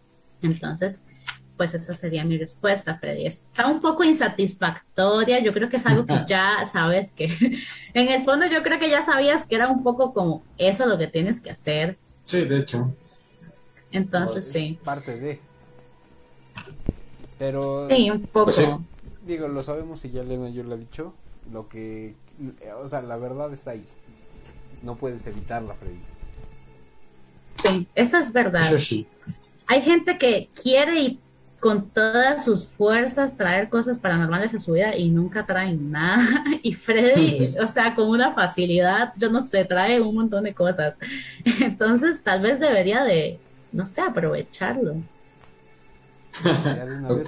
[0.42, 1.03] Entonces,
[1.61, 3.27] pues esa sería mi respuesta, Freddy.
[3.27, 7.25] Está un poco insatisfactoria, yo creo que es algo que ya sabes que,
[7.93, 10.98] en el fondo yo creo que ya sabías que era un poco como eso lo
[10.98, 11.99] que tienes que hacer.
[12.23, 12.91] Sí, de hecho.
[13.91, 14.80] Entonces, sí.
[14.83, 15.40] Parte de.
[17.38, 17.88] Pero.
[17.88, 18.45] Sí, un poco.
[18.45, 18.67] Pues
[19.27, 21.14] digo, lo sabemos y ya Elena yo lo ha dicho,
[21.53, 22.15] lo que,
[22.81, 23.85] o sea, la verdad está ahí.
[24.81, 25.99] No puedes evitarla, Freddy.
[27.64, 28.67] Sí, eso es verdad.
[29.67, 31.19] Hay gente que quiere y
[31.61, 36.43] con todas sus fuerzas traer cosas paranormales a su vida y nunca traen nada.
[36.64, 40.95] Y Freddy, o sea, con una facilidad, yo no sé, trae un montón de cosas.
[41.61, 43.40] Entonces, tal vez debería de,
[43.72, 44.95] no sé, aprovecharlo.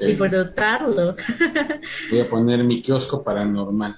[0.01, 1.15] Y Disfrutarlo.
[2.09, 3.95] Voy a poner mi kiosco paranormal.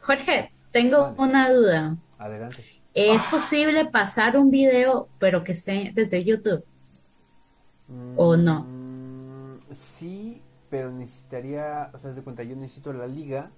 [0.00, 1.96] Jorge, tengo una duda.
[2.18, 2.64] Adelante.
[2.92, 6.62] ¿Es posible pasar un video pero que esté desde YouTube?
[8.16, 8.71] ¿O no?
[10.72, 13.50] Pero necesitaría, o sea, de cuenta, yo necesito la liga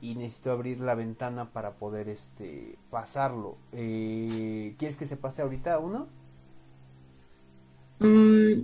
[0.00, 3.58] y necesito abrir la ventana para poder este pasarlo.
[3.72, 6.08] Eh, ¿Quieres que se pase ahorita uno?
[7.98, 8.62] Mm,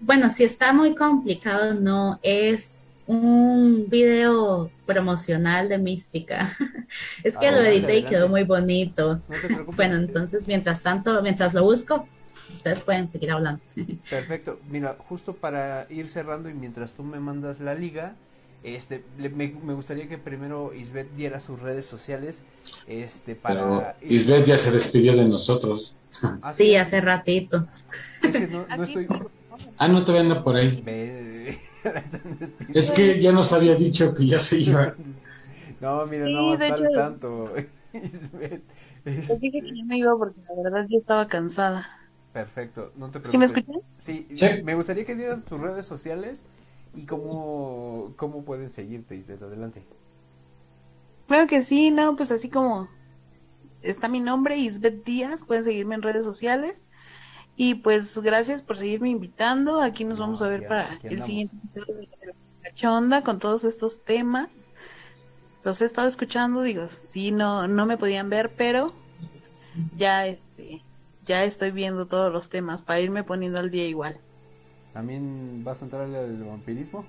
[0.00, 6.56] bueno, si está muy complicado, no es un video promocional de Mística.
[7.22, 9.20] es que lo edité y quedó muy bonito.
[9.76, 12.08] bueno, entonces mientras tanto, mientras lo busco,
[12.68, 13.60] ustedes pueden seguir hablando.
[14.10, 14.58] Perfecto.
[14.70, 18.14] Mira, justo para ir cerrando y mientras tú me mandas la liga,
[18.62, 22.42] este, me, gustaría que primero Isbeth diera sus redes sociales,
[22.86, 23.96] este, para...
[24.02, 25.94] Isbeth ya se despidió de nosotros.
[26.42, 27.66] ¿Ah, sí, hace ratito.
[28.22, 29.06] Es que no, estoy...
[29.76, 30.84] Ah, no, te anda por ahí.
[32.74, 34.94] es que ya nos había dicho que ya se iba.
[35.80, 37.52] No, mira, no va a estar tanto.
[37.92, 41.97] Pues dije que yo me iba porque la verdad yo estaba cansada.
[42.38, 43.32] Perfecto, no te preocupes.
[43.32, 43.82] ¿Sí me escuchan?
[43.98, 44.28] Sí,
[44.62, 46.44] me gustaría que dieras tus redes sociales
[46.94, 49.42] y cómo, cómo pueden seguirte, Isabel.
[49.42, 49.82] Adelante.
[51.26, 52.88] Claro que sí, no, pues así como
[53.82, 56.84] está mi nombre, Isbeth Díaz, pueden seguirme en redes sociales.
[57.56, 59.80] Y pues gracias por seguirme invitando.
[59.80, 62.08] Aquí nos vamos a ver para el siguiente episodio de
[62.62, 64.68] la Chonda con todos estos temas.
[65.64, 68.94] Los he estado escuchando, digo, sí, no, no me podían ver, pero
[69.96, 70.82] ya este,
[71.28, 74.18] ya estoy viendo todos los temas para irme poniendo al día igual.
[74.92, 77.04] ¿También vas a entrar al vampirismo?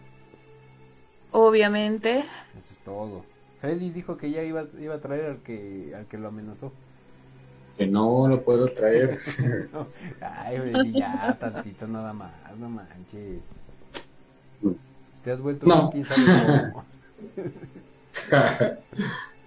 [1.32, 2.20] Obviamente.
[2.58, 3.24] Eso es todo.
[3.62, 6.74] Freddy dijo que ya iba, iba a traer al que, al que lo amenazó.
[7.78, 9.18] Que no lo puedo traer.
[10.22, 13.40] Ay, Freddy, ya, tantito nada más, no manches.
[15.24, 15.90] Te has vuelto no.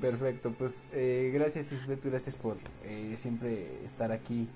[0.00, 4.48] Perfecto, pues eh, gracias Isbeth, gracias por eh, siempre estar aquí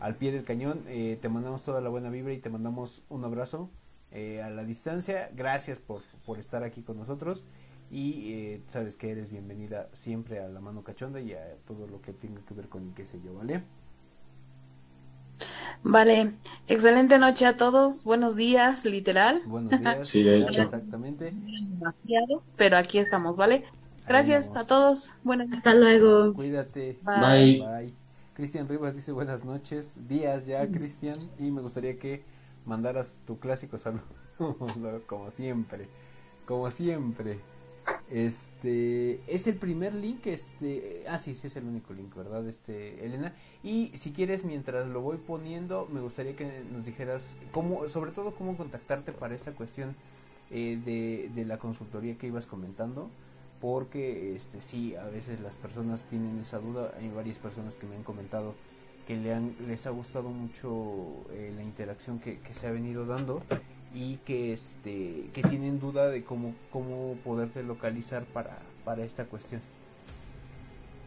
[0.00, 0.82] al pie del cañón.
[0.86, 3.70] Eh, te mandamos toda la buena vibra y te mandamos un abrazo
[4.10, 5.30] eh, a la distancia.
[5.34, 7.44] Gracias por, por, estar aquí con nosotros.
[7.90, 12.00] Y eh, sabes que eres bienvenida siempre a la mano cachonda y a todo lo
[12.00, 13.62] que tenga que ver con qué sé yo, ¿vale?
[15.82, 16.32] Vale,
[16.66, 19.42] excelente noche a todos, buenos días, literal.
[19.44, 20.62] Buenos días, sí, hecho.
[20.62, 21.32] exactamente.
[21.32, 23.64] Demasiado, pero aquí estamos, ¿vale?
[24.06, 26.34] Gracias a todos, buenas Hasta luego.
[26.34, 26.98] Cuídate.
[27.02, 27.60] Bye.
[27.60, 28.03] Bye.
[28.34, 32.24] Cristian Rivas dice buenas noches, días ya Cristian, y me gustaría que
[32.66, 34.02] mandaras tu clásico saludo,
[35.06, 35.88] como siempre,
[36.44, 37.38] como siempre.
[38.10, 42.46] Este es el primer link, este, ah sí, sí es el único link, ¿verdad?
[42.48, 43.34] Este, Elena.
[43.62, 48.34] Y si quieres, mientras lo voy poniendo, me gustaría que nos dijeras cómo, sobre todo
[48.34, 49.94] cómo contactarte para esta cuestión
[50.50, 53.10] eh, de, de la consultoría que ibas comentando
[53.60, 56.92] porque este sí a veces las personas tienen esa duda.
[56.98, 58.54] Hay varias personas que me han comentado
[59.06, 63.42] que le han, les ha gustado mucho eh, la interacción que, se ha venido dando
[63.94, 69.60] y que este que tienen duda de cómo cómo poderte localizar para para esta cuestión.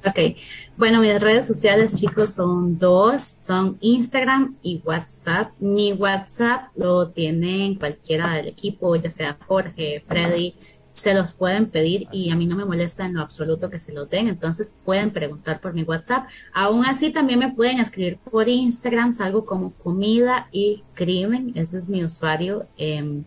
[0.06, 0.38] Ok,
[0.78, 5.52] bueno, mis redes sociales, chicos, son dos, son Instagram y WhatsApp.
[5.60, 10.54] Mi WhatsApp lo tienen cualquiera del equipo, ya sea Jorge, Freddy,
[10.98, 13.94] se los pueden pedir y a mí no me molesta en lo absoluto que se
[13.94, 16.28] los den, entonces pueden preguntar por mi WhatsApp.
[16.54, 21.88] Aún así también me pueden escribir por Instagram, salgo como comida y crimen, ese es
[21.88, 22.66] mi usuario.
[22.78, 23.22] Eh,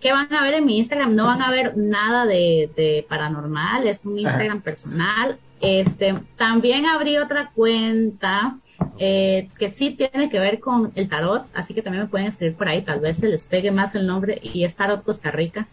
[0.00, 1.14] ¿Qué van a ver en mi Instagram?
[1.14, 5.38] No van a ver nada de, paranormal, es un Instagram personal.
[5.60, 8.56] Este, también abrí otra cuenta
[8.98, 12.56] eh, que sí tiene que ver con el tarot, así que también me pueden escribir
[12.56, 15.68] por ahí, tal vez se les pegue más el nombre y es Tarot Costa Rica.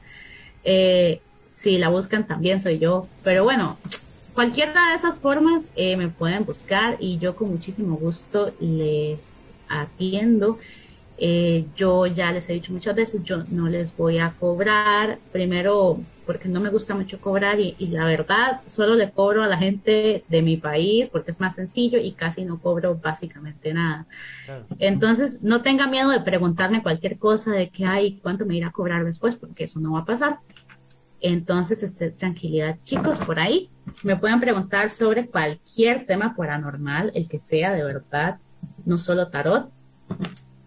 [0.63, 1.21] Eh,
[1.53, 3.07] si la buscan también soy yo.
[3.23, 3.77] Pero bueno,
[4.33, 10.57] cualquiera de esas formas eh, me pueden buscar y yo con muchísimo gusto les atiendo.
[11.17, 15.99] Eh, yo ya les he dicho muchas veces, yo no les voy a cobrar, primero
[16.25, 20.23] porque no me gusta mucho cobrar y, la verdad solo le cobro a la gente
[20.27, 24.05] de mi país porque es más sencillo y casi no cobro básicamente nada.
[24.79, 28.71] Entonces no tenga miedo de preguntarme cualquier cosa de que hay, cuánto me irá a
[28.71, 30.37] cobrar después porque eso no va a pasar.
[31.23, 33.69] Entonces, este, tranquilidad, chicos, por ahí
[34.03, 38.39] me pueden preguntar sobre cualquier tema paranormal, el que sea de verdad,
[38.85, 39.71] no solo tarot.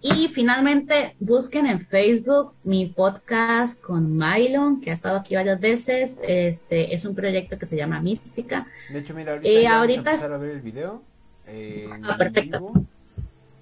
[0.08, 6.20] Y finalmente, busquen en Facebook mi podcast con Mylon, que ha estado aquí varias veces.
[6.22, 8.68] Este es un proyecto que se llama Mística.
[8.88, 10.02] De hecho, mira, ahorita, eh, ahorita...
[10.02, 11.02] vamos a empezar a ver el video.
[11.48, 12.72] Eh, ah, perfecto.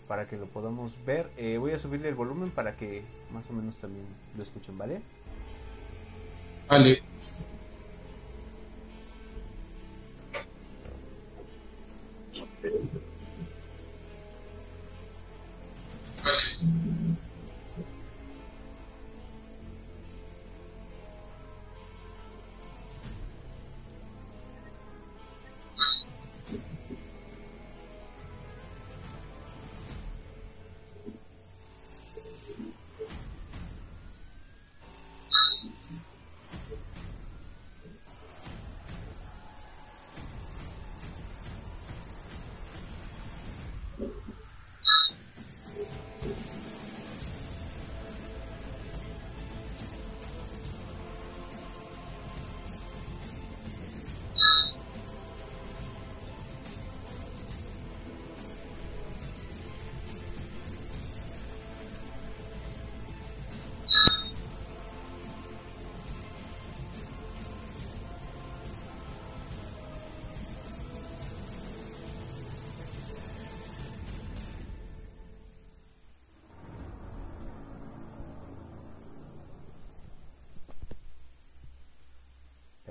[0.07, 1.31] para que lo podamos ver.
[1.39, 3.01] Eh, voy a subirle el volumen para que
[3.33, 4.05] más o menos también
[4.37, 5.01] lo escuchen, ¿vale?
[6.69, 7.03] Vale.
[12.63, 13.14] Vale.
[16.25, 16.35] はい。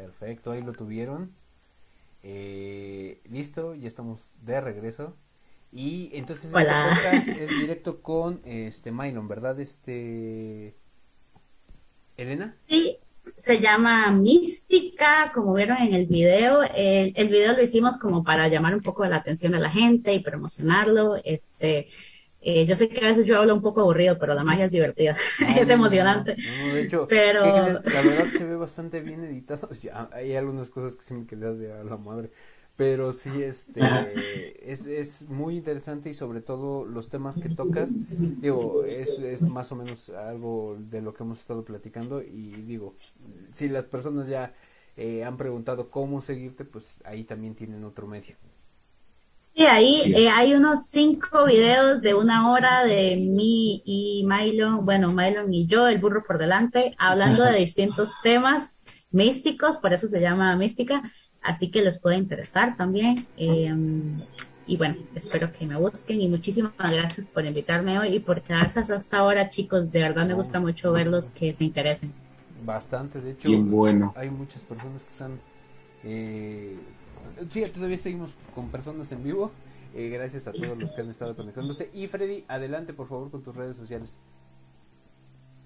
[0.03, 1.31] Perfecto, ahí lo tuvieron.
[2.23, 5.15] Eh, listo, ya estamos de regreso.
[5.71, 9.57] Y entonces este podcast es directo con este Mylon, ¿verdad?
[9.61, 10.75] Este
[12.17, 12.57] Elena.
[12.67, 12.97] Sí,
[13.37, 16.63] se llama Mística, como vieron en el video.
[16.63, 20.13] El, el, video lo hicimos como para llamar un poco la atención a la gente
[20.13, 21.15] y promocionarlo.
[21.23, 21.87] Este,
[22.45, 24.71] eh, yo sé que a veces yo hablo un poco aburrido, pero la magia es
[24.71, 25.15] divertida,
[25.57, 26.35] es emocionante.
[26.35, 27.45] de hecho, pero...
[27.45, 29.69] la verdad se ve bastante bien editado.
[29.81, 32.31] Ya, hay algunas cosas que sí me quedé de a la madre.
[32.75, 33.81] Pero sí, este,
[34.71, 39.71] es, es muy interesante y sobre todo los temas que tocas, digo, es, es más
[39.71, 42.95] o menos algo de lo que hemos estado platicando y digo,
[43.51, 44.53] si las personas ya
[44.97, 48.35] eh, han preguntado cómo seguirte, pues ahí también tienen otro medio.
[49.55, 55.11] Sí, ahí eh, hay unos cinco videos de una hora de mí y Mylon, bueno,
[55.11, 60.19] Mylon y yo, el burro por delante, hablando de distintos temas místicos, por eso se
[60.19, 61.03] llama mística,
[61.43, 63.27] así que les puede interesar también.
[63.37, 64.21] Em,
[64.65, 68.79] y bueno, espero que me busquen y muchísimas gracias por invitarme hoy y por quedarse
[68.79, 69.91] hasta ahora, chicos.
[69.91, 72.11] De verdad me gusta mucho verlos que se interesen.
[72.65, 74.13] Bastante, de hecho, bueno.
[74.15, 75.39] hay muchas personas que están
[76.03, 76.75] eh,
[77.49, 79.51] sí, todavía seguimos con personas en vivo.
[79.95, 81.89] Eh, gracias a todos los que han estado conectándose.
[81.93, 84.19] Y Freddy, adelante por favor con tus redes sociales.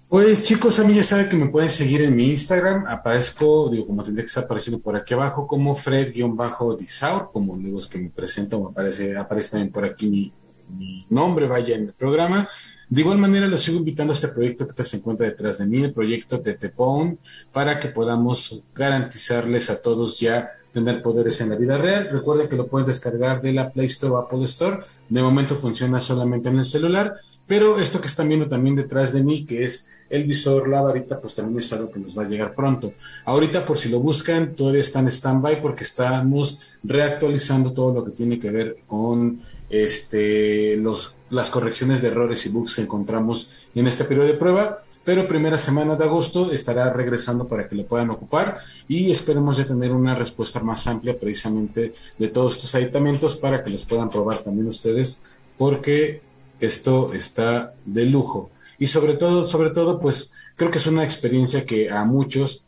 [0.08, 2.86] Pues chicos, a mí ya saben que me pueden seguir en mi Instagram.
[2.86, 7.98] Aparezco, digo, como tendría que estar apareciendo por aquí abajo, como Fred-Disaur, como luego que
[7.98, 12.48] me presento, me aparece, aparece también por aquí mi, nombre, vaya en el programa.
[12.88, 15.82] De igual manera, les sigo invitando a este proyecto que se encuentra detrás de mí,
[15.82, 17.18] el proyecto de Tepón,
[17.52, 22.08] para que podamos garantizarles a todos ya tener poderes en la vida real.
[22.10, 24.80] Recuerden que lo pueden descargar de la Play Store o Apple Store.
[25.08, 27.16] De momento funciona solamente en el celular,
[27.46, 31.20] pero esto que están viendo también detrás de mí, que es el visor, la varita,
[31.20, 32.92] pues también es algo que nos va a llegar pronto.
[33.24, 38.12] Ahorita, por si lo buscan, todavía está en stand-by porque estamos reactualizando todo lo que
[38.12, 43.86] tiene que ver con este, los, las correcciones de errores y bugs que encontramos en
[43.86, 48.10] este periodo de prueba pero primera semana de agosto estará regresando para que lo puedan
[48.10, 53.64] ocupar y esperemos de tener una respuesta más amplia precisamente de todos estos aditamentos para
[53.64, 55.22] que los puedan probar también ustedes
[55.56, 56.20] porque
[56.60, 58.50] esto está de lujo.
[58.78, 62.62] Y sobre todo sobre todo pues creo que es una experiencia que a muchos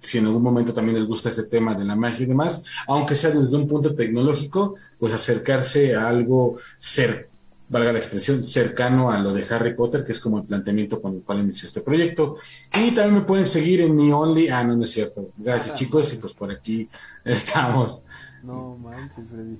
[0.00, 3.14] si en algún momento también les gusta este tema de la magia y demás, aunque
[3.14, 7.37] sea desde un punto tecnológico, pues acercarse a algo cercano
[7.68, 11.14] valga la expresión, cercano a lo de Harry Potter, que es como el planteamiento con
[11.14, 12.36] el cual inició este proyecto.
[12.74, 14.48] Y también me pueden seguir en mi Only.
[14.48, 15.30] Ah, no, no es cierto.
[15.36, 16.88] Gracias, chicos, y pues por aquí
[17.24, 18.02] estamos.
[18.42, 19.58] No manches, Freddy.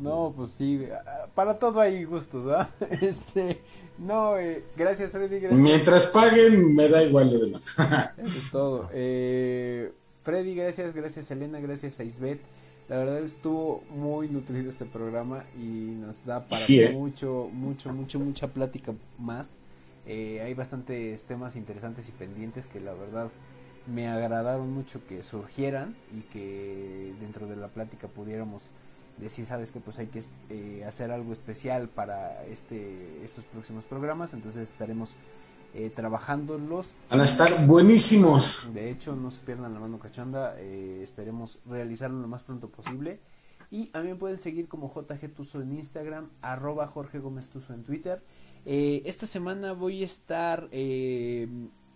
[0.00, 0.86] No, pues sí,
[1.34, 2.68] para todo hay gustos, ¿verdad?
[3.00, 3.60] Este,
[3.98, 5.40] no, eh, gracias, Freddy.
[5.40, 5.60] Gracias.
[5.60, 7.74] Mientras paguen, me da igual lo demás.
[8.16, 8.90] Eso es todo.
[8.92, 12.40] Eh, Freddy, gracias, gracias, Elena, gracias a Isbeth.
[12.88, 16.90] La verdad estuvo muy nutrido este programa y nos da para ¿eh?
[16.90, 19.56] mucho, mucho, mucho, mucha plática más.
[20.06, 23.28] Eh, hay bastantes temas interesantes y pendientes que la verdad
[23.86, 28.70] me agradaron mucho que surgieran y que dentro de la plática pudiéramos
[29.18, 34.32] decir, sabes que pues hay que eh, hacer algo especial para este estos próximos programas,
[34.32, 35.14] entonces estaremos
[35.74, 36.94] eh, trabajándolos.
[37.10, 38.68] Van a estar buenísimos.
[38.72, 40.54] De hecho, no se pierdan la mano cachonda.
[40.58, 43.20] Eh, esperemos realizarlo lo más pronto posible.
[43.70, 47.74] Y a mí me pueden seguir como JG Tuso en Instagram, arroba Jorge Gómez Tuso
[47.74, 48.22] en Twitter.
[48.64, 50.70] Eh, esta semana voy a estar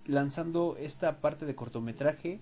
[0.05, 2.41] lanzando esta parte de cortometraje.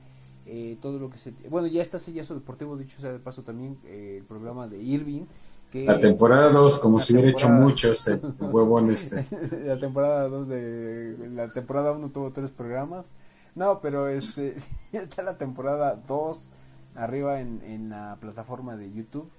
[0.80, 1.30] todo lo que se.
[1.48, 5.26] Bueno, ya está Sellazo Deportivo, dicho sea de paso también, el programa de Irving
[5.72, 9.26] la temporada 2, como si hubiera hecho muchos, el huevón este.
[9.64, 11.16] la temporada 2 de...
[11.32, 13.12] La temporada 1 tuvo tres programas.
[13.54, 14.56] No, pero es, eh,
[14.92, 16.50] está la temporada 2
[16.96, 19.30] arriba en, en la plataforma de YouTube.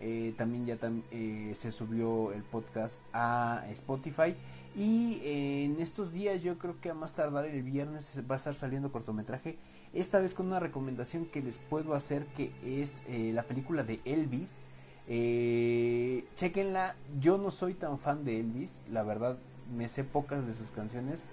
[0.00, 0.78] Eh, también ya
[1.10, 4.34] eh, se subió el podcast a Spotify.
[4.76, 8.54] Y en estos días yo creo que a más tardar el viernes va a estar
[8.54, 9.58] saliendo cortometraje.
[9.92, 14.62] Esta vez con una recomendación que les puedo hacer que es la película de Elvis.
[15.08, 19.38] Eh, chequenla, yo no soy tan fan de Elvis, la verdad
[19.74, 21.24] me sé pocas de sus canciones,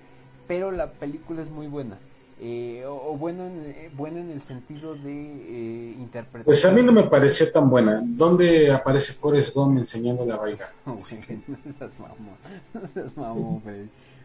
[0.47, 1.99] pero la película es muy buena.
[2.41, 6.43] Eh, o, bueno, en, eh, buena en el sentido de eh, interpretación.
[6.43, 8.03] Pues a mí no me pareció tan buena.
[8.05, 10.69] ¿Dónde aparece Forrest Gump enseñando la bailar?
[13.15, 13.61] no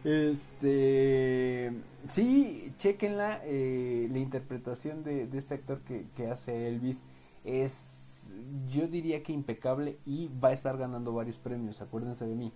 [0.03, 1.71] Este,
[2.09, 3.39] sí, chequenla.
[3.45, 7.05] la interpretación de, de este actor que, que hace Elvis
[7.45, 8.00] es
[8.69, 12.53] yo diría que impecable y va a estar ganando varios premios, acuérdense de mí.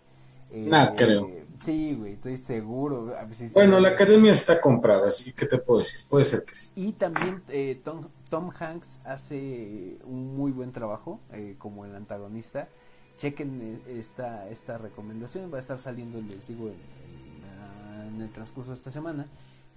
[0.52, 1.30] Eh, Nada, creo.
[1.64, 3.14] Sí, güey, estoy seguro.
[3.54, 6.02] bueno, la academia está comprada, así que te puedo decir?
[6.08, 6.72] Puede ser que sí.
[6.76, 12.70] Y también eh, Tom, Tom, Hanks hace un muy buen trabajo eh, como el antagonista.
[13.18, 18.92] Chequen esta, esta recomendación, va a estar saliendo, les digo, en, el transcurso de esta
[18.92, 19.26] semana,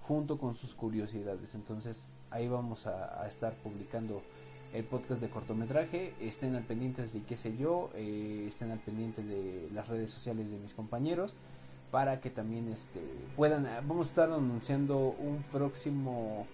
[0.01, 1.55] junto con sus curiosidades.
[1.55, 4.21] Entonces ahí vamos a, a estar publicando
[4.73, 6.13] el podcast de cortometraje.
[6.19, 10.51] Estén al pendiente de qué sé yo, eh, estén al pendiente de las redes sociales
[10.51, 11.35] de mis compañeros
[11.91, 12.99] para que también este
[13.35, 16.45] puedan vamos a estar anunciando un próximo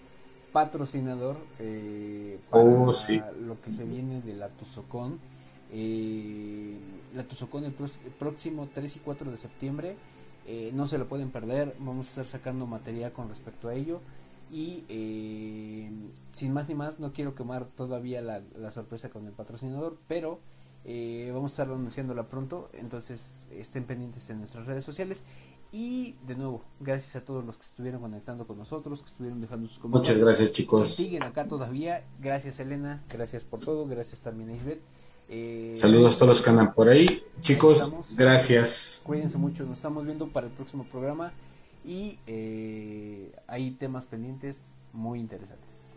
[0.55, 2.93] patrocinador eh, para oh,
[3.41, 5.19] lo que se viene de la Tuzocón.
[5.73, 6.77] Eh,
[7.13, 9.97] la Tuzocón el, próximo 3 y 4 de septiembre.
[10.47, 13.99] Eh, no se lo pueden perder vamos a estar sacando material con respecto a ello
[14.55, 15.91] y eh,
[16.31, 20.39] sin más ni más, no quiero quemar todavía la, sorpresa con el patrocinador, pero
[20.85, 22.69] eh, vamos a estar anunciándola pronto.
[22.71, 25.23] Entonces estén pendientes en nuestras redes sociales.
[25.73, 29.67] Y de nuevo, gracias a todos los que estuvieron conectando con nosotros, que estuvieron dejando
[29.67, 30.15] sus comentarios.
[30.15, 30.95] Muchas gracias, chicos.
[30.95, 32.05] siguen acá todavía.
[32.21, 33.03] Gracias, Elena.
[33.09, 33.85] Gracias por todo.
[33.85, 34.79] Gracias también a Isbeth.
[35.27, 37.25] Eh, Saludos a todos los que andan por ahí.
[37.41, 39.01] Chicos, gracias.
[39.05, 39.65] Cuídense mucho.
[39.65, 41.33] Nos estamos viendo para el próximo programa
[41.85, 45.93] y eh, hay temas pendientes muy interesantes.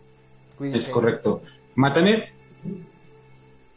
[0.61, 1.43] Es correcto.
[1.77, 2.33] Matané.